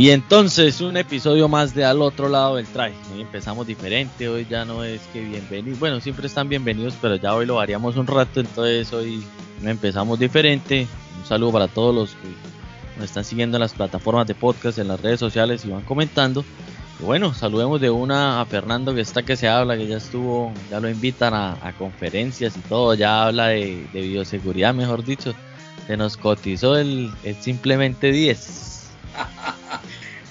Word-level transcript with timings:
Y 0.00 0.12
entonces 0.12 0.80
un 0.80 0.96
episodio 0.96 1.46
más 1.46 1.74
de 1.74 1.84
al 1.84 2.00
otro 2.00 2.30
lado 2.30 2.56
del 2.56 2.66
traje. 2.66 2.94
Hoy 3.12 3.20
empezamos 3.20 3.66
diferente, 3.66 4.30
hoy 4.30 4.46
ya 4.48 4.64
no 4.64 4.82
es 4.82 5.02
que 5.12 5.20
bienvenidos, 5.20 5.78
bueno, 5.78 6.00
siempre 6.00 6.26
están 6.26 6.48
bienvenidos, 6.48 6.94
pero 7.02 7.16
ya 7.16 7.34
hoy 7.34 7.44
lo 7.44 7.56
variamos 7.56 7.98
un 7.98 8.06
rato, 8.06 8.40
entonces 8.40 8.90
hoy 8.94 9.22
empezamos 9.62 10.18
diferente. 10.18 10.86
Un 11.18 11.26
saludo 11.26 11.52
para 11.52 11.68
todos 11.68 11.94
los 11.94 12.10
que 12.12 12.28
nos 12.96 13.04
están 13.04 13.26
siguiendo 13.26 13.58
en 13.58 13.60
las 13.60 13.74
plataformas 13.74 14.26
de 14.26 14.34
podcast, 14.34 14.78
en 14.78 14.88
las 14.88 15.02
redes 15.02 15.20
sociales 15.20 15.66
y 15.66 15.68
van 15.68 15.82
comentando. 15.82 16.46
Y 16.98 17.04
bueno, 17.04 17.34
saludemos 17.34 17.78
de 17.78 17.90
una 17.90 18.40
a 18.40 18.46
Fernando 18.46 18.94
que 18.94 19.02
está 19.02 19.22
que 19.22 19.36
se 19.36 19.48
habla, 19.48 19.76
que 19.76 19.86
ya 19.86 19.98
estuvo, 19.98 20.50
ya 20.70 20.80
lo 20.80 20.88
invitan 20.88 21.34
a, 21.34 21.74
conferencias 21.76 22.56
y 22.56 22.60
todo, 22.60 22.94
ya 22.94 23.26
habla 23.26 23.48
de, 23.48 23.86
bioseguridad, 23.92 24.72
mejor 24.72 25.04
dicho. 25.04 25.34
Se 25.86 25.98
nos 25.98 26.16
cotizó 26.16 26.78
el, 26.78 27.12
el 27.22 27.34
simplemente 27.34 28.10
10. 28.12 28.78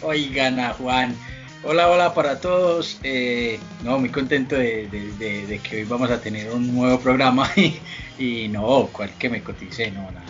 Oigan 0.09 0.59
a 0.59 0.73
Juan. 0.73 1.15
Hola, 1.63 1.87
hola 1.87 2.15
para 2.15 2.41
todos. 2.41 2.97
Eh, 3.03 3.59
no, 3.83 3.99
muy 3.99 4.09
contento 4.09 4.55
de, 4.55 5.61
que 5.61 5.75
hoy 5.75 5.83
vamos 5.83 6.09
a 6.09 6.19
tener 6.19 6.49
un 6.49 6.73
nuevo 6.75 6.99
programa 6.99 7.47
y, 8.17 8.47
no, 8.47 8.89
cual 8.91 9.11
que 9.19 9.29
me 9.29 9.43
cotice, 9.43 9.91
no, 9.91 10.09
nada. 10.09 10.25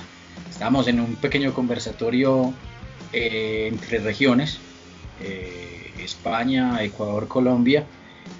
Estamos 0.49 0.89
en 0.89 0.99
un 0.99 1.15
pequeño 1.15 1.53
conversatorio 1.53 2.53
eh, 3.13 3.69
entre 3.71 3.99
regiones, 3.99 4.59
eh, 5.23 5.93
España, 5.97 6.83
Ecuador, 6.83 7.29
Colombia, 7.29 7.85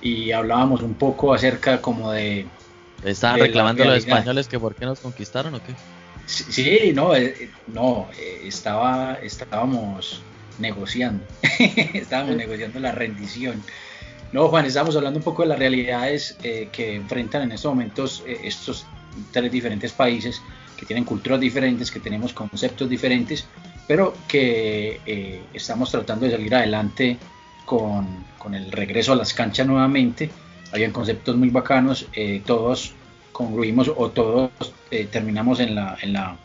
y 0.02 0.33
hablábamos 0.33 0.81
un 0.81 0.95
poco 0.95 1.33
acerca 1.33 1.81
como 1.81 2.11
de... 2.11 2.47
¿Estaban 3.05 3.39
reclamando 3.39 3.85
los 3.85 3.99
españoles 3.99 4.49
que 4.49 4.59
por 4.59 4.75
qué 4.75 4.83
nos 4.83 4.99
conquistaron 4.99 5.55
o 5.55 5.63
qué? 5.63 5.73
Sí, 6.25 6.91
no, 6.94 7.13
no, 7.67 8.09
estaba, 8.44 9.13
estábamos 9.23 10.22
negociando. 10.59 11.23
Estábamos 11.93 12.35
negociando 12.35 12.79
la 12.79 12.91
rendición. 12.91 13.63
No, 14.31 14.47
Juan, 14.47 14.66
estamos 14.66 14.95
hablando 14.95 15.17
un 15.17 15.23
poco 15.23 15.41
de 15.41 15.49
las 15.49 15.59
realidades 15.59 16.38
eh, 16.43 16.69
que 16.71 16.95
enfrentan 16.95 17.43
en 17.43 17.51
estos 17.51 17.71
momentos 17.71 18.23
eh, 18.27 18.41
estos 18.43 18.85
tres 19.31 19.51
diferentes 19.51 19.91
países 19.91 20.41
que 20.77 20.85
tienen 20.85 21.03
culturas 21.03 21.39
diferentes, 21.39 21.89
que 21.89 21.99
tenemos 21.99 22.31
conceptos 22.33 22.88
diferentes, 22.88 23.45
pero 23.88 24.13
que 24.27 25.01
eh, 25.05 25.41
estamos 25.53 25.89
tratando 25.89 26.25
de 26.25 26.31
salir 26.31 26.53
adelante 26.53 27.17
con, 27.66 28.23
con, 28.38 28.53
el 28.53 28.71
regreso 28.71 29.13
a 29.13 29.16
las 29.16 29.33
canchas 29.33 29.66
nuevamente. 29.66 30.29
Habían 30.71 30.91
conceptos 30.91 31.35
muy 31.35 31.49
bacanos, 31.49 32.07
todos 32.45 32.94
concluimos 33.31 33.91
o 33.95 34.11
todos 34.11 34.51
terminamos 35.11 35.59
en 35.59 35.73
la, 35.73 35.97
en, 35.99 36.13
la, 36.13 36.38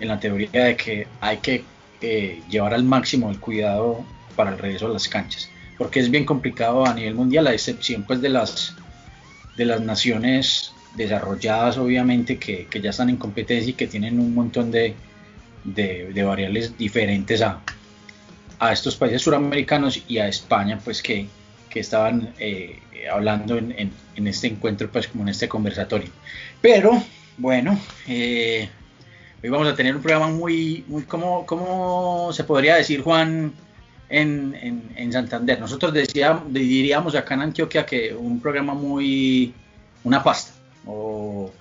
en 0.00 0.08
la 0.08 0.18
teoría 0.18 0.64
de 0.64 0.76
que 0.76 1.06
hay 1.20 1.36
que 1.36 1.64
eh, 2.06 2.42
llevar 2.50 2.74
al 2.74 2.84
máximo 2.84 3.30
el 3.30 3.40
cuidado 3.40 4.04
para 4.36 4.50
el 4.50 4.58
regreso 4.58 4.86
a 4.86 4.90
las 4.90 5.08
canchas, 5.08 5.48
porque 5.78 6.00
es 6.00 6.10
bien 6.10 6.26
complicado 6.26 6.84
a 6.84 6.92
nivel 6.92 7.14
mundial, 7.14 7.46
a 7.46 7.54
excepción 7.54 8.02
pues 8.02 8.20
de 8.20 8.28
las, 8.28 8.74
de 9.56 9.64
las 9.64 9.80
naciones 9.80 10.74
desarrolladas 10.96 11.78
obviamente 11.78 12.38
que, 12.38 12.68
ya 12.82 12.90
están 12.90 13.08
en 13.08 13.16
competencia 13.16 13.70
y 13.70 13.72
que 13.72 13.86
tienen 13.86 14.20
un 14.20 14.34
montón 14.34 14.70
de, 14.70 14.94
de, 15.64 16.22
variables 16.22 16.76
diferentes 16.76 17.40
a, 17.40 17.60
a 18.58 18.72
estos 18.72 18.96
países 18.96 19.22
suramericanos 19.22 20.02
y 20.06 20.18
a 20.18 20.28
España 20.28 20.78
pues 20.84 21.00
que, 21.00 21.26
que 21.70 21.80
estaban 21.80 22.34
eh, 22.38 22.80
hablando 23.10 23.56
en, 23.56 23.74
en, 24.14 24.26
este 24.26 24.48
encuentro 24.48 24.90
pues 24.90 25.08
como 25.08 25.24
en 25.24 25.30
este 25.30 25.48
conversatorio. 25.48 26.10
Pero 26.60 27.02
bueno 27.38 27.80
eh, 28.06 28.68
Hoy 29.44 29.50
vamos 29.50 29.68
a 29.68 29.74
tener 29.74 29.94
un 29.94 30.00
programa 30.00 30.28
muy, 30.28 30.86
muy 30.88 31.02
¿cómo, 31.02 32.30
se 32.32 32.44
podría 32.44 32.76
decir, 32.76 33.02
Juan, 33.02 33.52
en, 34.08 35.12
Santander? 35.12 35.60
Nosotros 35.60 35.92
decíamos, 35.92 36.50
diríamos 36.50 37.14
acá 37.14 37.34
en 37.34 37.42
Antioquia 37.42 37.84
que 37.84 38.14
un 38.14 38.40
programa 38.40 38.72
muy, 38.72 39.52
una 40.02 40.22
pasta, 40.22 40.54
o, 40.86 41.52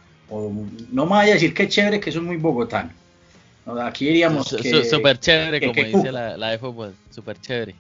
no 0.94 1.06
me 1.06 1.12
vaya 1.12 1.32
a 1.32 1.34
decir 1.34 1.54
que 1.54 1.68
chévere, 1.68 2.00
que 2.00 2.10
eso 2.10 2.20
es 2.20 2.26
muy 2.26 2.38
bogotano. 2.38 2.90
Aquí 3.82 4.06
diríamos 4.06 4.56
que... 4.56 4.86
Súper 4.86 5.20
chévere, 5.20 5.60
como 5.60 5.74
dice 5.74 6.10
la, 6.10 6.38
la 6.38 6.52
de 6.52 6.60
fútbol, 6.60 6.96
súper 7.10 7.38
chévere. 7.42 7.76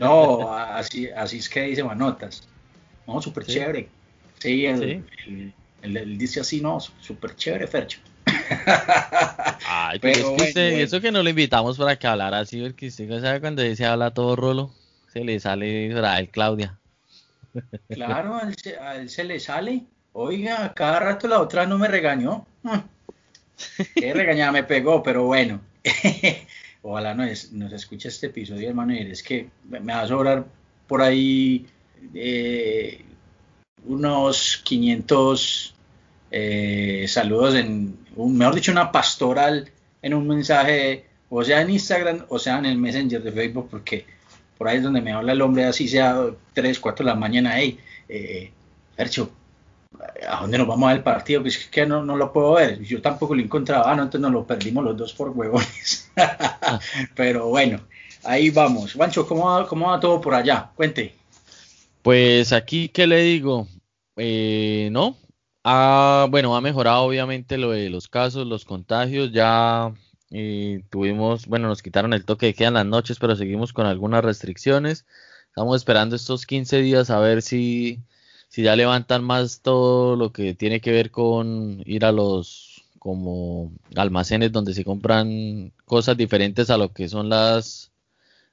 No, 0.00 0.52
así, 0.52 1.08
así 1.10 1.38
es 1.38 1.48
que 1.48 1.62
dice 1.62 1.84
Manotas. 1.84 2.42
No, 3.06 3.22
súper 3.22 3.46
chévere. 3.46 3.88
Sí, 4.40 4.66
él, 4.66 6.18
dice 6.18 6.40
así, 6.40 6.60
no, 6.60 6.80
súper 6.80 7.36
chévere, 7.36 7.68
Fercho. 7.68 8.00
Ay, 9.66 9.98
pero 10.00 10.36
es 10.36 10.54
que 10.54 10.82
eso 10.82 11.00
que 11.00 11.12
no 11.12 11.22
lo 11.22 11.28
invitamos 11.28 11.78
para 11.78 11.96
que 11.96 12.06
hablara 12.06 12.40
así, 12.40 12.60
porque 12.62 12.88
usted 12.88 13.20
sabe 13.20 13.40
cuando 13.40 13.62
dice 13.62 13.86
habla 13.86 14.12
todo 14.12 14.36
rolo, 14.36 14.72
se 15.12 15.24
le 15.24 15.38
sale 15.40 15.94
a 15.94 16.18
él 16.18 16.28
Claudia. 16.28 16.78
Claro, 17.88 18.36
a 18.36 18.96
él, 18.96 19.08
se, 19.08 19.24
le 19.24 19.38
sale. 19.38 19.84
Oiga, 20.12 20.72
cada 20.74 21.00
rato 21.00 21.28
la 21.28 21.40
otra 21.40 21.66
no 21.66 21.78
me 21.78 21.88
regañó. 21.88 22.46
Qué 23.94 24.12
regañada 24.12 24.52
me 24.52 24.64
pegó, 24.64 25.02
pero 25.02 25.24
bueno. 25.24 25.60
Ojalá 26.82 27.14
nos, 27.14 27.52
nos 27.52 27.72
escuche 27.72 28.08
este 28.08 28.26
episodio, 28.26 28.68
hermano, 28.68 28.94
y 28.94 29.10
es 29.10 29.22
que 29.22 29.48
me 29.68 29.80
va 29.80 30.02
a 30.02 30.08
sobrar 30.08 30.44
por 30.86 31.00
ahí 31.00 31.66
eh, 32.14 33.04
unos 33.86 34.60
500 34.64 35.73
eh, 36.36 37.06
saludos 37.06 37.54
en, 37.54 37.96
un, 38.16 38.36
mejor 38.36 38.56
dicho, 38.56 38.72
una 38.72 38.90
pastoral 38.90 39.70
en 40.02 40.14
un 40.14 40.26
mensaje, 40.26 41.04
o 41.30 41.44
sea 41.44 41.60
en 41.60 41.70
Instagram, 41.70 42.24
o 42.28 42.40
sea 42.40 42.58
en 42.58 42.66
el 42.66 42.76
Messenger 42.76 43.22
de 43.22 43.30
Facebook, 43.30 43.68
porque 43.70 44.04
por 44.58 44.66
ahí 44.66 44.78
es 44.78 44.82
donde 44.82 45.00
me 45.00 45.12
habla 45.12 45.30
el 45.30 45.40
hombre, 45.42 45.64
así 45.64 45.86
sea 45.86 46.26
3, 46.52 46.80
4 46.80 47.04
de 47.04 47.08
la 47.12 47.16
mañana, 47.16 47.52
hey, 47.54 47.78
eh, 48.08 48.50
¿a 50.28 50.40
dónde 50.40 50.58
nos 50.58 50.66
vamos 50.66 50.86
a 50.86 50.88
ver 50.88 50.96
el 50.96 51.04
partido? 51.04 51.40
Pues 51.42 51.56
es 51.56 51.66
que 51.66 51.86
no, 51.86 52.04
no 52.04 52.16
lo 52.16 52.32
puedo 52.32 52.54
ver, 52.54 52.82
yo 52.82 53.00
tampoco 53.00 53.36
lo 53.36 53.40
encontraba, 53.40 53.92
ah, 53.92 53.94
no, 53.94 54.02
entonces 54.02 54.22
nos 54.22 54.32
lo 54.32 54.44
perdimos 54.44 54.82
los 54.82 54.96
dos 54.96 55.12
por 55.12 55.30
huevones. 55.30 56.10
Pero 57.14 57.46
bueno, 57.46 57.78
ahí 58.24 58.50
vamos. 58.50 58.94
Juancho, 58.94 59.24
¿cómo 59.24 59.46
va, 59.46 59.68
¿cómo 59.68 59.86
va 59.86 60.00
todo 60.00 60.20
por 60.20 60.34
allá? 60.34 60.72
Cuente. 60.74 61.14
Pues 62.02 62.52
aquí, 62.52 62.88
¿qué 62.88 63.06
le 63.06 63.22
digo? 63.22 63.68
Eh, 64.16 64.88
no, 64.90 65.16
Ah, 65.64 66.26
bueno, 66.30 66.54
ha 66.56 66.60
mejorado 66.60 67.02
obviamente 67.04 67.56
lo 67.56 67.70
de 67.70 67.88
los 67.88 68.08
casos, 68.08 68.46
los 68.46 68.64
contagios. 68.64 69.32
Ya 69.32 69.94
eh, 70.30 70.84
tuvimos, 70.90 71.46
bueno, 71.46 71.68
nos 71.68 71.82
quitaron 71.82 72.12
el 72.12 72.24
toque 72.26 72.46
de 72.46 72.54
queda 72.54 72.68
en 72.68 72.74
las 72.74 72.86
noches, 72.86 73.18
pero 73.18 73.34
seguimos 73.36 73.72
con 73.72 73.86
algunas 73.86 74.22
restricciones. 74.24 75.06
Estamos 75.48 75.76
esperando 75.76 76.16
estos 76.16 76.44
15 76.46 76.78
días 76.82 77.08
a 77.10 77.18
ver 77.18 77.40
si, 77.42 78.00
si 78.48 78.62
ya 78.62 78.76
levantan 78.76 79.24
más 79.24 79.62
todo 79.62 80.16
lo 80.16 80.32
que 80.32 80.54
tiene 80.54 80.80
que 80.80 80.92
ver 80.92 81.10
con 81.10 81.82
ir 81.86 82.04
a 82.04 82.12
los 82.12 82.84
como 82.98 83.72
almacenes 83.96 84.52
donde 84.52 84.74
se 84.74 84.84
compran 84.84 85.72
cosas 85.84 86.16
diferentes 86.16 86.70
a 86.70 86.78
lo 86.78 86.92
que 86.92 87.08
son 87.08 87.28
las, 87.28 87.92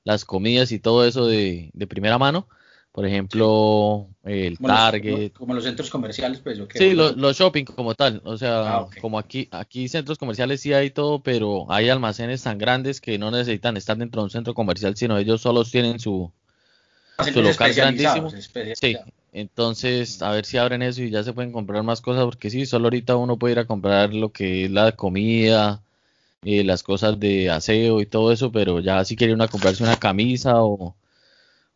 las 0.03 0.25
comidas 0.25 0.71
y 0.71 0.79
todo 0.79 1.05
eso 1.05 1.27
de, 1.27 1.71
de 1.73 1.87
primera 1.87 2.17
mano 2.17 2.47
por 2.91 3.05
ejemplo, 3.05 4.07
el 4.23 4.57
Target. 4.57 5.31
como 5.31 5.53
los 5.53 5.63
centros 5.63 5.89
comerciales, 5.89 6.39
pues. 6.39 6.59
¿o 6.59 6.67
Sí, 6.73 6.93
los 6.93 7.37
shopping 7.37 7.63
como 7.63 7.95
tal. 7.95 8.21
O 8.25 8.37
sea, 8.37 8.79
ah, 8.79 8.87
como 8.99 9.17
aquí, 9.17 9.47
aquí 9.51 9.87
centros 9.87 10.17
comerciales 10.17 10.59
sí 10.59 10.73
hay 10.73 10.89
todo, 10.89 11.21
pero 11.21 11.71
hay 11.71 11.87
almacenes 11.87 12.43
tan 12.43 12.57
grandes 12.57 12.99
que 12.99 13.17
no 13.17 13.31
necesitan 13.31 13.77
estar 13.77 13.97
dentro 13.97 14.21
de 14.21 14.25
un 14.25 14.29
centro 14.29 14.53
comercial, 14.53 14.97
sino 14.97 15.17
ellos 15.17 15.41
solos 15.41 15.71
tienen 15.71 15.99
su, 15.99 16.31
su 17.33 17.41
local 17.41 17.73
grandísimo. 17.73 18.29
Sí, 18.75 18.97
entonces 19.31 20.21
a 20.21 20.31
ver 20.31 20.45
si 20.45 20.57
abren 20.57 20.81
eso 20.81 21.01
y 21.01 21.11
ya 21.11 21.23
se 21.23 21.31
pueden 21.31 21.53
comprar 21.53 21.83
más 21.83 22.01
cosas, 22.01 22.25
porque 22.25 22.49
sí, 22.49 22.65
solo 22.65 22.87
ahorita 22.87 23.15
uno 23.15 23.37
puede 23.37 23.53
ir 23.53 23.59
a 23.59 23.67
comprar 23.67 24.13
lo 24.13 24.33
que 24.33 24.65
es 24.65 24.71
la 24.71 24.91
comida, 24.91 25.81
eh, 26.43 26.65
las 26.65 26.83
cosas 26.83 27.17
de 27.21 27.49
aseo 27.49 28.01
y 28.01 28.05
todo 28.05 28.33
eso, 28.33 28.51
pero 28.51 28.81
ya 28.81 29.05
si 29.05 29.15
quiere 29.15 29.33
uno 29.33 29.47
comprarse 29.47 29.81
una 29.81 29.95
camisa 29.95 30.61
o 30.61 30.93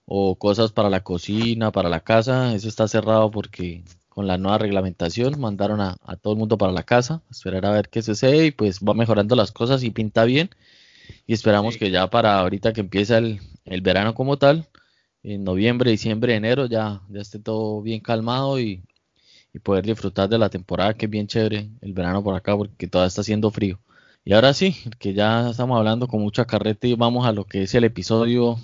o 0.06 0.36
cosas 0.38 0.72
para 0.72 0.90
la 0.90 1.02
cocina, 1.04 1.72
para 1.72 1.90
la 1.90 2.02
casa, 2.02 2.54
eso 2.56 2.68
está 2.68 2.88
cerrado 2.88 3.32
porque 3.32 3.84
con 4.10 4.28
la 4.28 4.38
nueva 4.38 4.60
reglamentación 4.60 5.40
mandaron 5.40 5.82
a, 5.82 5.98
todo 6.22 6.34
el 6.34 6.40
mundo 6.40 6.58
para 6.58 6.72
la 6.72 6.84
casa, 6.84 7.22
esperar 7.30 7.66
a 7.66 7.72
ver 7.72 7.90
qué 7.90 8.02
sucede 8.02 8.48
y 8.48 8.52
pues 8.52 8.80
va 8.80 8.94
mejorando 8.94 9.36
las 9.36 9.52
cosas 9.52 9.84
y 9.84 9.92
pinta 9.92 10.24
bien 10.26 10.50
y 11.28 11.34
esperamos 11.34 11.78
que 11.78 11.92
ya 11.92 12.10
para 12.10 12.40
ahorita 12.40 12.74
que 12.74 12.82
empieza 12.82 13.18
el, 13.18 13.40
verano 13.82 14.14
como 14.16 14.38
tal, 14.38 14.68
en 15.24 15.44
noviembre, 15.44 15.92
diciembre, 15.92 16.36
enero 16.36 16.68
ya, 16.68 17.02
ya 17.10 17.22
esté 17.22 17.40
todo 17.40 17.82
bien 17.82 18.00
calmado 18.02 18.60
y, 18.60 18.84
y 19.54 19.60
poder 19.60 19.86
disfrutar 19.86 20.30
de 20.30 20.38
la 20.38 20.50
temporada 20.50 20.94
que 20.94 21.06
es 21.08 21.12
bien 21.12 21.28
chévere 21.28 21.70
el 21.82 21.94
verano 21.94 22.24
por 22.24 22.36
acá 22.36 22.56
porque 22.58 22.88
todavía 22.88 23.08
está 23.08 23.22
haciendo 23.22 23.52
frío. 23.52 23.80
Y 24.24 24.34
ahora 24.34 24.54
sí, 24.54 24.76
que 25.00 25.14
ya 25.14 25.50
estamos 25.52 25.78
hablando 25.78 26.08
con 26.08 26.22
mucha 26.22 26.46
carreta 26.46 26.88
y 26.88 26.96
vamos 26.96 27.28
a 27.28 27.32
lo 27.32 27.46
que 27.46 27.64
es 27.64 27.76
el 27.76 27.84
episodio 27.84 28.58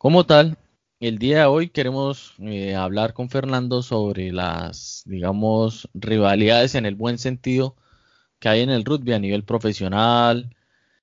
como 0.00 0.24
tal, 0.24 0.56
el 0.98 1.18
día 1.18 1.40
de 1.40 1.44
hoy 1.44 1.68
queremos 1.68 2.34
eh, 2.40 2.74
hablar 2.74 3.12
con 3.12 3.28
Fernando 3.28 3.82
sobre 3.82 4.32
las, 4.32 5.02
digamos, 5.04 5.90
rivalidades 5.92 6.74
en 6.74 6.86
el 6.86 6.94
buen 6.94 7.18
sentido 7.18 7.76
que 8.40 8.48
hay 8.48 8.62
en 8.62 8.70
el 8.70 8.84
rugby 8.86 9.12
a 9.14 9.18
nivel 9.20 9.44
profesional, 9.44 10.56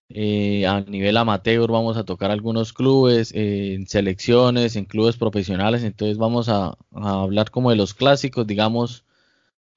Eh, 0.09 0.65
a 0.67 0.81
nivel 0.81 1.17
amateur 1.17 1.71
vamos 1.71 1.97
a 1.97 2.05
tocar 2.05 2.31
algunos 2.31 2.73
clubes, 2.73 3.33
eh, 3.33 3.75
en 3.75 3.87
selecciones, 3.87 4.75
en 4.77 4.85
clubes 4.85 5.17
profesionales, 5.17 5.83
entonces 5.83 6.17
vamos 6.17 6.49
a, 6.49 6.77
hablar 6.93 7.51
como 7.51 7.71
de 7.71 7.77
los 7.77 7.93
clásicos, 7.93 8.47
digamos, 8.47 9.05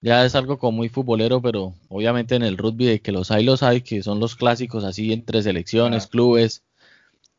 ya 0.02 0.24
es 0.26 0.34
algo 0.34 0.58
como 0.58 0.78
muy 0.78 0.88
futbolero, 0.88 1.42
pero 1.42 1.74
obviamente 1.88 2.36
en 2.36 2.42
el 2.44 2.58
rugby 2.58 2.86
de 2.86 3.00
que 3.02 3.12
los 3.12 3.30
hay, 3.30 3.44
los 3.44 3.62
hay, 3.62 3.82
que 3.82 4.02
son 4.02 4.20
los 4.20 4.36
clásicos 4.36 4.84
así 4.84 5.12
entre 5.12 5.42
selecciones, 5.42 6.06
clubes, 6.06 6.64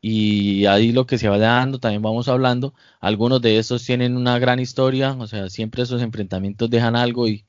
y 0.02 0.66
ahí 0.66 0.92
lo 0.92 1.06
que 1.06 1.16
se 1.16 1.28
va 1.28 1.38
dando, 1.38 1.78
también 1.78 2.02
vamos 2.02 2.28
hablando, 2.28 2.74
algunos 3.00 3.40
de 3.40 3.58
estos 3.58 3.84
tienen 3.84 4.16
una 4.16 4.38
gran 4.38 4.60
historia, 4.60 5.12
o 5.12 5.26
sea, 5.26 5.48
siempre 5.48 5.82
esos 5.82 6.02
enfrentamientos 6.02 6.68
dejan 6.68 6.96
algo 6.96 7.28
y, 7.28 7.46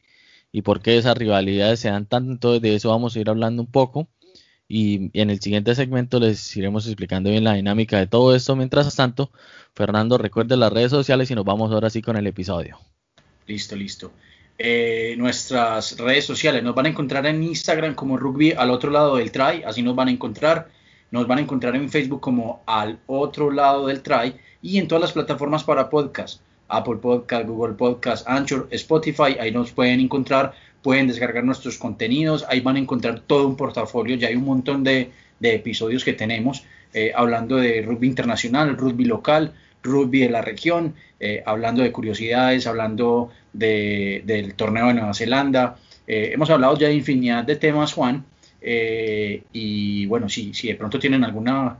y 0.52 0.62
por 0.62 0.82
qué 0.82 0.98
esas 0.98 1.18
rivalidades 1.18 1.82
se 1.82 1.90
dan 1.90 2.06
tanto, 2.06 2.32
entonces 2.32 2.62
de 2.62 2.76
eso 2.76 2.90
vamos 2.90 3.16
a 3.16 3.20
ir 3.20 3.30
hablando 3.30 3.64
un 3.64 3.72
poco 3.72 4.08
y 4.68 5.12
en 5.20 5.30
el 5.30 5.40
siguiente 5.42 5.76
segmento 5.76 6.20
les 6.20 6.56
iremos 6.56 6.88
explicando 6.88 7.30
bien 7.30 7.44
la 7.44 7.54
dinámica 7.54 8.00
de 8.00 8.08
todo 8.08 8.36
esto. 8.36 8.56
Mientras 8.56 8.96
tanto, 8.96 9.32
Fernando, 9.76 10.18
recuerde 10.18 10.58
las 10.58 10.74
redes 10.74 10.92
sociales 10.92 11.30
y 11.30 11.36
nos 11.36 11.46
vamos 11.46 11.72
ahora 11.72 11.90
sí 11.90 12.02
con 12.02 12.18
el 12.18 12.26
episodio. 12.28 12.80
Listo, 13.46 13.76
listo. 13.76 14.12
Eh, 14.58 15.16
nuestras 15.18 15.98
redes 15.98 16.26
sociales 16.26 16.64
nos 16.64 16.76
van 16.76 16.86
a 16.86 16.90
encontrar 16.90 17.26
en 17.26 17.44
Instagram 17.44 17.96
como 17.96 18.18
rugby 18.18 18.54
al 18.54 18.70
otro 18.70 18.92
lado 18.92 19.18
del 19.18 19.32
try, 19.32 19.64
así 19.66 19.82
nos 19.82 19.96
van 19.96 20.08
a 20.08 20.12
encontrar. 20.12 20.70
Nos 21.14 21.28
van 21.28 21.38
a 21.38 21.42
encontrar 21.42 21.76
en 21.76 21.92
Facebook 21.92 22.22
como 22.22 22.64
al 22.66 22.98
otro 23.06 23.52
lado 23.52 23.86
del 23.86 24.02
try 24.02 24.34
y 24.64 24.80
en 24.80 24.88
todas 24.88 25.04
las 25.04 25.12
plataformas 25.12 25.64
para 25.64 25.88
podcast. 25.88 26.42
Apple 26.70 26.96
Podcast, 26.96 27.46
Google 27.46 27.76
Podcast, 27.76 28.28
Anchor, 28.28 28.68
Spotify, 28.72 29.38
ahí 29.40 29.52
nos 29.52 29.72
pueden 29.72 30.00
encontrar 30.00 30.56
pueden 30.82 31.08
descargar 31.08 31.44
nuestros 31.44 31.78
contenidos, 31.78 32.44
ahí 32.50 32.62
van 32.62 32.78
a 32.78 32.80
encontrar 32.80 33.20
todo 33.20 33.48
un 33.48 33.56
portafolio, 33.56 34.16
ya 34.16 34.30
hay 34.30 34.36
un 34.36 34.46
montón 34.46 34.84
de, 34.84 35.12
episodios 35.40 36.04
que 36.04 36.14
tenemos 36.14 36.66
eh, 36.96 37.12
hablando 37.16 37.58
de 37.58 37.84
rugby 37.84 38.08
internacional, 38.08 38.76
rugby 38.76 39.06
local, 39.06 39.54
rugby 39.84 40.22
de 40.22 40.30
la 40.32 40.42
región, 40.42 40.96
eh, 41.20 41.44
hablando 41.46 41.84
de 41.84 41.92
curiosidades, 41.92 42.66
hablando 42.66 43.30
del 43.54 44.56
torneo 44.56 44.88
de 44.88 44.96
Nueva 44.96 45.14
Zelanda. 45.14 45.76
Eh, 46.08 46.32
hemos 46.34 46.50
hablado 46.50 46.76
ya 46.76 46.88
de 46.88 46.96
infinidad 46.96 47.44
de 47.44 47.56
temas, 47.56 47.94
Juan, 47.94 48.26
y 48.64 50.06
bueno, 50.06 50.30
si, 50.30 50.52
de 50.52 50.76
pronto 50.76 50.98
tienen 50.98 51.24
alguna, 51.24 51.78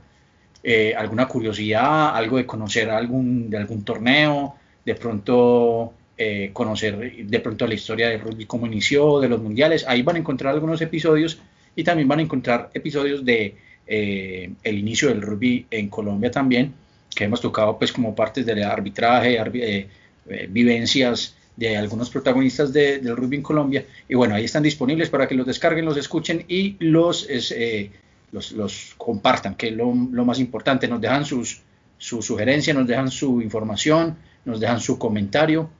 alguna 0.96 1.26
curiosidad, 1.26 2.14
algo 2.14 2.36
de 2.36 2.46
conocer 2.46 2.90
algún, 2.90 3.48
de 3.48 3.56
algún 3.56 3.84
torneo, 3.84 4.56
de 4.84 4.94
pronto 4.94 5.94
eh, 6.16 6.50
conocer 6.52 7.26
de 7.26 7.40
pronto 7.40 7.66
la 7.66 7.74
historia 7.74 8.08
de 8.08 8.18
rugby, 8.18 8.46
cómo 8.46 8.66
inició, 8.66 9.18
de 9.18 9.28
los 9.28 9.42
mundiales. 9.42 9.84
Ahí 9.88 10.02
van 10.02 10.14
a 10.14 10.18
encontrar 10.20 10.54
algunos 10.54 10.80
episodios 10.80 11.40
y 11.74 11.82
también 11.82 12.06
van 12.06 12.20
a 12.20 12.22
encontrar 12.22 12.70
episodios 12.72 13.24
de 13.24 13.56
eh, 13.84 14.52
el 14.62 14.78
inicio 14.78 15.08
del 15.08 15.22
rugby 15.22 15.66
en 15.70 15.88
Colombia 15.88 16.30
también, 16.30 16.72
que 17.14 17.24
hemos 17.24 17.40
tocado 17.40 17.76
pues 17.78 17.92
como 17.92 18.14
partes 18.14 18.46
del 18.46 18.62
arbitraje, 18.62 19.38
eh, 19.40 19.88
vivencias 20.48 21.36
de 21.56 21.76
algunos 21.76 22.10
protagonistas 22.10 22.72
del 22.72 23.16
rugby 23.16 23.36
en 23.36 23.42
Colombia. 23.42 23.86
Y 24.08 24.14
bueno, 24.14 24.34
ahí 24.34 24.44
están 24.44 24.62
disponibles 24.62 25.08
para 25.08 25.28
que 25.28 25.34
los 25.34 25.46
descarguen, 25.46 25.84
los 25.84 25.96
escuchen 25.96 26.44
y 26.48 26.76
los, 26.80 27.28
los, 28.30 28.94
compartan, 28.96 29.54
que 29.54 29.68
es 29.68 29.74
lo, 29.74 29.92
más 29.92 30.38
importante. 30.40 30.88
Nos 30.88 31.00
dejan 31.00 31.24
sus, 31.24 31.60
su 31.98 32.22
sugerencia, 32.22 32.74
nos 32.74 32.86
dejan 32.86 33.10
su 33.10 33.40
información, 33.40 34.16
nos 34.44 34.60
dejan 34.60 34.80
su 34.80 34.98
comentario 34.98 35.70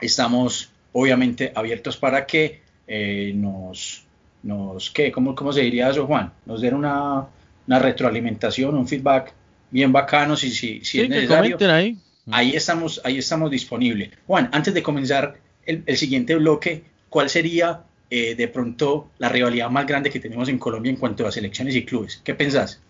estamos 0.00 0.70
obviamente 0.92 1.52
abiertos 1.54 1.96
para 1.96 2.26
que 2.26 2.60
eh, 2.86 3.32
nos, 3.34 4.04
nos 4.42 4.90
¿qué? 4.90 5.12
¿Cómo, 5.12 5.34
¿Cómo, 5.34 5.52
se 5.52 5.60
diría 5.60 5.90
eso, 5.90 6.06
Juan? 6.06 6.32
Nos 6.46 6.60
den 6.60 6.74
una, 6.74 7.26
una 7.66 7.78
retroalimentación, 7.78 8.76
un 8.76 8.88
feedback 8.88 9.32
bien 9.70 9.92
bacano 9.92 10.36
si, 10.36 10.50
si, 10.50 10.84
si 10.84 11.00
es 11.00 11.08
necesario. 11.08 11.56
Ahí. 11.70 11.96
Ahí. 12.32 12.52
estamos, 12.54 13.00
ahí 13.04 13.18
estamos 13.18 13.50
disponibles. 13.50 14.10
Juan, 14.26 14.48
antes 14.52 14.74
de 14.74 14.82
comenzar 14.82 15.38
el, 15.66 15.82
el 15.86 15.96
siguiente 15.96 16.34
bloque, 16.34 16.84
¿cuál 17.08 17.28
sería 17.28 17.84
eh, 18.12 18.34
de 18.34 18.48
pronto 18.48 19.08
la 19.18 19.28
rivalidad 19.28 19.70
más 19.70 19.86
grande 19.86 20.10
que 20.10 20.18
tenemos 20.18 20.48
en 20.48 20.58
Colombia 20.58 20.90
en 20.90 20.96
cuanto 20.96 21.26
a 21.26 21.32
selecciones 21.32 21.76
y 21.76 21.84
clubes? 21.84 22.20
¿Qué 22.24 22.34
pensás? 22.34 22.80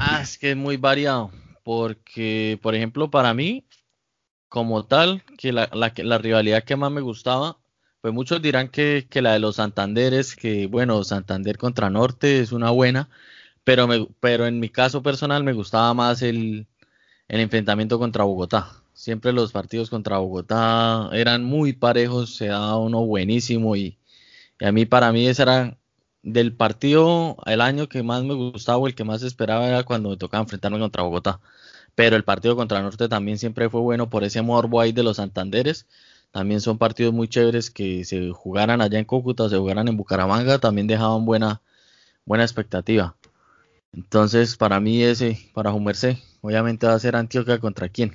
Ah, 0.00 0.20
es 0.20 0.36
que 0.36 0.50
es 0.50 0.56
muy 0.56 0.76
variado, 0.76 1.30
porque, 1.62 2.58
por 2.60 2.74
ejemplo, 2.74 3.10
para 3.10 3.34
mí, 3.34 3.64
como 4.48 4.84
tal, 4.84 5.22
que 5.38 5.52
la, 5.52 5.70
la, 5.72 6.18
rivalidad 6.18 6.64
que 6.64 6.76
más 6.76 6.90
me 6.90 7.00
gustaba, 7.00 7.58
pues 8.00 8.12
muchos 8.12 8.42
dirán 8.42 8.68
que, 8.68 9.06
la 9.14 9.32
de 9.34 9.38
los 9.38 9.56
Santanderes, 9.56 10.34
que 10.34 10.66
bueno, 10.66 11.04
Santander 11.04 11.56
contra 11.56 11.88
Norte 11.88 12.40
es 12.40 12.50
una 12.50 12.70
buena, 12.70 13.08
pero, 13.62 13.86
me, 13.86 14.08
pero 14.18 14.46
en 14.46 14.58
mi 14.58 14.70
caso 14.70 15.02
personal 15.04 15.44
me 15.44 15.52
gustaba 15.52 15.94
más 15.94 16.22
el, 16.22 16.66
enfrentamiento 17.40 17.98
contra 17.98 18.24
Bogotá. 18.24 18.70
Siempre 18.94 19.32
los 19.32 19.52
partidos 19.52 19.90
contra 19.90 20.18
Bogotá 20.18 21.10
eran 21.12 21.44
muy 21.44 21.72
parejos, 21.72 22.34
se 22.36 22.46
daba 22.46 22.78
uno 22.78 23.04
buenísimo 23.04 23.76
y, 23.76 23.98
a 24.60 24.72
mí 24.72 24.86
para 24.86 25.12
mí 25.12 25.26
ese 25.26 25.42
era 25.42 25.78
del 26.22 26.54
partido 26.54 27.36
el 27.46 27.60
año 27.60 27.88
que 27.88 28.02
más 28.02 28.22
me 28.22 28.34
gustaba 28.34 28.78
o 28.78 28.86
el 28.86 28.94
que 28.94 29.04
más 29.04 29.22
esperaba 29.22 29.66
era 29.66 29.82
cuando 29.84 30.10
me 30.10 30.16
tocaba 30.16 30.42
enfrentarme 30.42 30.78
contra 30.78 31.02
Bogotá 31.02 31.40
pero 31.94 32.16
el 32.16 32.24
partido 32.24 32.56
contra 32.56 32.82
Norte 32.82 33.08
también 33.08 33.38
siempre 33.38 33.68
fue 33.68 33.80
bueno 33.80 34.08
por 34.10 34.24
ese 34.24 34.42
morbo 34.42 34.80
ahí 34.80 34.92
de 34.92 35.02
los 35.02 35.16
Santanderes. 35.18 35.86
También 36.30 36.60
son 36.60 36.78
partidos 36.78 37.12
muy 37.12 37.28
chéveres 37.28 37.70
que 37.70 38.04
se 38.04 38.30
jugaran 38.30 38.80
allá 38.80 38.98
en 38.98 39.04
Cúcuta 39.04 39.48
se 39.48 39.58
jugaran 39.58 39.88
en 39.88 39.96
Bucaramanga, 39.96 40.58
también 40.58 40.86
dejaban 40.86 41.26
buena, 41.26 41.60
buena 42.24 42.44
expectativa. 42.44 43.16
Entonces, 43.94 44.56
para 44.56 44.80
mí 44.80 45.02
ese, 45.02 45.38
para 45.52 45.70
Jumerse, 45.70 46.18
obviamente 46.40 46.86
va 46.86 46.94
a 46.94 46.98
ser 46.98 47.16
Antioquia 47.16 47.58
contra 47.58 47.88
quién. 47.88 48.12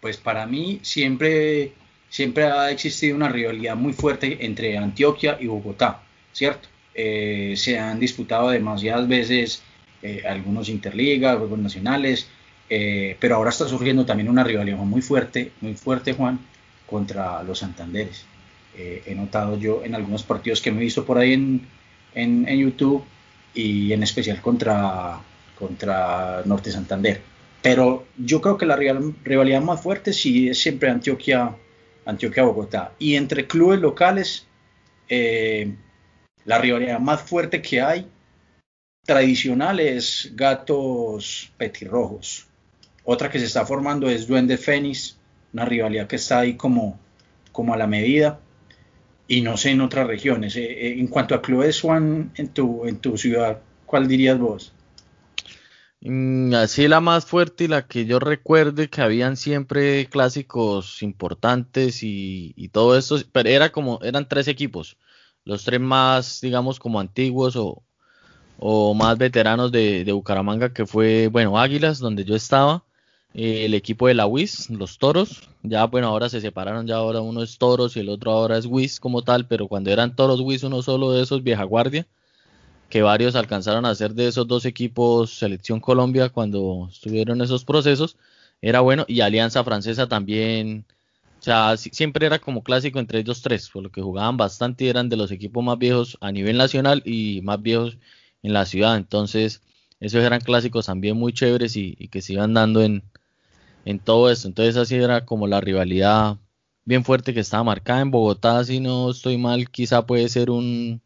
Pues 0.00 0.16
para 0.16 0.46
mí 0.46 0.80
siempre, 0.82 1.72
siempre 2.08 2.44
ha 2.44 2.70
existido 2.70 3.16
una 3.16 3.28
rivalidad 3.28 3.76
muy 3.76 3.92
fuerte 3.92 4.44
entre 4.44 4.76
Antioquia 4.76 5.38
y 5.40 5.46
Bogotá, 5.46 6.02
¿cierto? 6.32 6.68
Eh, 7.00 7.54
se 7.56 7.78
han 7.78 8.00
disputado 8.00 8.50
demasiadas 8.50 9.06
veces 9.06 9.62
eh, 10.02 10.22
algunos 10.28 10.68
interligas, 10.68 11.38
juegos 11.38 11.60
nacionales, 11.60 12.28
eh, 12.68 13.16
pero 13.20 13.36
ahora 13.36 13.50
está 13.50 13.68
surgiendo 13.68 14.04
también 14.04 14.28
una 14.28 14.42
rivalidad 14.42 14.78
muy 14.78 15.00
fuerte, 15.00 15.52
muy 15.60 15.74
fuerte, 15.74 16.12
Juan, 16.12 16.40
contra 16.86 17.42
los 17.44 17.60
Santanderes. 17.60 18.24
He 18.76 19.12
notado 19.16 19.58
yo 19.58 19.82
en 19.84 19.96
algunos 19.96 20.22
partidos 20.22 20.60
que 20.60 20.70
me 20.70 20.78
he 20.78 20.84
visto 20.84 21.04
por 21.04 21.18
ahí 21.18 21.32
en, 21.32 21.66
en, 22.14 22.46
YouTube 22.46 23.04
y 23.58 23.92
en 23.92 24.04
especial 24.04 24.40
contra, 24.40 25.20
contra 25.58 26.42
Norte 26.44 26.70
Santander. 26.70 27.20
Pero 27.60 28.06
yo 28.16 28.40
creo 28.40 28.56
que 28.56 28.66
la 28.66 28.76
rivalidad 28.76 29.60
más 29.60 29.80
fuerte 29.80 30.12
sí 30.12 30.48
es 30.48 30.60
siempre 30.60 30.90
Antioquia, 30.90 31.56
Antioquia 32.06 32.44
Bogotá. 32.44 32.92
Y 33.00 33.16
entre 33.16 33.48
clubes 33.48 33.80
locales, 33.80 34.46
eh, 35.08 35.74
la 36.44 36.58
rivalidad 36.58 37.00
más 37.00 37.22
fuerte 37.22 37.60
que 37.60 37.80
hay 37.80 38.06
tradicional 39.04 39.80
es 39.80 40.30
Gatos 40.36 41.50
Petirrojos. 41.56 42.46
Otra 43.02 43.28
que 43.28 43.40
se 43.40 43.46
está 43.46 43.66
formando 43.66 44.08
es 44.08 44.28
Duende 44.28 44.56
Fénix, 44.56 45.18
una 45.52 45.64
rivalidad 45.64 46.06
que 46.06 46.16
está 46.16 46.38
ahí 46.38 46.54
como, 46.54 47.00
como 47.50 47.74
a 47.74 47.76
la 47.76 47.88
medida. 47.88 48.38
Y 49.28 49.42
no 49.42 49.56
sé 49.58 49.70
en 49.70 49.82
otras 49.82 50.06
regiones. 50.06 50.56
Eh, 50.56 50.64
eh, 50.64 50.98
en 50.98 51.06
cuanto 51.06 51.34
a 51.34 51.42
clubes, 51.42 51.80
Juan, 51.82 52.32
en 52.34 52.48
tu, 52.48 52.86
en 52.86 52.96
tu 52.98 53.16
ciudad, 53.18 53.60
¿cuál 53.84 54.08
dirías 54.08 54.38
vos? 54.38 54.72
Mm, 56.00 56.54
así 56.54 56.86
la 56.88 57.00
más 57.00 57.26
fuerte 57.26 57.64
y 57.64 57.68
la 57.68 57.86
que 57.86 58.06
yo 58.06 58.20
recuerde 58.20 58.88
que 58.88 59.02
habían 59.02 59.36
siempre 59.36 60.06
clásicos 60.06 61.02
importantes 61.02 62.00
y, 62.02 62.70
todo 62.72 62.96
eso, 62.96 63.18
pero 63.32 63.48
era 63.48 63.70
como, 63.72 64.00
eran 64.02 64.28
tres 64.28 64.48
equipos, 64.48 64.96
los 65.44 65.64
tres 65.64 65.80
más, 65.80 66.40
digamos, 66.40 66.78
como 66.78 67.00
antiguos 67.00 67.56
o, 67.56 67.82
o 68.58 68.94
más 68.94 69.18
veteranos 69.18 69.72
de, 69.72 70.04
de, 70.04 70.12
Bucaramanga, 70.12 70.72
que 70.72 70.86
fue, 70.86 71.28
bueno, 71.28 71.58
Águilas, 71.58 71.98
donde 71.98 72.24
yo 72.24 72.36
estaba, 72.36 72.84
el 73.34 73.74
equipo 73.74 74.08
de 74.08 74.14
la 74.14 74.26
WIS, 74.26 74.70
los 74.70 74.98
Toros, 74.98 75.48
ya 75.62 75.84
bueno, 75.84 76.08
ahora 76.08 76.28
se 76.28 76.40
separaron, 76.40 76.86
ya 76.86 76.96
ahora 76.96 77.20
uno 77.20 77.42
es 77.42 77.58
Toros 77.58 77.96
y 77.96 78.00
el 78.00 78.08
otro 78.08 78.32
ahora 78.32 78.58
es 78.58 78.66
WIS 78.66 79.00
como 79.00 79.22
tal, 79.22 79.46
pero 79.46 79.68
cuando 79.68 79.90
eran 79.90 80.16
Toros 80.16 80.40
WIS, 80.40 80.64
uno 80.64 80.82
solo 80.82 81.12
de 81.12 81.22
esos 81.22 81.42
vieja 81.42 81.64
guardia, 81.64 82.06
que 82.88 83.02
varios 83.02 83.36
alcanzaron 83.36 83.84
a 83.86 83.94
ser 83.94 84.14
de 84.14 84.28
esos 84.28 84.48
dos 84.48 84.64
equipos 84.64 85.30
Selección 85.30 85.80
Colombia 85.80 86.30
cuando 86.30 86.88
estuvieron 86.90 87.40
esos 87.42 87.64
procesos, 87.64 88.16
era 88.62 88.80
bueno, 88.80 89.04
y 89.08 89.20
Alianza 89.20 89.62
Francesa 89.62 90.08
también, 90.08 90.84
o 91.40 91.42
sea, 91.42 91.76
siempre 91.76 92.26
era 92.26 92.38
como 92.40 92.62
clásico 92.62 92.98
entre 92.98 93.20
ellos 93.20 93.42
tres, 93.42 93.68
por 93.70 93.82
lo 93.84 93.90
que 93.90 94.02
jugaban 94.02 94.36
bastante 94.36 94.84
y 94.84 94.88
eran 94.88 95.08
de 95.08 95.16
los 95.16 95.30
equipos 95.30 95.62
más 95.62 95.78
viejos 95.78 96.18
a 96.20 96.32
nivel 96.32 96.56
nacional 96.56 97.02
y 97.04 97.40
más 97.42 97.62
viejos 97.62 97.98
en 98.42 98.52
la 98.52 98.64
ciudad, 98.66 98.96
entonces 98.96 99.62
esos 100.00 100.24
eran 100.24 100.40
clásicos 100.40 100.86
también 100.86 101.16
muy 101.16 101.32
chéveres 101.32 101.76
y 101.76 102.08
que 102.08 102.22
se 102.22 102.32
iban 102.34 102.54
dando 102.54 102.82
en, 102.82 103.02
en 103.88 103.98
todo 103.98 104.30
esto. 104.30 104.46
Entonces 104.46 104.76
así 104.76 104.96
era 104.96 105.24
como 105.24 105.46
la 105.46 105.62
rivalidad 105.62 106.36
bien 106.84 107.04
fuerte 107.04 107.32
que 107.32 107.40
estaba 107.40 107.64
marcada 107.64 108.00
en 108.00 108.10
Bogotá, 108.10 108.62
si 108.64 108.80
no 108.80 109.10
estoy 109.10 109.38
mal, 109.38 109.70
quizá 109.70 110.06
puede 110.06 110.28
ser 110.28 110.50
un 110.50 111.00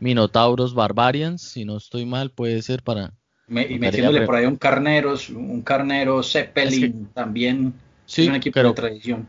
Minotauros 0.00 0.74
Barbarians, 0.74 1.40
si 1.40 1.64
no 1.64 1.76
estoy 1.76 2.06
mal, 2.06 2.30
puede 2.30 2.62
ser 2.62 2.82
para... 2.82 3.12
y 3.48 3.78
metiéndole 3.78 4.22
por 4.26 4.34
ahí 4.34 4.46
un 4.46 4.56
Carneros, 4.56 5.30
un 5.30 5.62
Carnero 5.62 6.22
Zeppelin 6.22 7.08
también. 7.14 7.74
Sí, 8.06 8.22
es 8.22 8.28
un 8.28 8.34
equipo 8.34 8.60
de 8.60 8.72
tradición. 8.72 9.28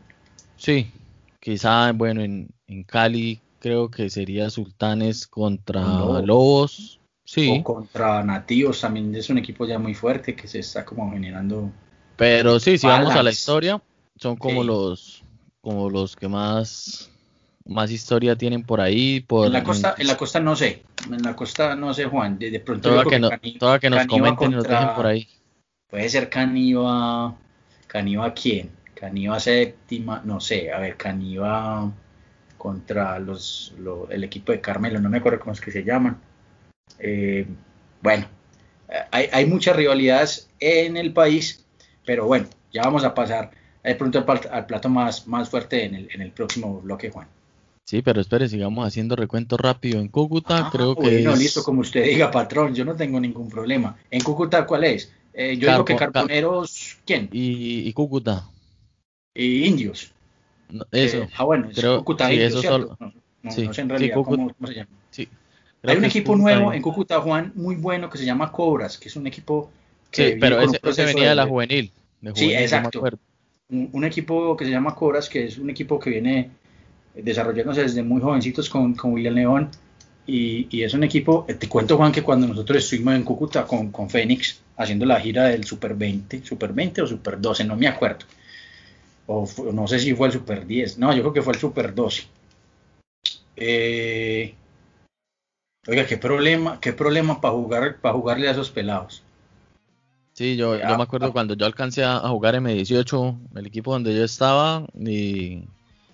Sí, 0.56 0.90
quizá, 1.38 1.92
bueno, 1.92 2.20
en, 2.22 2.48
en 2.66 2.82
Cali 2.82 3.40
creo 3.60 3.90
que 3.90 4.10
sería 4.10 4.50
Sultanes 4.50 5.28
contra 5.28 5.82
Lobos. 6.20 6.98
Sí. 7.24 7.58
O 7.60 7.62
contra 7.62 8.24
Nativos 8.24 8.80
también 8.80 9.14
es 9.14 9.30
un 9.30 9.38
equipo 9.38 9.66
ya 9.66 9.78
muy 9.78 9.94
fuerte 9.94 10.34
que 10.34 10.48
se 10.48 10.58
está 10.58 10.84
como 10.84 11.12
generando. 11.12 11.70
Pero 12.16 12.60
sí, 12.60 12.78
si 12.78 12.86
vamos 12.86 13.14
a 13.14 13.22
la 13.22 13.30
historia, 13.30 13.82
son 14.16 14.36
como 14.36 14.62
los 14.64 15.22
como 15.60 15.90
los 15.90 16.16
que 16.16 16.28
más 16.28 17.10
más 17.64 17.90
historia 17.90 18.36
tienen 18.36 18.64
por 18.64 18.80
ahí. 18.80 19.20
Por, 19.20 19.46
en 19.46 19.52
la 19.52 19.62
costa, 19.62 19.94
en 19.98 20.06
la 20.06 20.16
costa 20.16 20.40
no 20.40 20.56
sé, 20.56 20.82
en 21.10 21.22
la 21.22 21.36
costa 21.36 21.76
no 21.76 21.94
sé, 21.94 22.04
Juan. 22.04 22.38
De, 22.38 22.60
pronto 22.60 22.88
toda 22.88 23.04
que, 23.04 23.10
que 23.80 23.90
nos 23.90 24.06
comenten 24.06 24.52
y 24.52 24.54
nos 24.54 24.64
dejen 24.64 24.94
por 24.94 25.06
ahí. 25.06 25.28
Puede 25.88 26.08
ser 26.08 26.30
Caniva, 26.30 27.36
Caniva 27.86 28.32
quién, 28.34 28.70
Caniva 28.94 29.38
séptima, 29.38 30.22
no 30.24 30.40
sé, 30.40 30.72
a 30.72 30.78
ver, 30.78 30.96
Caniva 30.96 31.92
contra 32.56 33.18
los, 33.18 33.74
el 34.08 34.24
equipo 34.24 34.52
de 34.52 34.60
Carmelo, 34.60 35.00
no 35.00 35.08
me 35.08 35.18
acuerdo 35.18 35.40
cómo 35.40 35.52
es 35.52 35.60
que 35.60 35.72
se 35.72 35.84
llaman. 35.84 36.18
Eh, 36.98 37.46
bueno, 38.00 38.26
hay, 39.10 39.28
hay, 39.32 39.46
muchas 39.46 39.76
rivalidades 39.76 40.48
en 40.60 40.96
el 40.96 41.12
país, 41.12 41.61
pero 42.04 42.26
bueno, 42.26 42.46
ya 42.72 42.82
vamos 42.82 43.04
a 43.04 43.14
pasar 43.14 43.50
de 43.82 43.94
pronto 43.94 44.24
al, 44.50 44.66
plato 44.66 44.88
más, 44.88 45.26
más 45.26 45.48
fuerte 45.48 45.84
en 45.84 45.94
el, 45.94 46.08
en 46.12 46.22
el 46.22 46.30
próximo 46.30 46.80
bloque, 46.80 47.10
Juan. 47.10 47.28
Sí, 47.84 48.00
pero 48.00 48.20
espere, 48.20 48.48
sigamos 48.48 48.86
haciendo 48.86 49.16
recuento 49.16 49.56
rápido. 49.56 50.00
En 50.00 50.08
Cúcuta 50.08 50.66
ah, 50.66 50.70
creo 50.72 50.94
que 50.94 51.20
no, 51.22 51.34
listo, 51.34 51.64
como 51.64 51.80
usted 51.80 52.04
diga, 52.04 52.30
patrón, 52.30 52.74
yo 52.74 52.84
no 52.84 52.94
tengo 52.94 53.18
ningún 53.18 53.48
problema. 53.48 53.96
¿En 54.10 54.22
Cúcuta 54.22 54.66
cuál 54.66 54.84
es? 54.84 55.12
Eh, 55.34 55.56
yo 55.58 55.70
digo 55.70 55.84
que 55.84 55.96
Carboneros, 55.96 56.98
¿quién? 57.04 57.28
Y, 57.32 57.92
Cúcuta. 57.92 58.48
Y 59.34 59.64
Indios. 59.66 60.12
eso. 60.92 61.16
Eh, 61.18 61.28
ah, 61.36 61.44
bueno, 61.44 61.70
creo, 61.74 61.98
Cúcuta 61.98 62.28
sí, 62.28 62.40
eso 62.40 62.62
Solo, 62.62 62.96
no, 63.42 63.50
sé 63.50 63.64
en 63.80 63.88
realidad 63.88 64.14
cómo, 64.14 64.54
se 64.64 64.74
llama. 64.74 64.90
Hay 65.84 65.96
un 65.96 66.04
equipo 66.04 66.36
nuevo 66.36 66.72
en 66.72 66.80
Cúcuta, 66.80 67.20
Juan, 67.20 67.52
muy 67.56 67.74
bueno 67.74 68.08
que 68.08 68.18
se 68.18 68.24
llama 68.24 68.52
Cobras, 68.52 68.98
que 68.98 69.08
es 69.08 69.16
un 69.16 69.26
equipo. 69.26 69.70
Sí, 70.12 70.34
pero 70.38 70.60
ese, 70.60 71.04
venía 71.04 71.30
de 71.30 71.34
la 71.34 71.46
juvenil. 71.46 71.90
sí, 72.34 72.52
exacto. 72.52 73.02
un, 73.70 74.04
equipo 74.04 74.56
que 74.56 74.66
se 74.66 74.70
llama 74.70 74.94
Cobras, 74.94 75.28
que 75.28 75.46
es 75.46 75.58
un 75.58 75.70
equipo 75.70 75.98
que 75.98 76.10
viene 76.10 76.50
desarrollándose 77.14 77.82
desde 77.82 78.02
muy 78.02 78.20
jovencitos 78.20 78.68
con, 78.68 78.94
con 78.94 79.12
William 79.12 79.34
León. 79.34 79.70
Y, 80.26 80.68
y, 80.70 80.84
es 80.84 80.94
un 80.94 81.02
equipo, 81.02 81.44
te 81.46 81.68
cuento 81.68 81.96
Juan 81.96 82.12
que 82.12 82.22
cuando 82.22 82.46
nosotros 82.46 82.84
estuvimos 82.84 83.14
en 83.14 83.24
Cúcuta 83.24 83.66
con, 83.66 83.90
con 83.90 84.08
Fénix 84.08 84.62
haciendo 84.76 85.04
la 85.04 85.20
gira 85.20 85.44
del 85.44 85.64
Super 85.64 85.94
20, 85.94 86.44
Super 86.44 86.72
20 86.72 87.02
o 87.02 87.06
Super 87.06 87.40
12, 87.40 87.64
no 87.64 87.76
me 87.76 87.88
acuerdo. 87.88 88.26
O 89.26 89.48
no 89.72 89.88
sé 89.88 89.98
si 89.98 90.14
fue 90.14 90.28
el 90.28 90.32
Super 90.32 90.66
10, 90.66 90.98
no, 90.98 91.12
yo 91.12 91.22
creo 91.22 91.32
que 91.32 91.42
fue 91.42 91.54
el 91.54 91.58
Super 91.58 91.94
12. 91.94 92.24
Eh, 93.56 94.54
oiga, 95.86 96.06
qué 96.06 96.16
problema, 96.16 96.80
qué 96.80 96.92
problema 96.92 97.40
para 97.40 97.54
jugar, 97.54 97.96
para 98.00 98.14
jugarle 98.14 98.48
a 98.48 98.52
esos 98.52 98.70
pelados. 98.70 99.22
Sí, 100.34 100.56
yo, 100.56 100.78
yo 100.78 100.96
me 100.96 101.02
acuerdo 101.02 101.32
cuando 101.32 101.54
yo 101.54 101.66
alcancé 101.66 102.04
a 102.04 102.20
jugar 102.20 102.54
M18, 102.54 103.38
el 103.54 103.66
equipo 103.66 103.92
donde 103.92 104.14
yo 104.14 104.24
estaba, 104.24 104.86
y 104.98 105.64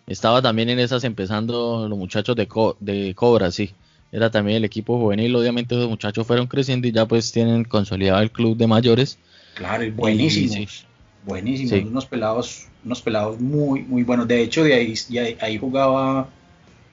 estaba 0.08 0.42
también 0.42 0.70
en 0.70 0.80
esas 0.80 1.04
empezando 1.04 1.86
los 1.88 1.98
muchachos 1.98 2.34
de, 2.34 2.48
de 2.80 3.14
Cobra, 3.14 3.50
sí. 3.50 3.72
Era 4.10 4.30
también 4.30 4.56
el 4.56 4.64
equipo 4.64 4.98
juvenil. 4.98 5.36
Obviamente 5.36 5.74
los 5.74 5.88
muchachos 5.88 6.26
fueron 6.26 6.46
creciendo 6.46 6.88
y 6.88 6.92
ya 6.92 7.06
pues 7.06 7.30
tienen 7.30 7.64
consolidado 7.64 8.22
el 8.22 8.30
club 8.30 8.56
de 8.56 8.66
mayores. 8.66 9.18
Claro, 9.54 9.84
y 9.84 9.90
buenísimos. 9.90 10.86
Buenísimos. 11.24 11.90
Unos 11.90 12.06
pelados, 12.06 12.68
unos 12.84 13.02
pelados 13.02 13.38
muy, 13.38 13.82
muy 13.82 14.02
buenos. 14.04 14.26
De 14.26 14.40
hecho, 14.40 14.64
de 14.64 14.74
ahí, 14.74 14.94
ahí, 15.40 15.58
jugaba 15.58 16.28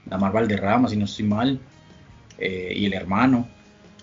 Damar 0.05 0.33
Valderrama, 0.33 0.89
si 0.89 0.97
no 0.97 1.05
estoy 1.05 1.25
mal. 1.25 1.59
Eh, 2.37 2.73
y 2.75 2.85
el 2.85 2.93
hermano. 2.93 3.47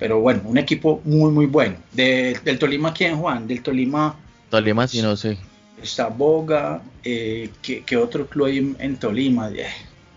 Pero 0.03 0.19
bueno, 0.19 0.43
un 0.47 0.59
equipo 0.59 1.01
muy, 1.05 1.31
muy 1.31 1.47
bueno. 1.47 1.77
¿Del 1.93 2.59
Tolima 2.59 2.93
quién, 2.93 3.17
Juan? 3.17 3.47
Del 3.47 3.63
Tolima. 3.63 4.17
Tolima, 4.51 4.89
sí, 4.89 5.01
no 5.01 5.15
sé 5.15 5.39
está 5.83 6.09
Boga, 6.09 6.81
eh, 7.05 7.51
¿qué, 7.61 7.97
otro 7.97 8.27
club 8.27 8.47
hay 8.47 8.75
en, 8.79 8.97
Tolima? 8.97 9.51
Eh, 9.51 9.67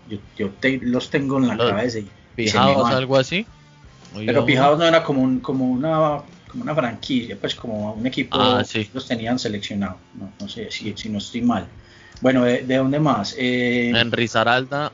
yo, 0.08 0.50
los 0.82 1.10
tengo 1.10 1.38
en 1.38 1.48
la 1.48 1.56
cabeza. 1.56 1.98
¿Pijados 2.34 2.90
algo 2.90 3.16
así? 3.16 3.46
Pero 4.14 4.46
Pijados 4.46 4.78
no 4.78 4.84
era 4.84 5.02
como, 5.02 5.22
un, 5.22 5.40
como, 5.40 5.70
una, 5.70 6.22
como 6.48 6.62
una 6.62 6.74
franquicia, 6.74 7.36
pues 7.38 7.54
como 7.54 7.92
un 7.92 8.06
equipo, 8.06 8.36
ah, 8.38 8.62
los 8.94 9.06
tenían 9.06 9.38
seleccionado, 9.38 9.96
no, 10.40 10.48
sé 10.48 10.70
si, 10.70 10.94
si, 10.96 11.08
no 11.08 11.18
estoy 11.18 11.42
mal. 11.42 11.66
Bueno, 12.20 12.44
¿de, 12.44 12.76
dónde 12.76 12.98
más? 12.98 13.34
Eh, 13.36 13.90
en 13.94 14.12
Rizaralda. 14.12 14.92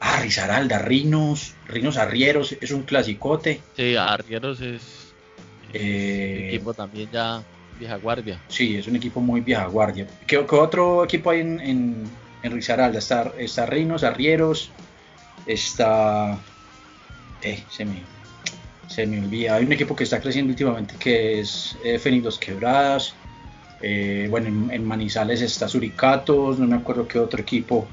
Ah, 0.00 0.20
Rizaralda, 0.20 0.78
Rinos, 0.78 1.54
Rinos 1.66 1.96
Arrieros, 1.96 2.56
es 2.60 2.70
un 2.70 2.82
clasicote. 2.82 3.60
Sí, 3.76 3.96
Arrieros 3.96 4.60
es, 4.60 5.12
eh, 5.72 6.48
equipo 6.48 6.72
también 6.72 7.08
ya 7.12 7.42
Vieja 7.78 7.96
guardia. 7.96 8.40
Sí, 8.48 8.76
es 8.76 8.88
un 8.88 8.96
equipo 8.96 9.20
muy 9.20 9.40
vieja 9.40 9.66
guardia. 9.66 10.06
¿Qué, 10.26 10.38
otro 10.38 11.04
equipo 11.04 11.30
hay 11.30 11.40
en, 11.40 11.60
en, 11.60 12.04
en 12.42 12.52
Rizaralda? 12.52 12.98
Está, 12.98 13.32
está 13.38 13.66
Rinos, 13.66 14.02
Arrieros, 14.02 14.70
está... 15.46 16.36
Eh, 17.42 17.62
se 17.70 17.84
me, 17.84 18.02
se 18.88 19.06
me 19.06 19.20
olvida. 19.20 19.54
Hay 19.54 19.64
un 19.64 19.72
equipo 19.72 19.94
que 19.94 20.04
está 20.04 20.20
creciendo 20.20 20.50
últimamente 20.50 20.94
que 20.98 21.38
es 21.38 21.76
eh, 21.84 22.00
Fénix 22.00 22.36
Quebradas. 22.38 23.14
Eh, 23.80 24.26
bueno, 24.28 24.72
en, 24.72 24.84
Manizales 24.84 25.40
está 25.40 25.68
Suricatos, 25.68 26.58
no 26.58 26.66
me 26.66 26.76
acuerdo 26.76 27.06
qué 27.06 27.20
otro 27.20 27.40
equipo. 27.40 27.86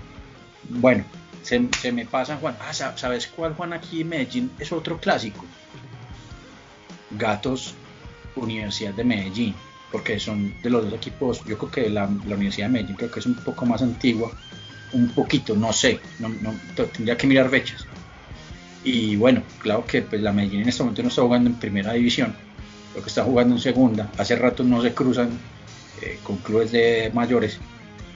Bueno, 0.68 1.04
se, 1.46 1.92
me 1.92 2.06
pasa 2.06 2.38
Juan. 2.38 2.58
Ah, 2.60 2.74
¿sabes 2.74 3.28
cuál 3.28 3.54
Juan 3.54 3.74
aquí 3.74 4.02
en 4.02 4.10
Medellín? 4.10 4.52
Es 4.60 4.72
otro 4.72 5.00
clásico. 5.00 5.46
Gatos 7.12 7.76
Universidad 8.36 8.94
de 8.94 9.04
Medellín 9.04 9.56
porque 9.96 10.20
son 10.20 10.54
de 10.62 10.70
los 10.70 10.84
dos 10.84 10.94
equipos, 10.94 11.42
yo 11.46 11.58
creo 11.58 11.72
que 11.72 11.90
la, 11.90 12.06
Universidad 12.06 12.68
de 12.68 12.74
Medellín 12.74 12.98
creo 12.98 13.10
que 13.10 13.22
es 13.22 13.26
un 13.26 13.36
poco 13.36 13.66
más 13.66 13.82
antigua, 13.82 14.30
un 14.92 15.08
poquito, 15.10 15.56
no 15.56 15.72
sé, 15.72 16.02
no, 16.20 16.30
tendría 16.76 17.16
que 17.16 17.28
mirar 17.28 17.50
fechas. 17.50 17.86
Y 18.84 19.16
bueno, 19.16 19.42
claro 19.60 19.86
que 19.86 20.02
pues, 20.02 20.22
la 20.22 20.34
Medellín 20.34 20.64
en 20.64 20.68
este 20.68 20.84
momento 20.84 21.02
no 21.02 21.08
está 21.08 21.22
jugando 21.22 21.50
en 21.50 21.56
primera 21.56 21.94
división, 21.94 22.36
lo 22.94 23.02
que 23.02 23.08
está 23.08 23.24
jugando 23.24 23.56
en 23.56 23.62
segunda, 23.62 24.12
hace 24.18 24.36
rato 24.36 24.66
no 24.66 24.82
se 24.82 24.94
cruzan 24.94 25.30
eh, 26.02 26.20
con 26.24 26.38
clubes 26.40 26.74
de 26.74 27.10
mayores, 27.14 27.58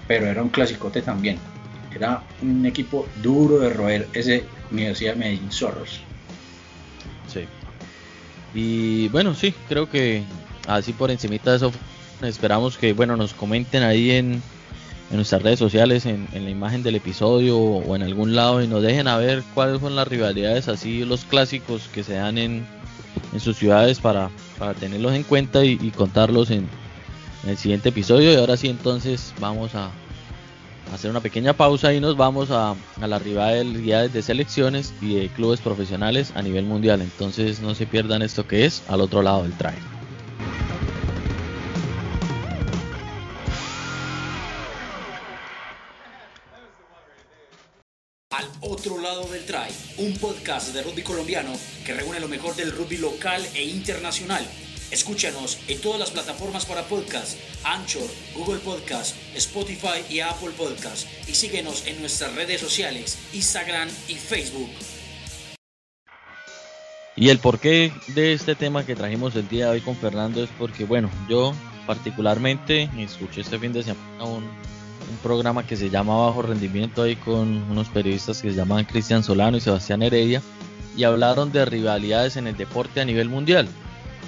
pero 0.05 0.25
era 0.25 0.43
un 0.43 0.49
clasicote 0.49 1.01
también, 1.01 1.39
era 1.95 2.23
un 2.41 2.65
equipo 2.65 3.07
duro 3.21 3.59
de 3.59 3.69
roer 3.69 4.07
ese 4.13 4.45
Universidad 4.71 5.13
de 5.13 5.19
Medellín 5.19 5.51
Zorros. 5.51 5.99
Sí. 7.27 7.45
Y 8.53 9.07
bueno, 9.09 9.35
sí, 9.35 9.53
creo 9.67 9.89
que 9.89 10.23
así 10.67 10.93
por 10.93 11.11
encimita 11.11 11.51
de 11.51 11.57
eso 11.57 11.71
esperamos 12.21 12.77
que 12.77 12.93
bueno 12.93 13.15
nos 13.15 13.33
comenten 13.33 13.83
ahí 13.83 14.11
en, 14.11 14.41
nuestras 15.11 15.41
redes 15.41 15.57
sociales 15.57 16.05
en, 16.05 16.27
la 16.31 16.49
imagen 16.51 16.83
del 16.83 16.95
episodio 16.95 17.57
o, 17.57 17.95
en 17.95 18.03
algún 18.03 18.35
lado 18.35 18.61
y 18.61 18.67
nos 18.67 18.83
dejen 18.83 19.07
a 19.07 19.17
ver 19.17 19.43
cuáles 19.55 19.81
son 19.81 19.95
las 19.95 20.07
rivalidades 20.07 20.67
así 20.67 21.03
los 21.03 21.25
clásicos 21.25 21.89
que 21.91 22.03
se 22.03 22.13
dan 22.13 22.37
en, 22.37 22.67
sus 23.39 23.57
ciudades 23.57 23.99
para, 23.99 24.29
tenerlos 24.79 25.13
en 25.13 25.23
cuenta 25.23 25.65
y, 25.65 25.77
contarlos 25.91 26.51
en, 26.51 26.67
el 27.47 27.57
siguiente 27.57 27.89
episodio 27.89 28.31
y 28.31 28.35
ahora 28.35 28.57
sí 28.57 28.67
entonces 28.67 29.33
vamos 29.39 29.73
a, 29.73 29.89
hacer 30.93 31.11
una 31.11 31.21
pequeña 31.21 31.53
pausa 31.53 31.93
y 31.93 31.99
nos 31.99 32.17
vamos 32.17 32.51
a, 32.51 32.75
a 33.01 33.07
las 33.07 33.21
rivalidades 33.21 34.13
de 34.13 34.21
selecciones 34.21 34.93
y 35.01 35.15
de 35.15 35.29
clubes 35.29 35.61
profesionales 35.61 36.31
a 36.35 36.41
nivel 36.41 36.65
mundial 36.65 37.01
entonces 37.01 37.59
no 37.61 37.75
se 37.75 37.85
pierdan 37.85 38.21
esto 38.21 38.47
que 38.47 38.65
es 38.65 38.83
al 38.87 39.01
otro 39.01 39.21
lado 39.21 39.43
del 39.43 39.53
trailer 39.53 39.99
otro 48.79 48.97
lado 48.99 49.25
del 49.25 49.45
try, 49.45 49.67
un 49.97 50.17
podcast 50.19 50.73
de 50.73 50.81
rugby 50.83 51.01
colombiano 51.01 51.51
que 51.85 51.93
reúne 51.93 52.19
lo 52.21 52.29
mejor 52.29 52.55
del 52.55 52.71
rugby 52.71 52.97
local 52.97 53.45
e 53.53 53.63
internacional. 53.65 54.45
Escúchanos 54.91 55.59
en 55.67 55.79
todas 55.81 55.99
las 55.99 56.09
plataformas 56.09 56.65
para 56.65 56.83
podcast, 56.83 57.37
Anchor, 57.63 58.09
Google 58.35 58.59
Podcast, 58.59 59.15
Spotify 59.35 60.03
y 60.09 60.19
Apple 60.19 60.49
Podcast. 60.57 61.07
Y 61.27 61.35
síguenos 61.35 61.85
en 61.85 61.99
nuestras 61.99 62.33
redes 62.33 62.59
sociales, 62.59 63.19
Instagram 63.31 63.87
y 64.07 64.15
Facebook. 64.15 64.71
Y 67.15 67.29
el 67.29 67.37
porqué 67.37 67.93
de 68.15 68.33
este 68.33 68.55
tema 68.55 68.83
que 68.83 68.95
trajimos 68.95 69.35
el 69.35 69.47
día 69.47 69.65
de 69.65 69.71
hoy 69.73 69.81
con 69.81 69.95
Fernando 69.95 70.43
es 70.43 70.49
porque, 70.57 70.85
bueno, 70.85 71.11
yo 71.29 71.53
particularmente 71.85 72.89
escuché 72.97 73.41
este 73.41 73.59
fin 73.59 73.73
de 73.73 73.83
semana 73.83 74.23
un, 74.23 74.43
un 74.43 75.17
programa 75.21 75.67
que 75.67 75.75
se 75.75 75.91
llama 75.91 76.17
Bajo 76.17 76.41
Rendimiento 76.41 77.03
ahí 77.03 77.15
con 77.15 77.61
unos 77.69 77.89
periodistas 77.89 78.41
que 78.41 78.49
se 78.49 78.55
llaman 78.55 78.85
Cristian 78.85 79.23
Solano 79.23 79.57
y 79.57 79.61
Sebastián 79.61 80.01
Heredia. 80.01 80.41
y 80.97 81.03
hablaron 81.03 81.51
de 81.51 81.63
rivalidades 81.65 82.37
en 82.37 82.47
el 82.47 82.57
deporte 82.57 83.01
a 83.01 83.05
nivel 83.05 83.29
mundial. 83.29 83.69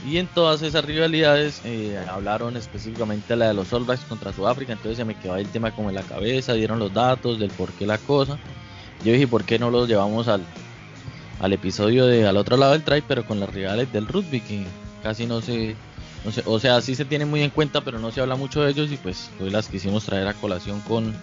Y 0.06 0.18
en 0.18 0.28
todas 0.28 0.64
esas 0.64 0.84
rivalidades 0.84 1.62
eh, 1.64 2.00
hablaron 2.10 2.58
específicamente 2.58 3.36
la 3.36 3.50
de 3.50 3.54
los 3.54 3.72
All 3.72 3.86
Blacks 3.86 4.04
contra 4.06 4.34
Sudáfrica, 4.34 4.74
entonces 4.74 4.98
se 4.98 5.06
me 5.06 5.14
quedó 5.16 5.36
el 5.36 5.48
tema 5.48 5.72
como 5.72 5.90
en 5.90 5.96
la 5.96 6.02
cabeza, 6.02 6.54
dieron 6.54 6.80
los 6.80 6.92
datos 6.92 7.40
del 7.40 7.52
por 7.52 7.72
qué 7.74 7.86
la 7.86 8.00
cosa. 8.00 8.40
Yo 9.04 9.14
dije, 9.14 9.28
¿por 9.28 9.44
qué 9.44 9.60
no 9.60 9.70
los 9.70 9.88
llevamos 9.88 10.28
al, 10.28 10.44
al 11.40 11.54
episodio 11.54 12.08
de 12.08 12.28
al 12.28 12.38
otro 12.38 12.58
lado 12.58 12.72
del 12.72 12.84
try, 12.84 13.02
pero 13.08 13.26
con 13.26 13.40
las 13.40 13.54
rivales 13.54 13.92
del 13.94 14.08
rugby, 14.08 14.42
que 14.42 14.66
casi 15.04 15.28
no 15.28 15.42
se, 15.42 15.76
o 16.46 16.60
sea, 16.60 16.82
sí 16.82 16.96
se 16.96 17.06
tiene 17.06 17.26
muy 17.26 17.42
en 17.42 17.50
cuenta, 17.50 17.82
pero 17.82 18.00
no 18.00 18.12
se 18.12 18.22
habla 18.22 18.36
mucho 18.36 18.62
de 18.62 18.72
ellos 18.72 18.92
y 18.92 18.98
pues 18.98 19.30
hoy 19.40 19.50
las 19.50 19.68
quisimos 19.68 20.06
traer 20.06 20.28
a 20.28 20.34
colación 20.34 20.80
con, 20.82 21.16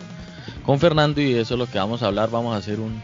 con 0.64 0.80
Fernando 0.80 1.20
y 1.20 1.34
eso 1.34 1.54
es 1.54 1.58
lo 1.58 1.66
que 1.66 1.78
vamos 1.78 2.02
a 2.02 2.06
hablar, 2.06 2.30
vamos 2.30 2.54
a 2.54 2.58
hacer 2.58 2.80
un, 2.80 3.00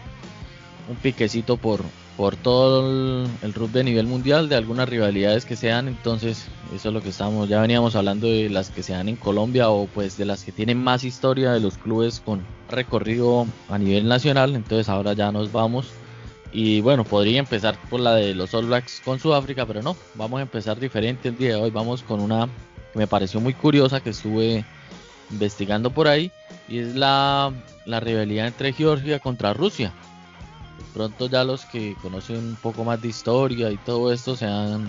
un 0.89 0.97
piquecito 1.03 1.57
por, 1.57 1.83
por 2.17 2.37
todo 2.37 3.27
el, 3.43 3.55
rugby 3.55 3.81
a 3.81 3.83
nivel 3.83 4.07
mundial, 4.07 4.49
de 4.49 4.57
algunas 4.57 4.89
rivalidades 4.89 5.45
que 5.45 5.57
sean, 5.57 5.89
entonces 5.89 6.47
eso 6.75 6.89
es 6.89 6.95
lo 6.95 7.03
que 7.03 7.09
estamos, 7.09 7.49
ya 7.49 7.61
veníamos 7.61 7.97
hablando 7.97 8.29
de 8.29 8.49
las 8.49 8.71
que 8.71 8.83
se 8.83 8.93
dan 8.93 9.09
en 9.09 9.17
Colombia 9.17 9.71
o 9.71 9.87
pues 9.87 10.17
de 10.17 10.25
las 10.25 10.45
que 10.45 10.53
tienen 10.53 10.83
más 10.83 11.03
historia 11.03 11.53
de 11.53 11.61
los 11.61 11.77
clubes 11.77 12.21
con 12.21 12.45
recorrido 12.69 13.47
a 13.69 13.79
nivel 13.79 14.07
nacional, 14.07 14.55
entonces 14.55 14.89
ahora 14.89 15.13
ya 15.13 15.33
nos 15.33 15.51
vamos. 15.51 15.89
Y 16.53 16.81
bueno, 16.83 17.03
podría 17.03 17.41
empezar 17.41 17.77
por 17.91 17.99
la 17.99 18.15
de 18.15 18.33
los 18.33 18.55
All 18.55 18.67
Blacks 18.67 19.03
con 19.05 19.19
Sudáfrica, 19.19 19.67
pero 19.67 19.83
no, 19.83 19.97
vamos 20.15 20.39
a 20.39 20.43
empezar 20.43 20.79
diferente 20.79 21.31
el 21.31 21.37
día 21.37 21.49
de 21.51 21.57
hoy, 21.57 21.71
vamos 21.71 22.05
con 22.05 22.21
una 22.21 22.49
que 22.93 22.99
me 23.01 23.09
pareció 23.09 23.41
muy 23.41 23.55
curiosa 23.55 24.01
que 24.01 24.11
estuve 24.11 24.65
investigando 25.33 25.91
por 25.91 26.07
ahí 26.07 26.31
y 26.69 26.79
es 26.79 26.95
la, 26.95 27.53
la 27.87 27.99
rivalidad 27.99 28.47
entre 28.47 28.73
Georgia 28.73 29.19
contra 29.19 29.53
Rusia 29.53 29.93
pronto 30.95 31.29
ya 31.29 31.45
los 31.45 31.67
que 31.67 31.97
conocen 32.01 32.39
un 32.39 32.57
poco 32.57 32.85
más 32.85 33.03
de 33.03 33.09
historia 33.09 33.71
y 33.71 33.77
todo 33.77 34.13
esto 34.13 34.37
se 34.37 34.47
han, 34.47 34.89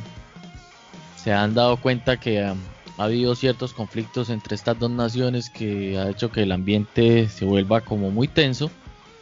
se 1.18 1.34
han 1.34 1.56
dado 1.56 1.78
cuenta 1.78 2.18
que 2.20 2.44
ha, 2.44 2.56
habido 2.98 3.36
ciertos 3.36 3.74
conflictos 3.74 4.30
entre 4.30 4.56
estas 4.56 4.80
dos 4.80 4.92
naciones 4.92 5.50
que 5.50 5.98
ha 5.98 6.10
hecho 6.10 6.32
que 6.32 6.44
el 6.44 6.54
ambiente 6.54 7.28
se 7.28 7.44
vuelva 7.44 7.82
como 7.82 8.10
muy 8.10 8.30
tenso. 8.30 8.72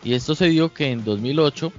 Y 0.03 0.13
esto 0.13 0.35
se 0.35 0.49
dio 0.49 0.73
que 0.73 0.91
en 0.91 1.03
2008 1.03 1.71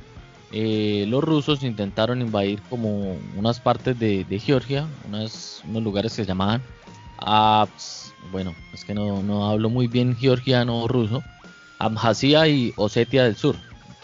eh, 0.50 1.04
los 1.08 1.22
rusos 1.22 1.62
intentaron 1.62 2.20
invadir 2.20 2.62
como 2.62 3.16
unas 3.36 3.60
partes 3.60 3.96
de, 3.98 4.40
Georgia, 4.42 4.88
unos 5.06 5.62
lugares 5.66 6.12
que 6.12 6.22
se 6.22 6.26
llamaban 6.26 6.62
Abs, 7.18 8.12
bueno, 8.32 8.54
es 8.72 8.84
que 8.84 8.94
no, 8.94 9.22
no 9.22 9.48
hablo 9.48 9.68
muy 9.68 9.86
bien 9.86 10.16
georgiano 10.16 10.80
o 10.80 10.88
ruso, 10.88 11.22
Abjasia 11.78 12.48
y 12.48 12.72
Osetia 12.76 13.24
del 13.24 13.36
Sur. 13.36 13.56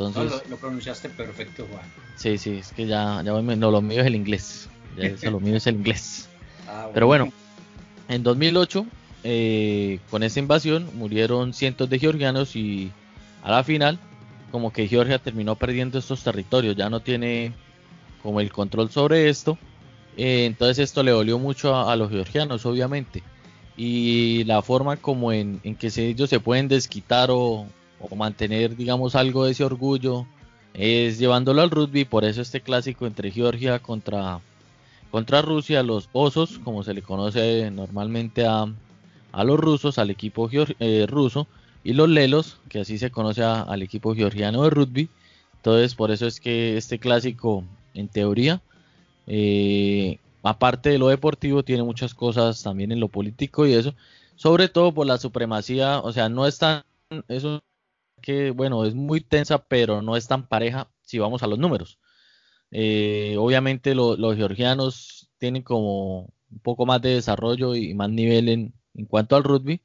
Entonces, 0.09 0.49
lo, 0.49 0.57
pronunciaste 0.57 1.09
perfecto, 1.09 1.67
Juan. 1.71 1.85
Sí, 2.17 2.39
sí, 2.39 2.59
es 2.59 2.73
que 2.73 2.87
ya, 2.87 3.23
ya 3.23 3.33
no, 3.33 3.71
lo 3.71 3.83
mío 3.83 4.01
es 4.01 4.07
el 4.07 4.15
inglés. 4.15 4.69
Ya 4.97 5.31
lo 5.31 5.41
mío 5.41 5.57
es 5.57 5.67
el 5.67 5.77
inglés. 5.77 6.27
Ah, 6.73 6.89
Pero 6.95 7.09
bueno, 7.09 7.33
en 8.09 8.23
2008, 8.23 8.87
eh, 9.25 9.99
con 10.09 10.23
esa 10.23 10.39
invasión, 10.39 10.89
murieron 10.95 11.53
cientos 11.53 11.91
de 11.91 11.99
georgianos 11.99 12.55
y 12.55 12.93
a 13.43 13.51
la 13.51 13.65
final, 13.65 13.99
como 14.53 14.73
que 14.73 14.87
Georgia 14.87 15.19
terminó 15.19 15.57
perdiendo 15.57 15.99
estos 15.99 16.23
territorios, 16.23 16.77
ya 16.77 16.89
no 16.89 17.01
tiene 17.01 17.53
como 18.23 18.41
el 18.41 18.53
control 18.53 18.89
sobre 18.89 19.29
esto. 19.29 19.59
Eh, 20.17 20.45
entonces 20.45 20.79
esto 20.79 21.03
le 21.03 21.11
dolió 21.11 21.41
mucho 21.41 21.75
a, 21.75 21.97
los 21.97 22.11
georgianos, 22.11 22.65
obviamente. 22.67 23.25
Y 23.77 24.45
la 24.45 24.63
forma 24.63 24.97
como 24.97 25.33
en, 25.33 25.61
en 25.65 25.75
que 25.75 25.91
ellos 25.97 26.31
se 26.31 26.39
pueden 26.39 26.69
desquitar 26.69 27.31
o, 27.33 27.67
o 28.01 28.17
mantener, 28.17 28.77
digamos, 28.77 29.15
algo 29.15 29.45
de 29.45 29.53
ese 29.53 29.65
orgullo 29.65 30.27
es 30.75 31.19
llevándolo 31.19 31.63
al 31.63 31.71
rugby. 31.71 32.05
Por 32.05 32.25
eso 32.25 32.43
este 32.43 32.61
clásico 32.61 33.07
entre 33.07 33.31
Georgia 33.31 33.79
contra, 33.79 34.41
contra 35.11 35.43
Rusia, 35.43 35.83
los 35.83 36.09
osos, 36.13 36.59
como 36.65 36.83
se 36.83 36.95
le 36.95 37.03
conoce 37.03 37.71
normalmente 37.71 38.47
a, 38.47 38.67
a 39.33 39.45
los 39.45 39.59
rusos, 39.59 39.99
al 39.99 40.11
equipo 40.11 40.49
eh, 40.53 41.07
ruso, 41.09 41.47
y 41.83 41.93
los 41.95 42.09
lelos, 42.09 42.59
que 42.69 42.81
así 42.81 42.99
se 42.99 43.11
conoce 43.11 43.43
al 43.43 43.83
equipo 43.83 44.15
georgiano 44.15 44.63
de 44.65 44.71
rugby. 44.71 45.09
Entonces, 45.57 45.95
por 45.95 46.11
eso 46.11 46.27
es 46.27 46.41
que 46.41 46.77
este 46.77 46.99
clásico, 46.99 47.65
en 47.95 48.09
teoría, 48.09 48.63
eh, 49.27 50.19
aparte 50.43 50.91
de 50.91 50.99
lo 50.99 51.09
deportivo, 51.09 51.63
tiene 51.63 51.83
muchas 51.83 52.15
cosas 52.15 52.63
también 52.63 52.93
en 52.93 53.01
lo 53.01 53.09
político 53.09 53.67
y 53.67 53.75
eso, 53.75 53.95
sobre 54.37 54.69
todo 54.69 54.93
por 54.93 55.07
la 55.07 55.19
supremacía, 55.19 56.01
o 56.01 56.13
sea, 56.13 56.29
no 56.29 56.47
es 56.47 56.59
tan, 56.59 56.83
que, 58.21 58.51
bueno, 58.51 58.85
es 58.85 58.95
muy 58.95 59.21
tensa, 59.21 59.65
pero 59.65 60.03
no 60.03 60.17
es 60.17 60.27
tan 60.29 60.47
pareja 60.49 60.91
si 61.03 61.19
vamos 61.19 61.43
a 61.43 61.47
los 61.47 61.59
números. 61.59 61.99
Eh, 62.71 63.37
obviamente 63.39 63.95
los 63.95 64.37
georgianos 64.37 65.31
tienen 65.39 65.63
como 65.63 66.33
un 66.51 66.59
poco 66.63 66.87
más 66.87 67.03
de 67.03 67.15
desarrollo 67.15 67.75
y 67.75 67.95
más 67.95 68.11
nivel 68.11 68.49
en, 68.49 68.75
cuanto 69.09 69.37
al 69.37 69.45
rugby 69.45 69.83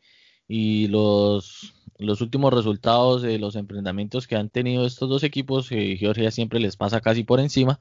y 0.47 0.87
los, 0.87 1.73
los 1.97 2.21
últimos 2.21 2.53
resultados 2.53 3.21
de 3.21 3.39
los 3.39 3.55
enfrentamientos 3.55 4.27
que 4.27 4.35
han 4.35 4.49
tenido 4.49 4.85
estos 4.85 5.09
dos 5.09 5.23
equipos, 5.23 5.71
eh, 5.71 5.95
Georgia 5.97 6.31
siempre 6.31 6.59
les 6.59 6.77
pasa 6.77 7.01
casi 7.01 7.23
por 7.23 7.39
encima 7.39 7.79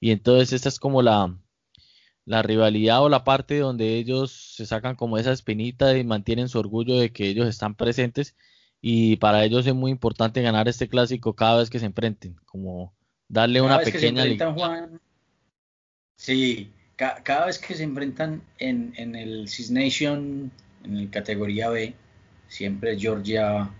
y 0.00 0.10
entonces 0.10 0.52
esta 0.52 0.68
es 0.68 0.78
como 0.80 1.02
la, 1.02 1.36
la 2.26 2.42
rivalidad 2.42 3.02
o 3.02 3.08
la 3.08 3.24
parte 3.24 3.58
donde 3.58 3.96
ellos 3.98 4.32
se 4.56 4.66
sacan 4.66 4.96
como 4.96 5.18
esa 5.18 5.32
espinita 5.32 5.96
y 5.96 6.04
mantienen 6.04 6.48
su 6.48 6.58
orgullo 6.58 6.98
de 6.98 7.12
que 7.12 7.28
ellos 7.28 7.48
están 7.48 7.74
presentes 7.74 8.36
y 8.86 9.16
para 9.16 9.42
ellos 9.46 9.66
es 9.66 9.74
muy 9.74 9.90
importante 9.90 10.42
ganar 10.42 10.68
este 10.68 10.88
clásico 10.88 11.32
cada 11.32 11.60
vez 11.60 11.70
que 11.70 11.78
se 11.78 11.86
enfrenten, 11.86 12.36
como 12.44 12.92
darle 13.28 13.62
una 13.62 13.78
pequeña 13.78 14.24
Sí, 16.18 16.70
cada 16.94 17.46
vez 17.46 17.58
que 17.58 17.74
se 17.76 17.82
enfrentan 17.82 18.42
en, 18.58 18.92
en 18.98 19.16
el 19.16 19.48
Six 19.48 19.70
Nation, 19.70 20.52
en 20.84 21.02
la 21.02 21.10
categoría 21.10 21.70
B, 21.70 21.94
siempre 22.46 22.98
Georgia 22.98 23.70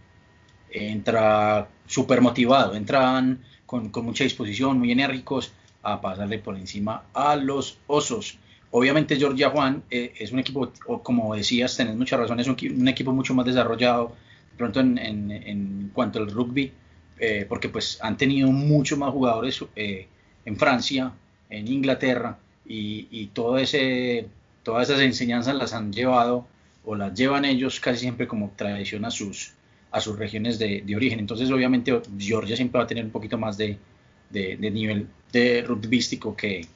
entra 0.70 1.68
súper 1.86 2.22
motivado, 2.22 2.74
entran 2.74 3.44
con, 3.66 3.90
con, 3.90 4.06
mucha 4.06 4.24
disposición, 4.24 4.78
muy 4.78 4.90
enérgicos 4.90 5.52
a 5.82 6.00
pasarle 6.00 6.38
por 6.38 6.56
encima 6.56 7.04
a 7.12 7.36
los 7.36 7.76
osos. 7.88 8.38
Obviamente 8.70 9.16
Georgia 9.16 9.50
Juan 9.50 9.82
eh, 9.90 10.14
es 10.18 10.32
un 10.32 10.38
equipo, 10.38 10.72
como 11.02 11.34
decías, 11.34 11.76
tenés 11.76 11.94
mucha 11.94 12.16
razón, 12.16 12.40
es 12.40 12.48
un 12.48 12.88
equipo 12.88 13.12
mucho 13.12 13.34
más 13.34 13.44
desarrollado, 13.44 14.16
pronto 14.56 14.80
en, 14.80 14.98
en, 14.98 15.90
cuanto 15.92 16.18
al 16.18 16.30
rugby, 16.30 16.72
eh, 17.18 17.46
porque 17.48 17.68
pues 17.68 17.98
han 18.02 18.16
tenido 18.16 18.50
mucho 18.50 18.96
más 18.96 19.10
jugadores 19.12 19.64
eh, 19.76 20.06
en 20.44 20.56
Francia, 20.56 21.12
en 21.50 21.68
Inglaterra, 21.68 22.38
y, 22.66 23.26
todo 23.34 23.58
ese, 23.58 24.26
todas 24.62 24.88
esas 24.88 25.02
enseñanzas 25.02 25.54
las 25.54 25.74
han 25.74 25.92
llevado 25.92 26.46
o 26.84 26.94
las 26.94 27.12
llevan 27.14 27.44
ellos 27.44 27.78
casi 27.78 28.00
siempre 28.00 28.26
como 28.26 28.52
tradición 28.56 29.04
a 29.04 29.10
sus, 29.10 29.52
a 29.90 30.00
sus 30.00 30.18
regiones 30.18 30.58
de, 30.58 30.82
origen. 30.96 31.18
Entonces 31.18 31.50
obviamente 31.50 32.00
Georgia 32.18 32.56
siempre 32.56 32.78
va 32.78 32.84
a 32.84 32.86
tener 32.86 33.04
un 33.04 33.10
poquito 33.10 33.36
más 33.36 33.58
de, 33.58 33.78
de, 34.30 34.56
nivel 34.70 35.08
de 35.30 35.62
rugbístico 35.62 36.34
que, 36.34 36.66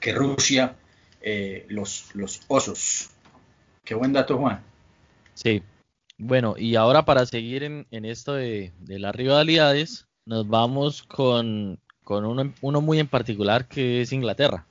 que 0.00 0.12
Rusia, 0.12 0.74
eh, 1.20 1.66
los, 1.68 2.14
los 2.14 2.40
osos. 2.48 3.10
Qué 3.84 3.94
buen 3.94 4.12
dato, 4.12 4.38
Juan. 4.38 4.62
Sí, 5.34 5.62
bueno, 6.18 6.54
y 6.58 6.76
ahora 6.76 7.04
para 7.04 7.26
seguir 7.26 7.62
en, 7.62 7.86
esto 8.04 8.34
de, 8.34 8.72
las 8.86 9.14
rivalidades, 9.14 10.06
nos 10.24 10.48
vamos 10.48 11.02
con, 11.02 11.78
uno, 12.08 12.80
muy 12.80 12.98
en 12.98 13.08
particular 13.08 13.68
que 13.68 14.00
es 14.00 14.12
Inglaterra. 14.12 14.66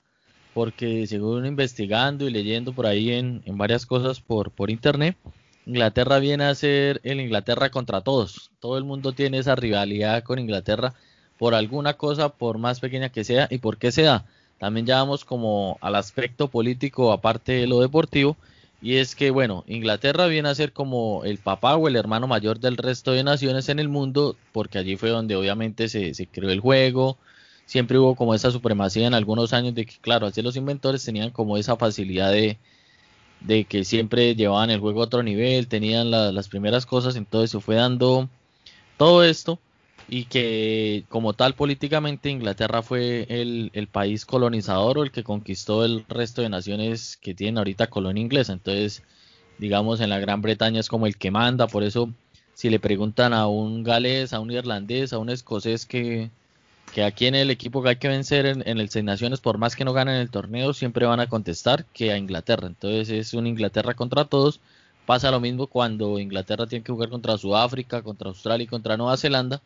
Porque 0.54 1.06
según 1.06 1.46
investigando 1.46 2.28
y 2.28 2.32
leyendo 2.32 2.74
por 2.74 2.86
ahí 2.86 3.12
en, 3.12 3.44
varias 3.58 3.86
cosas 3.86 4.22
por, 4.22 4.52
por 4.52 4.72
internet, 4.72 5.18
Inglaterra 5.66 6.20
viene 6.20 6.46
a 6.46 6.56
ser 6.56 7.02
el 7.04 7.20
Inglaterra 7.20 7.70
contra 7.70 8.02
todos. 8.02 8.52
Todo 8.60 8.78
el 8.78 8.84
mundo 8.84 9.14
tiene 9.14 9.40
esa 9.40 9.56
rivalidad 9.56 10.24
con 10.24 10.40
Inglaterra 10.40 10.94
por 11.38 11.54
alguna 11.54 11.96
cosa, 11.96 12.30
por 12.30 12.58
más 12.58 12.80
pequeña 12.80 13.10
que 13.10 13.24
sea. 13.24 13.48
¿Y 13.52 13.58
por 13.58 13.78
qué 13.78 13.92
se 13.92 14.04
da? 14.04 14.26
También 14.58 14.86
ya 14.86 14.96
vamos 14.98 15.26
como 15.26 15.78
al 15.82 15.96
aspecto 15.96 16.48
político 16.48 17.12
aparte 17.12 17.52
de 17.52 17.68
lo 17.68 17.82
deportivo 17.82 18.38
y 18.82 18.98
es 18.98 19.16
que, 19.16 19.32
bueno, 19.32 19.64
Inglaterra 19.68 20.28
viene 20.28 20.50
a 20.50 20.56
ser 20.56 20.74
como 20.74 21.24
el 21.24 21.38
papá 21.38 21.76
o 21.76 21.88
el 21.88 21.96
hermano 21.96 22.28
mayor 22.28 22.60
del 22.60 22.78
resto 22.78 23.12
de 23.12 23.24
naciones 23.24 23.70
en 23.70 23.80
el 23.80 23.90
mundo, 23.90 24.36
porque 24.52 24.78
allí 24.78 24.96
fue 24.98 25.10
donde 25.10 25.36
obviamente 25.36 25.88
se, 25.90 26.28
creó 26.28 26.50
el 26.52 26.60
juego. 26.60 27.18
Siempre 27.66 27.98
hubo 27.98 28.16
como 28.16 28.36
esa 28.36 28.52
supremacía 28.52 29.08
en 29.08 29.14
algunos 29.14 29.54
años 29.54 29.74
de 29.76 29.86
que, 29.86 29.96
claro, 30.02 30.28
así 30.28 30.42
los 30.42 30.56
inventores 30.56 31.04
tenían 31.04 31.32
como 31.32 31.58
esa 31.58 31.78
facilidad 31.78 32.32
de, 32.32 32.60
de 33.42 33.66
que 33.66 33.84
siempre 33.84 34.36
llevaban 34.36 34.70
el 34.70 34.80
juego 34.80 35.02
a 35.02 35.06
otro 35.06 35.24
nivel, 35.24 35.68
tenían 35.68 36.12
las 36.12 36.48
primeras 36.50 36.86
cosas, 36.86 37.16
entonces 37.16 37.52
se 37.52 37.60
fue 37.60 37.76
dando 37.76 38.30
todo 38.98 39.24
esto 39.24 39.60
y 40.08 40.26
que 40.26 41.06
como 41.10 41.34
tal 41.34 41.56
políticamente 41.56 42.30
Inglaterra 42.30 42.82
fue 42.82 43.26
el, 43.30 43.88
país 43.92 44.26
colonizador 44.26 44.98
o 45.00 45.04
el 45.04 45.12
que 45.12 45.24
conquistó 45.24 45.84
el 45.86 46.06
resto 46.08 46.42
de 46.42 46.50
naciones 46.50 47.18
que 47.18 47.34
tienen 47.34 47.58
ahorita 47.58 47.88
colonia 47.88 48.22
inglesa. 48.22 48.54
Entonces, 48.54 49.04
digamos, 49.58 50.02
en 50.02 50.10
la 50.10 50.20
Gran 50.20 50.42
Bretaña 50.42 50.80
es 50.80 50.90
como 50.90 51.08
el 51.08 51.18
que 51.18 51.32
manda, 51.32 51.68
por 51.68 51.84
eso 51.84 52.14
si 52.54 52.70
le 52.70 52.80
preguntan 52.80 53.34
a 53.34 53.48
un 53.48 53.84
galés, 53.84 54.34
a 54.34 54.40
un 54.40 54.52
irlandés, 54.52 55.12
a 55.14 55.18
un 55.18 55.30
escocés 55.30 55.86
que, 55.86 56.30
que 56.94 57.04
aquí 57.04 57.28
en 57.28 57.36
el 57.36 57.52
equipo 57.52 57.84
que 57.84 57.90
hay 57.90 57.96
que 57.98 58.08
vencer 58.08 58.46
en, 58.46 58.62
el 58.66 58.90
Seis 58.90 59.04
Naciones, 59.04 59.42
por 59.42 59.58
más 59.58 59.76
que 59.76 59.86
no 59.86 59.94
ganen 59.94 60.16
el 60.16 60.30
torneo, 60.30 60.74
siempre 60.74 61.06
van 61.06 61.20
a 61.20 61.28
contestar 61.28 61.86
que 61.86 62.12
a 62.12 62.18
Inglaterra. 62.18 62.68
Entonces 62.68 63.10
es 63.10 63.34
un 63.34 63.48
Inglaterra 63.48 63.94
contra 63.96 64.26
todos. 64.26 64.62
Pasa 65.06 65.32
lo 65.32 65.40
mismo 65.40 65.68
cuando 65.68 66.20
Inglaterra 66.20 66.68
tiene 66.68 66.84
que 66.84 66.92
jugar 66.92 67.10
contra 67.10 67.38
Sudáfrica, 67.38 68.02
contra 68.02 68.30
Australia 68.30 68.64
y 68.64 68.68
contra 68.68 68.98
Nueva 68.98 69.18
Zelanda, 69.18 69.62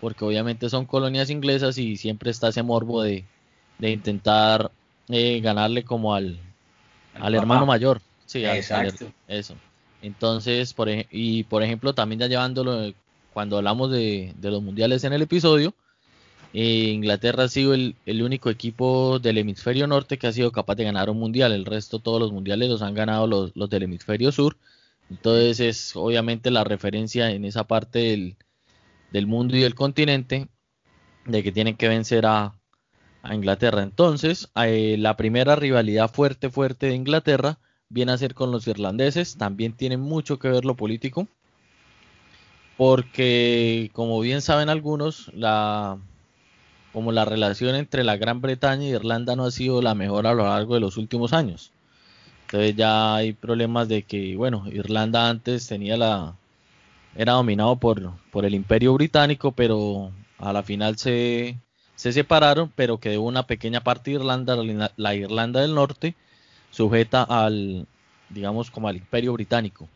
porque 0.00 0.24
obviamente 0.24 0.70
son 0.70 0.86
colonias 0.86 1.30
inglesas 1.30 1.78
y 1.78 1.96
siempre 1.96 2.30
está 2.30 2.48
ese 2.48 2.62
morbo 2.62 3.02
de, 3.02 3.24
intentar 3.80 4.70
eh, 5.08 5.40
ganarle 5.40 5.84
como 5.84 6.14
al, 6.14 6.38
al 7.14 7.34
hermano 7.34 7.66
mayor. 7.66 8.00
Sí, 8.26 8.44
Exacto. 8.44 9.06
eso. 9.28 9.54
Entonces, 10.02 10.72
por, 10.72 10.88
y 11.10 11.44
por 11.44 11.62
ejemplo, 11.62 11.94
también 11.94 12.20
ya 12.20 12.26
llevándolo, 12.26 12.92
cuando 13.32 13.58
hablamos 13.58 13.90
de, 13.90 14.34
de 14.38 14.50
los 14.50 14.62
mundiales 14.62 15.04
en 15.04 15.12
el 15.12 15.22
episodio, 15.22 15.74
eh, 16.52 16.90
Inglaterra 16.92 17.44
ha 17.44 17.48
sido 17.48 17.74
el, 17.74 17.94
único 18.22 18.50
equipo 18.50 19.18
del 19.20 19.38
hemisferio 19.38 19.86
norte 19.86 20.18
que 20.18 20.26
ha 20.26 20.32
sido 20.32 20.50
capaz 20.50 20.74
de 20.74 20.84
ganar 20.84 21.10
un 21.10 21.18
mundial. 21.18 21.52
El 21.52 21.64
resto, 21.64 22.00
todos 22.00 22.20
los 22.20 22.32
mundiales 22.32 22.68
los 22.68 22.82
han 22.82 22.94
ganado 22.94 23.26
los, 23.26 23.70
del 23.70 23.84
hemisferio 23.84 24.32
sur. 24.32 24.56
Entonces 25.10 25.60
es 25.60 25.96
obviamente 25.96 26.50
la 26.50 26.64
referencia 26.64 27.30
en 27.30 27.44
esa 27.44 27.64
parte 27.64 27.98
del, 28.00 28.36
mundo 29.26 29.56
y 29.56 29.60
del 29.60 29.74
continente 29.74 30.48
de 31.26 31.42
que 31.42 31.52
tienen 31.52 31.76
que 31.76 31.88
vencer 31.88 32.26
a, 32.26 32.54
Inglaterra. 33.30 33.82
Entonces, 33.82 34.50
eh, 34.54 34.96
la 34.98 35.14
primera 35.18 35.54
rivalidad 35.54 36.10
fuerte, 36.10 36.48
fuerte 36.48 36.86
de 36.86 36.94
Inglaterra 36.94 37.58
viene 37.90 38.12
a 38.12 38.18
ser 38.18 38.34
con 38.34 38.50
los 38.50 38.66
irlandeses. 38.66 39.36
También 39.36 39.74
tiene 39.74 39.98
mucho 39.98 40.38
que 40.38 40.48
ver 40.48 40.64
lo 40.64 40.74
político. 40.74 41.28
Porque, 42.78 43.90
como 43.92 44.20
bien 44.20 44.40
saben 44.40 44.70
algunos, 44.70 45.30
la, 45.34 45.98
como 46.94 47.12
la 47.12 47.26
relación 47.26 47.74
entre 47.74 48.04
la 48.04 48.16
Gran 48.16 48.40
Bretaña 48.40 48.84
y 48.84 48.94
Irlanda 48.94 49.36
no 49.36 49.44
ha 49.44 49.50
sido 49.50 49.82
la 49.82 49.94
mejor 49.94 50.26
a 50.26 50.32
lo 50.32 50.44
largo 50.44 50.74
de 50.74 50.80
los 50.80 50.96
últimos 50.96 51.34
años. 51.34 51.72
Entonces 52.46 52.74
ya 52.76 53.14
hay 53.16 53.32
problemas 53.32 53.88
de 53.88 54.02
que, 54.02 54.34
bueno, 54.36 54.64
Irlanda 54.66 55.28
antes 55.28 55.66
tenía 55.68 55.96
la 55.96 56.36
era 57.14 57.32
dominado 57.32 57.76
por, 57.76 58.12
por 58.30 58.44
el 58.44 58.54
Imperio 58.54 58.94
Británico, 58.94 59.52
pero 59.52 60.12
a 60.38 60.52
la 60.52 60.62
final 60.62 60.96
se, 60.96 61.58
se 61.96 62.12
separaron, 62.12 62.72
pero 62.74 62.98
quedó 62.98 63.22
una 63.22 63.46
pequeña 63.46 63.82
parte 63.82 64.10
de 64.10 64.16
Irlanda, 64.16 64.56
la 64.96 65.14
Irlanda 65.14 65.60
del 65.60 65.74
Norte, 65.74 66.14
sujeta 66.70 67.22
al, 67.22 67.86
digamos, 68.28 68.70
como 68.70 68.88
al 68.88 68.96
Imperio 68.96 69.32
Británico. 69.32 69.88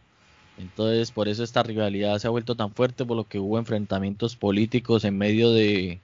Entonces, 0.59 1.11
por 1.11 1.29
eso 1.29 1.43
esta 1.43 1.63
rivalidad 1.63 2.19
se 2.19 2.27
ha 2.27 2.31
vuelto 2.31 2.55
tan 2.55 2.73
fuerte, 2.73 3.05
por 3.05 3.17
lo 3.17 3.25
que 3.25 3.39
hubo 3.39 3.59
enfrentamientos 3.59 4.37
políticos 4.37 5.05
en 5.05 5.19
medio 5.19 5.51
de, 5.51 6.01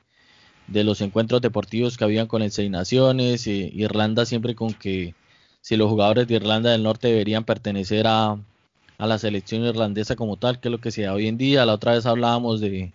de 0.66 0.84
los 0.84 1.00
encuentros 1.00 1.40
deportivos 1.40 1.96
que 1.96 2.04
habían 2.04 2.26
con 2.26 2.42
el 2.42 2.50
Seis 2.50 2.70
Naciones, 2.70 3.46
y 3.46 3.70
Irlanda 3.74 4.26
siempre 4.26 4.54
con 4.54 4.74
que 4.74 5.14
si 5.60 5.76
los 5.76 5.88
jugadores 5.90 6.26
de 6.26 6.34
Irlanda 6.36 6.70
del 6.70 6.82
Norte 6.82 7.08
deberían 7.08 7.44
pertenecer 7.44 8.06
a, 8.06 8.38
la 9.06 9.18
selección 9.18 9.64
irlandesa 9.64 10.16
como 10.16 10.36
tal, 10.36 10.60
que 10.60 10.68
es 10.68 10.72
lo 10.72 10.80
que 10.80 10.90
se 10.90 11.02
da 11.02 11.14
hoy 11.14 11.26
en 11.26 11.38
día. 11.38 11.66
La 11.66 11.74
otra 11.74 11.92
vez 11.92 12.06
hablábamos 12.06 12.60
de, 12.60 12.92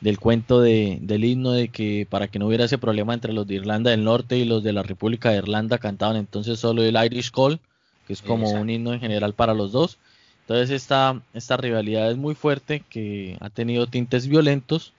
del 0.00 0.18
cuento 0.18 0.60
de, 0.60 0.98
del 1.00 1.24
himno 1.24 1.52
de 1.52 1.68
que 1.68 2.06
para 2.10 2.28
que 2.28 2.38
no 2.38 2.48
hubiera 2.48 2.64
ese 2.64 2.78
problema 2.78 3.14
entre 3.14 3.32
los 3.32 3.46
de 3.46 3.54
Irlanda 3.54 3.90
del 3.90 4.04
Norte 4.04 4.36
y 4.36 4.44
los 4.44 4.62
de 4.62 4.72
la 4.72 4.82
República 4.82 5.30
de 5.30 5.38
Irlanda 5.38 5.78
cantaban 5.78 6.16
entonces 6.16 6.58
solo 6.58 6.82
el 6.82 6.96
Irish 6.96 7.30
Call, 7.30 7.60
que 8.06 8.12
es 8.12 8.22
como 8.22 8.50
un 8.50 8.68
himno 8.68 8.92
en 8.92 9.00
general 9.00 9.32
para 9.32 9.54
los 9.54 9.72
dos. 9.72 9.98
Entonces 10.40 10.70
esta, 10.70 11.22
esta 11.34 11.56
rivalidad 11.56 12.10
es 12.10 12.16
muy 12.16 12.34
fuerte, 12.34 12.82
que 12.90 13.36
ha 13.40 13.48
tenido 13.48 13.86
tintes 13.86 14.26
violentos 14.26 14.92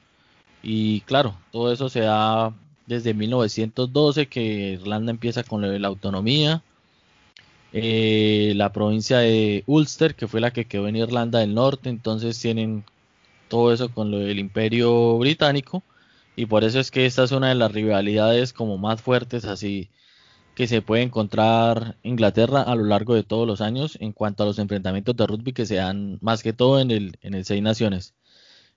y 0.63 1.01
claro, 1.01 1.35
todo 1.51 1.73
eso 1.73 1.89
se 1.89 1.99
da 1.99 2.53
desde 2.87 3.13
1912 3.13 4.27
que 4.27 4.41
Irlanda 4.81 5.11
empieza 5.11 5.43
con 5.43 5.81
la 5.81 5.87
autonomía. 5.87 6.63
Eh, 7.73 8.53
la 8.55 8.71
provincia 8.71 9.19
de 9.19 9.63
Ulster, 9.65 10.15
que 10.15 10.27
fue 10.27 10.39
la 10.39 10.51
que 10.51 10.65
quedó 10.65 10.88
en 10.88 10.95
Irlanda 10.95 11.39
del 11.39 11.53
Norte, 11.55 11.89
entonces 11.89 12.39
tienen 12.39 12.86
todo 13.49 13.73
eso 13.73 13.89
con 13.89 14.12
lo 14.12 14.19
del 14.19 14.39
imperio 14.39 15.17
británico. 15.17 15.83
Y 16.36 16.45
por 16.45 16.63
eso 16.63 16.79
es 16.79 16.91
que 16.91 17.05
esta 17.05 17.23
es 17.23 17.31
una 17.31 17.49
de 17.49 17.55
las 17.55 17.71
rivalidades 17.71 18.53
como 18.53 18.77
más 18.77 19.01
fuertes 19.01 19.45
así 19.45 19.89
que 20.55 20.67
se 20.67 20.81
puede 20.81 21.03
encontrar 21.03 21.97
Inglaterra 22.03 22.62
a 22.62 22.75
lo 22.75 22.83
largo 22.83 23.15
de 23.15 23.23
todos 23.23 23.47
los 23.47 23.62
años 23.62 23.97
en 23.99 24.12
cuanto 24.12 24.43
a 24.43 24.45
los 24.45 24.59
enfrentamientos 24.59 25.15
de 25.15 25.25
rugby 25.25 25.53
que 25.53 25.65
se 25.65 25.75
dan 25.75 26.19
más 26.21 26.43
que 26.43 26.53
todo 26.53 26.79
en 26.79 26.91
el, 26.91 27.17
en 27.21 27.33
el 27.33 27.45
Seis 27.45 27.62
Naciones. 27.62 28.13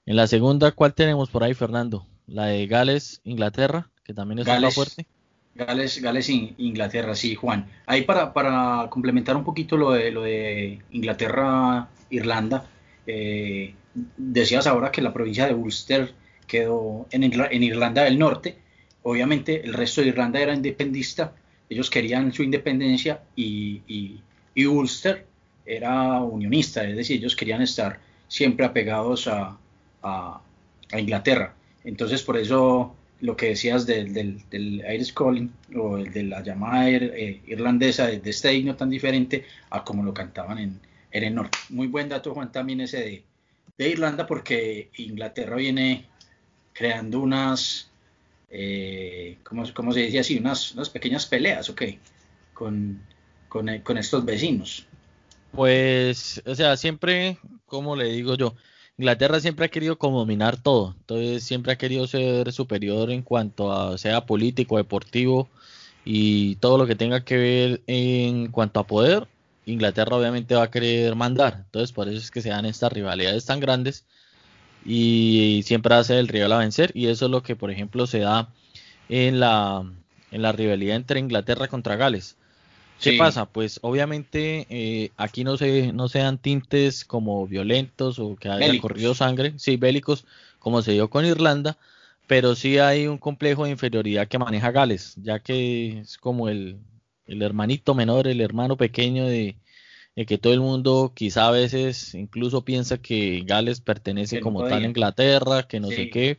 En 0.07 0.17
la 0.17 0.27
segunda, 0.27 0.73
¿cuál 0.73 0.95
tenemos 0.95 1.29
por 1.31 1.45
ahí, 1.45 1.53
Fernando? 1.53 2.07
La 2.27 2.47
de 2.47 2.67
Gales, 2.67 3.21
Inglaterra, 3.25 3.91
que 4.05 4.15
también 4.15 4.39
es 4.39 4.47
Gales, 4.47 4.75
fuerte. 4.75 5.07
Gales, 5.57 6.01
Gales, 6.01 6.29
Inglaterra, 6.29 7.15
sí, 7.15 7.35
Juan. 7.35 7.67
Ahí 7.87 8.03
para, 8.03 8.89
complementar 8.91 9.37
un 9.37 9.45
poquito 9.45 9.77
lo 9.77 9.93
de, 9.93 10.11
lo 10.11 10.23
de 10.23 10.81
Inglaterra, 10.91 11.89
Irlanda, 12.11 12.67
eh, 13.07 13.75
decías 14.17 14.67
ahora 14.67 14.91
que 14.91 15.03
la 15.03 15.13
provincia 15.13 15.47
de 15.47 15.55
Ulster 15.55 16.13
quedó 16.47 17.07
en, 17.11 17.63
Irlanda 17.63 18.05
del 18.05 18.19
Norte. 18.19 18.59
Obviamente 19.03 19.65
el 19.65 19.75
resto 19.75 20.01
de 20.01 20.09
Irlanda 20.09 20.41
era 20.41 20.55
independista, 20.55 21.33
ellos 21.69 21.91
querían 21.91 22.33
su 22.33 22.43
independencia 22.43 23.23
y 23.35 24.21
Ulster 24.57 25.27
era 25.67 26.21
unionista, 26.21 26.85
es 26.85 26.97
decir, 26.97 27.19
ellos 27.19 27.35
querían 27.37 27.61
estar 27.61 27.99
siempre 28.29 28.65
apegados 28.65 29.27
a, 29.27 29.59
a, 30.03 30.41
Inglaterra. 30.97 31.55
Entonces, 31.85 32.23
por 32.23 32.37
eso 32.37 32.95
lo 33.21 33.37
que 33.37 33.47
decías 33.47 33.87
del, 33.87 34.13
del, 34.13 34.85
Irish 34.93 35.15
Calling 35.15 35.51
o 35.77 35.99
el 35.99 36.13
de 36.13 36.25
la 36.25 36.43
llamada 36.43 36.91
eh, 36.91 37.43
irlandesa 37.47 38.07
de, 38.07 38.21
este 38.25 38.55
himno 38.55 38.77
tan 38.77 38.91
diferente 38.91 39.45
a 39.71 39.85
como 39.85 40.03
lo 40.03 40.13
cantaban 40.13 40.59
en, 40.59 40.81
el 41.11 41.35
norte. 41.35 41.57
Muy 41.71 41.87
buen 41.87 42.11
dato, 42.11 42.35
Juan, 42.35 42.53
también 42.53 42.83
ese 42.83 43.25
de, 43.79 43.89
Irlanda, 43.89 44.27
porque 44.27 44.91
Inglaterra 44.97 45.57
viene 45.57 46.07
creando 46.73 47.21
unas, 47.21 47.91
eh, 48.51 49.39
¿cómo, 49.43 49.93
se 49.93 50.01
decía 50.01 50.21
así? 50.21 50.39
Unas, 50.39 50.73
unas 50.73 50.91
pequeñas 50.91 51.25
peleas, 51.25 51.71
¿ok? 51.71 51.83
Con, 52.53 53.01
con, 53.49 53.67
con 53.79 53.99
estos 53.99 54.25
vecinos. 54.25 54.87
Pues, 55.53 56.43
o 56.45 56.55
sea, 56.55 56.77
siempre, 56.77 57.39
como 57.65 57.97
le 57.97 58.13
digo 58.13 58.35
yo, 58.35 58.55
Inglaterra 58.99 59.41
siempre 59.41 59.67
ha 59.67 59.69
querido 59.69 59.99
como 59.99 60.19
dominar 60.21 60.57
todo, 60.57 60.95
entonces 60.99 61.45
siempre 61.45 61.73
ha 61.73 61.77
querido 61.79 62.07
ser 62.07 62.51
superior 62.53 63.11
en 63.11 63.23
cuanto 63.23 63.71
a 63.73 63.99
sea 63.99 64.25
político, 64.25 64.79
deportivo 64.79 65.49
y 66.05 66.57
todo 66.57 66.79
lo 66.79 66.87
que 66.87 66.95
tenga 66.97 67.25
que 67.25 67.37
ver 67.37 67.83
en 67.87 68.51
cuanto 68.51 68.81
a 68.81 68.87
poder. 68.87 69.29
Inglaterra 69.67 70.17
obviamente 70.17 70.55
va 70.55 70.65
a 70.65 70.71
querer 70.71 71.15
mandar, 71.15 71.65
entonces 71.67 71.93
por 71.93 72.09
eso 72.09 72.19
es 72.19 72.31
que 72.31 72.41
se 72.43 72.51
dan 72.51 72.65
estas 72.67 72.93
rivalidades 72.93 73.45
tan 73.47 73.61
grandes 73.61 74.07
y 74.85 75.63
siempre 75.65 75.95
hace 75.95 76.19
el 76.19 76.29
rival 76.29 76.53
a 76.53 76.59
vencer 76.59 76.93
y 76.95 77.09
eso 77.09 77.27
es 77.27 77.31
lo 77.31 77.43
que 77.43 77.57
por 77.57 77.71
ejemplo 77.71 78.07
se 78.07 78.21
da 78.21 78.53
en 79.09 79.41
la, 79.41 79.91
en 80.31 80.43
la 80.43 80.53
rivalidad 80.53 80.97
entre 80.97 81.21
Inglaterra 81.21 81.69
contra 81.69 81.97
Gales. 81.97 82.37
¿Qué 83.01 83.19
pasa? 83.19 83.47
Pues 83.47 83.79
obviamente 83.83 84.67
eh, 84.71 85.11
aquí 85.17 85.45
no 85.45 85.57
se, 85.57 85.93
no 85.93 86.09
se 86.09 86.21
dan 86.21 86.39
tintes 86.39 87.05
como 87.05 87.47
violentos 87.47 88.19
o 88.19 88.37
que 88.37 88.49
haya 88.49 88.81
corrido 88.81 89.15
sangre, 89.15 89.55
sí, 89.59 89.77
bélicos, 89.77 90.25
como 90.59 90.83
se 90.83 90.93
dio 90.93 91.11
con 91.11 91.25
Irlanda, 91.25 91.77
pero 92.27 92.55
sí 92.55 92.79
hay 92.79 93.07
un 93.07 93.19
complejo 93.19 93.65
de 93.65 93.71
inferioridad 93.71 94.29
que 94.29 94.39
maneja 94.39 94.71
Gales, 94.71 95.15
ya 95.23 95.39
que 95.39 96.01
es 96.01 96.19
como 96.19 96.49
el, 96.49 96.79
el 97.27 97.43
hermanito 97.43 97.95
menor, 97.95 98.27
el 98.29 98.41
hermano 98.41 98.77
pequeño 98.77 99.27
de, 99.27 99.57
que 100.27 100.39
todo 100.39 100.55
el 100.55 100.61
mundo 100.61 101.13
quizá 101.15 101.49
a 101.49 101.53
veces 101.53 102.15
incluso 102.15 102.65
piensa 102.65 102.99
que 102.99 103.43
Gales 103.45 103.81
pertenece 103.81 104.41
como 104.41 104.65
tal 104.65 104.83
a 104.83 104.87
Inglaterra, 104.87 105.63
que 105.65 105.81
no 105.81 105.89
sé 105.89 106.09
qué. 106.09 106.39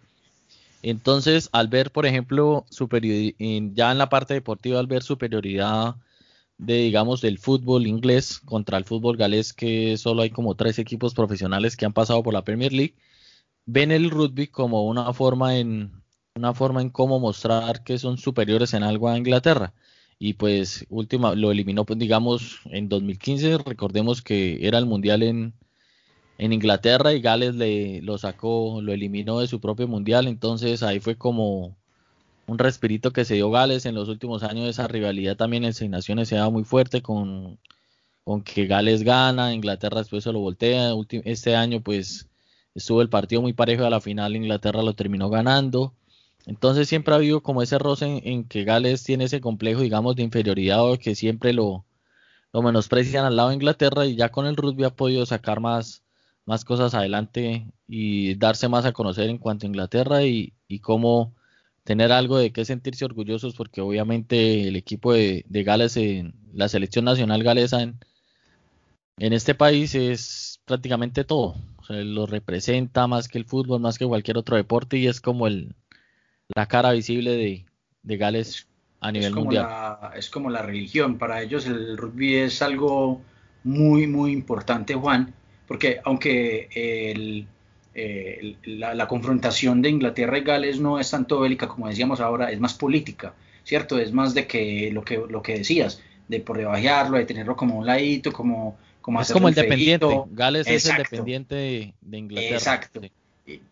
Entonces, 0.81 1.49
al 1.51 1.67
ver, 1.67 1.91
por 1.91 2.05
ejemplo, 2.05 2.65
ya 2.69 3.91
en 3.91 3.97
la 3.97 4.09
parte 4.09 4.33
deportiva, 4.33 4.79
al 4.79 4.87
ver 4.87 5.03
superioridad 5.03 5.95
de, 6.57 6.75
digamos, 6.83 7.21
del 7.21 7.37
fútbol 7.39 7.87
inglés 7.87 8.39
contra 8.39 8.77
el 8.77 8.85
fútbol 8.85 9.17
galés, 9.17 9.53
que 9.53 9.97
solo 9.97 10.23
hay 10.23 10.29
como 10.31 10.55
tres 10.55 10.79
equipos 10.79 11.13
profesionales 11.13 11.77
que 11.77 11.85
han 11.85 11.93
pasado 11.93 12.23
por 12.23 12.33
la 12.33 12.43
Premier 12.43 12.73
League, 12.73 12.95
ven 13.65 13.91
el 13.91 14.09
rugby 14.11 14.47
como 14.47 14.85
una 14.87 15.13
forma 15.13 15.57
en 15.57 16.03
una 16.35 16.53
forma 16.53 16.81
en 16.81 16.89
cómo 16.89 17.19
mostrar 17.19 17.83
que 17.83 17.97
son 17.97 18.17
superiores 18.17 18.73
en 18.73 18.83
algo 18.83 19.09
a 19.09 19.17
Inglaterra. 19.17 19.73
Y 20.19 20.33
pues 20.33 20.85
última 20.89 21.35
lo 21.35 21.51
eliminó, 21.51 21.85
pues, 21.85 21.99
digamos, 21.99 22.59
en 22.65 22.89
2015, 22.89 23.59
recordemos 23.59 24.21
que 24.21 24.65
era 24.67 24.79
el 24.79 24.85
mundial 24.87 25.23
en, 25.23 25.53
en 26.37 26.53
Inglaterra 26.53 27.13
y 27.13 27.21
Gales 27.21 27.55
le 27.55 28.01
lo 28.01 28.17
sacó, 28.17 28.81
lo 28.81 28.93
eliminó 28.93 29.39
de 29.39 29.47
su 29.47 29.59
propio 29.61 29.87
mundial, 29.87 30.27
entonces 30.27 30.83
ahí 30.83 30.99
fue 30.99 31.17
como 31.17 31.76
un 32.47 32.57
respirito 32.57 33.11
que 33.11 33.25
se 33.25 33.35
dio 33.35 33.51
Gales 33.51 33.85
en 33.85 33.95
los 33.95 34.09
últimos 34.09 34.43
años. 34.43 34.67
Esa 34.67 34.87
rivalidad 34.87 35.37
también 35.37 35.65
en 35.65 35.73
Seis 35.73 35.91
Naciones 35.91 36.29
se 36.29 36.37
da 36.37 36.49
muy 36.49 36.63
fuerte 36.63 37.01
con, 37.01 37.59
con 38.23 38.41
que 38.41 38.65
Gales 38.67 39.03
gana, 39.03 39.53
Inglaterra 39.53 39.99
después 39.99 40.23
se 40.23 40.31
lo 40.31 40.39
voltea. 40.39 40.93
Este 41.25 41.55
año 41.55 41.81
pues 41.81 42.29
estuvo 42.73 43.01
el 43.01 43.09
partido 43.09 43.41
muy 43.41 43.53
parejo 43.53 43.85
a 43.85 43.89
la 43.89 44.01
final, 44.01 44.35
Inglaterra 44.35 44.81
lo 44.81 44.95
terminó 44.95 45.29
ganando. 45.29 45.93
Entonces 46.45 46.87
siempre 46.87 47.13
ha 47.13 47.17
habido 47.17 47.43
como 47.43 47.61
ese 47.61 47.77
roce 47.77 48.21
en, 48.23 48.45
que 48.45 48.63
Gales 48.63 49.03
tiene 49.03 49.25
ese 49.25 49.41
complejo, 49.41 49.81
digamos, 49.81 50.15
de 50.15 50.23
inferioridad 50.23 50.83
o 50.83 50.97
que 50.97 51.15
siempre 51.15 51.51
lo, 51.53 51.85
lo 52.53 52.61
menosprecian 52.61 53.25
al 53.25 53.35
lado 53.35 53.49
de 53.49 53.55
Inglaterra 53.55 54.05
y 54.05 54.15
ya 54.15 54.29
con 54.29 54.45
el 54.45 54.55
rugby 54.55 54.85
ha 54.85 54.95
podido 54.95 55.25
sacar 55.25 55.59
más, 55.59 56.03
más 56.45 56.63
cosas 56.63 56.93
adelante 56.93 57.67
y 57.87 58.35
darse 58.35 58.69
más 58.69 58.85
a 58.85 58.93
conocer 58.93 59.29
en 59.29 59.37
cuanto 59.39 59.65
a 59.65 59.69
Inglaterra 59.69 60.23
y, 60.23 60.53
y 60.67 60.79
cómo 60.79 61.33
tener 61.87 62.11
algo 62.11 62.37
de 62.37 62.51
qué 62.51 62.65
sentirse 62.65 63.05
orgullosos 63.05 63.55
porque 63.55 63.79
obviamente 63.79 64.67
el 64.67 64.75
equipo 64.75 65.13
de, 65.13 65.45
Gales, 65.49 65.95
en, 65.95 66.33
la 66.51 66.67
selección 66.67 67.05
nacional 67.05 67.43
galesa 67.43 67.81
en, 67.81 67.97
este 69.17 69.55
país 69.55 69.95
es 69.95 70.59
prácticamente 70.65 71.23
todo. 71.23 71.55
lo 71.87 72.25
representa 72.25 73.07
más 73.07 73.29
que 73.29 73.37
el 73.37 73.45
fútbol, 73.45 73.79
más 73.79 73.97
que 73.97 74.05
cualquier 74.05 74.37
otro 74.37 74.57
deporte 74.57 74.97
y 74.97 75.07
es 75.07 75.21
como 75.21 75.47
el, 75.47 75.75
la 76.53 76.65
cara 76.65 76.91
visible 76.91 77.31
de, 77.31 77.65
de 78.03 78.17
Gales 78.17 78.67
a 78.99 79.13
nivel 79.13 79.33
mundial. 79.33 79.65
es 80.13 80.29
como 80.29 80.49
la 80.49 80.63
religión, 80.63 81.17
para 81.17 81.41
ellos 81.41 81.67
el 81.67 81.97
rugby 81.97 82.35
es 82.35 82.61
algo 82.61 83.21
muy, 83.63 84.07
muy 84.07 84.33
importante, 84.33 84.93
Juan, 84.93 85.33
porque 85.65 86.01
aunque 86.03 86.67
el, 86.75 87.47
eh, 87.99 88.55
la, 88.63 89.07
confrontación 89.07 89.81
de 89.81 89.89
Inglaterra 89.89 90.37
y 90.37 90.41
Gales 90.41 90.79
no 90.79 90.99
es 90.99 91.09
tanto 91.09 91.39
bélica 91.39 91.67
como 91.67 91.87
decíamos 91.87 92.19
ahora, 92.19 92.51
es 92.51 92.59
más 92.59 92.75
política, 92.75 93.33
¿cierto? 93.63 93.97
Es 93.97 94.13
más 94.13 94.35
de 94.35 94.45
que 94.45 94.91
lo 94.93 95.03
que, 95.03 95.19
lo 95.27 95.41
que 95.41 95.57
decías, 95.57 95.99
de 96.27 96.39
por 96.39 96.59
debajearlo, 96.59 97.17
de 97.17 97.25
tenerlo 97.25 97.55
como 97.55 97.79
un 97.79 97.87
ladito, 97.87 98.31
como... 98.31 98.77
como 99.01 99.19
es 99.19 99.31
como 99.31 99.47
el 99.47 99.55
dependiente, 99.55 100.05
Gales 100.29 100.67
es 100.67 100.85
el 100.85 100.97
dependiente 100.97 101.55
de, 101.55 102.17
Inglaterra. 102.19 102.55
Exacto. 102.55 103.01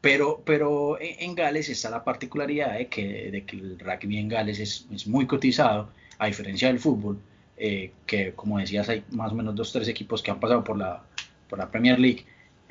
Pero, 0.02 0.42
pero 0.44 0.98
en, 1.00 1.36
Gales 1.36 1.70
está 1.70 1.92
la 1.92 2.04
particularidad 2.04 2.80
de 2.80 2.88
que, 2.88 3.30
de 3.30 3.44
que 3.44 3.58
el 3.58 3.78
rugby 3.78 4.18
en 4.18 4.30
Gales 4.30 4.60
es, 4.60 4.88
es 4.92 5.06
muy 5.06 5.28
cotizado, 5.28 5.92
a 6.18 6.26
diferencia 6.26 6.70
del 6.70 6.80
fútbol, 6.80 7.20
eh, 7.58 7.92
que 8.08 8.34
como 8.34 8.58
decías 8.58 8.90
hay 8.90 9.04
más 9.12 9.32
o 9.32 9.36
menos 9.36 9.54
dos 9.54 9.72
tres 9.72 9.88
equipos 9.88 10.24
que 10.24 10.32
han 10.32 10.40
pasado 10.40 10.64
por 10.64 10.80
la, 10.80 11.04
por 11.48 11.60
la 11.60 11.70
Premier 11.70 12.00
League 12.00 12.26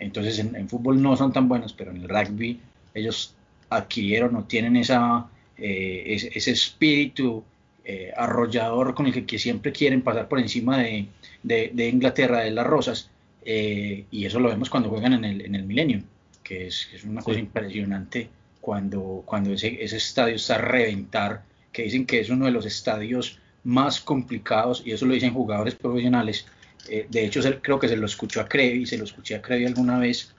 entonces 0.05 0.39
en, 0.39 0.69
fútbol 0.69 1.01
no 1.01 1.17
son 1.17 1.33
tan 1.33 1.49
buenos, 1.49 1.73
pero 1.73 1.91
en 1.91 2.03
el 2.03 2.09
rugby 2.09 2.61
ellos 2.93 3.35
adquirieron 3.71 4.37
o 4.37 4.45
tienen 4.45 4.77
esa, 4.77 5.27
eh, 5.57 6.31
ese, 6.35 6.51
espíritu 6.51 7.43
eh, 7.85 8.13
arrollador 8.17 8.95
con 8.95 9.07
el 9.07 9.27
que, 9.27 9.39
siempre 9.39 9.73
quieren 9.73 10.03
pasar 10.03 10.29
por 10.29 10.39
encima 10.39 10.79
de, 10.79 11.09
de, 11.43 11.89
Inglaterra, 11.89 12.41
de 12.41 12.51
las 12.51 12.67
Rosas, 12.67 13.11
eh, 13.45 14.05
y 14.11 14.25
eso 14.27 14.41
lo 14.41 14.49
vemos 14.49 14.71
cuando 14.71 14.91
juegan 14.91 15.15
en 15.15 15.25
el, 15.25 15.41
en 15.41 15.55
el 15.55 15.65
Millennium, 15.65 16.03
que 16.43 16.67
es, 16.67 16.89
es 16.93 17.05
una 17.05 17.23
cosa 17.23 17.39
impresionante 17.39 18.29
cuando, 18.61 19.23
cuando 19.25 19.53
ese, 19.53 19.83
ese 19.83 19.97
estadio 19.97 20.37
está 20.37 20.57
a 20.57 20.59
reventar, 20.59 21.43
que 21.73 21.83
dicen 21.83 22.07
que 22.07 22.21
es 22.21 22.31
uno 22.31 22.45
de 22.45 22.53
los 22.53 22.67
estadios 22.67 23.39
más 23.65 24.01
complicados, 24.01 24.83
y 24.85 24.93
eso 24.93 25.07
lo 25.07 25.15
dicen 25.15 25.33
jugadores 25.33 25.75
profesionales, 25.75 26.47
eh, 26.89 27.07
de 27.09 27.25
hecho, 27.25 27.41
creo 27.63 27.79
que 27.79 27.89
se 27.89 27.97
lo 27.97 28.07
escuchó 28.07 28.41
a 28.41 28.49
Crevi, 28.49 28.87
se 28.87 28.99
lo 28.99 29.05
escuché 29.05 29.35
a 29.35 29.43
Crevi 29.43 29.67
alguna 29.67 29.99
vez, 29.99 30.35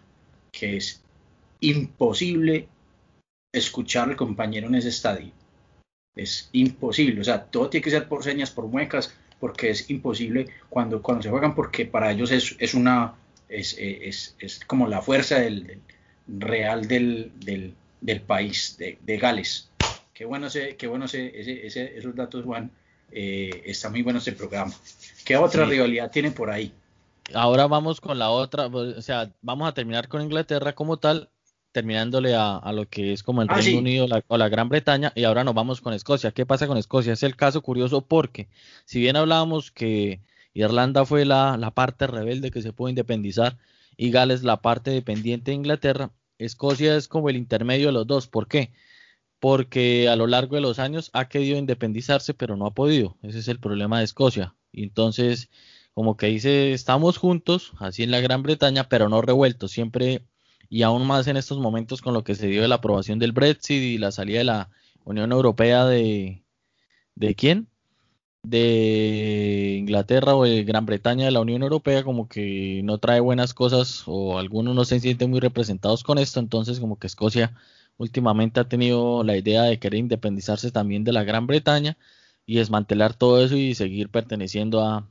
que 0.52 0.78
es 0.78 1.02
imposible 1.60 2.68
escuchar 3.52 4.10
al 4.10 4.16
compañero 4.16 4.68
en 4.68 4.76
ese 4.76 4.90
estadio. 4.90 5.32
Es 6.16 6.50
imposible, 6.54 7.22
o 7.22 7.24
sea, 7.24 7.44
todo 7.46 7.70
tiene 7.70 7.84
que 7.84 7.92
ser 7.92 8.08
por 8.08 8.24
señas, 8.24 8.52
por 8.52 8.68
muecas, 8.68 9.14
porque 9.40 9.70
es 9.70 9.90
imposible 9.90 10.48
cuando, 10.70 11.02
cuando 11.02 11.24
se 11.24 11.30
juegan, 11.30 11.56
porque 11.56 11.86
para 11.86 12.12
ellos 12.12 12.32
es, 12.32 12.56
es 12.60 12.74
una, 12.74 13.16
es, 13.50 13.76
es, 13.78 14.36
es, 14.40 14.64
como 14.66 14.88
la 14.88 15.02
fuerza 15.02 15.40
del, 15.40 15.82
real 16.28 16.88
del, 16.88 17.32
del, 17.40 17.74
del, 18.02 18.22
país, 18.22 18.78
de, 18.78 18.98
de, 19.02 19.18
Gales. 19.18 19.70
Qué 20.14 20.26
bueno, 20.26 20.48
ese, 20.48 20.78
qué 20.78 20.88
bueno 20.88 21.06
ese, 21.06 21.66
ese, 21.66 21.98
esos 21.98 22.16
datos, 22.16 22.46
Juan. 22.46 22.72
Eh, 23.18 23.64
está 23.66 23.90
muy 23.90 24.02
bueno 24.02 24.20
ese 24.20 24.34
programa. 24.34 24.74
¿Qué 25.24 25.38
otra 25.38 25.64
rivalidad 25.64 26.12
tiene 26.12 26.32
por 26.32 26.50
ahí? 26.50 26.74
Ahora 27.34 27.66
vamos 27.66 28.02
con 28.02 28.20
la 28.20 28.30
otra, 28.30 28.70
pues, 28.70 28.98
o 28.98 29.02
sea, 29.02 29.32
vamos 29.42 29.70
a 29.70 29.74
terminar 29.74 30.10
con 30.10 30.22
Inglaterra 30.22 30.76
como 30.76 30.98
tal, 30.98 31.30
terminándole 31.72 32.36
a, 32.36 32.62
lo 32.74 32.90
que 32.90 33.14
es 33.14 33.24
como 33.24 33.42
el 33.42 33.48
ah, 33.50 33.56
Reino 33.56 33.80
Unido 33.80 34.08
o 34.28 34.38
la 34.38 34.50
Gran 34.50 34.68
Bretaña, 34.68 35.14
y 35.16 35.24
ahora 35.24 35.46
nos 35.46 35.56
vamos 35.56 35.80
con 35.80 35.94
Escocia. 35.94 36.32
¿Qué 36.32 36.46
pasa 36.46 36.68
con 36.68 36.78
Escocia? 36.78 37.14
Es 37.14 37.24
el 37.24 37.38
caso 37.38 37.62
curioso 37.62 38.02
porque, 38.02 38.50
si 38.84 39.00
bien 39.00 39.16
hablábamos 39.16 39.72
que 39.72 40.20
Irlanda 40.54 41.06
fue 41.06 41.24
la, 41.24 41.56
la 41.56 41.72
parte 41.72 42.08
rebelde 42.08 42.52
que 42.52 42.62
se 42.62 42.74
pudo 42.74 42.90
independizar 42.90 43.58
y 43.96 44.12
Gales 44.12 44.44
la 44.44 44.62
parte 44.62 44.92
dependiente 44.92 45.52
de 45.52 45.56
Inglaterra, 45.56 46.12
Escocia 46.38 46.98
es 46.98 47.08
como 47.08 47.30
el 47.30 47.38
intermedio 47.38 47.88
de 47.88 47.94
los 47.94 48.08
dos. 48.08 48.28
¿Por 48.28 48.50
qué? 48.50 48.72
Porque 49.46 50.10
a 50.10 50.16
lo 50.16 50.26
largo 50.26 50.56
de 50.56 50.62
los 50.64 50.80
años 50.80 51.12
ha 51.14 51.30
querido 51.30 51.56
independizarse, 51.60 52.34
pero 52.34 52.58
no 52.58 52.66
ha 52.66 52.74
podido. 52.74 53.16
Ese 53.22 53.38
es 53.38 53.48
el 53.48 53.60
problema 53.60 54.00
de 54.00 54.06
Escocia. 54.06 54.56
Y 54.72 54.82
entonces, 54.82 55.52
como 55.94 56.18
que 56.18 56.26
dice, 56.26 56.74
estamos 56.74 57.20
juntos, 57.20 57.74
así 57.78 58.02
en 58.02 58.10
la 58.10 58.22
Gran 58.22 58.42
Bretaña, 58.42 58.90
pero 58.90 59.08
no 59.08 59.22
revueltos, 59.22 59.70
siempre 59.70 60.26
y 60.68 60.82
aún 60.82 61.06
más 61.06 61.28
en 61.28 61.38
estos 61.38 61.60
momentos 61.60 62.02
con 62.02 62.16
lo 62.16 62.24
que 62.24 62.34
se 62.34 62.48
dio 62.48 62.64
de 62.64 62.68
la 62.68 62.76
aprobación 62.78 63.20
del 63.20 63.34
Brexit 63.34 63.84
y 63.84 64.00
la 64.00 64.12
salida 64.12 64.40
de 64.40 64.46
la 64.46 64.72
Unión 65.04 65.32
Europea 65.32 65.86
de 65.86 66.44
¿de 67.14 67.36
quién? 67.36 67.68
de 68.42 69.76
Inglaterra 69.80 70.36
o 70.36 70.44
de 70.44 70.64
Gran 70.64 70.88
Bretaña 70.88 71.26
de 71.26 71.32
la 71.32 71.42
Unión 71.42 71.62
Europea 71.62 72.04
como 72.04 72.28
que 72.28 72.82
no 72.84 72.98
trae 72.98 73.20
buenas 73.20 73.54
cosas 73.54 74.04
o 74.08 74.40
algunos 74.40 74.74
no 74.74 74.86
se 74.86 75.00
sienten 75.00 75.30
muy 75.30 75.40
representados 75.40 76.04
con 76.04 76.18
esto, 76.18 76.40
entonces 76.40 76.80
como 76.80 76.98
que 76.98 77.06
Escocia 77.06 77.56
últimamente 77.98 78.60
ha 78.60 78.68
tenido 78.68 79.24
la 79.24 79.38
idea 79.38 79.64
de 79.64 79.80
querer 79.80 80.00
independizarse 80.00 80.72
también 80.72 81.04
de 81.04 81.14
la 81.14 81.24
Gran 81.24 81.48
Bretaña 81.48 81.98
y 82.46 82.58
desmantelar 82.58 83.16
todo 83.16 83.44
eso 83.44 83.56
y 83.56 83.76
seguir 83.76 84.10
perteneciendo 84.10 84.82
a, 84.82 85.08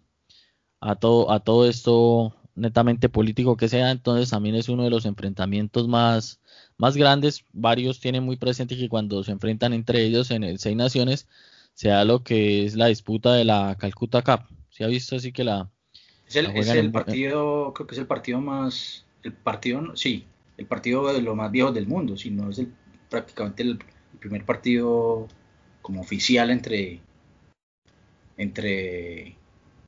a, 0.81 0.97
todo, 0.97 1.31
a 1.31 1.40
todo 1.40 1.68
esto 1.68 2.35
netamente 2.55 3.09
político 3.09 3.57
que 3.57 3.68
sea, 3.68 3.90
entonces 3.90 4.31
también 4.31 4.55
es 4.55 4.68
uno 4.68 4.85
de 4.85 4.90
los 4.90 5.07
enfrentamientos 5.07 5.88
más, 5.88 6.40
más 6.77 6.97
grandes. 6.97 7.44
Varios 7.53 8.01
tienen 8.01 8.23
muy 8.23 8.37
presente 8.37 8.77
que 8.77 8.88
cuando 8.88 9.25
se 9.25 9.33
enfrentan 9.33 9.73
entre 9.73 10.05
ellos 10.05 10.31
en 10.31 10.44
el 10.44 10.59
Seis 10.59 10.77
Naciones, 10.77 11.27
se 11.75 11.88
da 11.88 12.05
lo 12.05 12.23
que 12.23 12.64
es 12.64 12.77
la 12.77 12.87
disputa 12.87 13.35
de 13.35 13.44
la 13.44 13.77
Calcuta 13.79 14.23
Cup. 14.23 14.47
Se 14.70 14.85
ha 14.85 14.88
visto 14.88 15.16
así 15.16 15.33
que 15.33 15.44
la... 15.44 15.70
Es 16.27 16.37
el, 16.37 16.90
partido, 16.90 17.73
creo 17.75 17.87
que 17.87 17.94
es 17.94 17.99
el 17.99 18.07
partido 18.07 18.40
más, 18.40 19.05
el 19.23 19.33
partido, 19.35 19.94
sí, 19.94 20.25
el 20.57 20.67
partido 20.67 21.12
de 21.12 21.21
los 21.21 21.37
más 21.37 21.51
viejos 21.51 21.75
del 21.75 21.87
mundo, 21.87 22.17
si 22.17 22.31
no 22.31 22.51
es 22.51 22.59
el, 22.59 22.73
prácticamente 23.09 23.62
el 23.62 23.79
primer 24.19 24.45
partido 24.45 25.29
como 25.83 26.01
oficial 26.01 26.51
entre 26.51 27.01
entre 28.37 29.37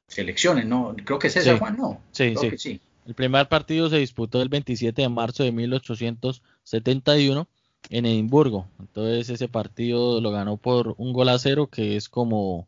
selecciones, 0.06 0.66
¿no? 0.66 0.94
Creo 1.04 1.18
que 1.18 1.26
es 1.28 1.36
ese, 1.36 1.58
Juan, 1.58 1.76
¿no? 1.76 2.00
Sí, 2.12 2.34
sí. 2.56 2.80
El 3.06 3.14
primer 3.14 3.48
partido 3.48 3.88
se 3.88 3.98
disputó 3.98 4.42
el 4.42 4.48
27 4.48 5.02
de 5.02 5.08
marzo 5.08 5.44
de 5.44 5.52
1871 5.52 7.48
en 7.90 8.06
Edimburgo. 8.06 8.68
Entonces 8.80 9.30
ese 9.30 9.48
partido 9.48 10.20
lo 10.20 10.30
ganó 10.30 10.56
por 10.56 10.94
un 10.98 11.12
gol 11.12 11.28
a 11.28 11.38
cero, 11.38 11.68
que 11.68 11.96
es 11.96 12.08
como 12.08 12.66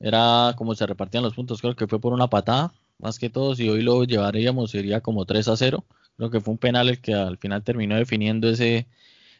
era 0.00 0.54
como 0.56 0.74
se 0.74 0.86
repartían 0.86 1.24
los 1.24 1.34
puntos. 1.34 1.60
Creo 1.60 1.76
que 1.76 1.86
fue 1.86 2.00
por 2.00 2.12
una 2.12 2.28
patada, 2.28 2.72
más 2.98 3.18
que 3.18 3.30
todo. 3.30 3.54
Si 3.54 3.68
hoy 3.68 3.82
lo 3.82 4.04
llevaríamos 4.04 4.70
sería 4.70 5.00
como 5.00 5.26
3 5.26 5.48
a 5.48 5.56
0. 5.56 5.84
Creo 6.18 6.30
que 6.30 6.40
fue 6.40 6.52
un 6.52 6.58
penal 6.58 6.90
el 6.90 7.00
que 7.00 7.14
al 7.14 7.38
final 7.38 7.64
terminó 7.64 7.96
definiendo 7.96 8.50
ese 8.50 8.86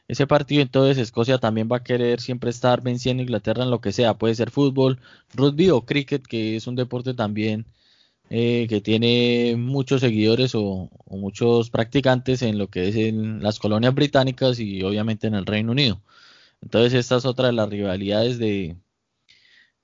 ese 0.08 0.26
partido, 0.26 0.62
entonces 0.62 0.98
Escocia 0.98 1.38
también 1.38 1.68
va 1.70 1.78
a 1.78 1.84
querer 1.84 2.20
siempre 2.20 2.50
estar 2.50 2.82
venciendo 2.82 3.20
a 3.20 3.24
Inglaterra 3.24 3.64
en 3.64 3.70
lo 3.70 3.80
que 3.82 3.92
sea, 3.92 4.18
puede 4.18 4.34
ser 4.34 4.50
fútbol, 4.50 5.00
rugby 5.34 5.70
o 5.70 5.84
cricket, 5.84 6.26
que 6.26 6.56
es 6.56 6.66
un 6.66 6.76
deporte 6.76 7.14
también 7.14 7.66
eh, 8.30 8.66
que 8.68 8.80
tiene 8.80 9.56
muchos 9.56 10.00
seguidores 10.02 10.54
o, 10.54 10.90
muchos 11.06 11.70
practicantes 11.70 12.42
en 12.42 12.58
lo 12.58 12.68
que 12.68 12.88
es 12.88 12.96
en 12.96 13.42
las 13.42 13.58
colonias 13.58 13.94
británicas 13.94 14.60
y 14.60 14.82
obviamente 14.82 15.26
en 15.26 15.34
el 15.34 15.46
Reino 15.46 15.72
Unido. 15.72 16.02
Entonces 16.62 16.94
esta 16.94 17.16
es 17.16 17.26
otra 17.26 17.48
de 17.48 17.54
las 17.54 17.68
rivalidades 17.70 18.38
de, 18.38 18.76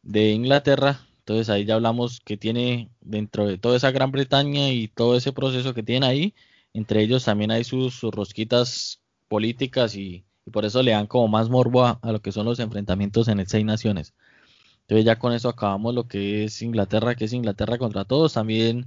de 0.03 0.31
Inglaterra. 0.33 1.01
Entonces 1.21 1.49
ahí 1.51 1.65
ya 1.65 1.75
hablamos 1.75 2.21
que 2.21 2.37
tiene 2.37 2.91
dentro 3.01 3.47
de 3.47 3.59
toda 3.59 3.77
esa 3.77 3.91
Gran 3.91 4.13
Bretaña 4.13 4.71
y 4.71 4.89
todo 4.89 5.17
ese 5.17 5.33
proceso 5.33 5.75
que 5.75 5.83
tiene 5.83 6.07
ahí, 6.07 6.35
entre 6.75 7.03
ellos 7.03 7.25
también 7.25 7.53
hay 7.53 7.65
sus 7.65 8.03
rosquitas 8.03 9.01
políticas 9.29 9.97
y, 9.97 10.25
por 10.53 10.67
eso 10.67 10.83
le 10.83 10.91
dan 10.91 11.07
como 11.07 11.29
más 11.29 11.49
morbo 11.49 11.87
a, 11.87 11.99
lo 12.03 12.21
que 12.21 12.33
son 12.33 12.45
los 12.45 12.59
enfrentamientos 12.59 13.29
en 13.29 13.41
el 13.41 13.47
Seis 13.47 13.65
Naciones. 13.65 14.13
Entonces 14.83 15.07
ya 15.07 15.19
con 15.19 15.33
eso 15.33 15.49
acabamos 15.49 15.95
lo 15.95 16.07
que 16.07 16.45
es 16.45 16.61
Inglaterra, 16.61 17.15
que 17.15 17.25
es 17.25 17.33
Inglaterra 17.33 17.79
contra 17.79 18.05
todos. 18.05 18.35
También 18.35 18.87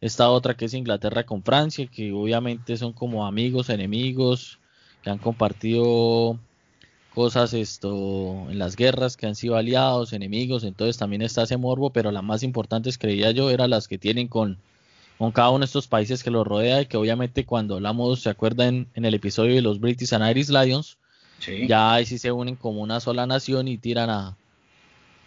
esta 0.00 0.30
otra 0.30 0.56
que 0.56 0.64
es 0.64 0.74
Inglaterra 0.74 1.24
con 1.24 1.44
Francia, 1.44 1.86
que 1.86 2.12
obviamente 2.12 2.76
son 2.76 2.92
como 2.92 3.24
amigos, 3.26 3.70
enemigos, 3.70 4.58
que 5.02 5.10
han 5.10 5.18
compartido 5.18 6.40
cosas 7.14 7.54
esto 7.54 8.50
en 8.50 8.58
las 8.58 8.74
guerras, 8.76 9.16
que 9.16 9.26
han 9.26 9.36
sido 9.36 9.56
aliados, 9.56 10.12
enemigos. 10.12 10.64
Entonces 10.64 10.98
también 10.98 11.22
está 11.22 11.44
ese 11.44 11.56
morbo, 11.56 11.90
pero 11.90 12.10
las 12.10 12.24
más 12.24 12.42
importantes 12.42 12.98
creía 12.98 13.30
yo 13.30 13.50
eran 13.50 13.70
las 13.70 13.86
que 13.86 13.98
tienen 13.98 14.26
con 14.26 14.58
con 15.18 15.32
cada 15.32 15.50
uno 15.50 15.60
de 15.60 15.64
estos 15.66 15.86
países 15.88 16.22
que 16.22 16.30
lo 16.30 16.44
rodea 16.44 16.82
y 16.82 16.86
que 16.86 16.96
obviamente 16.96 17.44
cuando 17.46 17.76
hablamos, 17.76 18.20
se 18.20 18.30
acuerdan 18.30 18.88
en 18.94 19.04
el 19.04 19.14
episodio 19.14 19.54
de 19.54 19.62
los 19.62 19.80
British 19.80 20.12
and 20.14 20.28
Irish 20.30 20.48
Lions, 20.50 20.98
Ya 21.68 21.92
ahí 21.94 22.06
sí 22.06 22.18
se 22.18 22.32
unen 22.32 22.56
como 22.56 22.80
una 22.82 22.98
sola 23.00 23.26
nación 23.26 23.68
y 23.68 23.78
tiran 23.78 24.10
a, 24.10 24.36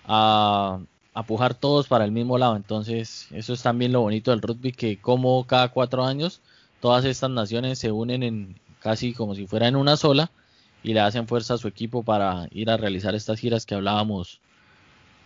a, 0.05 0.79
a 1.13 1.23
pujar 1.23 1.53
todos 1.55 1.87
para 1.87 2.05
el 2.05 2.11
mismo 2.11 2.37
lado. 2.37 2.55
Entonces, 2.55 3.27
eso 3.31 3.53
es 3.53 3.61
también 3.61 3.91
lo 3.91 4.01
bonito 4.01 4.31
del 4.31 4.41
rugby, 4.41 4.71
que 4.71 4.97
como 4.99 5.45
cada 5.45 5.69
cuatro 5.69 6.03
años 6.05 6.41
todas 6.81 7.05
estas 7.05 7.29
naciones 7.29 7.79
se 7.79 7.91
unen 7.91 8.23
en 8.23 8.59
casi 8.79 9.13
como 9.13 9.35
si 9.35 9.45
fuera 9.47 9.67
en 9.67 9.75
una 9.75 9.97
sola 9.97 10.31
y 10.83 10.93
le 10.93 11.01
hacen 11.01 11.27
fuerza 11.27 11.55
a 11.55 11.57
su 11.57 11.67
equipo 11.67 12.03
para 12.03 12.47
ir 12.51 12.69
a 12.69 12.77
realizar 12.77 13.13
estas 13.15 13.39
giras 13.39 13.65
que 13.65 13.75
hablábamos 13.75 14.39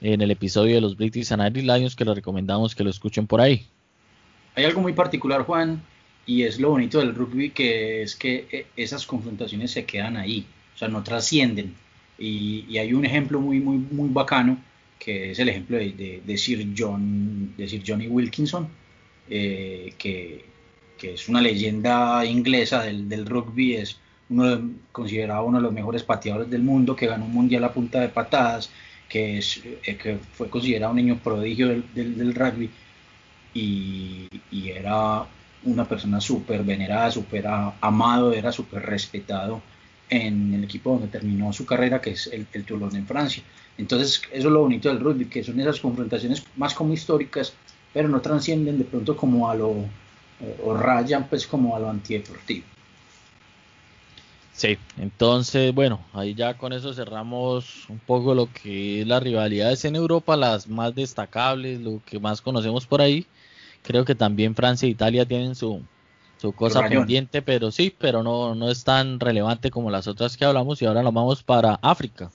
en 0.01 0.21
el 0.21 0.31
episodio 0.31 0.75
de 0.75 0.81
los 0.81 0.97
British 0.97 1.31
and 1.31 1.45
Irish 1.47 1.65
Lions 1.65 1.95
que 1.95 2.05
les 2.05 2.15
recomendamos 2.15 2.75
que 2.75 2.83
lo 2.83 2.89
escuchen 2.89 3.27
por 3.27 3.39
ahí. 3.41 3.67
Hay 4.55 4.65
algo 4.65 4.81
muy 4.81 4.93
particular, 4.93 5.43
Juan, 5.43 5.81
y 6.25 6.43
es 6.43 6.59
lo 6.59 6.69
bonito 6.69 6.99
del 6.99 7.15
rugby, 7.15 7.49
que 7.49 8.03
es 8.03 8.15
que 8.15 8.47
eh, 8.51 8.65
esas 8.75 9.05
confrontaciones 9.05 9.71
se 9.71 9.85
quedan 9.85 10.17
ahí, 10.17 10.45
o 10.75 10.77
sea, 10.77 10.87
no 10.87 11.03
trascienden. 11.03 11.75
Y, 12.17 12.77
hay 12.77 12.93
un 12.93 13.05
ejemplo 13.05 13.39
muy, 13.41 13.59
muy, 13.59 13.77
muy 13.77 14.09
bacano, 14.09 14.57
que 14.99 15.31
es 15.31 15.39
el 15.39 15.49
ejemplo 15.49 15.77
de, 15.77 16.21
de, 16.23 16.37
Sir, 16.37 16.65
John, 16.77 17.55
de 17.57 17.83
Johnny 17.85 18.07
Wilkinson, 18.07 18.69
eh, 19.29 19.93
que, 19.97 20.45
es 21.01 21.27
una 21.27 21.41
leyenda 21.41 22.23
inglesa 22.25 22.83
del, 22.83 23.25
rugby, 23.25 23.73
es 23.75 23.99
considerado 24.93 25.43
uno 25.43 25.57
de 25.57 25.63
los 25.63 25.73
mejores 25.73 26.01
pateadores 26.03 26.49
del 26.49 26.61
mundo, 26.63 26.95
que 26.95 27.07
ganó 27.07 27.25
un 27.25 27.33
mundial 27.33 27.65
a 27.65 27.73
punta 27.73 27.99
de 27.99 28.07
patadas, 28.07 28.69
que, 29.09 29.39
eh, 29.39 30.17
fue 30.33 30.49
considerado 30.49 30.91
un 30.91 30.97
niño 30.97 31.19
prodigio 31.21 31.67
del, 31.93 32.33
rugby 32.33 32.69
y, 33.53 34.29
era 34.51 35.25
una 35.63 35.85
persona 35.87 36.19
súper 36.19 36.63
venerada, 36.63 37.11
súper 37.11 37.45
amado, 37.47 38.33
era 38.33 38.51
súper 38.51 38.83
respetado 38.83 39.61
en 40.09 40.53
el 40.53 40.63
equipo 40.63 40.91
donde 40.91 41.07
terminó 41.07 41.53
su 41.53 41.65
carrera, 41.65 42.01
que 42.01 42.11
es 42.11 42.27
el, 42.27 42.45
el 42.51 42.65
Toulon 42.65 42.95
en 42.95 43.07
Francia. 43.07 43.43
Entonces, 43.77 44.21
eso 44.31 44.47
es 44.47 44.53
lo 44.53 44.61
bonito 44.61 44.89
del 44.89 44.99
rugby, 44.99 45.25
que 45.25 45.43
son 45.43 45.59
esas 45.59 45.79
confrontaciones 45.79 46.43
más 46.55 46.73
como 46.73 46.93
históricas, 46.93 47.53
pero 47.93 48.09
no 48.09 48.21
transcienden 48.21 48.77
de 48.77 48.83
pronto 48.83 49.15
como 49.15 49.49
a 49.49 49.55
lo, 49.55 49.85
o 50.63 50.77
rayan 50.77 51.27
pues 51.27 51.47
como 51.47 51.75
a 51.75 51.79
lo 51.79 51.89
antideportivo. 51.89 52.65
Sí, 54.53 54.77
entonces, 54.97 55.73
bueno, 55.73 56.05
ahí 56.13 56.35
ya 56.35 56.55
con 56.57 56.73
eso 56.73 56.93
cerramos 56.93 57.89
un 57.89 57.97
poco 57.97 58.35
lo 58.35 58.47
que 58.53 59.01
es 59.01 59.07
las 59.07 59.23
rivalidades 59.23 59.83
en 59.85 59.95
Europa, 59.95 60.37
las 60.37 60.67
más 60.67 60.93
destacables, 60.93 61.81
lo 61.81 62.01
que 62.05 62.19
más 62.19 62.39
conocemos 62.39 62.85
por 62.85 63.01
ahí. 63.01 63.25
Creo 63.83 64.05
que 64.05 64.15
también 64.15 64.55
Francia 64.55 64.87
e 64.87 64.91
Italia 64.91 65.27
tienen 65.27 65.55
su, 65.55 65.87
su 66.37 66.53
cosa 66.55 66.87
pendiente, 66.87 67.41
pero 67.41 67.71
sí, 67.71 67.95
pero 67.99 68.23
no, 68.23 68.55
no 68.55 68.69
es 68.71 68.83
tan 68.83 69.19
relevante 69.19 69.71
como 69.71 69.91
las 69.91 70.07
otras 70.07 70.37
que 70.37 70.45
hablamos. 70.45 70.81
Y 70.81 70.85
ahora 70.85 71.03
nos 71.03 71.13
vamos 71.13 71.43
para 71.43 71.75
África. 71.75 72.31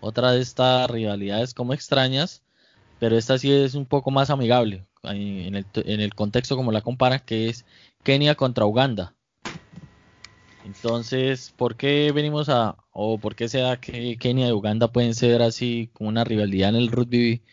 Otra 0.00 0.32
de 0.32 0.40
estas 0.42 0.90
rivalidades 0.90 1.54
como 1.54 1.74
extrañas, 1.74 2.44
pero 2.98 3.16
esta 3.18 3.38
sí 3.38 3.52
es 3.52 3.74
un 3.74 3.86
poco 3.86 4.10
más 4.10 4.30
amigable 4.30 4.86
en 5.04 5.56
el, 5.56 5.68
en 5.74 6.00
el 6.00 6.14
contexto 6.14 6.56
como 6.56 6.72
la 6.72 6.82
compara, 6.82 7.20
que 7.20 7.48
es 7.50 7.66
Kenia 8.04 8.34
contra 8.36 8.66
Uganda. 8.66 9.16
Entonces, 10.62 11.52
¿por 11.56 11.76
qué 11.76 12.12
venimos 12.12 12.48
a, 12.50 12.76
o 12.90 13.18
por 13.20 13.34
qué 13.34 13.48
se 13.48 13.60
da 13.60 13.80
que 13.80 14.18
Kenia 14.18 14.48
y 14.48 14.52
Uganda 14.52 14.92
pueden 14.92 15.14
ser 15.14 15.42
así 15.42 15.90
como 15.94 16.10
una 16.10 16.24
rivalidad 16.24 16.70
en 16.70 16.76
el 16.76 16.88
rugby 16.90 17.44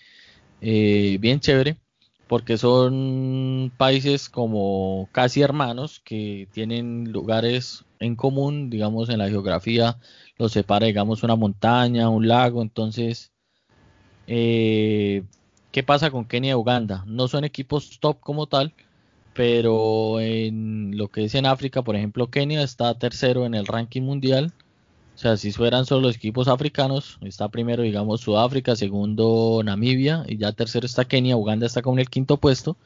eh, 0.61 1.17
bien 1.21 1.39
chévere? 1.41 1.79
Porque 2.27 2.57
son 2.57 3.71
países 3.77 4.29
como 4.29 5.07
casi 5.11 5.41
hermanos 5.41 6.01
que 6.03 6.47
tienen 6.51 7.11
lugares 7.11 7.85
en 7.99 8.15
común, 8.15 8.69
digamos, 8.69 9.09
en 9.09 9.19
la 9.19 9.29
geografía 9.29 9.97
los 10.37 10.51
separa, 10.51 10.87
digamos, 10.87 11.23
una 11.23 11.35
montaña, 11.35 12.09
un 12.09 12.27
lago. 12.27 12.61
Entonces, 12.61 13.31
eh, 14.27 15.23
¿qué 15.71 15.83
pasa 15.83 16.11
con 16.11 16.25
Kenia 16.25 16.51
y 16.51 16.55
Uganda? 16.55 17.03
No 17.07 17.27
son 17.27 17.43
equipos 17.43 17.99
top 17.99 18.19
como 18.19 18.47
tal, 18.47 18.73
pero 19.33 20.19
en 20.19 20.97
lo 20.97 21.09
que 21.09 21.25
es 21.25 21.35
en 21.35 21.45
África, 21.45 21.81
por 21.81 21.95
ejemplo, 21.95 22.29
Kenia 22.29 22.63
está 22.63 22.97
tercero 22.97 23.45
en 23.45 23.53
el 23.55 23.65
ranking 23.65 24.01
mundial. 24.01 24.53
O 25.17 25.19
sea, 25.19 25.35
si 25.35 25.51
fueran 25.51 25.87
solo 25.87 26.01
los 26.01 26.15
equipos 26.15 26.47
africanos, 26.47 27.17
está 27.23 27.49
primero, 27.49 27.81
digamos, 27.81 28.21
Sudáfrica, 28.21 28.75
segundo 28.75 29.61
Namibia, 29.63 30.23
y 30.27 30.37
ya 30.37 30.51
tercero 30.51 30.85
está 30.85 31.05
Kenia, 31.05 31.35
Uganda 31.35 31.65
está 31.65 31.81
con 31.81 31.97
el 31.97 32.07
quinto 32.07 32.37
puesto. 32.37 32.77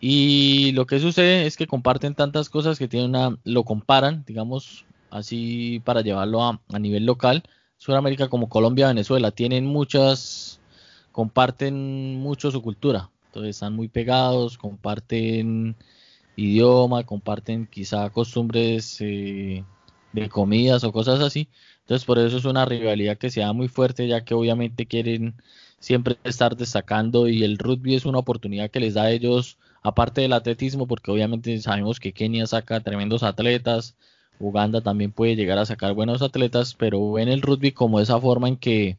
Y 0.00 0.72
lo 0.72 0.84
que 0.86 0.98
sucede 0.98 1.46
es 1.46 1.56
que 1.56 1.68
comparten 1.68 2.16
tantas 2.16 2.48
cosas 2.48 2.76
que 2.76 2.88
tienen 2.88 3.10
una, 3.10 3.38
lo 3.44 3.62
comparan, 3.62 4.24
digamos, 4.26 4.84
así 5.10 5.80
para 5.84 6.00
llevarlo 6.00 6.42
a, 6.42 6.60
a 6.72 6.78
nivel 6.80 7.06
local. 7.06 7.44
Sudamérica 7.76 8.28
como 8.28 8.48
Colombia, 8.48 8.88
Venezuela, 8.88 9.30
tienen 9.30 9.64
muchas, 9.64 10.60
comparten 11.12 12.16
mucho 12.16 12.50
su 12.50 12.62
cultura. 12.62 13.10
Entonces 13.26 13.50
están 13.50 13.74
muy 13.76 13.86
pegados, 13.86 14.58
comparten 14.58 15.76
idioma, 16.34 17.04
comparten 17.04 17.68
quizá 17.68 18.10
costumbres 18.10 18.96
eh, 19.00 19.62
de 20.14 20.28
comidas 20.28 20.84
o 20.84 20.92
cosas 20.92 21.20
así. 21.20 21.48
Entonces 21.80 22.04
por 22.06 22.18
eso 22.18 22.36
es 22.36 22.44
una 22.44 22.64
rivalidad 22.64 23.18
que 23.18 23.30
se 23.30 23.40
da 23.40 23.52
muy 23.52 23.68
fuerte 23.68 24.08
ya 24.08 24.24
que 24.24 24.34
obviamente 24.34 24.86
quieren 24.86 25.34
siempre 25.80 26.16
estar 26.24 26.56
destacando 26.56 27.28
y 27.28 27.44
el 27.44 27.58
rugby 27.58 27.94
es 27.94 28.06
una 28.06 28.18
oportunidad 28.18 28.70
que 28.70 28.80
les 28.80 28.94
da 28.94 29.04
a 29.04 29.10
ellos, 29.10 29.58
aparte 29.82 30.22
del 30.22 30.32
atletismo, 30.32 30.86
porque 30.86 31.10
obviamente 31.10 31.60
sabemos 31.60 32.00
que 32.00 32.12
Kenia 32.12 32.46
saca 32.46 32.80
tremendos 32.80 33.22
atletas, 33.22 33.96
Uganda 34.38 34.80
también 34.80 35.12
puede 35.12 35.36
llegar 35.36 35.58
a 35.58 35.66
sacar 35.66 35.94
buenos 35.94 36.22
atletas, 36.22 36.74
pero 36.74 37.12
ven 37.12 37.28
el 37.28 37.42
rugby 37.42 37.72
como 37.72 38.00
esa 38.00 38.20
forma 38.20 38.48
en 38.48 38.56
que 38.56 38.98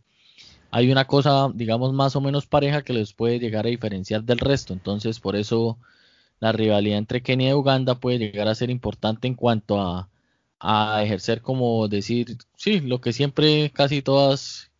hay 0.71 0.91
una 0.91 1.05
cosa, 1.07 1.49
digamos, 1.53 1.93
más 1.93 2.15
o 2.15 2.21
menos 2.21 2.45
pareja 2.47 2.83
que 2.83 2.93
les 2.93 3.13
puede 3.13 3.39
llegar 3.39 3.65
a 3.65 3.69
diferenciar 3.69 4.23
del 4.23 4.39
resto. 4.39 4.73
Entonces, 4.73 5.19
por 5.19 5.35
eso 5.35 5.77
la 6.39 6.51
rivalidad 6.51 6.97
entre 6.97 7.21
Kenia 7.21 7.51
y 7.51 7.53
Uganda 7.53 7.95
puede 7.95 8.19
llegar 8.19 8.47
a 8.47 8.55
ser 8.55 8.69
importante 8.69 9.27
en 9.27 9.35
cuanto 9.35 9.79
a, 9.81 10.09
ejercer 11.03 11.41
como 11.41 11.87
decir, 11.87 12.37
sí, 12.57 12.79
lo 12.81 13.01
que 13.01 13.13
siempre 13.13 13.71
casi 13.73 14.01
todas 14.01 14.71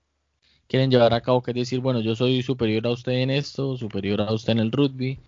quieren 0.68 0.92
llevar 0.92 1.14
a 1.14 1.22
cabo, 1.22 1.42
que 1.44 1.52
es 1.52 1.56
decir, 1.56 1.80
bueno, 1.80 2.02
yo 2.02 2.16
soy 2.16 2.42
superior 2.44 2.88
a 2.88 2.92
usted 2.92 3.14
en 3.14 3.32
esto, 3.32 3.78
superior 3.78 4.22
a 4.22 4.34
usted 4.34 4.54
en 4.54 4.60
el 4.60 4.72
rugby, 4.72 5.20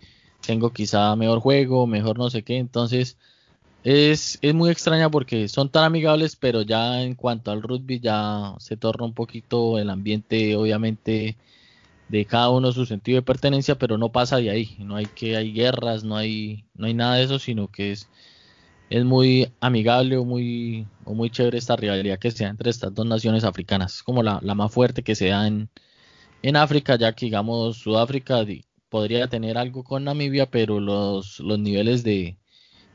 tengo 0.46 0.72
quizá 0.72 1.14
mejor 1.16 1.40
juego, 1.40 1.86
mejor 1.86 2.18
no 2.18 2.30
sé 2.30 2.42
qué, 2.42 2.58
entonces 2.58 3.18
es, 3.84 4.38
es 4.42 4.54
muy 4.54 4.70
extraña 4.70 5.10
porque 5.10 5.48
son 5.48 5.70
tan 5.70 5.84
amigables, 5.84 6.36
pero 6.36 6.62
ya 6.62 7.02
en 7.02 7.14
cuanto 7.14 7.50
al 7.50 7.62
rugby 7.62 8.00
ya 8.00 8.54
se 8.58 8.76
torna 8.76 9.06
un 9.06 9.14
poquito 9.14 9.78
el 9.78 9.90
ambiente, 9.90 10.56
obviamente, 10.56 11.36
de 12.08 12.24
cada 12.26 12.50
uno 12.50 12.72
su 12.72 12.86
sentido 12.86 13.16
de 13.16 13.22
pertenencia, 13.22 13.76
pero 13.78 13.98
no 13.98 14.10
pasa 14.10 14.38
de 14.38 14.50
ahí. 14.50 14.76
No 14.80 14.96
hay 14.96 15.06
que 15.06 15.36
hay 15.36 15.52
guerras, 15.52 16.04
no 16.04 16.16
hay, 16.16 16.64
no 16.74 16.86
hay 16.86 16.94
nada 16.94 17.16
de 17.16 17.24
eso, 17.24 17.38
sino 17.38 17.68
que 17.68 17.92
es, 17.92 18.08
es 18.90 19.04
muy 19.04 19.52
amigable 19.60 20.16
o 20.16 20.24
muy, 20.24 20.86
o 21.04 21.14
muy 21.14 21.30
chévere 21.30 21.58
esta 21.58 21.76
rivalidad 21.76 22.18
que 22.18 22.30
se 22.30 22.44
da 22.44 22.50
entre 22.50 22.70
estas 22.70 22.94
dos 22.94 23.06
naciones 23.06 23.44
africanas. 23.44 23.96
Es 23.96 24.02
como 24.02 24.22
la, 24.22 24.40
la 24.42 24.54
más 24.54 24.72
fuerte 24.72 25.02
que 25.02 25.14
se 25.14 25.28
da 25.28 25.46
en, 25.46 25.68
en 26.42 26.56
África, 26.56 26.96
ya 26.96 27.12
que 27.12 27.26
digamos 27.26 27.78
Sudáfrica 27.78 28.44
podría 28.88 29.28
tener 29.28 29.58
algo 29.58 29.84
con 29.84 30.04
Namibia, 30.04 30.50
pero 30.50 30.80
los, 30.80 31.40
los 31.40 31.58
niveles 31.58 32.04
de, 32.04 32.38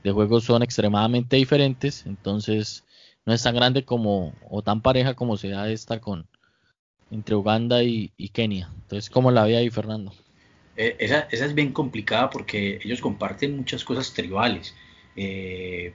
de 0.03 0.11
juegos 0.11 0.43
son 0.43 0.63
extremadamente 0.63 1.35
diferentes, 1.35 2.05
entonces 2.05 2.83
no 3.25 3.33
es 3.33 3.43
tan 3.43 3.55
grande 3.55 3.85
como 3.85 4.33
o 4.49 4.61
tan 4.61 4.81
pareja 4.81 5.13
como 5.13 5.37
se 5.37 5.49
da 5.49 5.69
esta 5.69 5.99
con 5.99 6.27
entre 7.11 7.35
Uganda 7.35 7.83
y, 7.83 8.09
Kenia. 8.33 8.69
Entonces, 8.73 9.09
¿cómo 9.09 9.29
la 9.29 9.45
ve 9.45 9.55
ahí, 9.55 9.69
Fernando? 9.69 10.11
Eh, 10.75 10.95
esa, 10.99 11.27
es 11.29 11.53
bien 11.53 11.71
complicada 11.71 12.29
porque 12.31 12.79
ellos 12.83 13.01
comparten 13.01 13.57
muchas 13.57 13.83
cosas 13.83 14.11
tribales. 14.13 14.73
Eh, 15.15 15.93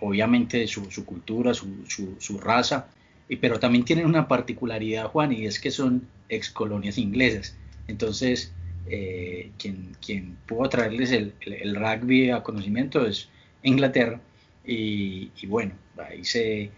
obviamente 0.00 0.66
su, 0.66 0.88
cultura, 1.04 1.54
su, 1.54 1.84
su, 1.88 2.16
su, 2.18 2.38
raza, 2.38 2.88
y, 3.28 3.36
pero 3.36 3.58
también 3.58 3.84
tienen 3.84 4.06
una 4.06 4.28
particularidad, 4.28 5.06
Juan, 5.08 5.32
y 5.32 5.46
es 5.46 5.60
que 5.60 5.70
son 5.70 6.06
ex 6.28 6.50
colonias 6.50 6.98
inglesas. 6.98 7.56
Entonces, 7.88 8.52
eh, 8.88 9.50
quien, 9.58 9.96
quien 10.04 10.36
pudo 10.46 10.68
traerles 10.68 11.12
el, 11.12 11.32
rugby 11.76 12.30
a 12.30 12.42
conocimiento 12.42 13.06
es 13.06 13.28
Inglaterra. 13.62 14.20
Y, 14.66 15.30
bueno, 15.46 15.72
ahí 15.96 16.22
eh, 16.34 16.70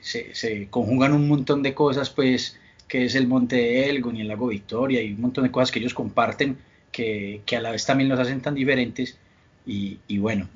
se, 0.00 0.34
se, 0.34 0.68
conjugan 0.68 1.12
un 1.12 1.28
montón 1.28 1.62
de 1.62 1.74
cosas, 1.74 2.10
pues, 2.10 2.58
que 2.88 3.04
es 3.04 3.14
el 3.14 3.26
Monte 3.26 3.56
de 3.56 3.88
Elgon 3.88 4.16
y 4.16 4.22
el 4.22 4.28
Lago 4.28 4.48
Victoria, 4.48 5.02
y 5.02 5.12
un 5.12 5.20
montón 5.20 5.44
de 5.44 5.50
cosas 5.50 5.70
que 5.70 5.78
ellos 5.78 5.94
comparten 5.94 6.58
que, 6.92 7.42
a 7.56 7.60
la 7.60 7.70
vez 7.70 7.86
también 7.86 8.08
los 8.08 8.18
hacen 8.18 8.40
tan 8.40 8.54
diferentes. 8.54 9.18
Y, 9.66 10.18
bueno, 10.18 10.48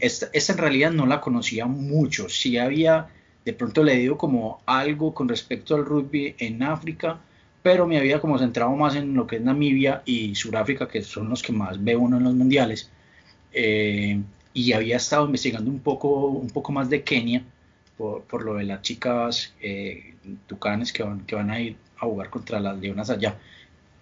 esta, 0.00 0.28
esta, 0.32 0.52
en 0.52 0.58
realidad 0.58 0.92
no 0.92 1.06
la 1.06 1.20
conocía 1.20 1.66
mucho. 1.66 2.28
Sí 2.28 2.58
había 2.58 3.08
de 3.44 3.52
pronto 3.52 3.82
leído 3.82 4.16
como 4.18 4.60
algo 4.66 5.14
con 5.14 5.28
respecto 5.28 5.74
al 5.74 5.84
rugby 5.84 6.34
en 6.38 6.62
África, 6.62 7.18
pero 7.62 7.86
me 7.86 7.98
había 7.98 8.20
como 8.20 8.38
centrado 8.38 8.70
más 8.76 8.94
en 8.94 9.14
lo 9.14 9.26
que 9.26 9.36
es 9.36 9.42
Namibia 9.42 10.02
y 10.04 10.34
Sudáfrica, 10.34 10.88
que 10.88 11.02
son 11.02 11.28
los 11.28 11.42
que 11.42 11.52
más 11.52 11.82
ve 11.82 11.96
uno 11.96 12.18
en 12.18 12.24
los 12.24 12.34
mundiales. 12.34 12.90
Eh, 13.52 14.20
y 14.52 14.72
había 14.72 14.96
estado 14.96 15.26
investigando 15.26 15.70
un 15.70 15.80
poco, 15.80 16.26
un 16.26 16.48
poco 16.50 16.72
más 16.72 16.88
de 16.90 17.02
Kenia, 17.02 17.44
por, 17.96 18.42
lo 18.42 18.54
de 18.54 18.64
las 18.64 18.80
chicas 18.80 19.52
eh, 19.60 20.14
tucanes 20.46 20.92
que 20.92 21.02
van, 21.02 21.20
que 21.26 21.34
van 21.34 21.50
a 21.50 21.60
ir 21.60 21.76
a 21.98 22.06
jugar 22.06 22.30
contra 22.30 22.58
las 22.58 22.78
leonas 22.78 23.10
allá. 23.10 23.36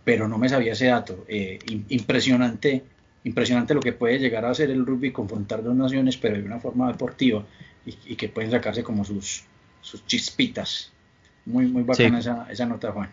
Pero 0.04 0.28
no 0.28 0.38
me 0.38 0.48
sabía 0.48 0.72
ese 0.72 0.86
dato. 0.86 1.24
Eh, 1.28 1.58
impresionante, 1.88 2.84
impresionante 3.28 3.74
lo 3.74 3.80
que 3.80 3.92
puede 3.92 4.18
llegar 4.18 4.44
a 4.44 4.50
hacer 4.50 4.70
el 4.70 4.84
rugby, 4.84 5.12
confrontar 5.12 5.62
dos 5.62 5.76
naciones, 5.76 6.16
pero 6.16 6.36
de 6.36 6.42
una 6.42 6.58
forma 6.58 6.88
deportiva 6.88 7.44
y, 7.84 8.16
que 8.16 8.28
pueden 8.28 8.50
sacarse 8.50 8.82
como 8.82 9.04
sus, 9.04 9.44
sus 9.80 10.04
chispitas. 10.06 10.92
Muy, 11.46 11.66
muy 11.66 11.82
bacana 11.82 12.18
esa, 12.18 12.46
esa 12.50 12.66
nota, 12.66 12.92
Juan. 12.92 13.10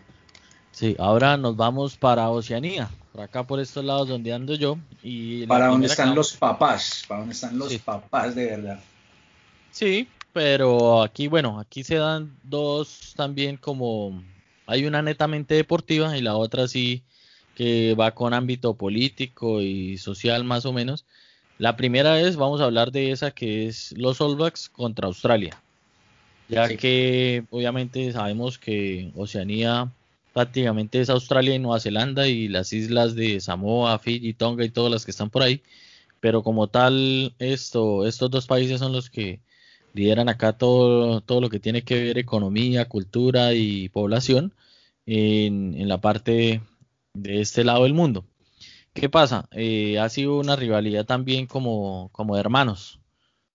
Sí, 0.72 0.94
ahora 0.98 1.36
nos 1.36 1.56
vamos 1.56 1.96
para 1.96 2.28
Oceanía, 2.28 2.90
por 3.12 3.22
acá 3.22 3.46
por 3.46 3.60
estos 3.60 3.82
lados 3.84 4.08
donde 4.08 4.32
ando 4.32 4.54
yo. 4.54 4.78
Y 5.02 5.46
para 5.46 5.68
donde 5.68 5.86
están 5.86 6.14
los 6.14 6.36
papás, 6.36 7.04
para 7.08 7.20
donde 7.20 7.34
están 7.34 7.58
los 7.58 7.74
papás 7.78 8.34
de 8.34 8.46
verdad. 8.46 8.80
Sí, 9.70 10.08
pero 10.34 11.02
aquí, 11.02 11.28
bueno, 11.28 11.58
aquí 11.58 11.82
se 11.82 11.94
dan 11.94 12.36
dos 12.42 13.14
también 13.16 13.56
como, 13.56 14.22
hay 14.66 14.84
una 14.84 15.00
netamente 15.00 15.54
deportiva 15.54 16.16
y 16.16 16.20
la 16.20 16.36
otra 16.36 16.68
sí 16.68 17.02
que 17.56 17.94
va 17.94 18.12
con 18.12 18.34
ámbito 18.34 18.74
político 18.74 19.62
y 19.62 19.98
social 19.98 20.44
más 20.44 20.66
o 20.66 20.72
menos. 20.72 21.06
La 21.58 21.76
primera 21.76 22.20
es, 22.20 22.36
vamos 22.36 22.60
a 22.60 22.64
hablar 22.64 22.92
de 22.92 23.10
esa 23.10 23.30
que 23.32 23.66
es 23.66 23.92
los 23.96 24.20
All 24.20 24.36
Blacks 24.36 24.68
contra 24.68 25.08
Australia, 25.08 25.60
ya 26.48 26.68
que 26.76 27.44
obviamente 27.50 28.12
sabemos 28.12 28.58
que 28.58 29.10
Oceanía 29.16 29.90
prácticamente 30.34 31.00
es 31.00 31.08
Australia 31.08 31.54
y 31.54 31.58
Nueva 31.58 31.80
Zelanda 31.80 32.28
y 32.28 32.46
las 32.48 32.74
islas 32.74 33.14
de 33.14 33.40
Samoa, 33.40 33.98
Fiji, 33.98 34.34
Tonga 34.34 34.64
y 34.64 34.68
todas 34.68 34.92
las 34.92 35.06
que 35.06 35.10
están 35.10 35.30
por 35.30 35.42
ahí, 35.42 35.62
pero 36.20 36.42
como 36.42 36.68
tal 36.68 37.34
esto, 37.38 38.06
estos 38.06 38.30
dos 38.30 38.46
países 38.46 38.78
son 38.80 38.92
los 38.92 39.08
que 39.08 39.40
lideran 39.94 40.28
acá 40.28 40.52
todo, 40.52 41.22
todo 41.22 41.40
lo 41.40 41.48
que 41.48 41.58
tiene 41.58 41.82
que 41.82 42.04
ver 42.04 42.18
economía, 42.18 42.86
cultura 42.86 43.54
y 43.54 43.88
población 43.88 44.52
en, 45.06 45.88
la 45.88 46.00
parte 46.00 46.60
de 47.16 47.40
este 47.40 47.64
lado 47.64 47.84
del 47.84 47.94
mundo. 47.94 48.26
¿Qué 48.94 49.08
pasa? 49.08 49.48
Eh, 49.52 49.98
ha 49.98 50.08
sido 50.08 50.38
una 50.38 50.56
rivalidad 50.56 51.06
también 51.06 51.46
como, 51.46 52.10
como 52.12 52.34
de 52.34 52.40
hermanos. 52.40 53.00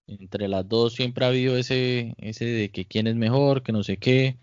Entre 0.08 0.48
las 0.48 0.68
dos 0.68 0.94
siempre 0.94 1.26
ha 1.26 1.30
habido 1.30 1.58
ese, 1.58 2.16
ese 2.20 2.46
de 2.46 2.72
que 2.72 2.86
quién 2.86 3.08
es 3.08 3.16
mejor, 3.16 3.64
que 3.64 3.72
no 3.72 3.84
sé 3.84 3.98
qué. 3.98 4.38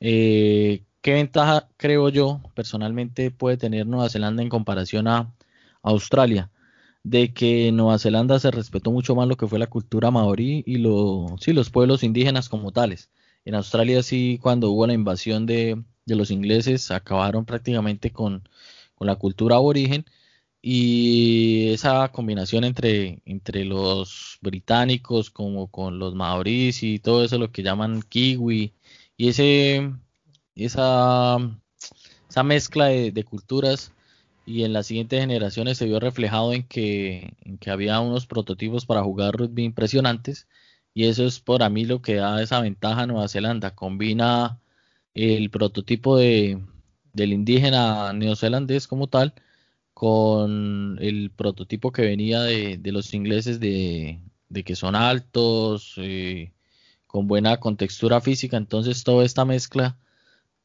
Eh, 0.00 0.84
¿Qué 1.02 1.14
ventaja 1.14 1.68
creo 1.76 2.08
yo 2.10 2.40
personalmente 2.54 3.30
puede 3.30 3.56
tener 3.56 3.86
Nueva 3.86 4.10
Zelanda 4.10 4.42
en 4.42 4.48
comparación 4.50 5.08
a 5.08 5.34
Australia? 5.82 6.50
de 7.02 7.32
que 7.32 7.72
Nueva 7.72 7.98
Zelanda 7.98 8.38
se 8.38 8.50
respetó 8.50 8.90
mucho 8.90 9.14
más 9.14 9.28
lo 9.28 9.36
que 9.36 9.46
fue 9.46 9.58
la 9.58 9.68
cultura 9.68 10.10
maorí 10.10 10.62
y 10.66 10.78
lo, 10.78 11.36
sí, 11.40 11.52
los 11.52 11.70
pueblos 11.70 12.02
indígenas 12.02 12.48
como 12.48 12.72
tales. 12.72 13.10
En 13.44 13.54
Australia 13.54 14.02
sí, 14.02 14.38
cuando 14.42 14.70
hubo 14.70 14.86
la 14.86 14.92
invasión 14.92 15.46
de, 15.46 15.82
los 16.06 16.30
ingleses, 16.30 16.90
acabaron 16.90 17.44
prácticamente 17.44 18.10
con, 18.12 18.48
la 19.00 19.16
cultura 19.16 19.56
aborigen 19.56 20.04
y 20.62 21.70
esa 21.72 22.08
combinación 22.12 22.64
entre, 22.64 23.22
entre 23.24 23.64
los 23.64 24.38
británicos 24.42 25.30
como 25.30 25.68
con 25.70 25.98
los 25.98 26.14
maoríes 26.14 26.82
y 26.82 26.98
todo 26.98 27.24
eso 27.24 27.38
lo 27.38 27.50
que 27.52 27.62
llaman 27.62 28.02
kiwi 28.02 28.74
y 29.16 29.28
ese 29.28 29.90
esa, 30.54 31.38
esa 32.28 32.42
mezcla 32.42 32.86
de 32.88 33.24
culturas 33.24 33.92
y 34.46 34.64
en 34.64 34.72
las 34.72 34.86
siguientes 34.88 35.20
generaciones 35.20 35.78
se 35.78 35.86
vio 35.86 36.00
reflejado 36.00 36.52
en 36.52 36.64
que, 36.64 37.34
que 37.60 37.70
había 37.70 38.00
unos 38.00 38.26
prototipos 38.26 38.86
para 38.86 39.02
jugar 39.02 39.34
rugby 39.36 39.64
impresionantes 39.64 40.48
y 40.94 41.06
eso 41.06 41.24
es 41.24 41.40
por 41.40 41.62
a 41.62 41.70
mí 41.70 41.84
lo 41.84 42.02
que 42.02 42.16
da 42.16 42.42
esa 42.42 42.60
ventaja 42.60 43.02
a 43.02 43.06
Nueva 43.06 43.28
Zelanda. 43.28 43.74
Combina 43.74 44.59
el 45.14 45.50
prototipo 45.50 46.16
de, 46.16 46.62
del 47.12 47.32
indígena 47.32 48.12
neozelandés 48.12 48.86
como 48.86 49.08
tal 49.08 49.34
con 49.94 50.98
el 51.00 51.30
prototipo 51.30 51.92
que 51.92 52.02
venía 52.02 52.42
de, 52.42 52.78
de 52.78 52.92
los 52.92 53.12
ingleses 53.14 53.60
de, 53.60 54.20
de, 54.48 54.64
que 54.64 54.76
son 54.76 54.96
altos, 54.96 55.94
eh, 55.98 56.52
con 57.06 57.26
buena 57.28 57.58
contextura 57.58 58.20
física. 58.20 58.56
Entonces 58.56 59.04
toda 59.04 59.24
esta 59.24 59.44
mezcla 59.44 59.98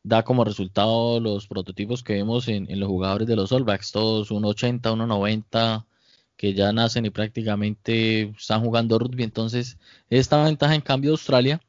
da 0.03 0.23
como 0.23 0.45
resultado 0.45 1.19
los 1.19 1.47
prototipos 1.47 2.03
que 2.03 2.13
vemos 2.13 2.47
en, 2.47 2.67
los 2.79 2.87
jugadores 2.89 3.27
de 3.27 3.35
los 3.35 3.51
All 3.51 3.63
Blacks, 3.63 3.91
todos 3.91 4.31
1.80, 4.31 4.81
1.90, 4.81 5.85
que 6.37 6.53
ya 6.53 6.71
nacen 6.73 7.05
y 7.05 7.09
prácticamente 7.09 8.33
están 8.37 8.61
jugando 8.63 8.99
rugby. 8.99 9.23
Entonces, 9.23 9.77
esta 10.09 10.43
ventaja 10.43 10.75
en 10.75 10.81
cambio 10.81 11.11
de 11.11 11.13
Australia 11.15 11.61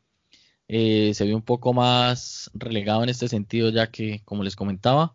eh, 0.69 1.13
se 1.15 1.25
ve 1.25 1.35
un 1.35 1.43
poco 1.43 1.73
más 1.73 2.51
relegado 2.55 3.03
en 3.03 3.09
este 3.09 3.29
sentido, 3.29 3.71
ya 3.71 3.89
que, 3.91 4.23
como 4.25 4.43
les 4.45 4.57
comentaba, 4.57 5.15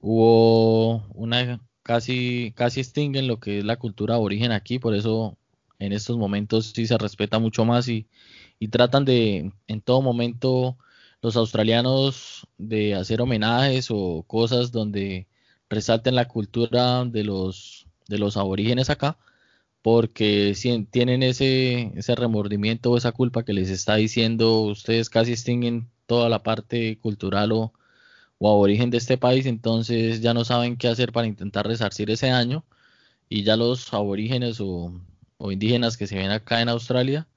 hubo 0.00 1.06
una 1.14 1.60
casi, 1.82 2.52
casi 2.56 2.80
extinguen 2.80 3.26
lo 3.26 3.40
que 3.40 3.58
es 3.58 3.64
la 3.64 3.76
cultura 3.76 4.14
aborigen 4.16 4.52
aquí, 4.52 4.78
por 4.78 4.94
eso 4.94 5.36
en 5.78 5.92
estos 5.92 6.16
momentos 6.18 6.72
sí 6.74 6.86
se 6.86 6.98
respeta 6.98 7.38
mucho 7.38 7.64
más 7.64 7.88
y, 7.88 8.06
y 8.58 8.68
tratan 8.68 9.04
de 9.04 9.52
en 9.66 9.80
todo 9.80 10.02
momento 10.02 10.76
los 11.22 11.36
australianos 11.36 12.46
de 12.58 12.94
hacer 12.94 13.20
homenajes 13.20 13.88
o 13.90 14.24
cosas 14.26 14.72
donde 14.72 15.26
resalten 15.68 16.14
la 16.14 16.28
cultura 16.28 17.04
de 17.04 17.24
los, 17.24 17.86
de 18.08 18.18
los 18.18 18.36
aborígenes 18.36 18.90
acá, 18.90 19.18
porque 19.82 20.54
tienen 20.90 21.22
ese, 21.22 21.92
remordimiento 22.16 22.90
o 22.92 22.96
esa 22.98 23.12
culpa 23.12 23.44
que 23.44 23.52
les 23.52 23.70
está 23.70 23.96
diciendo, 23.96 24.62
ustedes 24.62 25.10
casi 25.10 25.32
extinguen 25.32 25.88
toda 26.06 26.28
la 26.28 26.42
parte 26.42 26.98
cultural 26.98 27.52
o, 27.52 27.72
aborigen 28.40 28.90
de 28.90 28.98
este 28.98 29.18
país, 29.18 29.46
entonces 29.46 30.22
ya 30.22 30.34
no 30.34 30.44
saben 30.44 30.76
qué 30.76 30.88
hacer 30.88 31.12
para 31.12 31.26
intentar 31.26 31.66
resarcir 31.66 32.10
ese 32.10 32.28
daño, 32.28 32.64
y 33.28 33.44
ya 33.44 33.56
los 33.56 33.92
aborígenes 33.94 34.60
o, 34.60 34.92
indígenas 35.40 35.96
que 35.96 36.06
se 36.06 36.16
ven 36.16 36.30
acá 36.30 36.62
en 36.62 36.68
Australia, 36.70 37.28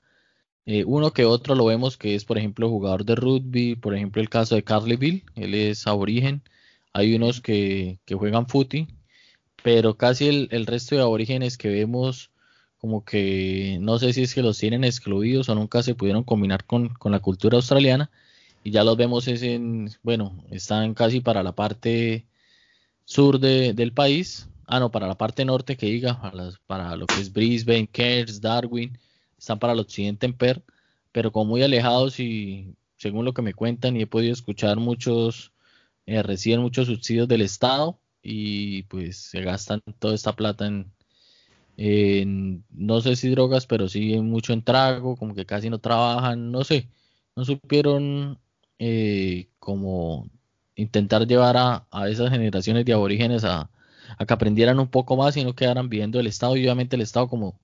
eh, 0.65 0.85
uno 0.85 1.11
que 1.11 1.25
otro 1.25 1.55
lo 1.55 1.65
vemos 1.65 1.97
que 1.97 2.15
es, 2.15 2.25
por 2.25 2.37
ejemplo, 2.37 2.69
jugador 2.69 3.05
de 3.05 3.15
rugby, 3.15 3.75
por 3.75 3.95
ejemplo, 3.95 4.21
el 4.21 4.29
caso 4.29 4.55
de 4.55 4.63
Carlyville, 4.63 5.23
él 5.35 5.55
es 5.55 5.87
aborigen. 5.87 6.41
Hay 6.93 7.15
unos 7.15 7.41
que, 7.41 7.99
juegan 8.09 8.47
footy, 8.47 8.87
pero 9.63 9.97
casi 9.97 10.27
el, 10.27 10.65
resto 10.67 10.95
de 10.95 11.01
aborígenes 11.01 11.57
que 11.57 11.69
vemos, 11.69 12.31
como 12.83 13.05
que 13.05 13.77
no 13.79 13.97
sé 13.97 14.11
si 14.11 14.23
es 14.23 14.35
que 14.35 14.41
los 14.41 14.57
tienen 14.57 14.83
excluidos 14.83 15.47
o 15.47 15.55
nunca 15.55 15.81
se 15.81 15.95
pudieron 15.95 16.25
combinar 16.25 16.65
con, 16.65 16.91
la 17.05 17.21
cultura 17.21 17.55
australiana. 17.55 18.11
Y 18.61 18.71
ya 18.71 18.83
los 18.83 18.97
vemos 18.97 19.25
es 19.29 19.41
en, 19.41 19.89
bueno, 20.03 20.43
están 20.51 20.93
casi 20.93 21.21
para 21.21 21.43
la 21.43 21.53
parte 21.53 22.25
sur 23.05 23.39
del 23.39 23.93
país. 23.93 24.49
Ah, 24.67 24.81
no, 24.81 24.91
para 24.91 25.07
la 25.07 25.17
parte 25.17 25.45
norte 25.45 25.77
que 25.77 25.85
diga, 25.85 26.21
para, 26.21 26.51
para 26.67 26.97
lo 26.97 27.05
que 27.05 27.21
es 27.21 27.31
Brisbane, 27.31 27.87
Cairns, 27.87 28.41
Darwin 28.41 28.99
están 29.37 29.59
para 29.59 29.71
el 29.71 29.79
occidente 29.79 30.25
en 30.25 30.33
PER, 30.33 30.61
pero 31.13 31.31
como 31.31 31.51
muy 31.51 31.63
alejados 31.63 32.19
y 32.19 32.75
según 32.97 33.23
lo 33.23 33.33
que 33.33 33.41
me 33.41 33.53
cuentan 33.53 33.95
y 33.95 34.01
he 34.01 34.07
podido 34.07 34.33
escuchar 34.33 34.75
muchos, 34.75 35.53
eh, 36.05 36.21
reciben 36.21 36.59
muchos 36.59 36.87
subsidios 36.87 37.29
del 37.29 37.43
Estado 37.43 37.97
y 38.21 38.83
pues 38.83 39.15
se 39.19 39.39
gastan 39.41 39.81
toda 39.99 40.15
esta 40.15 40.35
plata 40.35 40.67
en, 40.67 40.91
no 41.77 43.01
sé 43.01 43.15
si 43.15 43.29
drogas, 43.29 43.65
pero 43.67 43.89
sí 43.89 44.19
mucho 44.19 44.53
en 44.53 44.63
trago, 44.63 45.15
como 45.15 45.35
que 45.35 45.45
casi 45.45 45.69
no 45.69 45.79
trabajan, 45.79 46.51
no 46.51 46.63
sé, 46.63 46.89
no 47.35 47.45
supieron 47.45 48.39
eh, 48.79 49.47
como 49.59 50.29
intentar 50.75 51.27
llevar 51.27 51.57
a, 51.57 51.87
a, 51.91 52.09
esas 52.09 52.29
generaciones 52.31 52.85
de 52.85 52.93
aborígenes 52.93 53.43
a, 53.43 53.69
a, 54.17 54.25
que 54.25 54.33
aprendieran 54.33 54.79
un 54.79 54.87
poco 54.87 55.17
más 55.17 55.37
y 55.37 55.43
no 55.43 55.55
quedaran 55.55 55.89
viviendo 55.89 56.19
el 56.19 56.27
Estado 56.27 56.57
y 56.57 56.63
obviamente 56.63 56.95
el 56.95 57.01
Estado 57.01 57.27
como 57.27 57.59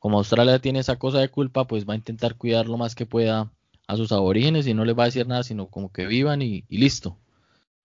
como 0.00 0.18
Australia 0.18 0.58
tiene 0.58 0.80
esa 0.80 0.96
cosa 0.98 1.18
de 1.18 1.28
culpa, 1.28 1.66
pues 1.66 1.86
va 1.88 1.92
a 1.92 1.96
intentar 1.96 2.36
cuidar 2.36 2.66
lo 2.66 2.78
más 2.78 2.94
que 2.96 3.06
pueda 3.06 3.52
a 3.86 3.96
sus 3.96 4.10
aborígenes 4.12 4.66
y 4.66 4.74
no 4.74 4.84
les 4.84 4.98
va 4.98 5.04
a 5.04 5.06
decir 5.06 5.26
nada, 5.28 5.42
sino 5.44 5.66
como 5.66 5.92
que 5.92 6.06
vivan 6.06 6.42
y, 6.42 6.64
listo. 6.70 7.18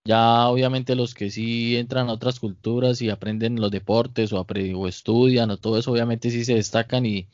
Ya 0.06 0.48
obviamente 0.48 0.96
los 0.96 1.16
que 1.16 1.32
sí 1.32 1.76
entran 1.78 2.10
a 2.10 2.14
otras 2.14 2.40
culturas 2.40 3.02
y 3.02 3.10
aprenden 3.10 3.60
los 3.60 3.72
deportes 3.72 4.32
o, 4.34 4.46
o 4.76 4.88
estudian 4.88 5.50
o 5.50 5.58
todo 5.58 5.80
eso, 5.80 5.92
obviamente 5.92 6.30
sí 6.30 6.46
se 6.46 6.54
destacan 6.54 7.06
y 7.06 7.28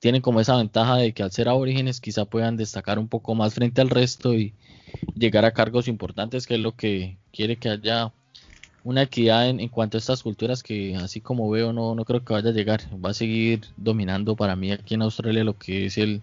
tienen 0.00 0.20
como 0.20 0.40
esa 0.40 0.56
ventaja 0.56 0.96
de 0.96 1.12
que 1.12 1.22
al 1.22 1.30
ser 1.30 1.48
aborígenes 1.48 2.00
quizá 2.00 2.24
puedan 2.24 2.56
destacar 2.56 2.98
un 2.98 3.08
poco 3.08 3.34
más 3.34 3.54
frente 3.54 3.80
al 3.80 3.90
resto 3.90 4.34
y 4.34 4.52
llegar 5.16 5.44
a 5.44 5.52
cargos 5.52 5.88
importantes, 5.88 6.46
que 6.46 6.54
es 6.54 6.60
lo 6.60 6.72
que 6.72 7.16
quiere 7.32 7.56
que 7.56 7.68
haya 7.70 8.12
una 8.84 9.02
equidad 9.02 9.48
en, 9.48 9.68
cuanto 9.68 9.96
a 9.96 10.00
estas 10.00 10.22
culturas 10.22 10.62
que 10.62 10.96
así 10.96 11.20
como 11.20 11.50
veo 11.50 11.72
no, 11.72 11.94
no 11.94 12.04
creo 12.04 12.24
que 12.24 12.32
vaya 12.32 12.50
a 12.50 12.52
llegar. 12.52 12.80
Va 13.04 13.10
a 13.10 13.14
seguir 13.14 13.62
dominando 13.76 14.36
para 14.36 14.56
mí 14.56 14.72
aquí 14.72 14.94
en 14.94 15.02
Australia 15.02 15.44
lo 15.44 15.58
que 15.58 15.86
es 15.86 15.98
el, 15.98 16.22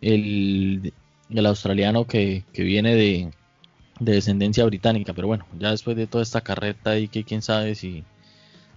el, 0.00 0.92
el 1.30 1.46
australiano 1.46 2.06
que, 2.06 2.44
viene 2.52 2.94
de, 2.94 3.30
descendencia 4.00 4.64
británica. 4.64 5.12
Pero 5.12 5.28
bueno, 5.28 5.46
ya 5.58 5.70
después 5.70 5.96
de 5.96 6.06
toda 6.06 6.22
esta 6.22 6.40
carreta 6.40 6.98
y 6.98 7.08
que 7.08 7.24
quién 7.24 7.42
sabe 7.42 7.74
si, 7.74 8.04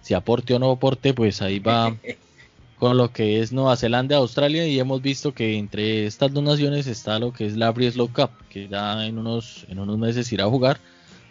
si 0.02 0.14
aporte 0.14 0.54
o 0.54 0.58
no 0.58 0.70
aporte, 0.70 1.14
pues 1.14 1.42
ahí 1.42 1.58
va 1.58 1.96
con 2.78 2.96
lo 2.96 3.12
que 3.12 3.40
es 3.40 3.52
Nueva 3.52 3.76
Zelanda 3.76 4.14
y 4.14 4.18
Australia 4.18 4.66
y 4.66 4.80
hemos 4.80 5.02
visto 5.02 5.34
que 5.34 5.58
entre 5.58 6.06
estas 6.06 6.32
dos 6.32 6.42
naciones 6.42 6.86
está 6.86 7.18
lo 7.18 7.32
que 7.32 7.46
es 7.46 7.56
la 7.56 7.70
Breslow 7.70 8.10
Cup, 8.12 8.30
que 8.48 8.68
ya 8.68 9.04
en 9.06 9.18
unos, 9.18 9.66
en 9.68 9.78
unos 9.78 9.98
meses 9.98 10.32
irá 10.32 10.44
a 10.44 10.48
jugar, 10.48 10.80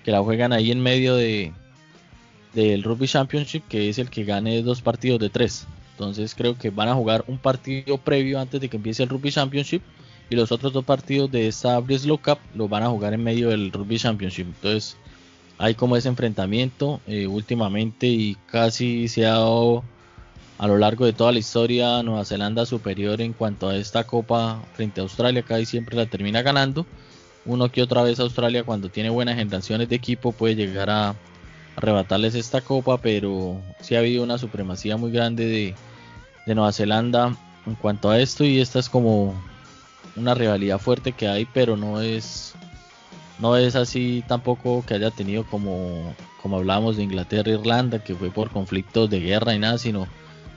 que 0.04 0.12
la 0.12 0.22
juegan 0.22 0.54
ahí 0.54 0.72
en 0.72 0.80
medio 0.80 1.16
de 1.16 1.52
del 2.54 2.84
Rugby 2.84 3.08
Championship, 3.08 3.64
que 3.68 3.90
es 3.90 4.00
el 4.00 4.10
que 4.10 4.24
gane 4.24 4.62
dos 4.64 4.82
partidos 4.82 5.20
de 5.20 5.30
tres. 5.30 5.68
Entonces 5.92 6.34
creo 6.36 6.58
que 6.58 6.70
van 6.70 6.88
a 6.88 6.96
jugar 6.96 7.24
un 7.28 7.38
partido 7.38 7.98
previo 7.98 8.40
antes 8.40 8.62
de 8.62 8.70
que 8.70 8.78
empiece 8.78 9.04
el 9.04 9.10
Rugby 9.10 9.32
Championship 9.32 9.82
y 10.30 10.36
los 10.36 10.52
otros 10.52 10.74
dos 10.74 10.86
partidos 10.86 11.32
de 11.32 11.48
esta 11.48 11.80
Breslow 11.80 12.20
Cup 12.22 12.38
los 12.54 12.70
van 12.70 12.84
a 12.84 12.90
jugar 12.90 13.14
en 13.14 13.24
medio 13.24 13.50
del 13.50 13.72
Rugby 13.72 13.98
Championship. 13.98 14.48
Entonces 14.48 14.96
hay 15.58 15.76
como 15.76 15.98
ese 15.98 16.08
enfrentamiento 16.08 17.02
eh, 17.08 17.28
últimamente 17.28 18.08
y 18.08 18.36
casi 18.48 19.08
se 19.08 19.26
ha 19.26 19.32
dado 19.32 19.84
a 20.58 20.68
lo 20.68 20.78
largo 20.78 21.06
de 21.06 21.14
toda 21.14 21.32
la 21.32 21.40
historia 21.40 22.04
Nueva 22.04 22.26
Zelanda 22.26 22.66
superior 22.66 23.22
en 23.22 23.34
cuanto 23.34 23.70
a 23.70 23.76
esta 23.76 24.04
copa 24.04 24.62
frente 24.74 25.00
a 25.00 25.04
Australia, 25.04 25.42
casi 25.42 25.66
siempre 25.66 25.96
la 25.96 26.06
termina 26.06 26.42
ganando. 26.42 26.86
Uno 27.46 27.72
que 27.72 27.82
otra 27.82 28.04
vez 28.04 28.20
Australia 28.20 28.64
cuando 28.64 28.90
tiene 28.90 29.10
buenas 29.10 29.36
generaciones 29.36 29.90
de 29.90 29.96
equipo 29.96 30.32
puede 30.32 30.56
llegar 30.56 30.90
a 30.90 31.16
arrebatarles 31.76 32.36
esta 32.36 32.62
copa, 32.62 32.98
pero 32.98 33.60
sí 33.80 33.96
ha 33.96 34.00
habido 34.00 34.22
una 34.22 34.38
supremacía 34.38 34.98
muy 34.98 35.12
grande 35.12 35.46
de, 35.46 35.76
de 36.46 36.56
Nueva 36.56 36.74
Zelanda 36.74 37.36
en 37.66 37.76
cuanto 37.76 38.10
a 38.10 38.20
esto 38.20 38.44
y 38.44 38.60
esta 38.60 38.80
es 38.80 38.90
como 38.90 39.34
una 40.20 40.34
rivalidad 40.34 40.80
fuerte 40.80 41.14
que 41.14 41.28
hay, 41.28 41.46
pero 41.46 41.78
no 41.78 42.02
es 42.02 42.54
no 43.40 43.56
es 43.56 43.76
así 43.76 44.24
tampoco 44.28 44.84
que 44.86 44.96
haya 44.96 45.12
tenido 45.12 45.46
como 45.46 46.14
como 46.42 46.58
hablábamos 46.58 46.98
de 46.98 47.04
Inglaterra 47.04 47.52
e 47.52 47.56
Irlanda, 47.56 48.04
que 48.04 48.16
fue 48.16 48.32
por 48.32 48.50
conflictos 48.50 49.10
de 49.10 49.20
guerra 49.20 49.54
y 49.54 49.60
nada, 49.60 49.78
sino 49.78 50.08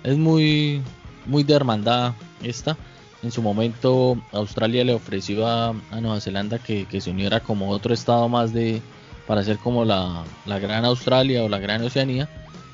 es 0.05 0.17
muy, 0.17 0.83
muy 1.27 1.43
de 1.43 1.55
hermandad 1.55 2.15
esta. 2.43 2.77
En 3.23 3.31
su 3.31 3.43
momento 3.43 4.17
Australia 4.33 4.85
le 4.85 4.95
ofreció 4.95 5.47
a, 5.47 5.75
Nueva 6.01 6.21
Zelanda 6.21 6.59
que, 6.59 6.87
se 7.01 7.11
uniera 7.11 7.41
como 7.41 7.71
otro 7.71 7.95
estado 7.95 8.29
más 8.29 8.53
de 8.53 8.83
para 9.27 9.45
ser 9.45 9.59
como 9.59 9.85
la, 9.85 10.25
la, 10.47 10.59
gran 10.59 10.85
Australia 10.85 11.45
o 11.45 11.49
la 11.49 11.59
gran 11.59 11.83
Oceanía, 11.85 12.29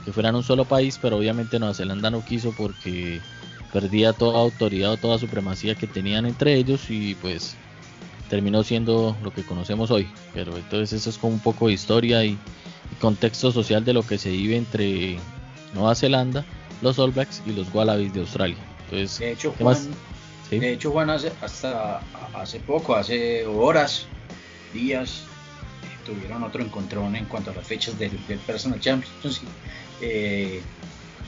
que 0.04 0.12
fueran 0.12 0.34
un 0.34 0.42
solo 0.42 0.64
país, 0.64 0.98
pero 1.00 1.18
obviamente 1.18 1.58
Nueva 1.58 1.74
Zelanda 1.74 2.10
no 2.10 2.24
quiso 2.24 2.54
porque 2.56 3.20
perdía 3.72 4.12
toda 4.12 4.40
autoridad 4.40 4.92
o 4.92 4.96
toda 4.96 5.18
supremacía 5.18 5.74
que 5.74 5.86
tenían 5.86 6.26
entre 6.26 6.54
ellos 6.54 6.90
y 6.90 7.14
pues 7.16 7.56
terminó 8.28 8.62
siendo 8.62 9.16
lo 9.22 9.32
que 9.32 9.44
conocemos 9.44 9.90
hoy. 9.90 10.08
Pero 10.34 10.56
entonces 10.56 11.00
eso 11.00 11.10
es 11.10 11.18
como 11.18 11.34
un 11.34 11.40
poco 11.40 11.68
de 11.68 11.74
historia 11.74 12.24
y 12.24 12.38
contexto 13.00 13.52
social 13.52 13.84
de 13.84 13.92
lo 13.92 14.02
que 14.02 14.18
se 14.18 14.30
vive 14.30 14.56
entre 14.56 15.18
Nueva 15.74 15.94
Zelanda 15.94 16.44
los 16.82 16.98
All 16.98 17.12
Blacks 17.12 17.42
y 17.46 17.52
los 17.52 17.72
Wallabies 17.74 18.12
de 18.12 18.20
Australia. 18.20 18.56
Entonces, 18.84 19.18
de 19.18 19.32
hecho, 19.32 19.54
Juan, 19.58 19.76
de 20.50 20.72
hecho, 20.72 20.90
Juan 20.90 21.10
hace, 21.10 21.32
hasta 21.40 22.00
hace 22.34 22.60
poco, 22.60 22.94
hace 22.94 23.46
horas, 23.46 24.06
días, 24.72 25.24
tuvieron 26.06 26.42
otro 26.42 26.62
encontrón 26.62 27.16
en 27.16 27.26
cuanto 27.26 27.50
a 27.50 27.54
las 27.54 27.66
fechas 27.66 27.98
del, 27.98 28.12
Personal 28.46 28.80
Champions, 28.80 29.42
eh, 30.00 30.62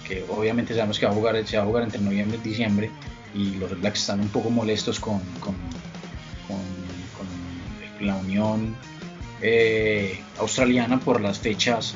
que 0.07 0.25
obviamente 0.29 0.75
sabemos 0.75 0.99
que 0.99 1.07
va 1.07 1.13
a 1.13 1.15
jugar, 1.15 1.47
se 1.47 1.57
va 1.57 1.63
a 1.63 1.67
jugar 1.67 1.85
entre 1.85 2.01
noviembre 2.01 2.39
y 2.43 2.49
diciembre, 2.49 2.91
y 3.35 3.55
los 3.57 3.79
Blacks 3.81 4.01
están 4.01 4.21
un 4.21 4.29
poco 4.29 4.51
molestos 4.51 4.99
con, 4.99 5.21
con, 5.41 5.55
la 8.01 8.17
Unión 8.17 8.75
eh, 9.43 10.19
Australiana 10.39 10.99
por 10.99 11.21
las 11.21 11.39
fechas 11.39 11.95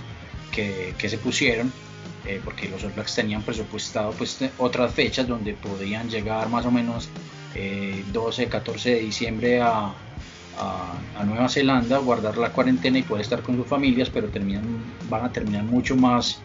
que, 0.52 0.94
que 0.98 1.08
se 1.08 1.16
pusieron 1.16 1.72
eh, 2.26 2.40
porque 2.42 2.68
los 2.70 2.82
All 2.84 2.92
Blacks 2.92 3.14
tenían 3.14 3.42
presupuestado 3.42 4.12
pues 4.12 4.38
otras 4.56 4.94
fechas 4.94 5.28
donde 5.28 5.52
podían 5.52 6.08
llegar 6.08 6.48
más 6.48 6.64
o 6.64 6.70
menos 6.70 7.10
12, 8.12 8.42
eh, 8.42 8.48
14 8.48 8.90
de 8.90 9.00
diciembre 9.00 9.60
a, 9.60 9.92
a, 10.58 11.24
Nueva 11.24 11.48
Zelanda, 11.50 11.98
guardar 11.98 12.38
la 12.38 12.50
cuarentena 12.50 12.98
y 12.98 13.02
poder 13.02 13.22
estar 13.22 13.42
con 13.42 13.56
sus 13.56 13.66
familias, 13.66 14.08
pero 14.08 14.28
terminan, 14.28 14.64
van 15.10 15.26
a 15.26 15.32
terminar 15.32 15.64
mucho 15.64 15.96
más 15.96 16.40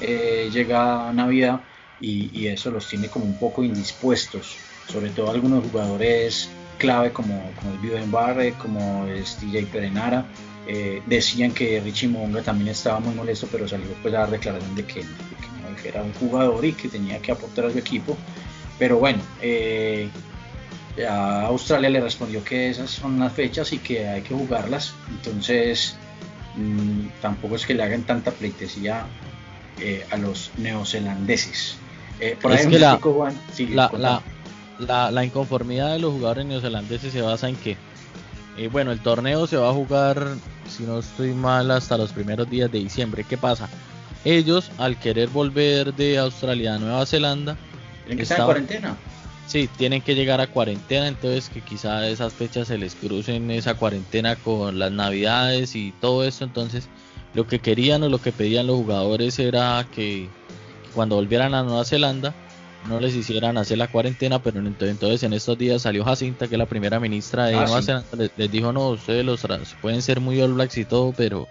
eh, 0.00 0.48
llegada 0.52 1.12
Navidad 1.12 1.60
y, 2.00 2.46
eso 2.46 2.70
los 2.70 2.88
tiene 2.88 3.08
como 3.08 3.24
un 3.24 3.38
poco 3.38 3.64
indispuestos, 3.64 4.56
sobre 4.88 5.10
todo 5.10 5.30
algunos 5.30 5.64
jugadores 5.64 6.48
clave 6.78 7.10
como, 7.10 7.50
el 7.72 7.78
Biden 7.78 8.10
Barre, 8.10 8.52
como 8.54 9.06
es 9.06 9.40
DJ 9.40 9.66
Perenara, 9.66 10.26
eh, 10.66 11.02
decían 11.06 11.52
que 11.52 11.80
Richie 11.80 12.08
Monga 12.08 12.42
también 12.42 12.68
estaba 12.68 13.00
muy 13.00 13.14
molesto, 13.14 13.48
pero 13.50 13.66
salió 13.66 13.86
pues 14.02 14.12
la 14.12 14.26
declaración 14.26 14.74
de 14.74 14.84
que, 14.84 15.02
no 15.02 15.88
era 15.88 16.02
un 16.02 16.12
jugador 16.14 16.64
y 16.64 16.72
que 16.72 16.88
tenía 16.88 17.20
que 17.20 17.32
aportar 17.32 17.66
a 17.66 17.70
su 17.70 17.78
equipo. 17.78 18.16
Pero 18.78 18.98
bueno, 18.98 19.22
eh, 19.40 20.08
a 21.08 21.42
Australia 21.42 21.90
le 21.90 22.00
respondió 22.00 22.42
que 22.42 22.70
esas 22.70 22.90
son 22.90 23.18
las 23.18 23.32
fechas 23.32 23.72
y 23.72 23.78
que 23.78 24.08
hay 24.08 24.22
que 24.22 24.34
jugarlas. 24.34 24.94
Entonces, 25.10 25.96
mm, 26.56 27.20
tampoco 27.20 27.56
es 27.56 27.66
que 27.66 27.74
le 27.74 27.82
hagan 27.82 28.02
tanta 28.02 28.30
pleitesía 28.32 29.06
eh, 29.80 30.06
a 30.10 30.16
los 30.16 30.50
neozelandeses. 30.56 31.76
por 32.40 32.52
es 32.52 32.66
que 32.66 32.78
la, 32.78 32.98
la, 33.68 34.22
la, 34.78 35.10
la 35.10 35.24
inconformidad 35.24 35.92
de 35.92 35.98
los 35.98 36.12
jugadores 36.12 36.46
neozelandeses 36.46 37.12
se 37.12 37.20
basa 37.20 37.48
en 37.48 37.56
que 37.56 37.76
eh, 38.56 38.68
bueno, 38.68 38.90
el 38.90 39.00
torneo 39.00 39.46
se 39.46 39.56
va 39.56 39.68
a 39.68 39.72
jugar, 39.72 40.28
si 40.68 40.84
no 40.84 40.98
estoy 40.98 41.34
mal, 41.34 41.70
hasta 41.70 41.98
los 41.98 42.12
primeros 42.12 42.48
días 42.48 42.72
de 42.72 42.78
diciembre. 42.78 43.24
¿Qué 43.28 43.36
pasa? 43.36 43.68
Ellos, 44.24 44.70
al 44.78 44.98
querer 44.98 45.28
volver 45.28 45.94
de 45.94 46.18
Australia 46.18 46.74
a 46.74 46.78
Nueva 46.78 47.04
Zelanda, 47.04 47.56
tienen 48.06 48.16
que 48.16 48.22
estar 48.22 48.40
en 48.40 48.44
cuarentena. 48.46 48.96
Sí, 49.46 49.68
tienen 49.76 50.00
que 50.00 50.14
llegar 50.14 50.40
a 50.40 50.48
cuarentena, 50.48 51.06
entonces 51.06 51.50
que 51.50 51.60
quizá 51.60 52.08
esas 52.08 52.32
fechas 52.32 52.68
se 52.68 52.78
les 52.78 52.94
crucen 52.94 53.50
esa 53.50 53.74
cuarentena 53.74 54.34
con 54.36 54.78
las 54.78 54.90
navidades 54.90 55.76
y 55.76 55.92
todo 56.00 56.24
eso. 56.24 56.42
Entonces, 56.42 56.88
lo 57.36 57.46
que 57.46 57.58
querían 57.58 58.02
o 58.02 58.08
lo 58.08 58.18
que 58.18 58.32
pedían 58.32 58.66
los 58.66 58.76
jugadores 58.76 59.38
era 59.38 59.86
que 59.94 60.28
cuando 60.94 61.16
volvieran 61.16 61.54
a 61.54 61.62
Nueva 61.62 61.84
Zelanda, 61.84 62.34
no 62.88 62.98
les 62.98 63.14
hicieran 63.14 63.58
hacer 63.58 63.76
la 63.76 63.88
cuarentena, 63.88 64.42
pero 64.42 64.58
entonces 64.58 65.22
en 65.22 65.34
estos 65.34 65.58
días 65.58 65.82
salió 65.82 66.02
Jacinta, 66.02 66.48
que 66.48 66.54
es 66.54 66.58
la 66.58 66.66
primera 66.66 66.98
ministra 66.98 67.46
de 67.46 67.56
ah, 67.56 67.64
Nueva 67.66 67.82
Zelanda, 67.82 68.30
les, 68.36 68.50
dijo, 68.50 68.72
no, 68.72 68.88
ustedes 68.88 69.22
los 69.22 69.44
pueden 69.82 70.00
ser 70.00 70.20
muy 70.20 70.40
All 70.40 70.54
Blacks 70.54 70.78
y 70.78 70.86
todo, 70.86 71.12
pero 71.14 71.46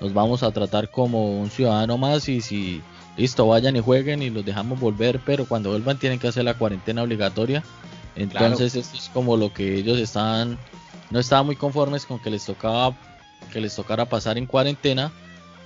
los 0.00 0.12
vamos 0.12 0.42
a 0.42 0.50
tratar 0.50 0.90
como 0.90 1.40
un 1.40 1.48
ciudadano 1.48 1.96
más 1.96 2.28
y 2.28 2.40
si 2.40 2.82
listo, 3.16 3.46
vayan 3.46 3.76
y 3.76 3.80
jueguen 3.80 4.22
y 4.22 4.30
los 4.30 4.44
dejamos 4.44 4.80
volver, 4.80 5.20
pero 5.24 5.44
cuando 5.44 5.70
vuelvan 5.70 5.98
tienen 5.98 6.18
que 6.18 6.26
hacer 6.26 6.42
la 6.42 6.54
cuarentena 6.54 7.04
obligatoria. 7.04 7.62
Entonces 8.16 8.74
esto 8.74 8.96
es 8.96 9.08
como 9.10 9.36
lo 9.36 9.54
que 9.54 9.76
ellos 9.76 9.98
estaban, 9.98 10.58
no 11.10 11.20
estaban 11.20 11.46
muy 11.46 11.54
conformes 11.54 12.04
con 12.04 12.18
que 12.18 12.30
les 12.30 12.44
tocaba, 12.44 12.96
que 13.52 13.60
les 13.60 13.74
tocara 13.74 14.04
pasar 14.04 14.38
en 14.38 14.46
cuarentena 14.46 15.12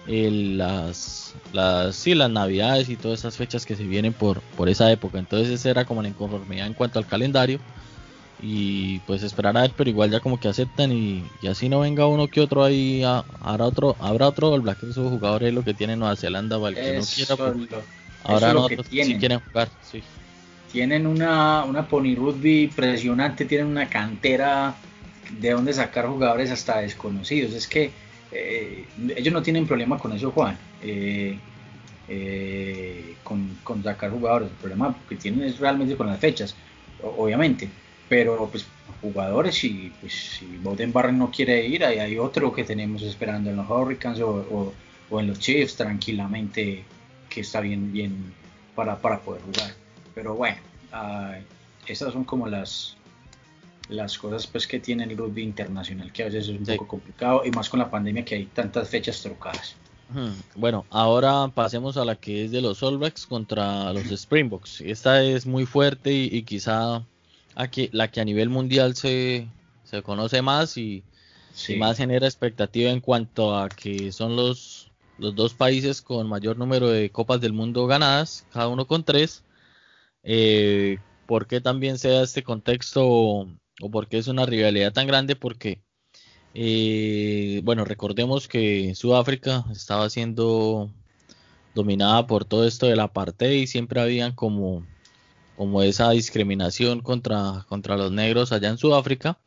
las, 0.07 1.35
las, 1.53 1.97
sí, 1.97 2.15
las 2.15 2.31
navidades 2.31 2.89
y 2.89 2.97
todas 2.97 3.21
esas 3.21 3.37
fechas 3.37 3.65
que 3.65 3.77
se 3.77 3.85
vienen 3.85 4.13
por, 4.13 4.41
por 4.57 4.69
esa 4.69 4.91
época. 4.91 5.19
Entonces 5.19 5.49
esa 5.49 5.71
era 5.71 5.85
como 5.85 6.03
la 6.03 6.09
inconformidad 6.09 6.67
en 6.67 6.75
cuanto 6.75 6.99
al 6.99 7.07
calendario. 7.07 7.59
Y 8.43 8.99
pues 9.01 9.23
esperar 9.23 9.57
a 9.57 9.63
ver, 9.63 9.73
pero 9.75 9.89
igual 9.89 10.11
ya 10.11 10.21
como 10.21 10.39
que 10.39 10.49
aceptan 10.49 10.93
y, 10.93 11.25
así 11.49 11.69
no 11.71 11.81
venga 11.81 12.07
uno 12.07 12.29
que 12.29 12.43
otro 12.43 12.63
ahí, 12.63 13.03
habrá 13.41 13.65
otro, 13.65 13.97
habrá 14.01 14.29
otro 14.29 14.53
All 14.53 14.61
Black, 14.61 14.83
esos 14.83 15.09
jugadores 15.09 15.55
lo 15.55 15.65
que 15.65 15.73
tienen 15.73 16.01
Nueva 16.01 16.17
Zelanda, 16.17 16.61
para 16.61 16.75
que 16.75 16.99
no 16.99 17.05
quiera, 17.05 17.37
pues, 17.37 17.57
ahora 18.25 18.53
no 18.53 18.69
si 18.69 19.17
quieren 19.17 19.41
jugar, 19.41 19.69
sí. 19.91 20.03
Tienen 20.73 21.07
una, 21.07 21.65
una 21.65 21.87
pony 21.87 22.17
rugby 22.17 22.65
impresionante, 22.65 23.47
tienen 23.47 23.69
una 23.69 23.89
cantera 23.89 24.75
de 25.41 25.51
donde 25.51 25.73
sacar 25.73 26.07
jugadores 26.07 26.51
hasta 26.51 26.81
desconocidos. 26.81 27.53
Es 27.53 27.67
que 27.67 27.91
eh, 28.33 28.85
ellos 29.17 29.33
no 29.33 29.43
tienen 29.43 29.67
problema 29.67 29.99
con 29.99 30.13
eso, 30.13 30.31
Juan, 30.31 30.59
eh, 30.83 31.39
eh, 32.09 33.15
con, 33.23 33.83
sacar 33.83 34.11
jugadores. 34.11 34.51
El 34.51 34.57
problema 34.57 34.97
que 35.09 35.17
tienen 35.17 35.45
es 35.45 35.59
realmente 35.59 35.97
con 35.97 36.07
las 36.07 36.19
fechas, 36.19 36.55
obviamente. 37.03 37.69
Pero 38.09 38.49
pues 38.51 38.67
jugadores, 39.01 39.55
si, 39.55 39.93
pues, 40.01 40.13
si 40.39 40.47
Boden 40.59 40.93
Barren 40.93 41.19
no 41.19 41.31
quiere 41.31 41.67
ir, 41.67 41.85
ahí 41.85 41.99
hay 41.99 42.19
otro 42.19 42.53
que 42.53 42.65
tenemos 42.65 43.03
esperando 43.03 43.51
en 43.51 43.57
los 43.57 43.69
Hurricanes 43.69 44.21
o, 44.21 44.73
en 45.11 45.27
los 45.29 45.39
Chiefs 45.39 45.77
tranquilamente 45.77 46.83
que 47.29 47.41
está 47.41 47.61
bien, 47.61 47.93
bien 47.93 48.33
para, 48.75 48.97
para 49.01 49.21
poder 49.21 49.43
jugar. 49.43 49.71
Pero 50.15 50.35
bueno, 50.35 50.57
uh, 50.93 51.41
esas 51.87 52.13
son 52.13 52.25
como 52.25 52.49
las, 52.49 52.97
las 53.89 54.19
cosas 54.19 54.47
pues 54.47 54.67
que 54.67 54.81
tiene 54.81 55.05
el 55.05 55.17
rugby 55.17 55.43
internacional, 55.43 56.13
que 56.13 56.23
a 56.23 56.27
veces 56.27 56.49
es 56.49 56.59
un 56.59 56.65
poco 56.65 56.87
complicado, 56.89 57.43
y 57.45 57.51
más 57.51 57.69
con 57.69 57.81
la 57.81 57.91
pandemia 57.91 58.25
que 58.25 58.35
hay 58.37 58.47
tantas 58.47 58.89
fechas 58.89 59.21
trocadas. 59.21 59.77
Bueno, 60.55 60.85
ahora 60.91 61.51
pasemos 61.53 61.97
a 61.97 62.05
la 62.05 62.15
que 62.15 62.45
es 62.45 62.53
de 62.53 62.61
los 62.61 62.83
All 62.83 62.99
Blacks 62.99 63.27
contra 63.27 63.93
los 63.93 64.11
Springboks. 64.11 64.81
Esta 64.83 65.23
es 65.23 65.47
muy 65.47 65.67
fuerte 65.67 66.13
y, 66.13 66.43
quizá 66.43 67.05
aquí, 67.55 67.89
la 67.93 68.11
que 68.11 68.21
a 68.21 68.25
nivel 68.25 68.49
mundial 68.49 68.95
se, 68.95 69.49
se 69.83 70.03
conoce 70.03 70.41
más 70.43 70.77
y, 70.77 71.03
más 71.79 71.97
genera 71.97 72.27
expectativa 72.27 72.91
en 72.91 73.01
cuanto 73.01 73.57
a 73.57 73.69
que 73.69 74.13
son 74.13 74.37
los, 74.37 74.91
los 75.19 75.35
dos 75.35 75.55
países 75.55 76.03
con 76.03 76.29
mayor 76.29 76.59
número 76.59 76.89
de 76.89 77.11
copas 77.11 77.41
del 77.41 77.53
mundo 77.53 77.87
ganadas, 77.87 78.47
cada 78.53 78.69
uno 78.69 78.87
con 78.87 79.05
tres. 79.05 79.43
Eh, 80.23 80.99
¿Por 81.27 81.47
qué 81.47 81.61
también 81.61 81.99
se 81.99 82.09
da 82.09 82.23
este 82.23 82.43
contexto 82.43 83.49
o, 83.81 83.91
por 83.91 84.09
qué 84.09 84.19
es 84.19 84.29
una 84.29 84.47
rivalidad 84.47 84.93
tan 84.93 85.07
grande? 85.07 85.37
Porque, 85.37 85.83
eh, 86.55 87.61
bueno, 87.65 87.85
recordemos 87.85 88.49
que 88.49 88.95
Sudáfrica 88.95 89.65
estaba 89.73 90.09
siendo 90.11 90.91
dominada 91.75 92.27
por 92.27 92.45
todo 92.45 92.67
esto 92.67 92.87
del 92.87 93.01
apartheid 93.01 93.63
y 93.63 93.67
siempre 93.67 94.01
habían 94.01 94.35
como, 94.35 94.87
como 95.57 95.83
esa 95.83 96.11
discriminación 96.11 97.01
contra, 97.01 97.67
contra 97.69 97.97
los 97.97 98.13
negros 98.13 98.53
allá 98.53 98.69
en 98.71 98.79
Sudáfrica. 98.79 99.39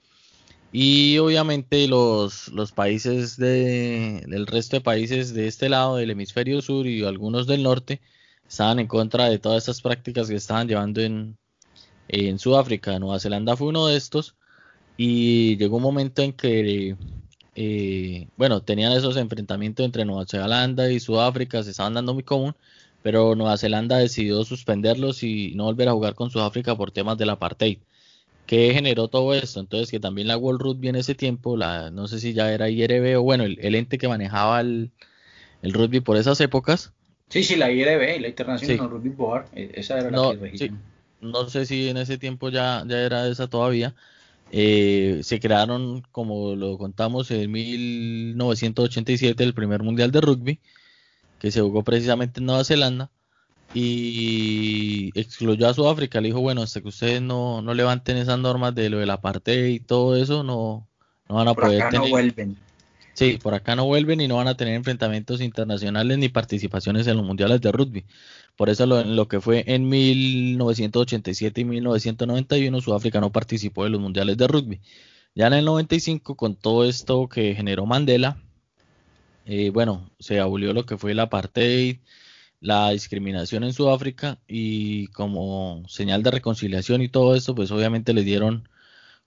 Y 0.72 1.18
obviamente 1.20 1.88
los, 1.88 2.50
los 2.50 2.74
países 2.74 3.38
de, 3.38 4.24
del 4.28 4.48
resto 4.48 4.78
de 4.78 4.82
países 4.82 5.34
de 5.34 5.48
este 5.48 5.70
lado 5.70 5.96
del 5.96 6.12
hemisferio 6.12 6.62
sur 6.62 6.88
y 6.88 7.04
algunos 7.06 7.48
del 7.48 7.64
norte 7.64 8.02
estaban 8.48 8.80
en 8.80 8.88
contra 8.88 9.30
de 9.30 9.40
todas 9.40 9.64
estas 9.64 9.82
prácticas 9.82 10.28
que 10.28 10.36
estaban 10.36 10.68
llevando 10.68 11.02
en, 11.02 11.38
en 12.08 12.40
Sudáfrica. 12.40 12.98
Nueva 13.00 13.20
Zelanda 13.20 13.56
fue 13.56 13.68
uno 13.68 13.88
de 13.88 13.98
estos 13.98 14.36
y 14.98 15.58
llegó 15.58 15.78
un 15.78 15.84
momento 15.84 16.22
en 16.22 16.34
que, 16.34 16.96
eh, 17.56 18.28
bueno, 18.38 18.62
tenían 18.62 18.92
esos 18.94 19.18
enfrentamientos 19.18 19.86
entre 19.86 20.06
Nueva 20.06 20.26
Zelanda 20.26 20.92
y 20.92 21.00
Sudáfrica, 21.00 21.64
se 21.64 21.72
estaban 21.72 21.94
dando 21.94 22.14
muy 22.14 22.24
común, 22.24 22.56
pero 23.04 23.36
Nueva 23.36 23.58
Zelanda 23.58 23.98
decidió 23.98 24.44
suspenderlos 24.44 25.24
y 25.24 25.54
no 25.56 25.66
volver 25.66 25.90
a 25.90 25.94
jugar 25.94 26.16
con 26.16 26.32
Sudáfrica 26.32 26.76
por 26.76 26.92
temas 26.92 27.18
del 27.18 27.30
apartheid. 27.30 27.80
¿Qué 28.48 28.74
generó 28.74 29.10
todo 29.10 29.34
esto? 29.34 29.60
Entonces, 29.60 29.92
que 29.92 30.00
también 30.00 30.30
la 30.30 30.38
World 30.38 30.62
Rugby 30.62 30.88
en 30.88 30.96
ese 30.96 31.16
tiempo, 31.16 31.58
la, 31.58 31.92
no 31.92 32.08
sé 32.08 32.20
si 32.20 32.34
ya 32.34 32.52
era 32.52 32.70
IRB 32.70 33.20
o 33.20 33.22
bueno, 33.22 33.44
el, 33.44 33.76
ente 33.76 33.98
que 33.98 34.08
manejaba 34.08 34.62
el, 34.62 34.92
rugby 35.62 36.00
por 36.00 36.16
esas 36.16 36.40
épocas. 36.40 36.94
Sí, 37.28 37.44
sí, 37.44 37.58
la 37.58 37.70
IRB, 37.70 38.22
la 38.22 38.30
International 38.30 38.90
Rugby 38.90 39.10
Board, 39.10 39.48
e, 39.54 39.72
esa 39.76 40.00
era 40.00 40.10
la 40.10 40.32
que 40.32 40.72
No 41.22 41.50
sé 41.50 41.66
si 41.66 41.90
en 41.90 41.98
ese 41.98 42.18
tiempo 42.18 42.50
ya, 42.50 42.84
ya 42.88 43.00
era 43.00 43.28
esa 43.28 43.48
todavía. 43.48 43.96
Eh, 44.52 45.22
se 45.24 45.40
crearon, 45.40 46.04
como 46.12 46.56
lo 46.56 46.78
contamos, 46.78 47.32
en 47.32 47.52
1987 47.52 49.44
el 49.44 49.54
primer 49.54 49.84
mundial 49.84 50.12
de 50.12 50.22
rugby, 50.22 50.60
que 51.40 51.52
se 51.52 51.62
jugó 51.62 51.84
precisamente 51.84 52.40
en 52.40 52.46
Nueva 52.46 52.64
Zelanda 52.64 53.12
y 53.74 55.12
excluyó 55.20 55.68
a 55.68 55.74
Sudáfrica. 55.74 56.22
Le 56.22 56.30
dijo, 56.30 56.40
bueno, 56.40 56.62
hasta 56.62 56.82
que 56.82 56.88
ustedes 56.88 57.22
no, 57.22 57.62
no 57.62 57.74
levanten 57.74 58.18
esas 58.18 58.40
normas 58.40 58.74
de 58.74 58.90
lo 58.90 59.00
de 59.00 59.06
la 59.06 59.22
parte 59.22 59.70
y 59.70 59.80
todo 59.80 60.16
eso, 60.16 60.44
no, 60.44 60.88
no 61.28 61.36
van 61.36 61.48
a 61.50 61.54
por 61.54 61.66
poder 61.66 61.82
acá 61.82 61.90
tener... 61.90 62.08
No 62.08 62.12
vuelven. 62.12 62.58
Sí, 63.14 63.40
por 63.42 63.56
acá 63.56 63.76
no 63.76 63.86
vuelven 63.86 64.22
y 64.22 64.28
no 64.28 64.36
van 64.36 64.48
a 64.48 64.56
tener 64.56 64.76
enfrentamientos 64.76 65.42
internacionales 65.42 66.20
ni 66.20 66.30
participaciones 66.30 67.08
en 67.08 67.18
los 67.18 67.26
mundiales 67.26 67.60
de 67.62 67.72
rugby. 67.72 68.06
Por 68.58 68.70
eso 68.70 68.86
lo, 68.86 69.04
lo 69.04 69.28
que 69.28 69.40
fue 69.40 69.64
en 69.68 69.88
1987 69.88 71.62
y 71.62 71.66
1991 71.66 72.82
Sudáfrica 72.82 73.22
no 73.22 73.32
participó 73.32 73.84
de 73.86 73.92
los 73.92 74.02
mundiales 74.02 74.38
de 74.38 74.48
rugby. 74.48 74.82
Ya 75.36 75.48
en 75.48 75.54
el 75.54 75.66
95 75.66 76.36
con 76.36 76.56
todo 76.56 76.84
esto 76.86 77.30
que 77.30 77.56
generó 77.56 77.86
Mandela, 77.86 78.42
eh, 79.46 79.70
bueno, 79.70 80.10
se 80.20 80.40
abolió 80.40 80.74
lo 80.74 80.86
que 80.86 80.98
fue 80.98 81.12
el 81.12 81.20
apartheid, 81.20 82.00
la 82.60 82.90
discriminación 82.92 83.64
en 83.64 83.74
Sudáfrica 83.74 84.40
y 84.48 85.08
como 85.08 85.84
señal 85.88 86.24
de 86.24 86.32
reconciliación 86.32 87.02
y 87.02 87.10
todo 87.10 87.36
esto, 87.36 87.56
pues 87.56 87.72
obviamente 87.72 88.14
le 88.14 88.24
dieron, 88.24 88.68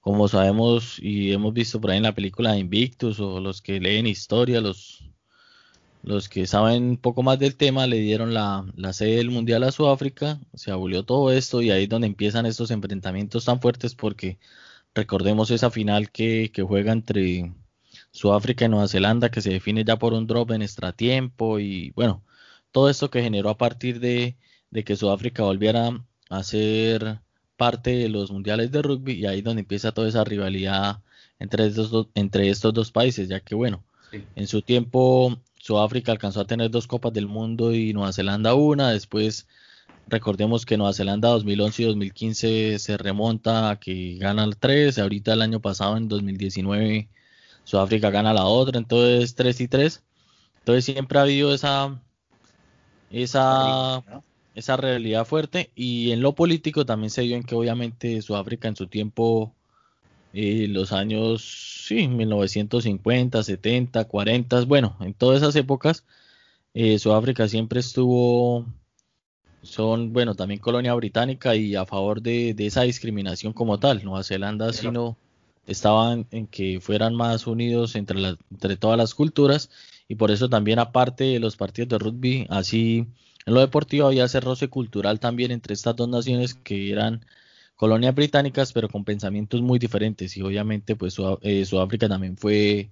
como 0.00 0.28
sabemos 0.28 0.98
y 1.00 1.32
hemos 1.32 1.54
visto 1.54 1.80
por 1.80 1.90
ahí 1.92 1.98
en 1.98 2.04
la 2.04 2.14
película 2.14 2.58
Invictus 2.58 3.20
o 3.20 3.40
los 3.40 3.62
que 3.62 3.80
leen 3.80 4.06
historia, 4.06 4.60
los, 4.60 5.09
los 6.02 6.28
que 6.28 6.46
saben 6.46 6.82
un 6.84 6.96
poco 6.96 7.22
más 7.22 7.38
del 7.38 7.56
tema, 7.56 7.86
le 7.86 7.98
dieron 7.98 8.34
la, 8.34 8.66
la 8.76 8.92
sede 8.92 9.16
del 9.16 9.30
Mundial 9.30 9.62
a 9.64 9.72
Sudáfrica, 9.72 10.40
se 10.54 10.70
abolió 10.70 11.04
todo 11.04 11.32
esto 11.32 11.62
y 11.62 11.70
ahí 11.70 11.84
es 11.84 11.88
donde 11.88 12.06
empiezan 12.06 12.46
estos 12.46 12.70
enfrentamientos 12.70 13.44
tan 13.44 13.60
fuertes 13.60 13.94
porque 13.94 14.38
recordemos 14.94 15.50
esa 15.50 15.70
final 15.70 16.10
que, 16.10 16.50
que 16.52 16.62
juega 16.62 16.92
entre 16.92 17.52
Sudáfrica 18.12 18.64
y 18.64 18.68
Nueva 18.68 18.88
Zelanda 18.88 19.30
que 19.30 19.40
se 19.40 19.50
define 19.50 19.84
ya 19.84 19.98
por 19.98 20.14
un 20.14 20.26
drop 20.26 20.50
en 20.52 20.62
extratiempo 20.62 21.58
y 21.58 21.90
bueno, 21.92 22.24
todo 22.72 22.90
esto 22.90 23.10
que 23.10 23.22
generó 23.22 23.50
a 23.50 23.58
partir 23.58 24.00
de, 24.00 24.36
que 24.84 24.96
Sudáfrica 24.96 25.42
volviera 25.42 26.04
a 26.28 26.42
ser 26.42 27.20
parte 27.56 27.90
de 27.90 28.08
los 28.08 28.30
mundiales 28.30 28.70
de 28.72 28.82
rugby 28.82 29.14
y 29.14 29.26
ahí 29.26 29.42
donde 29.42 29.60
empieza 29.60 29.92
toda 29.92 30.08
esa 30.08 30.24
rivalidad 30.24 31.02
entre 31.38 31.66
estos 31.66 31.90
dos, 31.90 32.08
entre 32.14 32.48
estos 32.50 32.72
dos 32.74 32.90
países, 32.92 33.28
ya 33.28 33.40
que 33.40 33.54
bueno, 33.54 33.84
en 34.12 34.46
su 34.46 34.62
tiempo 34.62 35.38
Sudáfrica 35.60 36.12
alcanzó 36.12 36.40
a 36.40 36.46
tener 36.46 36.70
dos 36.70 36.86
copas 36.86 37.12
del 37.12 37.28
mundo 37.28 37.72
y 37.72 37.92
Nueva 37.92 38.12
Zelanda 38.12 38.54
una, 38.54 38.90
después 38.90 39.46
recordemos 40.08 40.66
que 40.66 40.76
Nueva 40.76 40.92
Zelanda 40.92 41.28
2011 41.28 41.82
y 41.82 41.86
2015 41.86 42.78
se 42.78 42.96
remonta 42.96 43.70
a 43.70 43.78
que 43.78 44.16
gana 44.18 44.44
el 44.44 44.56
3, 44.56 44.98
ahorita 44.98 45.34
el 45.34 45.42
año 45.42 45.60
pasado 45.60 45.96
en 45.96 46.08
2019 46.08 47.08
Sudáfrica 47.64 48.10
gana 48.10 48.32
la 48.32 48.46
otra, 48.46 48.78
entonces 48.78 49.34
3 49.34 49.60
y 49.60 49.68
3, 49.68 50.02
entonces 50.58 50.84
siempre 50.84 51.18
ha 51.18 51.22
habido 51.22 51.54
esa 51.54 52.00
esa, 53.10 54.02
esa 54.54 54.76
realidad 54.76 55.24
fuerte. 55.24 55.70
Y 55.74 56.12
en 56.12 56.22
lo 56.22 56.34
político 56.34 56.86
también 56.86 57.10
se 57.10 57.22
dio 57.22 57.36
en 57.36 57.42
que 57.42 57.54
obviamente 57.54 58.22
Sudáfrica 58.22 58.68
en 58.68 58.76
su 58.76 58.86
tiempo, 58.86 59.52
eh, 60.32 60.66
los 60.68 60.92
años, 60.92 61.79
sí, 61.90 62.06
1950, 62.06 63.42
70, 63.42 64.04
40, 64.04 64.64
bueno, 64.66 64.96
en 65.00 65.12
todas 65.12 65.42
esas 65.42 65.56
épocas, 65.56 66.04
eh, 66.72 67.00
Sudáfrica 67.00 67.48
siempre 67.48 67.80
estuvo, 67.80 68.64
son, 69.62 70.12
bueno, 70.12 70.36
también 70.36 70.60
colonia 70.60 70.94
británica 70.94 71.56
y 71.56 71.74
a 71.74 71.84
favor 71.86 72.22
de, 72.22 72.54
esa 72.58 72.82
discriminación 72.82 73.52
como 73.52 73.80
tal. 73.80 74.04
Nueva 74.04 74.22
Zelanda, 74.22 74.72
sino 74.72 75.16
estaban 75.66 76.28
en 76.30 76.46
que 76.46 76.78
fueran 76.80 77.16
más 77.16 77.48
unidos 77.48 77.96
entre, 77.96 78.36
entre 78.52 78.76
todas 78.76 78.96
las 78.96 79.12
culturas 79.12 79.68
y 80.06 80.14
por 80.14 80.30
eso 80.30 80.48
también 80.48 80.78
aparte 80.78 81.24
de 81.24 81.40
los 81.40 81.56
partidos 81.56 81.88
de 81.88 81.98
rugby, 81.98 82.46
así 82.50 83.08
en 83.46 83.54
lo 83.54 83.60
deportivo 83.60 84.06
había 84.06 84.26
ese 84.26 84.38
roce 84.38 84.68
cultural 84.68 85.18
también 85.18 85.50
entre 85.50 85.74
estas 85.74 85.96
dos 85.96 86.08
naciones 86.08 86.54
que 86.54 86.92
eran 86.92 87.24
colonias 87.80 88.14
británicas 88.14 88.74
pero 88.74 88.90
con 88.90 89.04
pensamientos 89.04 89.62
muy 89.62 89.78
diferentes. 89.78 90.36
Y 90.36 90.42
obviamente 90.42 90.96
pues 90.96 91.16
eh, 91.40 91.64
Sudáfrica 91.64 92.10
también 92.10 92.36
fue 92.36 92.90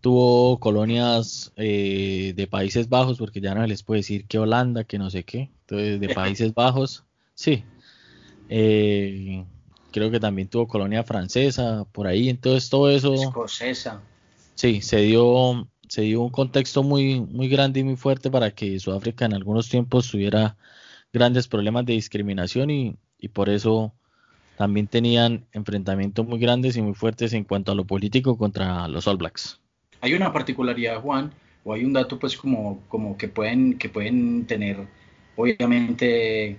tuvo 0.00 0.58
colonias 0.58 1.52
eh, 1.54 2.32
de 2.34 2.46
Países 2.48 2.88
Bajos 2.88 3.18
porque 3.18 3.40
ya 3.40 3.54
no 3.54 3.64
les 3.64 3.84
puede 3.84 4.00
decir 4.00 4.26
que 4.26 4.40
Holanda 4.40 4.82
que 4.82 4.98
no 4.98 5.08
sé 5.08 5.22
qué. 5.22 5.52
Entonces 5.60 6.00
de 6.00 6.08
Países 6.14 6.52
Bajos 6.52 7.04
sí. 7.34 7.62
Eh, 8.48 9.44
creo 9.92 10.10
que 10.10 10.18
también 10.18 10.48
tuvo 10.48 10.66
colonia 10.66 11.04
francesa 11.04 11.86
por 11.92 12.08
ahí. 12.08 12.28
Entonces 12.28 12.68
todo 12.70 12.90
eso 12.90 13.14
escocesa. 13.14 14.02
Sí 14.56 14.82
se 14.82 14.96
dio 14.96 15.68
se 15.88 16.02
dio 16.02 16.22
un 16.22 16.30
contexto 16.30 16.82
muy, 16.82 17.20
muy 17.20 17.48
grande 17.48 17.78
y 17.78 17.84
muy 17.84 17.94
fuerte 17.94 18.32
para 18.32 18.50
que 18.50 18.80
Sudáfrica 18.80 19.26
en 19.26 19.34
algunos 19.34 19.68
tiempos 19.68 20.10
tuviera 20.10 20.56
grandes 21.12 21.46
problemas 21.46 21.86
de 21.86 21.92
discriminación 21.92 22.68
y, 22.68 22.98
por 23.32 23.48
eso 23.48 23.94
también 24.58 24.88
tenían 24.88 25.46
enfrentamientos 25.52 26.26
muy 26.26 26.40
grandes 26.40 26.76
y 26.76 26.82
muy 26.82 26.94
fuertes 26.94 27.32
en 27.32 27.44
cuanto 27.44 27.70
a 27.70 27.76
lo 27.76 27.84
político 27.84 28.36
contra 28.36 28.88
los 28.88 29.06
All 29.06 29.16
Blacks. 29.16 29.60
Hay 30.00 30.14
una 30.14 30.32
particularidad, 30.32 31.00
Juan, 31.00 31.32
o 31.62 31.72
hay 31.72 31.84
un 31.84 31.92
dato 31.92 32.18
pues 32.18 32.36
como, 32.36 32.82
como 32.88 33.16
que, 33.16 33.28
pueden, 33.28 33.78
que 33.78 33.88
pueden 33.88 34.46
tener 34.46 34.78
obviamente 35.36 36.48
eh, 36.48 36.58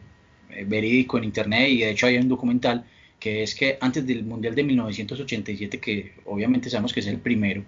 verídico 0.66 1.18
en 1.18 1.26
internet 1.26 1.68
y 1.68 1.80
de 1.80 1.90
hecho 1.92 2.08
hay 2.08 2.16
un 2.18 2.30
documental 2.30 2.86
que 3.20 3.44
es 3.44 3.54
que 3.54 3.78
antes 3.82 4.08
del 4.08 4.24
Mundial 4.24 4.56
de 4.56 4.64
1987, 4.64 5.82
que 5.82 6.14
obviamente 6.24 6.70
sabemos 6.70 6.94
que 6.94 7.02
es 7.02 7.08
el 7.08 7.18
primero, 7.18 7.66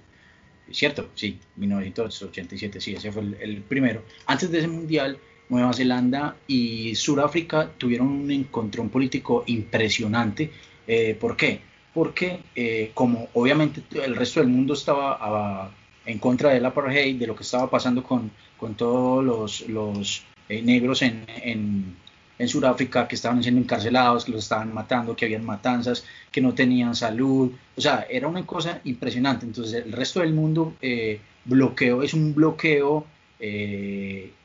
¿cierto? 0.71 1.09
Sí, 1.13 1.39
1987, 1.57 2.79
sí, 2.79 2.93
ese 2.93 3.11
fue 3.11 3.23
el, 3.41 3.63
primero. 3.63 4.05
Antes 4.27 4.49
de 4.49 4.59
ese 4.59 4.69
mundial, 4.69 5.17
Nueva 5.52 5.74
Zelanda 5.74 6.38
y 6.47 6.95
Sudáfrica 6.95 7.70
tuvieron 7.78 8.08
un 8.08 8.32
encontrón 8.32 8.89
político 8.89 9.43
impresionante. 9.47 10.49
Eh, 10.88 11.18
¿Por 11.20 11.36
qué? 11.36 11.60
Porque 11.93 12.39
eh, 12.56 12.91
como 12.93 13.28
obviamente 13.34 13.84
el 14.02 14.16
resto 14.16 14.39
del 14.39 14.47
mundo 14.47 14.74
estaba 14.74 15.18
ah, 15.20 15.70
en 16.06 16.20
contra 16.20 16.52
del 16.52 16.66
apartheid, 16.66 17.20
de 17.20 17.28
lo 17.28 17.36
que 17.36 17.43
estaba 17.43 17.70
pasando 17.70 18.02
con, 18.02 18.32
con 18.56 18.76
todos 18.76 19.26
los, 19.26 19.68
los 19.68 20.24
eh, 20.47 20.62
negros 20.62 21.02
en, 21.02 21.26
en, 21.43 22.02
Sudáfrica 22.47 23.08
que 23.08 23.14
estaban 23.14 23.43
siendo 23.43 23.62
encarcelados, 23.62 24.26
que 24.26 24.32
los 24.32 24.45
estaban 24.45 24.74
matando, 24.74 25.16
que 25.16 25.26
habían 25.26 25.45
matanzas, 25.45 26.04
que 26.32 26.41
no 26.41 26.56
tenían 26.56 26.95
salud. 26.95 27.52
O 27.78 27.82
sea, 27.82 28.08
era 28.10 28.28
una 28.28 28.43
cosa 28.47 28.82
impresionante. 28.84 29.45
Entonces 29.45 29.86
el 29.86 29.91
resto 29.91 30.22
del 30.22 30.34
mundo 30.34 30.74
eh, 30.82 31.20
bloqueo, 31.45 32.02
es 32.02 32.16
un 32.16 32.34
bloqueo 32.34 33.06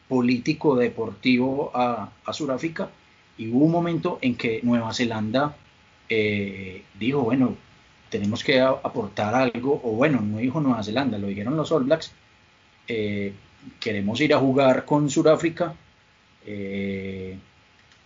político, 0.08 0.76
deportivo 0.76 1.70
a, 1.74 2.10
Sudáfrica. 2.32 2.90
Y 3.38 3.48
hubo 3.48 3.64
un 3.64 3.72
momento 3.72 4.18
en 4.22 4.34
que 4.34 4.60
Nueva 4.62 4.92
Zelanda 4.94 5.56
eh, 6.08 6.82
dijo, 6.98 7.22
bueno, 7.22 7.56
tenemos 8.10 8.42
que 8.42 8.60
aportar 8.60 9.34
algo, 9.34 9.80
o 9.84 9.92
bueno, 9.92 10.20
no 10.20 10.38
dijo 10.38 10.60
Nueva 10.60 10.82
Zelanda, 10.82 11.18
lo 11.18 11.26
dijeron 11.26 11.56
los 11.56 11.72
All 11.72 11.84
Blacks, 11.84 12.12
queremos 13.80 14.20
ir 14.20 14.32
a 14.32 14.38
jugar 14.38 14.84
con 14.84 15.10
Sudáfrica, 15.10 15.74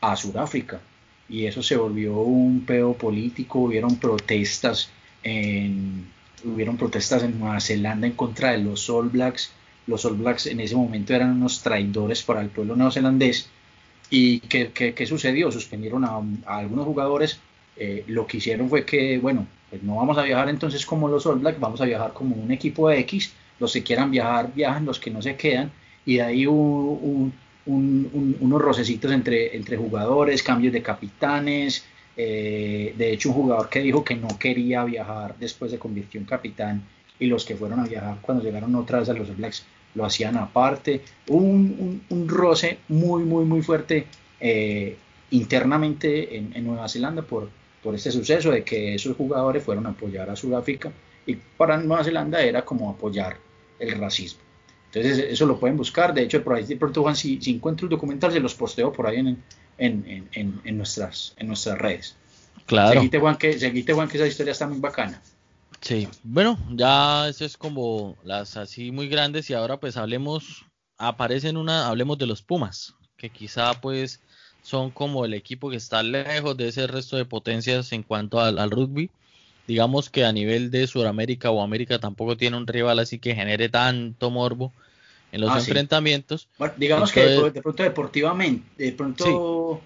a 0.00 0.16
Sudáfrica. 0.16 0.80
y 1.28 1.44
eso 1.44 1.62
se 1.62 1.76
volvió 1.76 2.16
un 2.16 2.64
pedo 2.64 2.94
político, 2.94 3.60
hubieron 3.60 3.96
protestas 3.96 4.90
hubieron 6.44 6.76
protestas 6.76 7.22
en 7.22 7.38
Nueva 7.38 7.60
Zelanda 7.60 8.06
en 8.06 8.14
contra 8.14 8.52
de 8.52 8.58
los 8.58 8.88
All 8.90 9.08
Blacks. 9.08 9.52
Los 9.86 10.04
All 10.04 10.14
Blacks 10.14 10.46
en 10.46 10.60
ese 10.60 10.76
momento 10.76 11.14
eran 11.14 11.30
unos 11.32 11.62
traidores 11.62 12.22
para 12.22 12.40
el 12.40 12.48
pueblo 12.48 12.76
neozelandés. 12.76 13.48
¿Y 14.10 14.40
qué, 14.40 14.72
qué, 14.72 15.06
sucedió? 15.06 15.50
Suspendieron 15.52 16.04
a, 16.04 16.20
algunos 16.46 16.84
jugadores. 16.84 17.40
Eh, 17.76 18.04
lo 18.08 18.26
que 18.26 18.38
hicieron 18.38 18.68
fue 18.68 18.84
que, 18.84 19.18
bueno, 19.18 19.46
pues 19.70 19.82
no 19.82 19.96
vamos 19.96 20.18
a 20.18 20.22
viajar 20.22 20.48
entonces 20.48 20.84
como 20.84 21.08
los 21.08 21.24
All 21.26 21.38
Blacks, 21.38 21.60
vamos 21.60 21.80
a 21.80 21.84
viajar 21.84 22.12
como 22.12 22.36
un 22.36 22.50
equipo 22.50 22.88
de 22.88 22.98
X. 23.00 23.32
Los 23.58 23.72
que 23.72 23.82
quieran 23.82 24.10
viajar, 24.10 24.52
viajan, 24.54 24.84
los 24.84 24.98
que 24.98 25.10
no 25.10 25.22
se 25.22 25.36
quedan. 25.36 25.70
Y 26.04 26.16
de 26.16 26.22
ahí 26.22 26.46
hubo 26.46 27.30
unos 27.66 28.62
rocecitos 28.62 29.12
entre, 29.12 29.56
entre 29.56 29.76
jugadores, 29.76 30.42
cambios 30.42 30.72
de 30.72 30.82
capitanes, 30.82 31.84
eh, 32.22 32.94
de 32.98 33.12
hecho, 33.12 33.30
un 33.30 33.36
jugador 33.36 33.70
que 33.70 33.80
dijo 33.80 34.04
que 34.04 34.14
no 34.14 34.28
quería 34.38 34.84
viajar 34.84 35.36
después 35.38 35.70
se 35.70 35.78
convirtió 35.78 36.20
en 36.20 36.26
capitán 36.26 36.82
y 37.20 37.26
los 37.26 37.44
que 37.44 37.54
fueron 37.54 37.78
a 37.78 37.84
viajar 37.84 38.18
cuando 38.20 38.42
llegaron 38.42 38.74
otra 38.74 38.98
vez 38.98 39.08
a 39.08 39.12
los 39.12 39.36
Blacks 39.36 39.64
lo 39.94 40.04
hacían 40.04 40.36
aparte. 40.36 41.02
Un, 41.28 42.02
un, 42.08 42.28
roce 42.28 42.78
muy, 42.88 43.22
muy, 43.24 43.44
muy 43.44 43.62
fuerte 43.62 44.06
eh, 44.40 44.96
internamente 45.30 46.36
en, 46.36 46.64
Nueva 46.64 46.88
Zelanda 46.88 47.22
por, 47.22 47.48
por 47.82 47.94
este 47.94 48.10
suceso 48.10 48.50
de 48.50 48.64
que 48.64 48.94
esos 48.94 49.16
jugadores 49.16 49.62
fueron 49.62 49.86
a 49.86 49.90
apoyar 49.90 50.30
a 50.30 50.36
Sudáfrica 50.36 50.90
y 51.26 51.36
para 51.36 51.76
Nueva 51.76 52.04
Zelanda 52.04 52.42
era 52.42 52.64
como 52.64 52.90
apoyar 52.90 53.36
el 53.78 53.98
racismo. 53.98 54.40
Entonces 54.92 55.26
eso 55.30 55.46
lo 55.46 55.58
pueden 55.60 55.76
buscar. 55.76 56.12
De 56.12 56.22
hecho, 56.22 56.42
por 56.42 56.54
ahí 56.54 56.64
de 56.64 56.76
pronto, 56.76 57.02
Juan, 57.02 57.14
si, 57.14 57.40
si 57.40 57.52
encuentro 57.52 57.86
el 57.86 57.90
documental, 57.90 58.32
se 58.32 58.40
los 58.40 58.54
posteo 58.54 58.92
por 58.92 59.06
ahí 59.06 59.18
en, 59.18 59.42
en, 59.78 60.28
en, 60.32 60.60
en, 60.64 60.76
nuestras, 60.76 61.34
en 61.36 61.46
nuestras 61.46 61.78
redes. 61.78 62.16
Claro. 62.66 62.94
Seguite 62.94 63.18
Juan, 63.18 63.36
que, 63.36 63.58
seguite, 63.58 63.92
Juan, 63.92 64.08
que 64.08 64.16
esa 64.16 64.26
historia 64.26 64.52
está 64.52 64.66
muy 64.66 64.78
bacana. 64.78 65.20
Sí, 65.80 66.08
bueno, 66.22 66.58
ya 66.70 67.28
eso 67.28 67.44
es 67.44 67.56
como 67.56 68.16
las 68.22 68.56
así 68.56 68.90
muy 68.92 69.08
grandes 69.08 69.48
y 69.48 69.54
ahora 69.54 69.80
pues 69.80 69.96
hablemos, 69.96 70.66
aparecen 70.98 71.56
una, 71.56 71.88
hablemos 71.88 72.18
de 72.18 72.26
los 72.26 72.42
Pumas, 72.42 72.94
que 73.16 73.30
quizá 73.30 73.80
pues 73.80 74.20
son 74.62 74.90
como 74.90 75.24
el 75.24 75.32
equipo 75.32 75.70
que 75.70 75.76
está 75.76 76.02
lejos 76.02 76.56
de 76.56 76.68
ese 76.68 76.86
resto 76.86 77.16
de 77.16 77.24
potencias 77.24 77.92
en 77.92 78.02
cuanto 78.02 78.40
al, 78.40 78.58
al 78.58 78.70
rugby. 78.70 79.10
Digamos 79.66 80.10
que 80.10 80.24
a 80.24 80.32
nivel 80.32 80.70
de 80.70 80.86
Sudamérica 80.86 81.50
o 81.50 81.62
América 81.62 81.98
tampoco 81.98 82.36
tiene 82.36 82.56
un 82.56 82.66
rival 82.66 82.98
así 82.98 83.18
que 83.18 83.34
genere 83.34 83.68
tanto 83.68 84.30
morbo 84.30 84.72
en 85.32 85.40
los 85.40 85.50
ah, 85.50 85.58
enfrentamientos. 85.58 86.48
digamos 86.76 87.12
que 87.12 87.20
de, 87.20 87.62
pronto 87.62 87.82
deportivamente, 87.82 88.84
de 88.84 88.92
pronto 88.92 89.80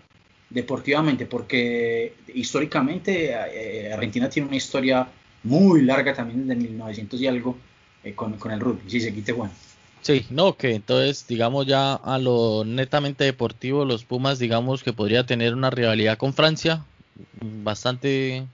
deportivamente, 0.50 1.26
porque 1.26 2.14
históricamente 2.34 3.32
eh, 3.32 3.92
Argentina 3.92 4.28
tiene 4.28 4.48
una 4.48 4.56
historia 4.56 5.06
muy 5.44 5.82
larga 5.82 6.14
también 6.14 6.46
desde 6.46 6.60
1900 6.60 7.20
y 7.20 7.26
algo 7.26 7.56
eh, 8.02 8.14
con, 8.14 8.34
el 8.50 8.60
rugby, 8.60 8.90
si 8.90 9.00
se 9.00 9.14
quite 9.14 9.32
bueno. 9.32 9.52
Sí, 10.00 10.26
no, 10.28 10.56
que 10.56 10.74
entonces, 10.74 11.26
digamos 11.26 11.66
ya 11.66 11.94
a 11.94 12.18
lo 12.18 12.64
netamente 12.66 13.24
deportivo, 13.24 13.84
los 13.84 14.04
Pumas, 14.04 14.38
digamos 14.38 14.82
que 14.82 14.92
podría 14.92 15.24
tener 15.24 15.54
una 15.54 15.70
rivalidad 15.70 16.18
con 16.18 16.34
Francia 16.34 16.84
bastante 17.40 18.46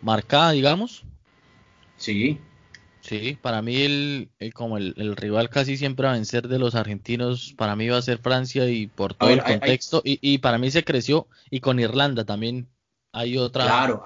marcada, 0.00 0.52
digamos. 0.52 1.04
Sí, 1.96 2.40
Sí, 3.02 3.38
para 3.40 3.62
mí 3.62 3.76
el, 3.80 4.30
como 4.52 4.76
el, 4.76 5.16
rival 5.16 5.48
casi 5.48 5.76
siempre 5.76 6.06
a 6.06 6.12
vencer 6.12 6.48
de 6.48 6.58
los 6.58 6.74
argentinos, 6.74 7.54
para 7.56 7.74
mí 7.74 7.88
va 7.88 7.96
a 7.96 8.02
ser 8.02 8.18
Francia 8.18 8.68
y 8.68 8.88
por 8.88 9.14
todo 9.14 9.30
el 9.30 9.42
contexto, 9.42 10.02
Y, 10.04 10.18
y, 10.20 10.38
para 10.38 10.58
mí 10.58 10.70
se 10.70 10.84
creció, 10.84 11.26
y 11.50 11.60
con 11.60 11.80
Irlanda 11.80 12.24
también 12.24 12.68
hay 13.12 13.38
otra... 13.38 13.64
Claro, 13.64 14.02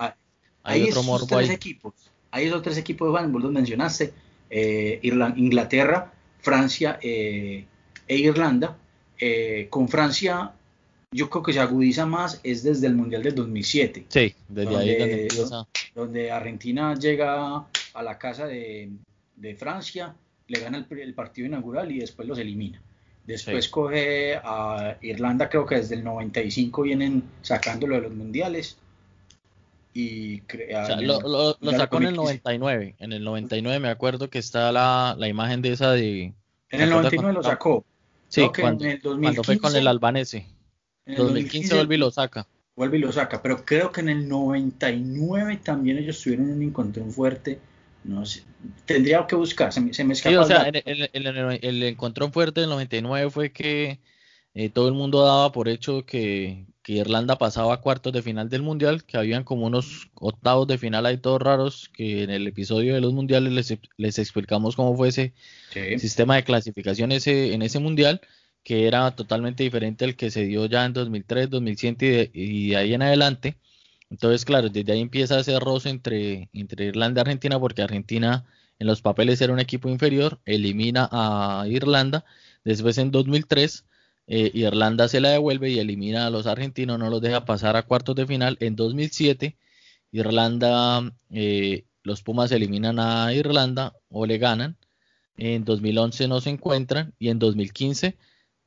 hay, 0.63 0.85
otro 0.85 1.03
morbo 1.03 1.27
tres 1.27 1.51
equipos, 1.51 1.93
hay 2.35 2.47
esos 2.47 2.63
tres 2.63 2.77
equipos, 2.79 3.11
Juan, 3.13 3.31
vos 3.31 3.43
los 3.45 3.53
mencionaste, 3.53 4.13
eh, 4.51 4.99
Inglaterra, 5.03 6.13
Francia 6.41 6.99
eh, 7.01 7.65
e 8.09 8.17
Irlanda. 8.17 8.77
Eh, 9.21 9.69
con 9.71 9.89
Francia 9.89 10.53
yo 11.13 11.31
creo 11.31 11.45
que 11.45 11.53
se 11.53 11.61
agudiza 11.61 12.07
más 12.07 12.41
es 12.43 12.65
desde 12.65 12.89
el 12.89 12.97
Mundial 12.97 13.23
del 13.23 13.37
2007. 13.37 14.07
Sí, 14.09 14.35
desde 14.49 14.77
ahí 14.77 15.29
donde 15.95 16.33
Argentina 16.33 16.97
llega 16.97 17.67
a 17.95 18.03
la 18.03 18.19
casa 18.19 18.47
de, 18.47 18.91
Francia, 19.57 20.17
le 20.49 20.59
gana 20.59 20.85
el, 20.91 21.15
partido 21.15 21.47
inaugural 21.47 21.93
y 21.93 22.01
después 22.01 22.27
los 22.27 22.39
elimina. 22.39 22.83
Después 23.25 23.69
coge 23.69 24.35
a 24.43 24.99
Irlanda, 25.03 25.49
creo 25.49 25.65
que 25.65 25.77
desde 25.77 25.95
el 25.95 26.03
95 26.03 26.83
vienen 26.83 27.23
sacándolo 27.43 27.95
de 27.95 28.01
los 28.01 28.13
mundiales. 28.13 28.77
Y 29.97 30.43
lo, 31.01 31.57
sacó 31.73 31.99
en 31.99 32.07
el 32.09 32.17
99. 32.17 32.97
En 32.99 33.13
el 33.13 33.23
99 33.23 33.79
me 33.79 33.89
acuerdo 33.89 34.29
que 34.29 34.41
está 34.41 34.73
la, 34.73 35.17
imagen 35.29 35.63
de 35.63 35.73
esa 35.73 35.93
de... 35.93 36.35
En 36.71 36.81
el 36.81 36.91
99 36.91 37.33
lo 37.33 37.43
sacó. 37.43 37.85
Sí, 38.29 38.51
cuando, 38.61 38.85
fue 39.45 39.59
con 39.59 39.77
el 39.77 39.87
albanese. 39.87 40.49
En 41.07 41.15
el 41.15 41.19
2015 41.19 41.75
vuelve 41.77 41.95
y 41.95 41.99
lo 41.99 42.11
saca. 42.11 42.47
Vuelve 42.75 42.99
y 42.99 43.01
lo 43.01 43.13
saca, 43.13 43.41
pero 43.41 43.65
creo 43.65 43.93
que 43.93 44.01
en 44.01 44.09
el 44.09 44.29
99 44.29 45.61
también 45.63 45.99
ellos 45.99 46.21
tuvieron 46.21 46.51
un 46.51 46.63
encontrón 46.63 47.13
fuerte 47.13 47.61
no 48.05 48.27
sé, 48.27 48.43
tendría 48.85 49.27
que 49.27 49.35
buscar, 49.35 49.73
se, 49.73 49.81
me 49.81 49.91
escapa. 50.13 50.41
o 50.41 50.45
sea, 50.45 50.63
el, 50.65 51.83
encontrón 51.83 52.33
fuerte 52.33 52.61
del 52.61 52.71
99 52.71 53.31
fue 53.31 53.51
que 53.51 53.99
eh, 54.53 54.69
todo 54.69 54.89
el 54.89 54.95
mundo 54.95 55.25
daba 55.25 55.51
por 55.53 55.69
hecho 55.69 56.05
que, 56.05 56.67
Irlanda 56.93 57.37
pasaba 57.39 57.75
a 57.75 57.81
cuartos 57.81 58.13
de 58.13 58.23
final 58.23 58.49
del 58.51 58.63
mundial, 58.63 59.05
que 59.05 59.17
habían 59.17 59.43
como 59.45 59.67
unos 59.67 60.11
octavos 60.15 60.67
de 60.67 60.79
final 60.79 61.07
ahí 61.07 61.17
todos 61.17 61.41
raros, 61.41 61.91
que 61.95 62.23
en 62.23 62.31
el 62.31 62.47
episodio 62.47 62.95
de 62.95 63.01
los 63.01 63.13
mundiales 63.13 63.53
les, 63.53 63.79
les 63.97 64.19
explicamos 64.19 64.77
cómo 64.77 64.97
fue 64.97 65.09
ese 65.09 65.35
sistema 65.99 66.37
de 66.37 66.45
clasificación 66.45 67.13
ese, 67.13 67.55
en 67.55 67.63
ese 67.63 67.79
mundial, 67.79 68.21
que 68.63 68.87
era 68.87 69.11
totalmente 69.17 69.63
diferente 69.63 70.05
al 70.05 70.17
que 70.17 70.31
se 70.31 70.45
dio 70.45 70.67
ya 70.67 70.85
en 70.85 70.93
2003, 70.93 71.51
2007 71.51 72.31
y 72.35 72.71
de 72.71 72.77
ahí 72.77 72.95
en 72.95 73.03
adelante. 73.03 73.57
Entonces, 74.11 74.45
claro, 74.45 74.69
desde 74.69 74.93
ahí 74.93 75.01
empieza 75.01 75.41
ese 75.41 75.59
roce 75.59 75.91
entre, 75.91 76.49
entre 76.53 76.87
Irlanda 76.87 77.21
y 77.21 77.23
Argentina, 77.23 77.59
porque 77.59 77.83
Argentina 77.83 78.45
en 78.79 78.87
los 78.87 79.03
papeles 79.03 79.41
era 79.41 79.53
un 79.53 79.61
equipo 79.61 79.89
inferior, 79.89 80.41
elimina 80.45 81.09
a 81.11 81.67
Irlanda. 81.69 82.25
Después, 82.65 82.99
en 82.99 83.11
2003, 83.11 83.85
eh, 84.27 84.51
Irlanda 84.55 85.09
se 85.09 85.21
la 85.21 85.31
devuelve 85.31 85.71
y 85.71 85.79
elimina 85.79 86.27
a 86.27 86.31
los 86.31 86.47
argentinos, 86.47 86.99
no 86.99 87.11
los 87.11 87.21
deja 87.21 87.45
pasar 87.45 87.77
a 87.77 87.83
cuartos 87.83 88.17
de 88.17 88.27
final. 88.27 88.57
En 88.61 88.77
2007, 88.77 89.57
Irlanda, 90.13 91.13
eh, 91.31 91.85
los 92.03 92.23
Pumas 92.23 92.53
eliminan 92.53 92.99
a 92.99 93.33
Irlanda 93.35 93.95
o 94.11 94.27
le 94.27 94.39
ganan. 94.39 94.77
En 95.37 95.65
2011 95.65 96.29
no 96.29 96.41
se 96.41 96.51
encuentran 96.51 97.13
y 97.19 97.29
en 97.29 97.39
2015 97.39 98.17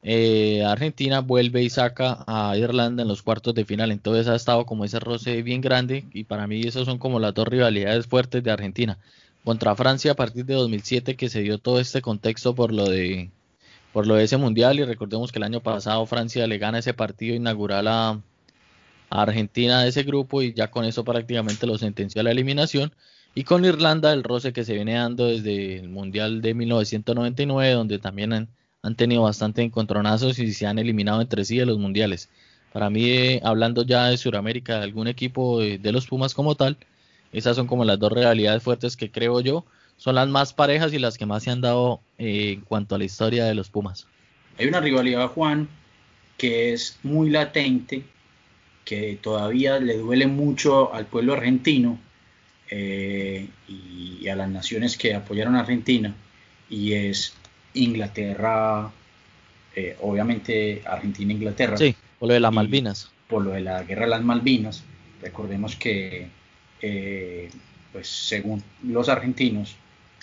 eh, 0.03 0.63
Argentina 0.63 1.21
vuelve 1.21 1.63
y 1.63 1.69
saca 1.69 2.23
a 2.27 2.55
Irlanda 2.57 3.03
en 3.03 3.09
los 3.09 3.23
cuartos 3.23 3.53
de 3.55 3.65
final. 3.65 3.91
Entonces 3.91 4.27
ha 4.27 4.35
estado 4.35 4.65
como 4.65 4.85
ese 4.85 4.99
roce 4.99 5.41
bien 5.43 5.61
grande 5.61 6.05
y 6.13 6.25
para 6.25 6.47
mí 6.47 6.61
esas 6.61 6.85
son 6.85 6.97
como 6.97 7.19
las 7.19 7.33
dos 7.33 7.47
rivalidades 7.47 8.07
fuertes 8.07 8.43
de 8.43 8.51
Argentina. 8.51 8.97
Contra 9.43 9.75
Francia 9.75 10.11
a 10.11 10.15
partir 10.15 10.45
de 10.45 10.55
2007 10.55 11.15
que 11.15 11.29
se 11.29 11.41
dio 11.41 11.57
todo 11.57 11.79
este 11.79 12.01
contexto 12.01 12.55
por 12.55 12.73
lo 12.73 12.89
de 12.89 13.31
por 13.93 14.07
lo 14.07 14.15
de 14.15 14.23
ese 14.23 14.37
mundial 14.37 14.79
y 14.79 14.85
recordemos 14.85 15.31
que 15.31 15.39
el 15.39 15.43
año 15.43 15.61
pasado 15.61 16.05
Francia 16.05 16.45
le 16.47 16.57
gana 16.57 16.79
ese 16.79 16.93
partido 16.93 17.35
inaugural 17.35 17.87
a, 17.87 18.21
Argentina 19.09 19.83
de 19.83 19.89
ese 19.89 20.03
grupo 20.03 20.41
y 20.41 20.53
ya 20.53 20.69
con 20.69 20.83
eso 20.83 21.05
prácticamente 21.05 21.65
lo 21.65 21.77
sentenció 21.77 22.19
a 22.19 22.23
la 22.25 22.31
eliminación. 22.31 22.93
Y 23.35 23.43
con 23.45 23.63
Irlanda 23.63 24.11
el 24.11 24.23
roce 24.23 24.51
que 24.51 24.65
se 24.65 24.73
viene 24.73 24.95
dando 24.95 25.27
desde 25.27 25.79
el 25.79 25.87
mundial 25.89 26.41
de 26.41 26.53
1999 26.53 27.73
donde 27.73 27.99
también 27.99 28.49
han 28.81 28.95
tenido 28.95 29.23
bastante 29.23 29.61
encontronazos 29.61 30.39
y 30.39 30.51
se 30.53 30.67
han 30.67 30.77
eliminado 30.77 31.21
entre 31.21 31.45
sí 31.45 31.57
de 31.57 31.65
los 31.65 31.77
mundiales. 31.77 32.29
Para 32.73 32.89
mí, 32.89 33.09
eh, 33.09 33.41
hablando 33.43 33.83
ya 33.83 34.07
de 34.07 34.17
Sudamérica, 34.17 34.77
de 34.77 34.83
algún 34.83 35.07
equipo 35.07 35.59
de, 35.59 35.91
los 35.91 36.07
Pumas 36.07 36.33
como 36.33 36.55
tal, 36.55 36.77
esas 37.31 37.55
son 37.55 37.67
como 37.67 37.85
las 37.85 37.99
dos 37.99 38.11
realidades 38.11 38.61
fuertes 38.63 38.97
que 38.97 39.11
creo 39.11 39.41
yo 39.41 39.65
son 39.97 40.15
las 40.15 40.27
más 40.27 40.53
parejas 40.53 40.93
y 40.93 40.99
las 40.99 41.17
que 41.17 41.25
más 41.25 41.43
se 41.43 41.51
han 41.51 41.61
dado 41.61 42.01
eh, 42.17 42.53
en 42.53 42.61
cuanto 42.61 42.95
a 42.95 42.97
la 42.97 43.03
historia 43.03 43.45
de 43.45 43.55
los 43.55 43.69
Pumas. 43.69 44.07
Hay 44.57 44.67
una 44.67 44.79
rivalidad, 44.79 45.27
Juan, 45.27 45.67
que 46.37 46.73
es 46.73 46.99
muy 47.03 47.29
latente, 47.29 48.03
que 48.85 49.19
todavía 49.21 49.79
le 49.79 49.97
duele 49.97 50.27
mucho 50.27 50.93
al 50.93 51.05
pueblo 51.05 51.33
argentino 51.33 51.99
eh, 52.69 53.47
y 53.67 54.27
a 54.29 54.35
las 54.35 54.49
naciones 54.49 54.97
que 54.97 55.13
apoyaron 55.13 55.55
a 55.55 55.61
Argentina, 55.61 56.15
y 56.69 56.93
es 56.93 57.33
Inglaterra, 57.73 58.91
eh, 59.75 59.95
obviamente 60.01 60.81
Argentina 60.85 61.31
e 61.31 61.35
Inglaterra. 61.35 61.77
Sí, 61.77 61.95
por 62.19 62.27
lo 62.27 62.33
de 62.33 62.39
las 62.39 62.53
Malvinas. 62.53 63.11
Por 63.27 63.43
lo 63.43 63.51
de 63.51 63.61
la 63.61 63.83
guerra 63.83 64.05
de 64.05 64.11
las 64.11 64.23
Malvinas. 64.23 64.83
Recordemos 65.21 65.75
que, 65.75 66.27
eh, 66.81 67.49
pues 67.91 68.07
según 68.07 68.63
los 68.83 69.09
argentinos, 69.09 69.75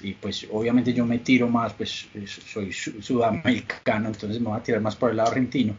y 0.05 0.13
pues 0.15 0.47
obviamente 0.53 0.93
yo 0.93 1.07
me 1.07 1.19
tiro 1.19 1.49
más, 1.49 1.73
pues 1.73 2.09
soy 2.27 2.73
sudamericano, 2.73 4.09
entonces 4.09 4.41
me 4.41 4.49
voy 4.49 4.59
a 4.59 4.63
tirar 4.63 4.81
más 4.81 4.95
por 4.95 5.11
el 5.11 5.17
lado 5.17 5.31
argentino. 5.31 5.75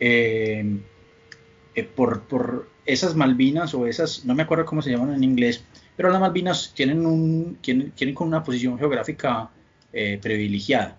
Eh, 0.00 0.78
eh, 1.74 1.84
por, 1.84 2.22
por, 2.22 2.68
esas 2.86 3.14
Malvinas 3.14 3.74
o 3.74 3.86
esas, 3.86 4.24
no 4.24 4.34
me 4.34 4.44
acuerdo 4.44 4.64
cómo 4.64 4.80
se 4.80 4.90
llaman 4.90 5.12
en 5.12 5.24
inglés, 5.24 5.62
pero 5.96 6.08
las 6.08 6.20
Malvinas 6.20 6.72
tienen, 6.74 7.04
un, 7.04 7.58
tienen, 7.60 7.90
tienen 7.90 8.14
con 8.14 8.28
una 8.28 8.42
posición 8.42 8.78
geográfica 8.78 9.50
eh, 9.92 10.18
privilegiada, 10.22 10.96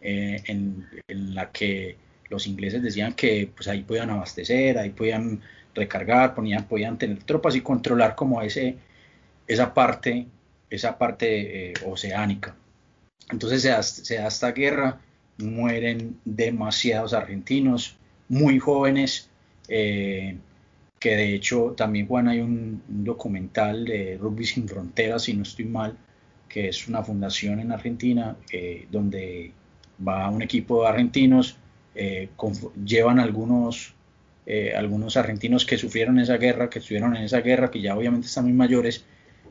eh, 0.00 0.42
en, 0.46 0.86
en, 1.06 1.34
la 1.34 1.50
que 1.50 1.96
los 2.28 2.46
ingleses 2.46 2.82
decían 2.82 3.14
que 3.14 3.50
pues 3.54 3.68
ahí 3.68 3.82
podían 3.82 4.10
abastecer, 4.10 4.78
ahí 4.78 4.90
podían 4.90 5.40
recargar, 5.74 6.34
ponían, 6.34 6.64
podían 6.66 6.98
tener 6.98 7.22
tropas 7.22 7.54
y 7.54 7.60
controlar 7.60 8.14
como 8.14 8.42
ese, 8.42 8.76
esa 9.46 9.72
parte, 9.72 10.26
esa 10.70 10.98
parte 10.98 11.72
oceánica. 11.86 12.56
Entonces 13.30 13.62
se 13.62 13.68
da, 13.68 13.82
se 13.82 14.16
da 14.16 14.28
esta 14.28 14.52
guerra, 14.52 15.00
mueren 15.38 16.18
demasiados 16.24 17.12
argentinos, 17.12 17.96
muy 18.28 18.58
jóvenes, 18.58 19.30
eh, 19.68 20.36
que 20.98 21.16
de 21.16 21.34
hecho 21.34 21.74
también 21.76 22.06
Juan 22.06 22.28
hay 22.28 22.40
un, 22.40 22.82
documental 22.88 23.84
de 23.84 24.18
Rugby 24.20 24.44
Sin 24.44 24.68
Fronteras, 24.68 25.22
si 25.24 25.34
no 25.34 25.42
estoy 25.42 25.66
mal, 25.66 25.96
que 26.48 26.68
es 26.68 26.88
una 26.88 27.02
fundación 27.02 27.60
en 27.60 27.72
Argentina 27.72 28.36
eh, 28.52 28.86
donde 28.90 29.52
va 30.06 30.28
un 30.30 30.42
equipo 30.42 30.82
de 30.82 30.88
argentinos, 30.88 31.56
eh, 31.94 32.28
llevan 32.84 33.18
algunos, 33.18 33.94
algunos 34.76 35.16
argentinos 35.18 35.66
que 35.66 35.76
sufrieron 35.76 36.18
esa 36.18 36.38
guerra, 36.38 36.70
que 36.70 36.78
estuvieron 36.78 37.14
en 37.16 37.24
esa 37.24 37.40
guerra, 37.40 37.70
que 37.70 37.82
ya 37.82 37.96
obviamente 37.96 38.28
están 38.28 38.44
muy 38.44 38.54
mayores. 38.54 39.04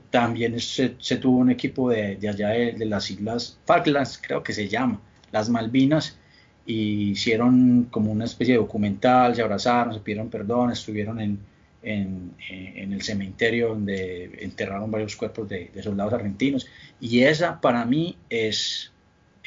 También 0.09 0.59
se, 0.59 0.89
tuvo 0.89 1.39
un 1.39 1.51
equipo 1.51 1.89
de, 1.89 2.17
allá 2.29 2.49
de, 2.49 2.73
de 2.73 2.85
las 2.85 3.11
Islas 3.11 3.59
Falklands, 3.65 4.19
creo 4.21 4.41
que 4.41 4.53
se 4.53 4.67
llama, 4.67 5.01
las 5.31 5.49
Malvinas, 5.49 6.17
y 6.65 7.11
hicieron 7.11 7.87
como 7.91 8.11
una 8.11 8.25
especie 8.25 8.55
de 8.55 8.59
documental, 8.59 9.35
se 9.35 9.41
abrazaron, 9.41 9.93
se 9.93 9.99
pidieron 10.01 10.29
perdón, 10.29 10.71
estuvieron 10.71 11.19
en, 11.19 11.39
en, 11.81 12.33
en 12.49 12.93
el 12.93 13.01
cementerio 13.01 13.69
donde 13.69 14.37
enterraron 14.39 14.91
varios 14.91 15.15
cuerpos 15.15 15.47
de, 15.47 15.71
soldados 15.81 16.13
argentinos. 16.13 16.67
Y 16.99 17.21
esa 17.21 17.61
para 17.61 17.85
mí 17.85 18.17
es 18.29 18.91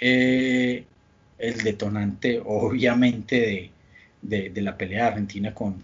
eh, 0.00 0.84
el 1.38 1.58
detonante, 1.58 2.40
obviamente, 2.44 3.70
de, 4.22 4.50
de, 4.50 4.62
la 4.62 4.76
pelea 4.76 5.08
argentina 5.08 5.52
con, 5.54 5.82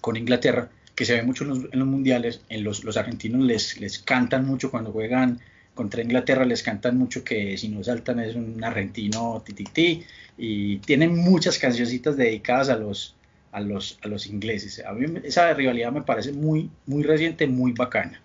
con 0.00 0.16
Inglaterra, 0.16 0.68
que 0.96 1.04
se 1.04 1.14
ve 1.14 1.22
mucho 1.22 1.44
en 1.44 1.50
los, 1.50 1.58
en 1.72 1.78
los 1.78 1.86
mundiales. 1.86 2.40
En 2.48 2.64
los, 2.64 2.82
los 2.82 2.96
argentinos 2.96 3.42
les, 3.42 3.78
les 3.78 4.00
cantan 4.00 4.44
mucho 4.44 4.70
cuando 4.72 4.90
juegan 4.90 5.40
contra 5.76 6.02
Inglaterra 6.02 6.44
les 6.44 6.62
cantan 6.62 6.96
mucho 6.96 7.22
que 7.22 7.56
si 7.58 7.68
no 7.68 7.84
saltan 7.84 8.18
es 8.18 8.34
un 8.34 8.64
argentino 8.64 9.42
tititi 9.44 10.02
y 10.38 10.78
tienen 10.78 11.16
muchas 11.16 11.58
cancioncitas 11.58 12.16
dedicadas 12.16 12.70
a 12.70 12.76
los 12.76 13.14
a 13.52 13.60
los 13.60 13.98
a 14.02 14.08
los 14.08 14.26
ingleses. 14.26 14.82
A 14.84 14.92
mí 14.92 15.06
esa 15.22 15.52
rivalidad 15.52 15.92
me 15.92 16.02
parece 16.02 16.32
muy 16.32 16.70
muy 16.86 17.02
reciente, 17.02 17.46
muy 17.46 17.72
bacana. 17.72 18.20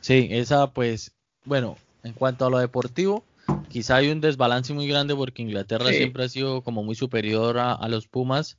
Sí, 0.00 0.28
esa 0.30 0.72
pues 0.72 1.12
bueno, 1.44 1.76
en 2.02 2.14
cuanto 2.14 2.46
a 2.46 2.50
lo 2.50 2.58
deportivo, 2.58 3.24
quizá 3.68 3.96
hay 3.96 4.10
un 4.10 4.20
desbalance 4.20 4.72
muy 4.72 4.88
grande 4.88 5.14
porque 5.14 5.42
Inglaterra 5.42 5.90
siempre 5.90 6.24
ha 6.24 6.28
sido 6.28 6.62
como 6.62 6.82
muy 6.82 6.94
superior 6.94 7.58
a, 7.58 7.88
los 7.88 8.08
Pumas. 8.08 8.56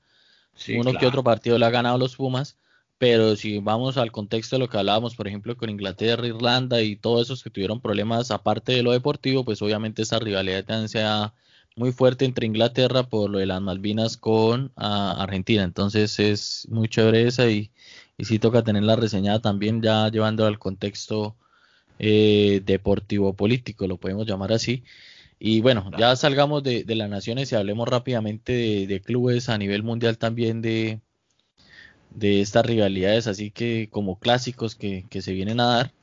Uno 0.77 0.93
que 0.93 1.07
otro 1.07 1.23
partido 1.23 1.57
le 1.57 1.65
ha 1.65 1.71
ganado 1.71 1.95
a 1.95 1.99
los 1.99 2.15
Pumas, 2.15 2.55
pero 3.03 3.35
si 3.35 3.59
vamos 3.59 3.97
al 3.97 4.13
contexto 4.13 4.55
de 4.55 4.61
lo 4.61 4.69
que 4.69 4.77
hablábamos, 4.77 5.17
por 5.17 5.27
ejemplo, 5.27 5.57
con 5.57 5.69
Inglaterra, 5.69 6.25
Irlanda 6.25 6.81
y 6.81 6.95
todos 6.95 7.23
esos 7.23 7.43
que 7.43 7.49
tuvieron 7.49 7.81
problemas 7.81 8.31
aparte 8.31 8.71
de 8.71 8.81
lo 8.81 8.93
deportivo, 8.93 9.43
pues 9.43 9.61
obviamente 9.61 10.03
esa 10.03 10.19
rivalidad 10.19 10.63
también 10.63 10.87
sea 10.87 11.33
muy 11.75 11.91
fuerte 11.91 12.23
entre 12.23 12.45
Inglaterra 12.45 13.03
por 13.03 13.29
lo 13.29 13.39
de 13.39 13.45
las 13.45 13.61
Malvinas 13.61 14.15
con 14.15 14.71
ah, 14.77 15.17
Argentina. 15.19 15.63
Entonces 15.63 16.17
es 16.17 16.65
muy 16.69 16.87
chévere 16.87 17.27
esa 17.27 17.49
y, 17.49 17.71
y 18.17 18.23
sí 18.23 18.39
toca 18.39 18.63
tener 18.63 18.83
la 18.83 18.95
reseñada 18.95 19.41
también 19.41 19.81
ya 19.81 20.07
llevando 20.09 20.45
al 20.45 20.57
contexto 20.57 21.35
eh, 21.99 22.61
deportivo 22.65 23.33
político, 23.33 23.85
lo 23.85 23.97
podemos 23.97 24.25
llamar 24.25 24.53
así. 24.53 24.85
Y 25.39 25.59
bueno, 25.59 25.91
ya 25.99 26.15
salgamos 26.15 26.63
de, 26.63 26.85
las 26.87 27.09
naciones 27.09 27.51
y 27.51 27.55
hablemos 27.55 27.85
rápidamente 27.89 28.87
de 28.87 29.01
clubes 29.01 29.49
a 29.49 29.57
nivel 29.57 29.83
mundial 29.83 30.17
también 30.17 30.61
de, 30.61 31.01
de 32.15 32.41
estas 32.41 32.65
rivalidades, 32.65 33.27
así 33.27 33.51
que 33.51 33.89
como 33.91 34.19
clásicos 34.19 34.75
que, 34.75 35.05
se 35.21 35.33
vienen 35.33 35.59
a 35.59 35.65
dar, 35.67 35.93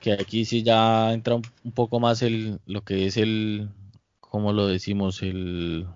que 0.00 0.12
aquí 0.12 0.44
sí 0.44 0.62
ya 0.62 1.12
entra 1.12 1.36
un, 1.36 1.72
poco 1.74 2.00
más 2.00 2.22
el, 2.22 2.60
lo 2.66 2.82
que 2.84 3.06
es 3.06 3.16
el, 3.16 3.70
como 4.20 4.52
lo 4.52 4.66
decimos, 4.66 5.22
el, 5.22 5.86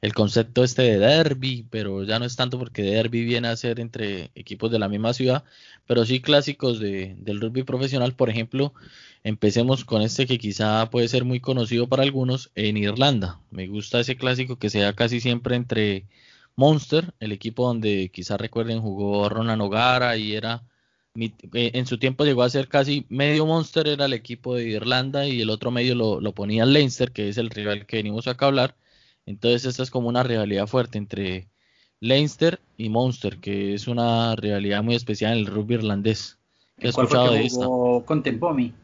el 0.00 0.14
concepto 0.14 0.64
este 0.64 0.82
de 0.82 0.98
derby, 0.98 1.66
pero 1.70 2.04
ya 2.04 2.18
no 2.18 2.24
es 2.24 2.36
tanto 2.36 2.58
porque 2.58 2.82
derby 2.82 3.24
viene 3.24 3.48
a 3.48 3.56
ser 3.56 3.80
entre 3.80 4.30
equipos 4.34 4.70
de 4.70 4.78
la 4.78 4.88
misma 4.88 5.12
ciudad, 5.14 5.44
pero 5.86 6.04
sí 6.06 6.20
clásicos 6.20 6.78
de, 6.80 7.16
del 7.18 7.40
rugby 7.40 7.64
profesional, 7.64 8.14
por 8.14 8.30
ejemplo, 8.30 8.74
empecemos 9.24 9.84
con 9.84 10.02
este 10.02 10.26
que 10.26 10.38
quizá 10.38 10.88
puede 10.90 11.08
ser 11.08 11.24
muy 11.24 11.40
conocido 11.40 11.88
para 11.88 12.02
algunos 12.02 12.50
en 12.54 12.76
Irlanda. 12.76 13.40
Me 13.50 13.66
gusta 13.66 14.00
ese 14.00 14.16
clásico 14.16 14.56
que 14.58 14.70
se 14.70 14.80
da 14.80 14.94
casi 14.94 15.20
siempre 15.20 15.56
entre 15.56 16.06
Monster, 16.58 17.14
el 17.20 17.30
equipo 17.30 17.68
donde 17.68 18.10
quizás 18.12 18.40
recuerden 18.40 18.80
jugó 18.80 19.28
Ronan 19.28 19.60
O'Gara 19.60 20.16
y 20.16 20.34
era 20.34 20.64
eh, 21.14 21.30
en 21.52 21.86
su 21.86 21.98
tiempo 21.98 22.24
llegó 22.24 22.42
a 22.42 22.50
ser 22.50 22.66
casi 22.66 23.06
medio 23.08 23.46
Monster, 23.46 23.86
era 23.86 24.06
el 24.06 24.12
equipo 24.12 24.56
de 24.56 24.64
Irlanda 24.64 25.24
y 25.24 25.40
el 25.40 25.50
otro 25.50 25.70
medio 25.70 25.94
lo, 25.94 26.20
lo 26.20 26.32
ponía 26.34 26.66
Leinster, 26.66 27.12
que 27.12 27.28
es 27.28 27.38
el 27.38 27.50
rival 27.50 27.86
que 27.86 27.98
venimos 27.98 28.26
acá 28.26 28.46
a 28.46 28.48
hablar. 28.48 28.76
Entonces 29.24 29.66
esta 29.66 29.84
es 29.84 29.90
como 29.92 30.08
una 30.08 30.24
rivalidad 30.24 30.66
fuerte 30.66 30.98
entre 30.98 31.48
Leinster 32.00 32.58
y 32.76 32.88
Monster, 32.88 33.38
que 33.38 33.74
es 33.74 33.86
una 33.86 34.34
rivalidad 34.34 34.82
muy 34.82 34.96
especial 34.96 35.34
en 35.34 35.38
el 35.38 35.46
rugby 35.46 35.74
irlandés. 35.74 36.38
¿Qué 36.76 36.88
has 36.88 36.98
escuchado 36.98 37.34
de 37.34 37.46
esta? 37.46 37.66
con 38.04 38.20
Tempomi. 38.24 38.74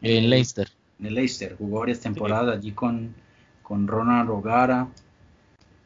En 0.00 0.30
Leinster. 0.30 0.70
En 0.98 1.14
Leinster, 1.14 1.56
jugó 1.58 1.80
varias 1.80 2.00
temporadas 2.00 2.56
allí 2.56 2.72
con, 2.72 3.14
con 3.62 3.86
Ronald 3.86 4.30
O'Gara, 4.30 4.88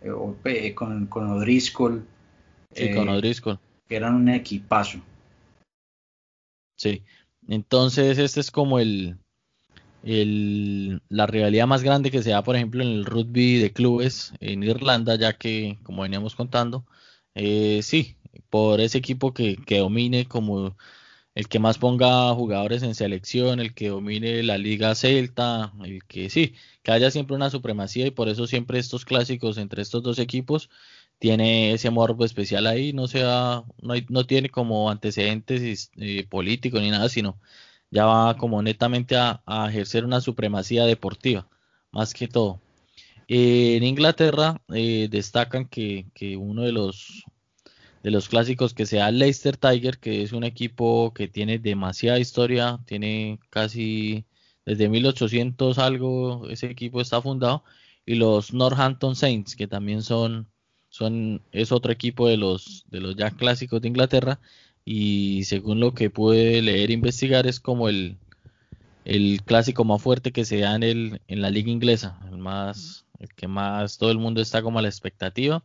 eh, 0.03 0.74
con, 0.74 1.07
con 1.07 1.30
O'Driscoll. 1.30 2.05
Sí, 2.72 2.92
con 2.94 3.09
eh, 3.09 3.12
O'Driscoll. 3.12 3.59
Que 3.88 3.96
eran 3.96 4.14
un 4.14 4.28
equipazo. 4.28 4.98
Sí, 6.76 7.05
entonces 7.48 8.18
este 8.18 8.40
es 8.40 8.50
como 8.50 8.78
el, 8.78 9.16
el, 10.03 11.00
la 11.09 11.26
rivalidad 11.26 11.66
más 11.66 11.82
grande 11.82 12.11
que 12.11 12.22
se 12.22 12.30
da, 12.30 12.42
por 12.42 12.57
ejemplo, 12.57 12.82
en 12.82 12.88
el 12.88 13.05
rugby 13.05 13.59
de 13.59 13.72
clubes 13.72 14.32
en 14.40 14.62
Irlanda, 14.62 15.16
ya 15.16 15.34
que, 15.34 15.78
como 15.82 16.03
veníamos 16.03 16.34
contando, 16.34 16.84
eh, 17.34 17.80
sí, 17.82 18.16
por 18.50 18.80
ese 18.80 18.98
equipo 18.98 19.32
que, 19.32 19.57
que 19.57 19.78
domine 19.78 20.26
como 20.26 20.76
el 21.35 21.49
que 21.49 21.59
más 21.59 21.78
ponga 21.78 22.35
jugadores 22.35 22.83
en 22.83 22.95
selección, 22.95 23.61
el 23.61 23.74
que 23.74 23.89
domine 23.89 24.43
la 24.43 24.59
liga 24.59 24.95
celta, 24.95 25.72
el 25.85 26.05
que 26.05 26.30
sí, 26.30 26.55
que 26.83 26.93
haya 26.93 27.11
siempre 27.11 27.37
una 27.37 27.51
supremacía 27.51 28.07
y 28.07 28.11
por 28.11 28.28
eso 28.28 28.47
siempre 28.47 28.78
estos 28.78 29.05
clásicos 29.05 29.59
entre 29.59 29.83
estos 29.83 30.03
dos 30.03 30.18
equipos 30.18 30.68
tiene 31.18 31.72
ese 31.72 31.91
morbo 31.91 32.24
especial 32.24 32.66
ahí, 32.66 32.93
no 32.93 33.07
sea, 33.09 33.64
no, 33.80 33.95
no 34.09 34.26
tiene 34.26 34.51
como 34.51 34.91
antecedentes 34.91 35.91
eh, 35.97 36.26
políticos 36.28 36.83
ni 36.83 36.91
nada, 36.91 37.09
sino 37.09 37.39
ya 37.91 38.07
va 38.07 38.37
como 38.37 38.62
netamente 38.62 39.16
a, 39.16 39.43
ejercer 39.68 40.05
una 40.05 40.20
supremacía 40.20 40.85
deportiva, 40.87 41.49
más 41.93 42.14
que 42.14 42.28
todo. 42.28 42.61
en 43.28 43.85
Inglaterra 43.85 44.61
eh, 44.74 45.09
destacan 45.11 45.66
que, 45.68 46.07
que 46.14 46.37
uno 46.37 46.62
de 46.62 46.72
los 46.72 47.24
de 48.03 48.11
los 48.11 48.28
clásicos 48.28 48.74
que 48.74 48.86
sea 48.86 49.11
Leicester 49.11 49.57
Tiger, 49.57 49.98
que 49.98 50.22
es 50.22 50.32
un 50.32 50.44
equipo 50.44 51.12
que 51.14 51.28
tiene 51.28 51.59
demasiada 51.59 52.18
historia, 52.18 52.80
tiene 52.86 53.38
casi 53.50 54.24
desde 54.66 54.88
1800 54.88 55.78
algo 55.78 56.48
ese 56.48 56.66
equipo 56.70 57.00
está 57.00 57.20
fundado 57.22 57.64
y 58.07 58.16
los 58.16 58.53
Northampton 58.53 59.16
Saints, 59.16 59.57
que 59.57 59.66
también 59.68 60.03
son 60.03 60.48
son 60.88 61.42
es 61.53 61.72
otro 61.72 61.92
equipo 61.92 62.28
de 62.28 62.36
los 62.36 62.84
de 62.90 63.00
los 63.00 63.16
ya 63.16 63.30
clásicos 63.30 63.80
de 63.80 63.88
Inglaterra 63.88 64.40
y 64.84 65.44
según 65.44 65.80
lo 65.80 65.94
que 65.94 66.11
pude 66.11 66.61
leer 66.62 66.90
e 66.90 66.94
investigar 66.94 67.46
es 67.46 67.61
como 67.61 67.88
el 67.88 68.18
el 69.05 69.42
clásico 69.44 69.84
más 69.84 70.03
fuerte 70.03 70.32
que 70.32 70.44
se 70.44 70.59
da 70.61 70.74
en 70.76 70.82
el 70.82 71.20
en 71.28 71.40
la 71.42 71.50
liga 71.50 71.70
inglesa, 71.70 72.20
el 72.30 72.38
más 72.38 73.07
el 73.20 73.28
que 73.34 73.48
más 73.48 73.98
todo 73.98 74.11
el 74.11 74.18
mundo 74.18 74.40
está 74.42 74.62
como 74.62 74.78
a 74.80 74.82
la 74.82 74.88
expectativa. 74.88 75.64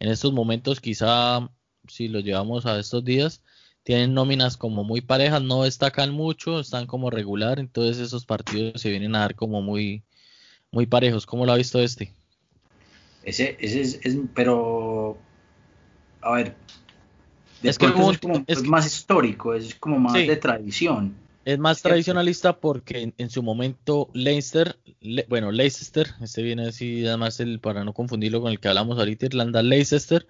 En 0.00 0.10
estos 0.10 0.32
momentos 0.32 0.80
quizá 0.80 1.50
si 1.88 2.08
lo 2.08 2.20
llevamos 2.20 2.66
a 2.66 2.78
estos 2.78 3.04
días, 3.04 3.42
tienen 3.82 4.14
nóminas 4.14 4.56
como 4.56 4.82
muy 4.82 5.00
parejas, 5.00 5.42
no 5.42 5.64
destacan 5.64 6.10
mucho, 6.10 6.60
están 6.60 6.86
como 6.86 7.10
regular, 7.10 7.58
entonces 7.58 7.98
esos 7.98 8.24
partidos 8.24 8.80
se 8.80 8.90
vienen 8.90 9.14
a 9.14 9.20
dar 9.20 9.34
como 9.34 9.60
muy, 9.62 10.02
muy 10.70 10.86
parejos. 10.86 11.26
¿Cómo 11.26 11.44
lo 11.44 11.52
ha 11.52 11.56
visto 11.56 11.80
este? 11.80 12.14
Ese, 13.22 13.56
ese 13.60 13.80
es, 13.80 14.18
pero, 14.34 15.18
a 16.20 16.32
ver, 16.32 16.56
es 17.62 17.78
que 17.78 17.86
es, 18.46 18.62
más 18.64 18.86
histórico, 18.86 19.54
es 19.54 19.74
como 19.74 19.98
más 19.98 20.14
de 20.14 20.36
tradición. 20.36 21.14
Es 21.44 21.58
más 21.58 21.82
tradicionalista 21.82 22.58
porque 22.58 23.12
en, 23.16 23.30
su 23.30 23.42
momento 23.42 24.08
Leicester, 24.14 24.78
bueno, 25.28 25.50
Leicester, 25.50 26.08
este 26.22 26.42
viene 26.42 26.68
así 26.68 27.06
además 27.06 27.38
el, 27.40 27.60
para 27.60 27.84
no 27.84 27.92
confundirlo 27.92 28.40
con 28.40 28.50
el 28.50 28.60
que 28.60 28.68
hablamos 28.68 28.98
ahorita, 28.98 29.26
Irlanda, 29.26 29.62
Leicester, 29.62 30.26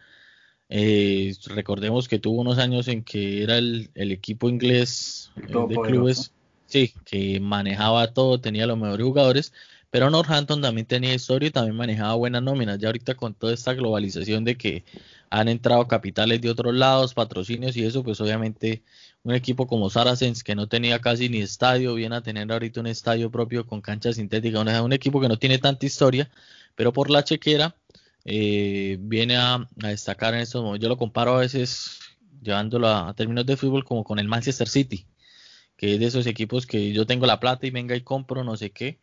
Eh, 0.68 1.34
recordemos 1.46 2.08
que 2.08 2.18
tuvo 2.18 2.40
unos 2.40 2.58
años 2.58 2.88
en 2.88 3.04
que 3.04 3.42
era 3.42 3.58
el, 3.58 3.90
equipo 3.94 4.48
inglés 4.48 5.30
de 5.36 5.74
clubes, 5.74 6.32
sí, 6.66 6.92
que 7.04 7.38
manejaba 7.40 8.12
todo, 8.12 8.40
tenía 8.40 8.66
los 8.66 8.78
mejores 8.78 9.04
jugadores, 9.04 9.52
pero 9.94 10.10
Northampton 10.10 10.60
también 10.60 10.86
tenía 10.86 11.14
historia 11.14 11.48
y 11.48 11.52
también 11.52 11.76
manejaba 11.76 12.14
buenas 12.14 12.42
nóminas. 12.42 12.80
Ya 12.80 12.88
ahorita 12.88 13.14
con 13.14 13.32
toda 13.34 13.54
esta 13.54 13.74
globalización 13.74 14.44
de 14.44 14.56
que 14.56 14.84
han 15.30 15.48
entrado 15.48 15.86
capitales 15.86 16.40
de 16.40 16.50
otros 16.50 16.74
lados, 16.74 17.14
patrocinios 17.14 17.76
y 17.76 17.84
eso, 17.84 18.02
pues 18.02 18.20
obviamente 18.20 18.82
un 19.22 19.34
equipo 19.34 19.66
como 19.66 19.90
Saracens 19.90 20.42
que 20.42 20.54
no 20.54 20.68
tenía 20.68 21.00
casi 21.00 21.28
ni 21.28 21.40
estadio, 21.40 21.94
viene 21.94 22.16
a 22.16 22.22
tener 22.22 22.50
ahorita 22.50 22.80
un 22.80 22.88
estadio 22.88 23.30
propio 23.30 23.66
con 23.66 23.80
cancha 23.80 24.12
sintética, 24.12 24.60
un, 24.60 24.92
equipo 24.92 25.20
que 25.20 25.28
no 25.28 25.38
tiene 25.38 25.58
tanta 25.58 25.86
historia, 25.86 26.30
pero 26.74 26.92
por 26.92 27.08
la 27.08 27.22
chequera 27.24 27.76
eh, 28.24 28.96
viene 29.00 29.36
a, 29.36 29.66
destacar 29.76 30.34
en 30.34 30.40
estos 30.40 30.62
momentos. 30.62 30.82
Yo 30.82 30.88
lo 30.88 30.96
comparo 30.96 31.36
a 31.36 31.40
veces 31.40 32.00
llevándolo 32.42 32.88
a, 32.88 33.14
términos 33.14 33.46
de 33.46 33.56
fútbol 33.56 33.84
como 33.84 34.04
con 34.04 34.18
el 34.18 34.28
Manchester 34.28 34.68
City, 34.68 35.06
que 35.76 35.94
es 35.94 36.00
de 36.00 36.06
esos 36.06 36.26
equipos 36.26 36.66
que 36.66 36.92
yo 36.92 37.06
tengo 37.06 37.26
la 37.26 37.40
plata 37.40 37.66
y 37.66 37.70
venga 37.70 37.96
y 37.96 38.02
compro 38.02 38.44
no 38.44 38.56
sé 38.56 38.70
qué 38.70 38.98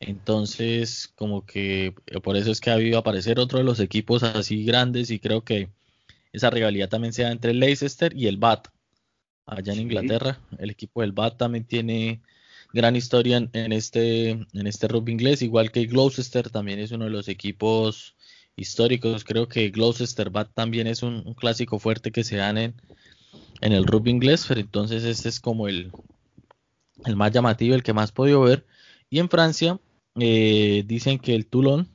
entonces, 0.00 1.12
como 1.16 1.46
que 1.46 1.94
eh, 2.06 2.20
por 2.20 2.36
eso 2.36 2.50
es 2.50 2.60
que 2.60 2.70
ha 2.70 2.74
habido 2.74 2.98
aparecer 2.98 3.38
otro 3.38 3.58
de 3.58 3.64
los 3.64 3.80
equipos 3.80 4.22
así 4.22 4.64
grandes 4.64 5.10
y 5.10 5.18
creo 5.18 5.44
que 5.44 5.70
esa 6.32 6.50
rivalidad 6.50 6.88
también 6.88 7.12
sea 7.12 7.30
entre 7.30 7.52
el 7.52 7.60
Leicester 7.60 8.14
y 8.16 8.26
el 8.26 8.36
Bath. 8.36 8.68
Allá 9.46 9.72
en 9.72 9.80
Inglaterra, 9.80 10.40
el 10.58 10.70
equipo 10.70 11.02
del 11.02 11.12
Bath 11.12 11.38
también 11.38 11.64
tiene 11.64 12.22
gran 12.72 12.96
historia 12.96 13.48
en, 13.52 13.72
este 13.72 14.30
en 14.30 14.66
este 14.66 14.88
rugby 14.88 15.12
inglés, 15.12 15.42
igual 15.42 15.70
que 15.70 15.86
Gloucester 15.86 16.50
también 16.50 16.78
es 16.80 16.92
uno 16.92 17.04
de 17.04 17.10
los 17.10 17.28
equipos 17.28 18.16
históricos. 18.56 19.24
Creo 19.24 19.48
que 19.48 19.70
Gloucester 19.70 20.30
Bath 20.30 20.52
también 20.54 20.86
es 20.86 21.02
un, 21.02 21.34
clásico 21.34 21.78
fuerte 21.78 22.12
que 22.12 22.24
se 22.24 22.36
dan 22.36 22.58
en, 22.58 22.74
en 23.60 23.72
el 23.72 23.86
rugby 23.86 24.10
inglés, 24.10 24.44
pero 24.48 24.60
entonces 24.60 25.04
este 25.04 25.28
es 25.28 25.40
como 25.40 25.68
el, 25.68 25.92
el 27.04 27.16
más 27.16 27.32
llamativo, 27.32 27.74
el 27.74 27.82
que 27.82 27.92
más 27.92 28.12
podido 28.12 28.42
ver. 28.42 28.66
Y 29.10 29.18
en 29.18 29.28
Francia 29.28 29.80
eh, 30.16 30.84
dicen 30.86 31.18
que 31.18 31.34
el 31.34 31.46
Toulon 31.46 31.88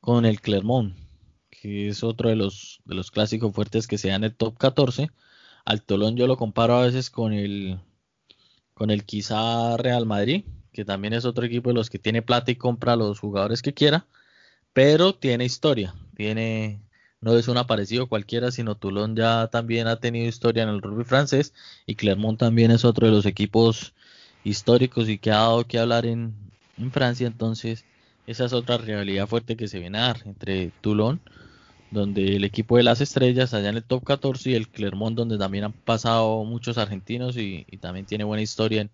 con 0.00 0.24
el 0.24 0.40
Clermont, 0.40 0.96
que 1.50 1.88
es 1.88 2.04
otro 2.04 2.28
de 2.28 2.36
los, 2.36 2.80
de 2.84 2.94
los 2.94 3.10
clásicos 3.10 3.54
fuertes 3.54 3.86
que 3.86 3.98
se 3.98 4.08
dan 4.08 4.24
en 4.24 4.30
el 4.30 4.36
top 4.36 4.56
14. 4.56 5.10
Al 5.64 5.82
Toulon 5.82 6.16
yo 6.16 6.26
lo 6.26 6.36
comparo 6.36 6.76
a 6.76 6.86
veces 6.86 7.10
con 7.10 7.32
el, 7.32 7.80
con 8.74 8.90
el 8.90 9.04
quizá 9.04 9.76
Real 9.76 10.06
Madrid, 10.06 10.44
que 10.72 10.84
también 10.84 11.14
es 11.14 11.24
otro 11.24 11.44
equipo 11.44 11.70
de 11.70 11.74
los 11.74 11.90
que 11.90 11.98
tiene 11.98 12.22
plata 12.22 12.50
y 12.50 12.56
compra 12.56 12.92
a 12.92 12.96
los 12.96 13.18
jugadores 13.18 13.62
que 13.62 13.74
quiera, 13.74 14.06
pero 14.76 15.14
tiene 15.14 15.46
historia, 15.46 15.94
tiene, 16.16 16.82
no 17.22 17.34
es 17.38 17.48
un 17.48 17.56
aparecido 17.56 18.08
cualquiera, 18.08 18.50
sino 18.50 18.74
Toulon 18.74 19.16
ya 19.16 19.46
también 19.46 19.86
ha 19.86 20.00
tenido 20.00 20.28
historia 20.28 20.64
en 20.64 20.68
el 20.68 20.82
rugby 20.82 21.04
francés 21.04 21.54
y 21.86 21.94
Clermont 21.94 22.38
también 22.38 22.70
es 22.70 22.84
otro 22.84 23.06
de 23.06 23.12
los 23.14 23.24
equipos 23.24 23.94
históricos 24.44 25.08
y 25.08 25.16
que 25.16 25.30
ha 25.30 25.36
dado 25.36 25.66
que 25.66 25.78
hablar 25.78 26.04
en, 26.04 26.34
Francia. 26.92 27.26
Entonces, 27.26 27.86
esa 28.26 28.44
es 28.44 28.52
otra 28.52 28.76
rivalidad 28.76 29.26
fuerte 29.26 29.56
que 29.56 29.66
se 29.66 29.78
viene 29.78 29.96
a 29.96 30.08
dar 30.08 30.18
entre 30.26 30.72
Toulon, 30.82 31.22
donde 31.90 32.36
el 32.36 32.44
equipo 32.44 32.76
de 32.76 32.82
las 32.82 33.00
estrellas 33.00 33.54
allá 33.54 33.70
en 33.70 33.76
el 33.76 33.82
top 33.82 34.04
14 34.04 34.50
y 34.50 34.54
el 34.56 34.68
Clermont, 34.68 35.16
donde 35.16 35.38
también 35.38 35.64
han 35.64 35.72
pasado 35.72 36.44
muchos 36.44 36.76
argentinos 36.76 37.38
y, 37.38 37.64
también 37.80 38.04
tiene 38.04 38.24
buena 38.24 38.42
historia 38.42 38.82
en, 38.82 38.90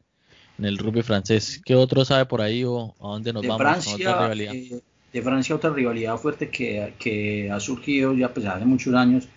el 0.64 0.78
rugby 0.78 1.02
francés. 1.02 1.60
¿Qué 1.64 1.74
otro 1.74 2.04
sabe 2.04 2.26
por 2.26 2.40
ahí 2.40 2.62
o 2.62 2.94
a 3.00 3.08
dónde 3.08 3.32
nos 3.32 3.42
de 3.42 3.48
vamos 3.48 3.62
Francia, 3.62 3.94
otra 3.94 4.22
rivalidad? 4.28 4.54
Eh, 4.54 4.80
de 5.12 5.22
Francia 5.22 5.54
otra 5.54 5.70
rivalidad 5.70 6.16
fuerte 6.16 6.48
que, 6.48 6.94
que 6.98 7.50
ha 7.50 7.60
surgido 7.60 8.14
ya 8.14 8.32
pues, 8.32 8.46
hace 8.46 8.64
muchos 8.64 8.94
años 8.94 9.28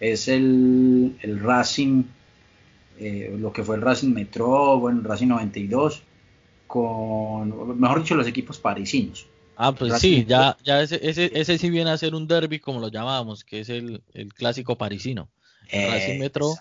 es 0.00 0.28
el, 0.28 1.16
el 1.22 1.40
Racing 1.40 2.04
eh, 3.00 3.34
lo 3.38 3.50
que 3.50 3.64
fue 3.64 3.76
el 3.76 3.82
Racing 3.82 4.12
Metro, 4.12 4.78
bueno, 4.78 4.98
el 4.98 5.04
Racing 5.06 5.28
92, 5.28 6.02
con, 6.66 7.80
mejor 7.80 8.02
dicho, 8.02 8.14
los 8.14 8.26
equipos 8.26 8.58
parisinos. 8.58 9.26
Ah, 9.56 9.72
pues 9.72 9.98
sí, 10.00 10.26
ya, 10.28 10.56
ya 10.64 10.82
ese, 10.82 11.00
ese, 11.02 11.30
ese, 11.34 11.56
sí 11.56 11.70
viene 11.70 11.90
a 11.90 11.96
ser 11.96 12.14
un 12.14 12.26
derby, 12.26 12.60
como 12.60 12.78
lo 12.78 12.88
llamábamos, 12.88 13.42
que 13.42 13.60
es 13.60 13.70
el, 13.70 14.02
el 14.12 14.34
clásico 14.34 14.76
parisino. 14.76 15.30
El 15.70 15.90
Racing 15.90 16.18
Metro 16.18 16.54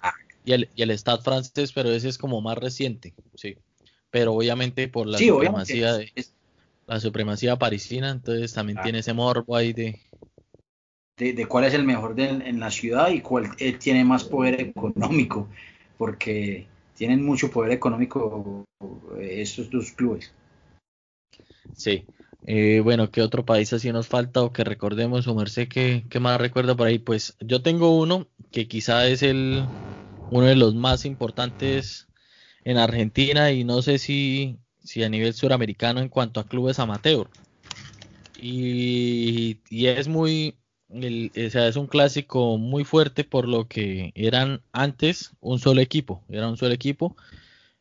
y 0.45 0.53
el, 0.53 0.69
y 0.75 0.81
el 0.81 0.97
Stade 0.97 1.23
francés, 1.23 1.73
pero 1.73 1.91
ese 1.91 2.07
es 2.07 2.17
como 2.17 2.39
más 2.39 2.57
reciente, 2.57 3.13
sí. 3.35 3.57
Pero 4.09 4.33
obviamente 4.33 4.87
por 4.87 5.07
la 5.07 5.17
supremacía 5.17 5.93
de, 5.93 6.11
la 6.89 6.99
supremacía 6.99 7.55
parisina, 7.55 8.09
entonces 8.09 8.53
también 8.53 8.79
ah. 8.79 8.81
tiene 8.81 8.99
ese 8.99 9.13
morbo 9.13 9.55
ahí 9.55 9.73
de, 9.73 9.99
de, 11.17 11.45
cuál 11.45 11.65
es 11.65 11.73
el 11.73 11.83
mejor 11.83 12.19
en 12.19 12.59
la 12.59 12.71
ciudad 12.71 13.09
y 13.11 13.21
cuál 13.21 13.51
eh, 13.59 13.73
tiene 13.73 14.03
más 14.03 14.23
poder 14.23 14.59
económico 14.59 15.47
porque 15.97 16.65
tienen 16.95 17.23
mucho 17.23 17.51
poder 17.51 17.73
económico 17.73 18.65
eh, 19.19 19.41
estos 19.41 19.69
dos 19.69 19.91
clubes. 19.91 20.33
Sí. 21.75 22.05
Eh, 22.45 22.79
bueno, 22.83 23.11
¿qué 23.11 23.21
otro 23.21 23.45
país 23.45 23.71
así 23.73 23.91
nos 23.91 24.07
falta 24.07 24.41
o 24.41 24.53
que 24.53 24.63
recordemos 24.63 25.27
o 25.27 25.35
merced 25.35 25.67
¿qué, 25.67 26.19
más 26.19 26.39
recuerda 26.39 26.75
por 26.75 26.87
ahí? 26.87 26.97
Pues 26.97 27.37
yo 27.41 27.61
tengo 27.61 27.99
uno 27.99 28.27
que 28.49 28.67
quizá 28.67 29.07
es 29.07 29.21
el 29.21 29.65
uno 30.31 30.47
de 30.47 30.55
los 30.55 30.73
más 30.73 31.05
importantes 31.05 32.07
en 32.63 32.77
Argentina 32.77 33.51
y 33.51 33.65
no 33.65 33.81
sé 33.81 33.97
si, 33.99 34.57
si 34.89 35.03
a 35.03 35.09
nivel 35.09 35.35
suramericano 35.35 35.99
en 36.01 36.09
cuanto 36.09 36.39
a 36.39 36.47
clubes 36.47 36.79
amateur. 36.79 37.27
Y, 38.41 39.59
y 39.69 39.85
es 39.85 40.07
muy, 40.07 40.55
o 40.89 41.49
sea, 41.51 41.67
es 41.67 41.75
un 41.75 41.85
clásico 41.85 42.57
muy 42.57 42.83
fuerte 42.85 43.23
por 43.23 43.47
lo 43.47 43.67
que 43.67 44.11
eran 44.15 44.63
antes 44.71 45.33
un 45.41 45.59
solo 45.59 45.81
equipo, 45.81 46.23
era 46.27 46.47
un 46.49 46.57
solo 46.57 46.73
equipo 46.73 47.15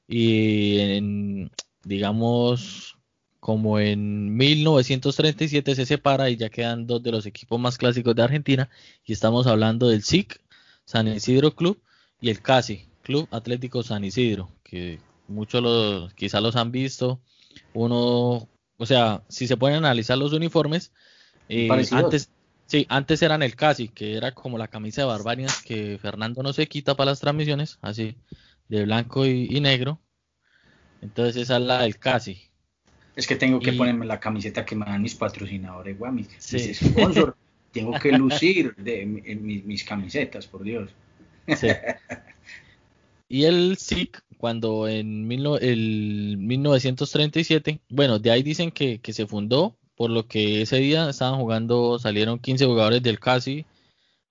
y 0.06 0.78
en, 0.80 1.50
digamos 1.84 2.98
como 3.40 3.78
en 3.78 4.36
1937 4.36 5.76
se 5.76 5.86
separa 5.86 6.28
y 6.28 6.36
ya 6.36 6.50
quedan 6.50 6.86
dos 6.86 7.02
de 7.02 7.12
los 7.12 7.24
equipos 7.24 7.58
más 7.58 7.78
clásicos 7.78 8.14
de 8.14 8.22
Argentina 8.22 8.68
y 9.06 9.14
estamos 9.14 9.46
hablando 9.46 9.88
del 9.88 10.02
SIC, 10.02 10.42
San 10.84 11.08
Isidro 11.08 11.54
Club 11.54 11.80
y 12.20 12.28
el 12.28 12.42
CASI, 12.42 12.86
Club 13.02 13.28
Atlético 13.30 13.82
San 13.82 14.04
Isidro, 14.04 14.50
que 14.62 14.98
muchos 15.28 15.62
los, 15.62 16.14
quizá 16.14 16.40
los 16.40 16.56
han 16.56 16.72
visto, 16.72 17.20
uno, 17.74 18.48
o 18.76 18.86
sea, 18.86 19.22
si 19.28 19.46
se 19.46 19.56
pueden 19.56 19.78
analizar 19.78 20.18
los 20.18 20.32
uniformes, 20.32 20.92
eh, 21.48 21.68
antes 21.92 22.30
Sí, 22.68 22.84
antes 22.90 23.22
eran 23.22 23.42
el 23.42 23.56
Casi, 23.56 23.88
que 23.88 24.14
era 24.14 24.32
como 24.32 24.58
la 24.58 24.68
camisa 24.68 25.00
de 25.00 25.08
Barbarians 25.08 25.62
que 25.62 25.98
Fernando 25.98 26.42
no 26.42 26.52
se 26.52 26.68
quita 26.68 26.94
para 26.94 27.12
las 27.12 27.20
transmisiones, 27.20 27.78
así, 27.80 28.14
de 28.68 28.84
blanco 28.84 29.24
y, 29.24 29.58
negro. 29.58 30.02
Entonces 31.00 31.36
esa 31.36 31.56
es 31.56 31.62
la 31.62 31.80
del 31.80 31.98
Casi. 31.98 32.42
Es 33.16 33.26
que 33.26 33.36
tengo 33.36 33.58
que 33.58 33.72
ponerme 33.72 34.04
la 34.04 34.20
camiseta 34.20 34.66
que 34.66 34.76
me 34.76 34.84
dan 34.84 35.00
mis 35.00 35.14
patrocinadores, 35.14 35.96
mis, 36.12 36.28
sponsors. 36.76 37.34
tengo 37.72 37.98
que 37.98 38.12
lucir 38.12 38.76
de, 38.76 39.06
mis, 39.06 39.82
camisetas, 39.82 40.46
por 40.46 40.62
Dios. 40.62 40.90
Sí. 41.56 41.68
Y 43.30 43.44
el 43.44 43.76
SIC, 43.76 44.22
cuando 44.38 44.88
en 44.88 45.30
el 45.60 46.36
1937, 46.38 47.80
bueno, 47.90 48.18
de 48.18 48.30
ahí 48.30 48.42
dicen 48.42 48.70
que, 48.70 49.00
se 49.12 49.26
fundó 49.26 49.76
por 49.96 50.10
lo 50.10 50.28
que 50.28 50.62
ese 50.62 50.76
día 50.78 51.10
estaban 51.10 51.40
jugando, 51.40 51.98
salieron 51.98 52.38
15 52.38 52.66
jugadores 52.66 53.02
del 53.02 53.18
Casi 53.20 53.66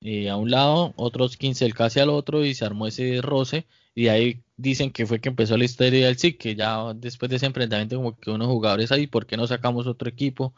eh, 0.01 0.29
a 0.29 0.37
un 0.37 0.51
lado, 0.51 0.93
otros 0.97 1.37
15 1.37 1.65
del 1.65 1.73
Casi 1.75 1.99
al 1.99 2.09
otro 2.09 2.45
y 2.45 2.55
se 2.55 2.65
armó 2.65 2.87
ese 2.87 3.21
roce 3.21 3.67
y 3.95 4.09
ahí 4.09 4.43
dicen 4.57 4.91
que 4.91 5.05
fue 5.05 5.19
que 5.19 5.29
empezó 5.29 5.57
la 5.57 5.65
historia 5.65 6.07
del 6.07 6.17
SIC, 6.17 6.37
que 6.39 6.55
ya 6.55 6.93
después 6.93 7.29
de 7.29 7.37
ese 7.37 7.47
enfrentamiento 7.47 7.97
como 7.97 8.17
que 8.17 8.31
unos 8.31 8.47
jugadores 8.47 8.91
ahí, 8.91 9.07
¿por 9.07 9.25
qué 9.25 9.37
no 9.37 9.47
sacamos 9.47 9.87
otro 9.87 10.09
equipo? 10.09 10.53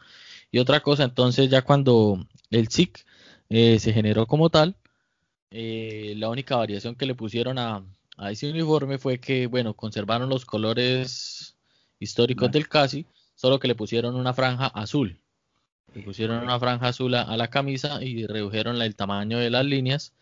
Y 0.51 0.59
otra 0.59 0.81
cosa, 0.81 1.05
entonces 1.05 1.49
ya 1.49 1.61
cuando 1.63 2.25
el 2.51 2.69
SIC 2.69 3.05
eh, 3.49 3.79
se 3.79 3.93
generó 3.93 4.27
como 4.27 4.49
tal, 4.49 4.75
eh, 5.51 6.13
la 6.17 6.29
única 6.29 6.55
variación 6.57 6.95
que 6.95 7.05
le 7.05 7.15
pusieron 7.15 7.57
a, 7.59 7.83
a, 8.19 8.31
ese 8.31 8.49
uniforme 8.49 8.97
fue 8.97 9.19
que, 9.19 9.47
bueno, 9.47 9.73
conservaron 9.73 10.29
los 10.29 10.45
colores 10.45 11.55
históricos 11.99 12.51
del 12.51 12.67
Casi, 12.67 13.05
solo 13.35 13.59
que 13.59 13.67
le 13.67 13.75
pusieron 13.75 14.15
una 14.15 14.33
franja 14.33 14.67
azul. 14.67 15.17
Le 15.93 16.03
pusieron 16.03 16.43
una 16.43 16.59
franja 16.59 16.89
azul 16.89 17.15
a, 17.15 17.35
la 17.35 17.49
camisa 17.49 18.03
y 18.03 18.25
redujeron 18.27 18.81
el 18.81 18.95
tamaño 18.95 19.39
de 19.39 19.49
las 19.49 19.65
líneas. 19.65 20.13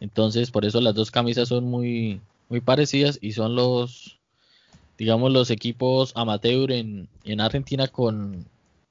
Entonces, 0.00 0.50
por 0.50 0.64
eso 0.64 0.80
las 0.80 0.94
dos 0.94 1.10
camisas 1.10 1.48
son 1.48 1.64
muy, 1.64 2.20
muy 2.48 2.60
parecidas 2.60 3.18
y 3.20 3.32
son 3.32 3.54
los, 3.54 4.18
digamos, 4.98 5.32
los 5.32 5.50
equipos 5.50 6.12
amateur 6.16 6.72
en, 6.72 7.08
en 7.24 7.40
Argentina 7.40 7.86
con, 7.88 8.44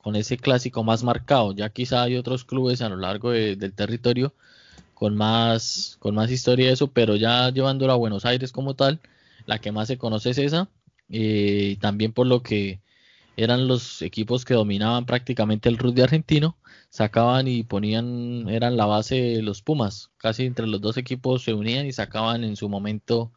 con 0.04 0.16
ese 0.16 0.38
clásico 0.38 0.84
más 0.84 1.04
marcado. 1.04 1.54
Ya 1.54 1.70
quizá 1.70 2.04
hay 2.04 2.18
otros 2.18 2.46
clubes 2.46 2.82
a 2.82 2.90
lo 2.90 2.98
largo 2.98 3.32
del 3.32 3.74
territorio 3.74 4.34
con 4.94 5.16
más, 5.16 5.98
con 6.00 6.16
más 6.16 6.32
historia 6.32 6.68
de 6.68 6.74
eso, 6.74 6.88
pero 6.92 7.16
ya 7.16 7.50
llevándolo 7.52 7.94
a 7.94 7.98
Buenos 7.98 8.26
Aires 8.26 8.52
como 8.52 8.76
tal, 8.76 9.02
la 9.46 9.60
que 9.60 9.72
más 9.72 9.88
se 9.88 9.98
conoce 9.98 10.32
es 10.32 10.38
esa. 10.38 10.70
y 11.10 11.74
eh, 11.74 11.78
también 11.82 12.14
por 12.14 12.28
lo 12.28 12.44
que 12.44 12.82
eran 13.36 13.68
los 13.68 14.02
equipos 14.02 14.46
que 14.46 14.54
dominaban 14.54 15.06
prácticamente 15.06 15.70
el 15.70 15.78
rugby 15.78 16.02
argentino, 16.02 16.58
sacaban 16.90 17.48
y 17.48 17.64
ponían, 17.64 18.48
eran 18.50 18.78
la 18.78 18.86
base 18.86 19.16
de 19.16 19.42
los 19.42 19.62
Pumas, 19.62 20.12
casi 20.18 20.46
entre 20.46 20.68
los 20.68 20.82
dos 20.82 20.98
equipos 20.98 21.44
se 21.44 21.54
unían 21.54 21.86
y 21.88 21.92
sacaban 21.94 22.44
en 22.44 22.56
su 22.56 22.70
momento 22.70 23.32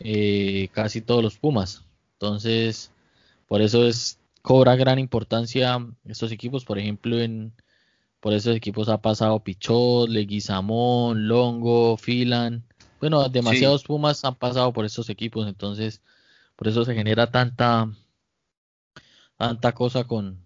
eh, 0.00 0.68
casi 0.72 1.00
todos 1.00 1.22
los 1.22 1.38
Pumas. 1.38 1.84
Entonces, 2.14 2.92
por 3.48 3.62
eso 3.62 3.86
es 3.86 4.20
cobra 4.42 4.76
gran 4.76 4.98
importancia 4.98 5.78
estos 6.04 6.30
equipos, 6.32 6.64
por 6.64 6.78
ejemplo, 6.78 7.20
en 7.20 7.52
por 8.26 8.34
esos 8.34 8.56
equipos 8.56 8.88
ha 8.88 9.00
pasado 9.00 9.38
Pichot, 9.38 10.08
Leguizamón, 10.08 11.28
Longo, 11.28 11.96
Filan, 11.96 12.64
bueno, 12.98 13.28
demasiados 13.28 13.84
Pumas 13.84 14.24
han 14.24 14.34
pasado 14.34 14.72
por 14.72 14.84
estos 14.84 15.08
equipos, 15.10 15.46
entonces 15.46 16.02
por 16.56 16.66
eso 16.66 16.84
se 16.84 16.92
genera 16.92 17.30
tanta 17.30 17.88
tanta 19.36 19.70
cosa 19.70 20.02
con 20.02 20.44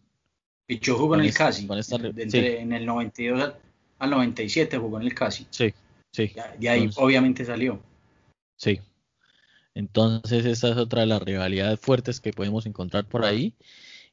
Pichot 0.66 0.99
jugó 0.99 1.14
en 1.14 1.22
el 1.22 1.33
Casi, 1.33 1.66
en 1.66 2.72
el 2.74 2.85
92 2.85 3.51
al 3.99 4.11
97 4.11 4.76
jugó 4.76 5.01
en 5.01 5.07
el 5.07 5.14
Casi. 5.14 5.47
Sí, 5.49 5.72
sí. 6.12 6.35
Y 6.61 6.66
ahí 6.66 6.91
obviamente 6.97 7.47
salió. 7.47 7.81
Sí. 8.57 8.78
Entonces 9.74 10.45
esa 10.45 10.68
es 10.68 10.76
otra 10.76 11.01
de 11.01 11.07
las 11.07 11.22
rivalidades 11.22 11.81
fuertes 11.81 12.20
que 12.20 12.35
podemos 12.35 12.66
encontrar 12.66 13.07
por 13.07 13.24
ahí. 13.24 13.55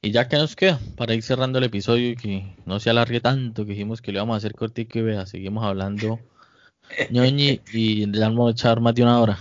Y 0.02 0.12
ya 0.12 0.28
que 0.28 0.38
nos 0.38 0.56
queda, 0.56 0.80
para 0.95 1.16
ir 1.16 1.24
cerrando 1.24 1.58
el 1.58 1.66
episodio 1.66 2.12
y 2.12 2.16
que 2.16 2.56
no 2.66 2.80
se 2.80 2.89
alargue 2.89 3.20
tanto, 3.20 3.66
que 3.66 3.72
dijimos 3.72 4.02
que 4.02 4.12
lo 4.12 4.20
íbamos 4.20 4.36
a 4.36 4.38
hacer 4.38 4.54
cortico 4.54 5.00
y 5.00 5.02
vea, 5.02 5.26
seguimos 5.26 5.66
hablando 5.66 6.20
ñoñi 7.12 7.62
y 7.74 8.12
ya 8.12 8.30
vamos 8.30 8.50
a 8.50 8.52
echar 8.52 8.80
más 8.80 8.93
de 8.93 9.04
una 9.04 9.20
hora. 9.20 9.39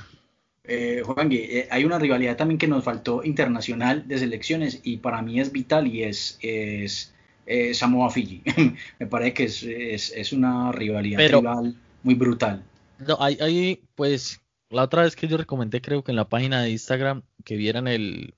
Eh, 0.65 1.03
Juan, 1.05 1.31
eh, 1.31 1.69
hay 1.71 1.85
una 1.85 1.99
rivalidad 1.99 2.37
también 2.37 2.59
que 2.59 2.67
nos 2.67 2.83
faltó 2.83 3.23
internacional 3.23 4.09
de 4.09 4.19
selecciones 4.19 4.81
y 4.83 4.97
para 4.97 5.23
mí 5.23 5.39
es 5.39 5.53
vital 5.53 5.87
y 5.87 6.03
es, 6.03 6.39
es 6.41 7.15
eh, 7.47 7.73
Samoa 7.75 8.11
Fiji. 8.11 8.43
Me 8.99 9.07
parece 9.07 9.35
que 9.35 9.45
es, 9.45 9.63
es, 9.63 10.33
una 10.33 10.73
rivalidad 10.73 11.21
rival 11.29 11.77
muy 12.03 12.15
brutal. 12.15 12.65
No, 13.07 13.17
hay, 13.21 13.37
hay, 13.41 13.83
pues, 13.95 14.41
la 14.71 14.83
otra 14.83 15.03
vez 15.03 15.15
que 15.15 15.29
yo 15.29 15.37
recomendé, 15.37 15.81
creo 15.81 16.03
que 16.03 16.13
en 16.13 16.17
la 16.17 16.29
página 16.29 16.63
de 16.63 16.71
Instagram, 16.71 17.23
que 17.45 17.57
vieran 17.57 17.87
el, 17.87 18.35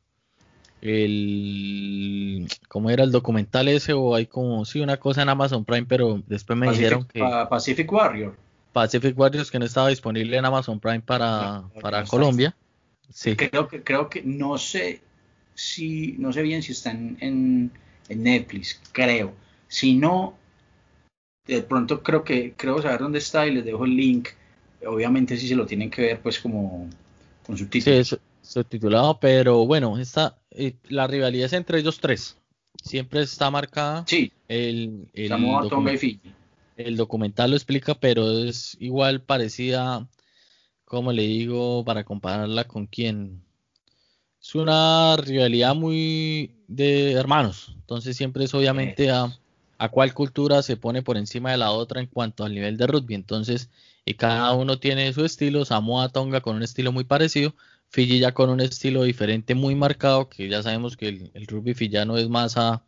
el 0.81 2.49
cómo 2.69 2.91
era 2.91 3.05
el 3.05 3.11
documental 3.11 3.69
ese 3.69 3.93
o 3.93 4.15
hay 4.15 4.27
como 4.27 4.65
sí 4.65 4.81
una 4.81 4.99
cosa 4.99 5.23
en 5.23 5.29
Amazon 5.29 5.65
Prime 5.65 5.87
pero 5.89 6.23
después 6.27 6.59
me 6.59 6.71
dijeron 6.71 7.07
que 7.13 7.21
Pacific 7.49 7.91
Warrior. 7.91 8.37
Pacific 8.73 9.19
Warriors 9.19 9.51
que 9.51 9.59
no 9.59 9.65
estaba 9.65 9.89
disponible 9.89 10.37
en 10.37 10.45
Amazon 10.45 10.79
Prime 10.79 11.01
para, 11.01 11.65
para 11.81 12.05
Colombia. 12.05 12.55
Sí. 13.11 13.35
Creo 13.35 13.67
que 13.67 13.83
creo 13.83 14.09
que 14.09 14.23
no 14.23 14.59
sé 14.59 15.01
si 15.55 16.15
no 16.19 16.33
sé 16.33 16.43
bien 16.43 16.63
si 16.63 16.73
está 16.73 16.91
en, 16.91 17.17
en, 17.21 17.73
Netflix 18.23 18.81
creo. 18.93 19.33
Si 19.67 19.97
no 19.97 20.35
de 21.47 21.63
pronto 21.63 22.03
creo 22.03 22.25
que 22.25 22.55
creo 22.57 22.81
saber 22.81 23.01
dónde 23.01 23.19
está 23.19 23.47
y 23.47 23.53
les 23.53 23.65
dejo 23.65 23.85
el 23.85 23.97
link. 23.97 24.29
Obviamente 24.87 25.37
si 25.37 25.49
se 25.49 25.57
lo 25.57 25.67
tienen 25.67 25.91
que 25.91 26.03
ver 26.03 26.21
pues 26.21 26.39
como 26.39 26.89
con 27.45 27.59
subtítulos 27.59 28.09
sí, 28.09 28.17
subtitulado 28.43 29.19
pero 29.19 29.67
bueno 29.67 29.99
la 30.89 31.07
rivalidad 31.07 31.47
es 31.47 31.53
entre 31.53 31.81
ellos 31.81 32.01
tres. 32.01 32.37
Siempre 32.83 33.23
está 33.23 33.51
marcada. 33.51 34.05
Sí. 34.07 34.33
El, 34.47 35.09
el, 35.13 35.33
el 36.77 36.97
documental 36.97 37.51
lo 37.51 37.57
explica, 37.57 37.95
pero 37.95 38.45
es 38.45 38.77
igual 38.81 39.21
parecida, 39.21 40.09
como 40.85 41.13
le 41.13 41.23
digo, 41.23 41.85
para 41.85 42.05
compararla 42.05 42.65
con 42.65 42.87
quién. 42.87 43.43
Es 44.41 44.55
una 44.55 45.17
rivalidad 45.17 45.75
muy 45.75 46.53
de 46.69 47.13
hermanos. 47.13 47.75
Entonces 47.75 48.17
siempre 48.17 48.45
es 48.45 48.55
obviamente 48.55 49.11
a, 49.11 49.37
a 49.77 49.89
cuál 49.89 50.15
cultura 50.15 50.63
se 50.63 50.77
pone 50.77 51.03
por 51.03 51.17
encima 51.17 51.51
de 51.51 51.59
la 51.59 51.73
otra 51.73 52.01
en 52.01 52.07
cuanto 52.07 52.45
al 52.45 52.55
nivel 52.55 52.77
de 52.77 52.87
rugby. 52.87 53.15
Entonces, 53.15 53.71
y 54.05 54.15
cada 54.15 54.53
uno 54.55 54.79
tiene 54.79 55.13
su 55.13 55.25
estilo. 55.25 55.65
Samoa 55.65 56.11
Tonga 56.11 56.41
con 56.41 56.57
un 56.57 56.63
estilo 56.63 56.93
muy 56.93 57.05
parecido, 57.05 57.55
Fiji 57.91 58.19
ya 58.19 58.33
con 58.33 58.51
un 58.51 58.61
estilo 58.61 59.05
diferente 59.05 59.55
muy 59.55 59.75
marcado, 59.75 60.29
que 60.29 60.49
ya 60.49 60.63
sabemos 60.63 60.97
que 60.97 61.09
el, 61.09 61.47
rugby 61.47 61.75
fillano 61.75 62.19
es 62.19 62.29
más 62.29 62.57
a, 62.57 62.83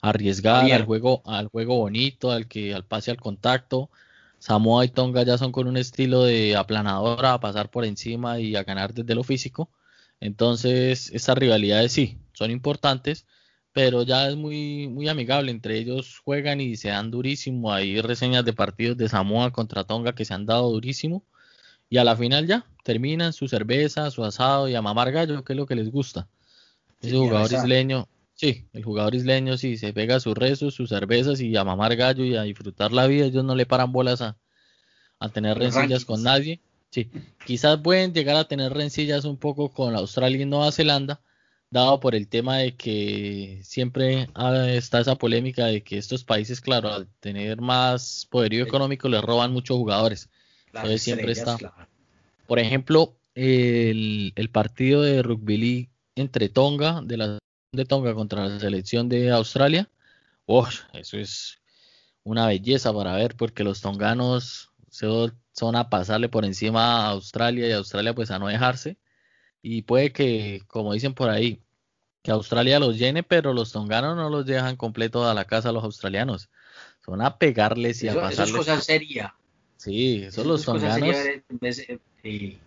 arriesgar 0.00 0.70
al 0.70 0.84
juego, 0.84 1.22
al 1.26 1.48
juego 1.48 1.76
bonito, 1.76 2.30
al 2.32 2.48
que 2.48 2.74
al 2.74 2.84
pase 2.84 3.10
al 3.10 3.18
contacto. 3.18 3.90
Samoa 4.38 4.84
y 4.86 4.88
Tonga 4.88 5.22
ya 5.22 5.36
son 5.38 5.52
con 5.52 5.68
un 5.68 5.76
estilo 5.76 6.24
de 6.24 6.56
aplanadora, 6.56 7.34
a 7.34 7.40
pasar 7.40 7.70
por 7.70 7.84
encima 7.84 8.40
y 8.40 8.56
a 8.56 8.64
ganar 8.64 8.94
desde 8.94 9.14
lo 9.14 9.22
físico. 9.22 9.70
Entonces, 10.20 11.10
estas 11.12 11.36
rivalidades 11.38 11.92
sí, 11.92 12.18
son 12.32 12.50
importantes, 12.50 13.26
pero 13.72 14.02
ya 14.02 14.28
es 14.28 14.36
muy, 14.36 14.88
muy 14.88 15.08
amigable. 15.08 15.50
Entre 15.50 15.78
ellos 15.78 16.20
juegan 16.24 16.60
y 16.60 16.76
se 16.76 16.88
dan 16.88 17.10
durísimo. 17.10 17.72
Hay 17.72 18.00
reseñas 18.00 18.44
de 18.44 18.52
partidos 18.54 18.96
de 18.96 19.08
Samoa 19.08 19.52
contra 19.52 19.84
Tonga 19.84 20.14
que 20.14 20.24
se 20.24 20.34
han 20.34 20.46
dado 20.46 20.70
durísimo. 20.70 21.24
Y 21.90 21.98
a 21.98 22.04
la 22.04 22.16
final 22.16 22.46
ya, 22.46 22.66
terminan 22.82 23.32
su 23.32 23.48
cerveza, 23.48 24.10
su 24.10 24.24
asado 24.24 24.68
y 24.68 24.74
a 24.74 24.82
mamar 24.82 25.12
gallo, 25.12 25.44
que 25.44 25.52
es 25.52 25.56
lo 25.56 25.66
que 25.66 25.74
les 25.74 25.90
gusta. 25.90 26.28
Ese 27.00 27.16
jugador 27.16 27.52
isleño, 27.52 28.08
sí, 28.34 28.66
el 28.72 28.84
jugador 28.84 29.14
isleño 29.14 29.56
sí 29.56 29.76
se 29.76 29.92
pega 29.92 30.20
sus 30.20 30.36
rezos, 30.36 30.74
sus 30.74 30.90
cervezas 30.90 31.40
y 31.40 31.56
a 31.56 31.64
mamar 31.64 31.96
gallo 31.96 32.24
y 32.24 32.36
a 32.36 32.42
disfrutar 32.42 32.92
la 32.92 33.06
vida. 33.06 33.26
Ellos 33.26 33.44
no 33.44 33.54
le 33.54 33.66
paran 33.66 33.92
bolas 33.92 34.20
a, 34.20 34.36
tener 35.32 35.58
rencillas 35.58 36.04
con 36.04 36.22
nadie. 36.22 36.60
Sí, 36.90 37.08
quizás 37.46 37.78
pueden 37.78 38.12
llegar 38.12 38.36
a 38.36 38.48
tener 38.48 38.72
rencillas 38.72 39.24
un 39.24 39.36
poco 39.36 39.70
con 39.70 39.94
Australia 39.94 40.42
y 40.42 40.46
Nueva 40.46 40.72
Zelanda, 40.72 41.20
dado 41.70 42.00
por 42.00 42.14
el 42.14 42.26
tema 42.26 42.58
de 42.58 42.74
que 42.74 43.60
siempre 43.62 44.28
está 44.68 45.00
esa 45.00 45.14
polémica 45.14 45.66
de 45.66 45.82
que 45.82 45.98
estos 45.98 46.24
países, 46.24 46.60
claro, 46.60 46.92
al 46.92 47.06
tener 47.20 47.60
más 47.60 48.26
poderío 48.28 48.64
económico, 48.64 49.08
les 49.08 49.22
roban 49.22 49.52
muchos 49.52 49.76
jugadores 49.76 50.28
siempre 50.98 51.32
está. 51.32 51.58
Por 52.50 52.58
ejemplo, 52.58 53.16
el, 53.36 54.50
partido 54.52 55.02
de 55.02 55.22
rugby 55.22 55.56
league 55.56 55.90
entre 56.16 56.48
Tonga, 56.48 57.00
de 57.00 57.16
la 57.16 57.38
de 57.70 57.84
Tonga 57.84 58.12
contra 58.12 58.48
la 58.48 58.58
selección 58.58 59.08
de 59.08 59.30
Australia, 59.30 59.88
eso 60.92 61.16
es 61.16 61.60
una 62.24 62.48
belleza 62.48 62.92
para 62.92 63.14
ver, 63.14 63.36
porque 63.36 63.62
los 63.62 63.80
tonganos 63.80 64.72
son 64.90 65.76
a 65.76 65.90
pasarle 65.90 66.28
por 66.28 66.44
encima 66.44 67.06
a 67.06 67.10
Australia 67.10 67.68
y 67.68 67.70
Australia 67.70 68.16
pues 68.16 68.32
a 68.32 68.40
no 68.40 68.48
dejarse. 68.48 68.96
Y 69.62 69.82
puede 69.82 70.12
que, 70.12 70.62
como 70.66 70.92
dicen 70.92 71.14
por 71.14 71.30
ahí, 71.30 71.62
que 72.24 72.32
Australia 72.32 72.80
los 72.80 72.98
llene, 72.98 73.22
pero 73.22 73.54
los 73.54 73.70
tonganos 73.70 74.16
no 74.16 74.28
los 74.28 74.44
dejan 74.44 74.74
completo 74.74 75.24
a 75.24 75.34
la 75.34 75.44
casa 75.44 75.68
a 75.68 75.72
los 75.72 75.84
australianos. 75.84 76.50
Son 77.04 77.22
a 77.22 77.38
pegarles 77.38 78.02
y 78.02 78.08
a 78.08 78.14
pasarles. 78.14 78.48
Eso 78.48 78.60
es 78.60 78.66
cosa 78.66 78.80
seria. 78.80 79.36
Sí, 79.80 80.24
esos 80.24 80.44
los 80.44 80.62
tonganos. 80.62 81.16
Sí. 82.22 82.58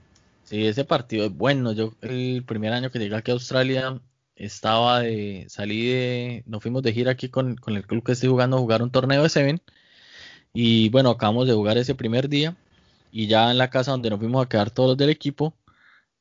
ese 0.50 0.84
partido 0.84 1.28
es 1.28 1.32
bueno. 1.32 1.72
Yo 1.74 1.94
el 2.02 2.44
primer 2.44 2.74
año 2.74 2.90
que 2.90 2.98
llegué 2.98 3.16
aquí 3.16 3.30
a 3.30 3.36
Australia 3.36 4.02
estaba 4.36 5.02
de, 5.02 5.46
salí 5.48 5.86
de, 5.86 6.44
nos 6.48 6.64
fuimos 6.64 6.82
de 6.82 6.92
gira 6.92 7.12
aquí 7.12 7.30
con, 7.30 7.56
el 7.68 7.86
club 7.86 8.04
que 8.04 8.14
estoy 8.14 8.30
jugando 8.30 8.58
a 8.58 8.60
jugar 8.60 8.82
un 8.82 8.90
torneo 8.90 9.22
de 9.22 9.30
Seven. 9.30 9.62
Y 10.54 10.90
bueno, 10.90 11.12
acabamos 11.12 11.48
de 11.48 11.54
jugar 11.54 11.78
ese 11.78 11.94
primer 11.94 12.30
día. 12.30 12.58
Y 13.12 13.28
ya 13.28 13.52
en 13.52 13.60
la 13.60 13.70
casa 13.70 13.92
donde 13.92 14.10
nos 14.10 14.18
fuimos 14.18 14.44
a 14.44 14.50
quedar 14.50 14.72
todos 14.72 14.98
del 14.98 15.12
equipo, 15.12 15.54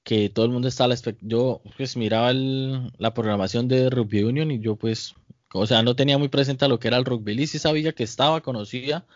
que 0.05 0.29
todo 0.29 0.45
el 0.45 0.53
mundo 0.53 0.69
estaba 0.69 0.95
yo 1.23 1.63
pues 1.79 1.97
miraba 1.97 2.35
la 2.35 3.15
programación 3.15 3.67
de 3.67 3.89
Rugby 3.89 4.25
Union 4.25 4.51
y 4.51 4.61
yo 4.61 4.77
pues, 4.77 5.15
o 5.55 5.67
sea, 5.67 5.83
no 5.83 5.97
tenía 5.97 6.19
muy 6.19 6.29
presente 6.29 6.69
lo 6.69 6.79
que 6.79 6.89
era 6.89 6.99
el 6.99 7.07
rugby 7.07 7.33
y 7.41 7.47
sí 7.47 7.59
sabía 7.59 7.93
que 7.93 8.05
estaba, 8.05 8.43
conocía 8.43 9.07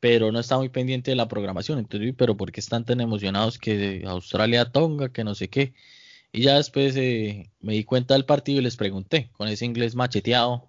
pero 0.00 0.32
no 0.32 0.38
está 0.38 0.56
muy 0.58 0.68
pendiente 0.68 1.10
de 1.10 1.16
la 1.16 1.28
programación. 1.28 1.78
Entonces, 1.78 2.14
pero 2.16 2.36
¿por 2.36 2.52
qué 2.52 2.60
están 2.60 2.84
tan 2.84 3.00
emocionados 3.00 3.58
que 3.58 4.04
Australia 4.06 4.66
Tonga, 4.66 5.10
que 5.10 5.24
no 5.24 5.34
sé 5.34 5.48
qué? 5.48 5.72
Y 6.32 6.42
ya 6.42 6.56
después 6.56 6.94
eh, 6.96 7.50
me 7.60 7.74
di 7.74 7.84
cuenta 7.84 8.14
del 8.14 8.26
partido 8.26 8.60
y 8.60 8.64
les 8.64 8.76
pregunté, 8.76 9.30
con 9.32 9.48
ese 9.48 9.64
inglés 9.64 9.94
macheteado, 9.94 10.66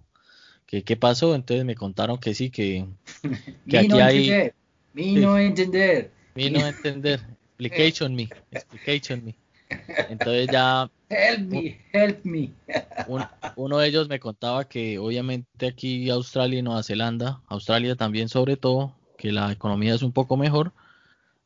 que 0.66 0.84
qué 0.84 0.96
pasó. 0.96 1.36
Entonces 1.36 1.66
me 1.66 1.76
contaron 1.76 2.18
que 2.20 2.34
sí, 2.34 2.50
que, 2.50 2.86
que 3.70 3.78
aquí 3.78 4.00
hay... 4.00 4.52
Mi 4.94 5.14
no 5.16 5.38
entender. 5.38 6.12
Mi 6.36 6.50
no 6.50 6.66
entender. 6.66 7.20
Explication 7.60 8.16
me. 8.16 8.30
Explication 8.52 9.26
me. 9.26 9.36
Entonces 10.10 10.48
ya... 10.52 10.90
Help 11.10 11.52
me, 11.52 11.80
help 11.94 12.26
me. 12.26 12.52
uno 13.56 13.78
de 13.78 13.88
ellos 13.88 14.10
me 14.10 14.20
contaba 14.20 14.68
que 14.68 15.00
obviamente 15.00 15.68
aquí 15.68 16.10
Australia 16.10 16.60
y 16.60 16.62
Nueva 16.62 16.84
Zelanda, 16.84 17.42
Australia 17.48 17.96
también 17.96 18.28
sobre 18.28 18.58
todo, 18.58 18.97
que 19.18 19.32
la 19.32 19.52
economía 19.52 19.96
es 19.96 20.04
un 20.04 20.14
poco 20.14 20.38
mejor. 20.38 20.74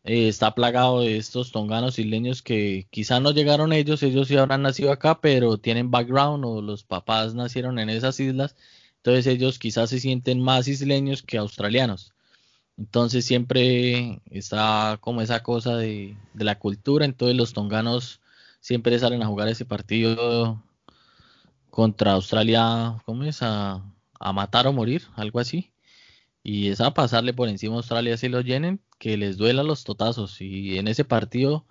Eh, 0.04 0.28
está 0.28 0.56
plagado 0.56 1.02
de 1.02 1.18
estos 1.18 1.52
tonganos 1.52 2.00
isleños 2.00 2.42
que 2.42 2.88
quizá 2.92 3.20
no 3.20 3.32
llegaron 3.32 3.72
ellos, 3.74 4.02
ellos 4.04 4.28
sí 4.28 4.38
habrán 4.38 4.64
nacido 4.64 4.92
acá, 4.92 5.22
pero 5.22 5.58
tienen 5.60 5.92
background 5.92 6.44
o 6.46 6.62
los 6.62 6.84
papás 6.84 7.36
nacieron 7.36 7.78
en 7.80 7.90
esas 7.90 8.20
islas, 8.20 8.56
entonces 8.98 9.28
ellos 9.28 9.60
quizás 9.60 9.90
se 9.92 10.00
sienten 10.00 10.42
más 10.42 10.68
isleños 10.68 11.22
que 11.24 11.38
australianos. 11.38 12.14
Entonces 12.78 13.26
siempre 13.26 14.22
está 14.32 14.98
como 15.02 15.22
esa 15.22 15.44
cosa 15.44 15.78
de, 15.78 16.18
de 16.34 16.44
la 16.46 16.60
cultura, 16.60 17.06
entonces 17.06 17.38
los 17.38 17.54
tonganos 17.54 18.22
siempre 18.60 18.98
salen 19.00 19.24
a 19.24 19.28
jugar 19.28 19.50
ese 19.50 19.66
partido 19.66 20.64
contra 21.70 22.14
Australia, 22.14 22.98
¿cómo 23.06 23.24
es? 23.24 23.42
A, 23.42 23.84
a 24.20 24.34
matar 24.34 24.68
o 24.68 24.74
morir, 24.74 25.04
algo 25.16 25.40
así. 25.40 25.72
Y 26.44 26.70
es 26.70 26.82
a 26.82 26.94
pasarle 26.94 27.34
por 27.34 27.50
encima 27.50 27.76
a 27.76 27.78
Australia 27.78 28.18
si 28.18 28.30
lo 28.30 28.42
llenen, 28.42 28.82
que 29.00 29.18
les 29.18 29.38
duela 29.38 29.64
los 29.64 29.84
totazos. 29.84 30.42
Y 30.42 30.78
en 30.78 30.88
ese 30.88 31.06
partido, 31.06 31.66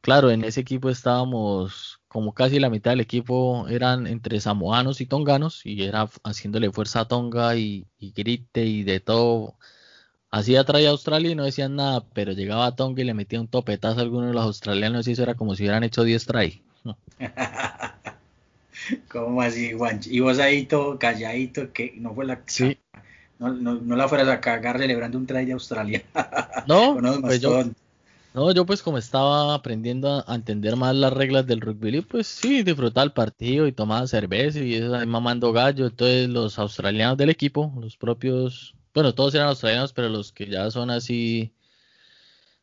claro, 0.00 0.30
en 0.30 0.44
ese 0.44 0.60
equipo 0.60 0.90
estábamos 0.90 2.00
como 2.10 2.34
casi 2.34 2.58
la 2.58 2.70
mitad 2.70 2.90
del 2.90 3.00
equipo 3.00 3.68
eran 3.68 4.08
entre 4.08 4.40
samoanos 4.40 5.00
y 5.00 5.06
tonganos 5.06 5.64
y 5.64 5.84
era 5.84 6.08
haciéndole 6.24 6.72
fuerza 6.72 7.00
a 7.00 7.08
Tonga 7.08 7.54
y, 7.54 7.86
grite 8.00 8.64
y 8.64 8.82
de 8.82 8.98
todo. 8.98 9.54
Así 10.30 10.56
atraía 10.56 10.88
a 10.88 10.92
Australia 10.92 11.30
y 11.30 11.34
no 11.36 11.44
decían 11.44 11.76
nada, 11.76 12.04
pero 12.12 12.32
llegaba 12.32 12.66
a 12.66 12.76
Tonga 12.76 13.02
y 13.02 13.04
le 13.04 13.14
metía 13.14 13.40
un 13.40 13.48
topetazo 13.48 14.00
a 14.00 14.02
alguno 14.02 14.26
de 14.26 14.34
los 14.34 14.44
australianos 14.44 15.06
y 15.06 15.12
eso 15.12 15.22
era 15.22 15.34
como 15.34 15.54
si 15.54 15.62
hubieran 15.62 15.84
hecho 15.84 16.02
10 16.02 16.26
try. 16.26 16.62
¿Cómo 19.08 19.42
así, 19.42 19.72
Juan? 19.72 20.00
Y 20.04 20.20
vos 20.20 20.38
ahí 20.40 20.66
todo 20.66 20.98
calladito, 20.98 21.72
que 21.72 21.94
no 21.96 22.14
fue 22.14 22.24
la... 22.24 22.42
Sí. 22.46 22.76
No, 23.40 23.48
no, 23.54 23.96
la 23.96 24.06
fueras 24.06 24.28
a 24.28 24.40
cagar 24.40 24.78
celebrando 24.78 25.16
un 25.18 25.26
try 25.26 25.44
de 25.46 25.52
Australia. 25.52 26.02
No, 26.66 27.00
pues 27.22 27.40
yo, 27.40 27.64
no, 28.34 28.52
yo 28.52 28.66
pues 28.66 28.82
como 28.82 28.98
estaba 28.98 29.54
aprendiendo 29.54 30.22
a 30.26 30.34
entender 30.34 30.76
más 30.76 30.94
las 30.94 31.12
reglas 31.12 31.46
del 31.46 31.62
rugby, 31.62 32.02
pues 32.02 32.26
sí, 32.26 32.62
disfrutaba 32.62 33.04
el 33.04 33.12
partido 33.12 33.66
y 33.66 33.72
tomaba 33.72 34.06
cerveza 34.06 34.60
y 34.60 34.74
eso 34.74 34.94
ahí 34.94 35.06
mamando 35.06 35.52
gallo. 35.52 35.86
Entonces 35.86 36.28
los 36.28 36.58
australianos 36.58 37.16
del 37.16 37.30
equipo, 37.30 37.72
los 37.80 37.96
propios, 37.96 38.74
bueno, 38.94 39.14
todos 39.14 39.34
eran 39.34 39.48
australianos, 39.48 39.94
pero 39.94 40.10
los 40.10 40.32
que 40.32 40.46
ya 40.46 40.70
son 40.70 40.90
así, 40.90 41.52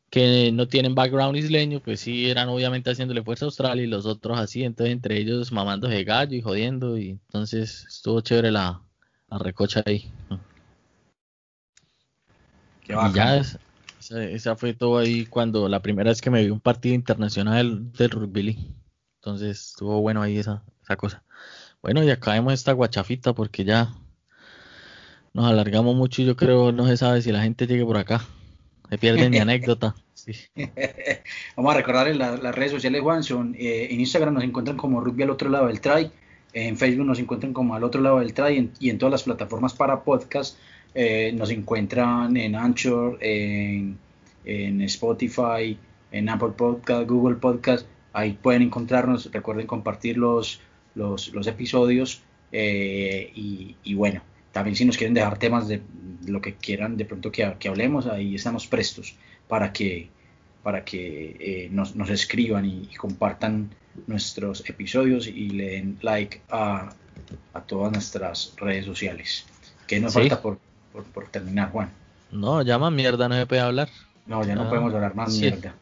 que 0.09 0.51
no 0.53 0.67
tienen 0.67 0.95
background 0.95 1.35
isleño, 1.35 1.81
pues 1.81 1.99
sí, 2.01 2.29
eran 2.29 2.49
obviamente 2.49 2.91
haciéndole 2.91 3.23
fuerza 3.23 3.45
a 3.45 3.47
Australia 3.47 3.83
y 3.83 3.87
los 3.87 4.05
otros 4.05 4.39
así, 4.39 4.63
entonces 4.63 4.93
entre 4.93 5.17
ellos 5.17 5.51
mamándose 5.51 6.03
gallo 6.03 6.35
y 6.37 6.41
jodiendo 6.41 6.97
y 6.97 7.09
entonces 7.09 7.85
estuvo 7.87 8.21
chévere 8.21 8.51
la, 8.51 8.81
recocha 9.29 9.83
ahí. 9.85 10.09
Y 12.87 13.13
ya 13.13 13.37
es, 13.37 13.57
esa, 14.11 14.55
fue 14.55 14.73
todo 14.73 14.97
ahí 14.97 15.25
cuando 15.25 15.67
la 15.67 15.81
primera 15.81 16.09
vez 16.09 16.21
que 16.21 16.29
me 16.29 16.43
vi 16.43 16.49
un 16.49 16.59
partido 16.59 16.95
internacional 16.95 17.91
del 17.93 18.09
rugby. 18.09 18.73
Entonces 19.15 19.69
estuvo 19.69 20.01
bueno 20.01 20.21
ahí 20.21 20.37
esa, 20.37 20.63
esa 20.81 20.95
cosa. 20.95 21.23
Bueno, 21.81 22.03
y 22.03 22.09
acabemos 22.09 22.53
esta 22.53 22.71
guachafita 22.71 23.33
porque 23.33 23.63
ya 23.63 23.93
nos 25.33 25.45
alargamos 25.45 25.95
mucho 25.95 26.21
y 26.21 26.25
yo 26.25 26.35
creo 26.35 26.71
no 26.71 26.87
se 26.87 26.97
sabe 26.97 27.21
si 27.21 27.31
la 27.31 27.41
gente 27.41 27.67
llegue 27.67 27.85
por 27.85 27.97
acá. 27.97 28.21
Se 28.89 28.97
pierde 28.97 29.29
mi 29.29 29.37
anécdota. 29.39 29.95
Vamos 31.55 31.73
a 31.73 31.77
recordar 31.77 32.07
en 32.07 32.19
las 32.19 32.55
redes 32.55 32.71
sociales, 32.71 33.01
Juan, 33.01 33.21
eh, 33.57 33.87
en 33.91 33.99
Instagram 33.99 34.33
nos 34.33 34.43
encuentran 34.43 34.77
como 34.77 34.99
rugby 34.99 35.23
al 35.23 35.29
otro 35.29 35.49
lado 35.49 35.67
del 35.67 35.79
try, 35.79 36.11
en 36.53 36.77
Facebook 36.77 37.05
nos 37.05 37.19
encuentran 37.19 37.53
como 37.53 37.75
al 37.75 37.83
otro 37.83 38.01
lado 38.01 38.19
del 38.19 38.33
try 38.33 38.71
y 38.79 38.89
en 38.89 38.97
todas 38.97 39.11
las 39.11 39.23
plataformas 39.23 39.73
para 39.73 40.03
podcast 40.03 40.57
eh, 40.99 41.31
nos 41.31 41.51
encuentran 41.51 42.35
en 42.37 42.55
Anchor, 42.55 43.19
en, 43.21 43.99
Spotify, 44.43 45.77
en 46.11 46.27
Apple 46.27 46.53
Podcast, 46.57 47.07
Google 47.07 47.35
Podcast. 47.35 47.85
Ahí 48.13 48.33
pueden 48.33 48.63
encontrarnos. 48.63 49.31
Recuerden 49.31 49.67
compartir 49.67 50.17
los, 50.17 50.59
los, 50.95 51.45
episodios. 51.45 52.23
Eh, 52.51 53.31
y, 53.35 53.93
bueno, 53.93 54.23
también 54.51 54.75
si 54.75 54.85
nos 54.85 54.97
quieren 54.97 55.13
dejar 55.13 55.37
temas 55.37 55.67
de 55.67 55.83
lo 56.25 56.41
que 56.41 56.55
quieran 56.55 56.97
de 56.97 57.05
pronto 57.05 57.31
que, 57.31 57.43
hablemos, 57.43 58.07
ahí 58.07 58.33
estamos 58.33 58.65
prestos 58.65 59.15
para 59.47 59.71
que, 59.71 60.09
para 60.63 60.83
que 60.83 61.35
eh, 61.39 61.69
nos, 61.69 61.93
escriban 62.09 62.65
y, 62.65 62.87
compartan 62.97 63.69
nuestros 64.07 64.67
episodios 64.67 65.27
y 65.27 65.49
le 65.49 65.69
den 65.73 65.99
like 66.01 66.41
a, 66.49 66.89
todas 67.67 67.91
nuestras 67.91 68.55
redes 68.57 68.85
sociales. 68.85 69.45
¿Qué 69.85 69.99
nos 69.99 70.15
falta 70.15 70.41
por, 70.41 70.59
por, 71.03 71.27
terminar, 71.27 71.71
Juan. 71.71 71.89
No, 72.31 72.61
ya 72.61 72.77
más 72.77 72.91
mierda 72.91 73.29
no 73.29 73.35
se 73.35 73.45
puede 73.45 73.61
hablar. 73.61 73.89
No, 74.25 74.43
ya, 74.43 74.55
no 74.55 74.69
podemos 74.69 74.93
hablar 74.93 75.15
más 75.15 75.37
mierda. 75.37 75.73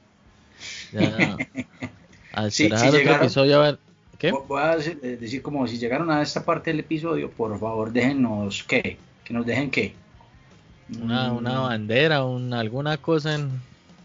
Ya. 0.92 1.38
Al 2.34 2.52
sí, 2.52 2.70
si 2.70 2.92
llegaron, 2.92 3.22
episodio, 3.22 3.58
a 3.58 3.64
ver. 3.64 3.80
¿Qué? 4.18 4.32
Voy 4.32 4.62
a 4.62 4.76
eh, 4.76 5.18
decir 5.20 5.42
como 5.42 5.68
si 5.68 5.78
llegaron 5.78 6.12
a 6.12 6.22
esta 6.22 6.44
parte 6.44 6.72
del 6.72 6.82
episodio, 6.82 7.30
por 7.32 7.58
favor 7.60 7.92
déjenos 7.92 8.64
qué, 8.64 8.98
que 9.24 9.34
nos 9.34 9.46
dejen 9.46 9.72
qué. 9.72 9.94
Una, 11.02 11.32
mm. 11.32 11.38
una 11.38 11.60
bandera, 11.60 12.24
una, 12.24 12.60
alguna 12.60 12.98
cosa 12.98 13.36
en, 13.36 13.50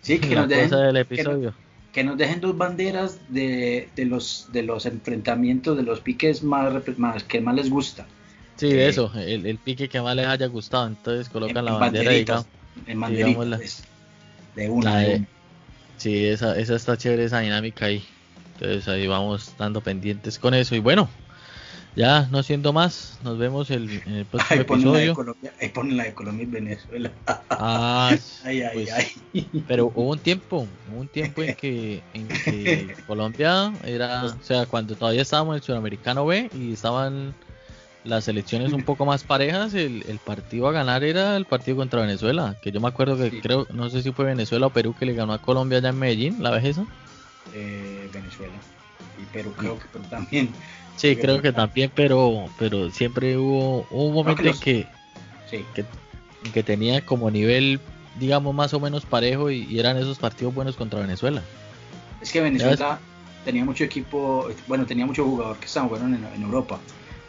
sí, 0.00 0.18
que 0.18 0.34
nos 0.34 0.48
dejen, 0.48 0.70
del 0.70 0.96
episodio. 0.96 1.54
Que, 1.92 2.04
nos 2.04 2.16
dejen 2.16 2.40
dos 2.40 2.56
banderas 2.56 3.18
de, 3.28 3.88
de, 3.96 4.04
los 4.04 4.48
de 4.52 4.62
los 4.62 4.86
enfrentamientos, 4.86 5.76
de 5.76 5.82
los 5.82 6.00
piques 6.00 6.42
más, 6.42 6.72
más 6.98 7.24
que 7.24 7.40
más 7.40 7.54
les 7.54 7.68
gusta. 7.68 8.06
Sí, 8.60 8.74
de 8.74 8.88
eso, 8.88 9.10
el, 9.16 9.56
pique 9.56 9.88
que 9.88 10.02
más 10.02 10.14
les 10.14 10.26
haya 10.26 10.46
gustado, 10.46 10.86
entonces 10.86 11.30
colocan 11.30 11.64
la 11.64 11.72
bandera 11.72 12.10
digamos, 12.10 12.46
en 12.86 13.00
pues, 13.34 13.82
de 14.54 14.68
una. 14.68 15.26
sí, 15.96 16.26
esa, 16.26 16.58
esa 16.58 16.76
está 16.76 16.98
chévere 16.98 17.24
esa 17.24 17.40
dinámica 17.40 17.86
ahí. 17.86 18.04
Entonces 18.52 18.86
ahí 18.86 19.06
vamos 19.06 19.54
dando 19.56 19.80
pendientes 19.80 20.38
con 20.38 20.52
eso. 20.52 20.74
Y 20.74 20.78
bueno, 20.80 21.08
ya 21.96 22.28
no 22.30 22.42
siendo 22.42 22.74
más, 22.74 23.18
nos 23.24 23.38
vemos 23.38 23.70
el, 23.70 24.02
en 24.04 24.12
el 24.12 24.26
próximo 24.26 24.60
ahí 24.60 24.60
episodio. 24.60 25.14
Colombia, 25.14 25.54
ahí 25.58 25.70
ponen 25.70 25.96
la 25.96 26.04
de 26.04 26.12
Colombia 26.12 26.42
y 26.42 26.46
Venezuela. 26.46 27.10
Ah, 27.48 28.14
ay, 28.44 28.60
ay, 28.60 28.70
pues, 28.74 28.92
ay. 28.92 29.48
Pero 29.68 29.86
hubo 29.86 30.10
un 30.10 30.18
tiempo, 30.18 30.68
hubo 30.90 31.00
un 31.00 31.08
tiempo 31.08 31.42
en 31.42 31.54
que, 31.54 32.02
en 32.12 32.28
que 32.28 32.94
Colombia 33.06 33.72
era, 33.86 34.26
o 34.26 34.42
sea, 34.42 34.66
cuando 34.66 34.96
todavía 34.96 35.22
estábamos 35.22 35.54
en 35.54 35.56
el 35.56 35.62
Sudamericano 35.62 36.26
B 36.26 36.50
y 36.52 36.74
estaban 36.74 37.34
las 38.04 38.28
elecciones 38.28 38.72
un 38.72 38.82
poco 38.82 39.04
más 39.04 39.24
parejas, 39.24 39.74
el, 39.74 40.20
partido 40.24 40.68
a 40.68 40.72
ganar 40.72 41.04
era 41.04 41.36
el 41.36 41.44
partido 41.44 41.76
contra 41.76 42.00
Venezuela, 42.00 42.56
que 42.62 42.72
yo 42.72 42.80
me 42.80 42.88
acuerdo 42.88 43.16
que 43.16 43.40
creo, 43.40 43.66
no 43.72 43.90
sé 43.90 44.02
si 44.02 44.12
fue 44.12 44.24
Venezuela 44.24 44.66
o 44.66 44.70
Perú 44.70 44.94
que 44.98 45.06
le 45.06 45.14
ganó 45.14 45.32
a 45.32 45.42
Colombia 45.42 45.78
allá 45.78 45.90
en 45.90 45.98
Medellín, 45.98 46.42
¿la 46.42 46.50
vez 46.50 46.64
eso? 46.64 46.86
Eh, 47.54 48.08
Venezuela 48.12 48.54
y 49.20 49.24
Perú 49.32 49.52
creo 49.56 49.78
que 49.78 49.98
también. 50.08 50.50
Sí, 50.96 51.16
creo 51.16 51.40
que 51.40 51.52
también, 51.52 51.90
pero 51.94 52.48
pero 52.58 52.90
siempre 52.90 53.36
hubo, 53.36 53.86
un 53.90 54.14
momento 54.14 54.42
en 54.42 54.58
que, 54.58 54.86
que, 56.52 56.62
tenía 56.62 57.04
como 57.04 57.30
nivel, 57.30 57.80
digamos, 58.18 58.54
más 58.54 58.72
o 58.74 58.80
menos 58.80 59.04
parejo 59.04 59.50
y, 59.50 59.78
eran 59.78 59.96
esos 59.96 60.18
partidos 60.18 60.54
buenos 60.54 60.76
contra 60.76 61.00
Venezuela. 61.00 61.42
Es 62.20 62.32
que 62.32 62.40
Venezuela 62.40 62.98
tenía 63.44 63.64
mucho 63.64 63.84
equipo, 63.84 64.48
bueno, 64.66 64.84
tenía 64.84 65.06
mucho 65.06 65.24
jugador 65.24 65.56
que 65.58 65.66
estaban 65.66 65.88
buenos 65.88 66.18
en 66.34 66.42
Europa 66.42 66.78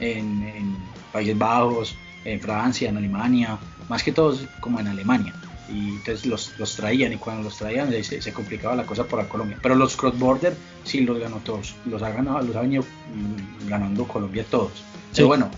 en, 0.01 0.77
Países 1.13 1.37
Bajos, 1.37 1.95
en 2.23 2.39
Francia, 2.39 2.89
en 2.89 2.97
Alemania, 2.97 3.57
más 3.89 4.03
que 4.03 4.11
todos 4.11 4.47
como 4.59 4.79
en 4.79 4.87
Alemania. 4.87 5.33
Y 5.69 5.89
entonces 5.89 6.25
los, 6.25 6.57
los 6.57 6.75
traían 6.75 7.13
y 7.13 7.17
cuando 7.17 7.43
los 7.43 7.57
traían 7.57 7.91
se, 7.91 8.21
se, 8.21 8.33
complicaba 8.33 8.75
la 8.75 8.85
cosa 8.85 9.05
para 9.05 9.27
Colombia. 9.27 9.57
Pero 9.61 9.75
los 9.75 9.95
cross 9.95 10.17
border 10.17 10.53
sí 10.83 11.01
los 11.01 11.19
ganó 11.19 11.37
todos, 11.37 11.75
los 11.85 12.01
ha, 12.01 12.09
ganado, 12.09 12.41
los 12.41 12.55
ha 12.55 12.61
venido 12.61 12.83
mm, 12.83 13.69
ganando 13.69 14.05
Colombia 14.05 14.45
todos. 14.49 14.83
Pero 15.13 15.27
bueno, 15.27 15.49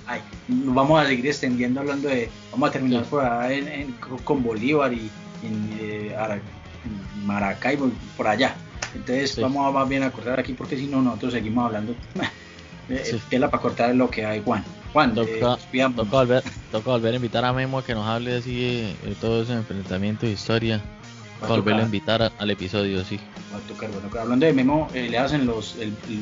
vamos 0.48 1.02
a 1.02 1.08
seguir 1.08 1.28
extendiendo 1.28 1.80
hablando 1.80 2.10
de, 2.10 2.30
vamos 2.52 2.70
a 2.70 2.72
terminar 2.72 3.04
por 3.04 3.24
en, 3.52 3.94
con 4.24 4.44
Bolívar 4.44 4.92
y 4.94 5.10
en 5.44 5.70
eh, 5.80 6.16
Maracaibo, 7.26 7.92
por 8.18 8.28
allá. 8.28 8.56
Entonces 8.96 9.40
vamos 9.40 9.68
a 9.68 9.72
más 9.72 9.90
bien 9.90 10.04
a 10.04 10.12
cortar 10.12 10.40
aquí 10.40 10.54
porque 10.54 10.78
si 10.78 10.88
no 10.88 11.02
nosotros 11.02 11.34
seguimos 11.34 11.66
hablando 11.66 11.96
eh, 12.90 13.20
sí. 13.30 13.40
para 13.40 13.58
cortar 13.60 13.96
lo 13.96 14.10
que 14.10 14.26
hay, 14.26 14.42
Juan. 14.44 14.64
Juan, 14.94 15.16
toca, 15.16 15.32
eh, 15.32 15.40
toca, 15.96 16.18
volver, 16.18 16.44
toca, 16.72 16.92
volver, 16.92 17.14
a 17.14 17.16
invitar 17.16 17.44
a 17.44 17.52
Memo 17.52 17.80
a 17.80 17.84
que 17.84 17.96
nos 17.96 18.06
hable 18.08 18.38
así 18.38 18.96
de 19.04 19.16
todo 19.20 19.42
ese 19.42 19.54
enfrentamiento 19.54 20.28
de 20.28 20.34
historia. 20.34 20.82
Toca 21.40 21.56
volverlo 21.56 21.82
a 21.82 21.86
invitar 21.86 22.32
al 22.38 22.52
episodio, 22.52 23.04
sí. 23.04 23.20
Va 23.52 23.58
a 23.58 23.62
tocar, 23.62 23.90
bueno, 23.90 24.10
hablando 24.20 24.46
de 24.46 24.54
Memo, 24.54 24.88
eh, 24.94 25.10
le 25.10 25.18
hacen 25.18 25.48
los, 25.48 25.76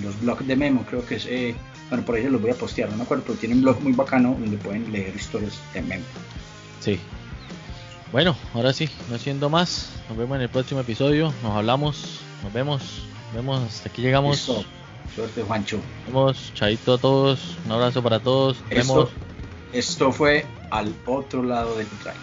los 0.04 0.20
blogs 0.22 0.48
de 0.48 0.56
Memo, 0.56 0.86
creo 0.90 1.06
que 1.06 1.16
es, 1.16 1.26
eh, 1.26 1.54
bueno, 1.90 2.06
por 2.06 2.16
ahí 2.16 2.24
los 2.24 2.42
voy 2.42 2.52
a 2.52 2.56
postear, 2.56 2.90
no 2.90 2.98
me 2.98 3.04
acuerdo, 3.04 3.26
pero 3.28 3.38
tiene 3.38 3.56
un 3.56 3.62
blog 3.62 3.82
muy 3.82 3.92
bacano 3.92 4.38
donde 4.40 4.58
pueden 4.58 4.90
leer 4.92 5.16
historias 5.16 5.60
de 5.74 5.82
Memo. 5.82 6.06
Sí. 6.80 6.98
Bueno, 8.14 8.36
ahora 8.54 8.74
sí, 8.74 8.90
no 9.10 9.18
siendo 9.18 9.50
más, 9.50 9.90
nos 10.08 10.18
vemos 10.18 10.38
en 10.38 10.44
el 10.44 10.50
próximo 10.50 10.80
episodio, 10.80 11.34
nos 11.44 11.56
hablamos, 11.56 12.22
nos 12.44 12.54
vemos, 12.54 12.82
nos 13.28 13.36
vemos, 13.36 13.62
hasta 13.62 13.90
aquí 13.90 14.02
llegamos. 14.02 14.50
Suerte, 15.16 15.44
Juancho. 15.44 15.80
Vemos, 16.06 16.52
chaito 16.54 16.94
a 16.94 16.98
todos. 16.98 17.58
Un 17.66 17.72
abrazo 17.74 18.02
para 18.02 18.20
todos. 18.20 18.58
Esto, 18.70 19.10
esto 19.74 20.12
fue 20.12 20.46
al 20.70 20.94
otro 21.06 21.44
lado 21.44 21.76
del 21.76 21.88
traje. 21.88 22.20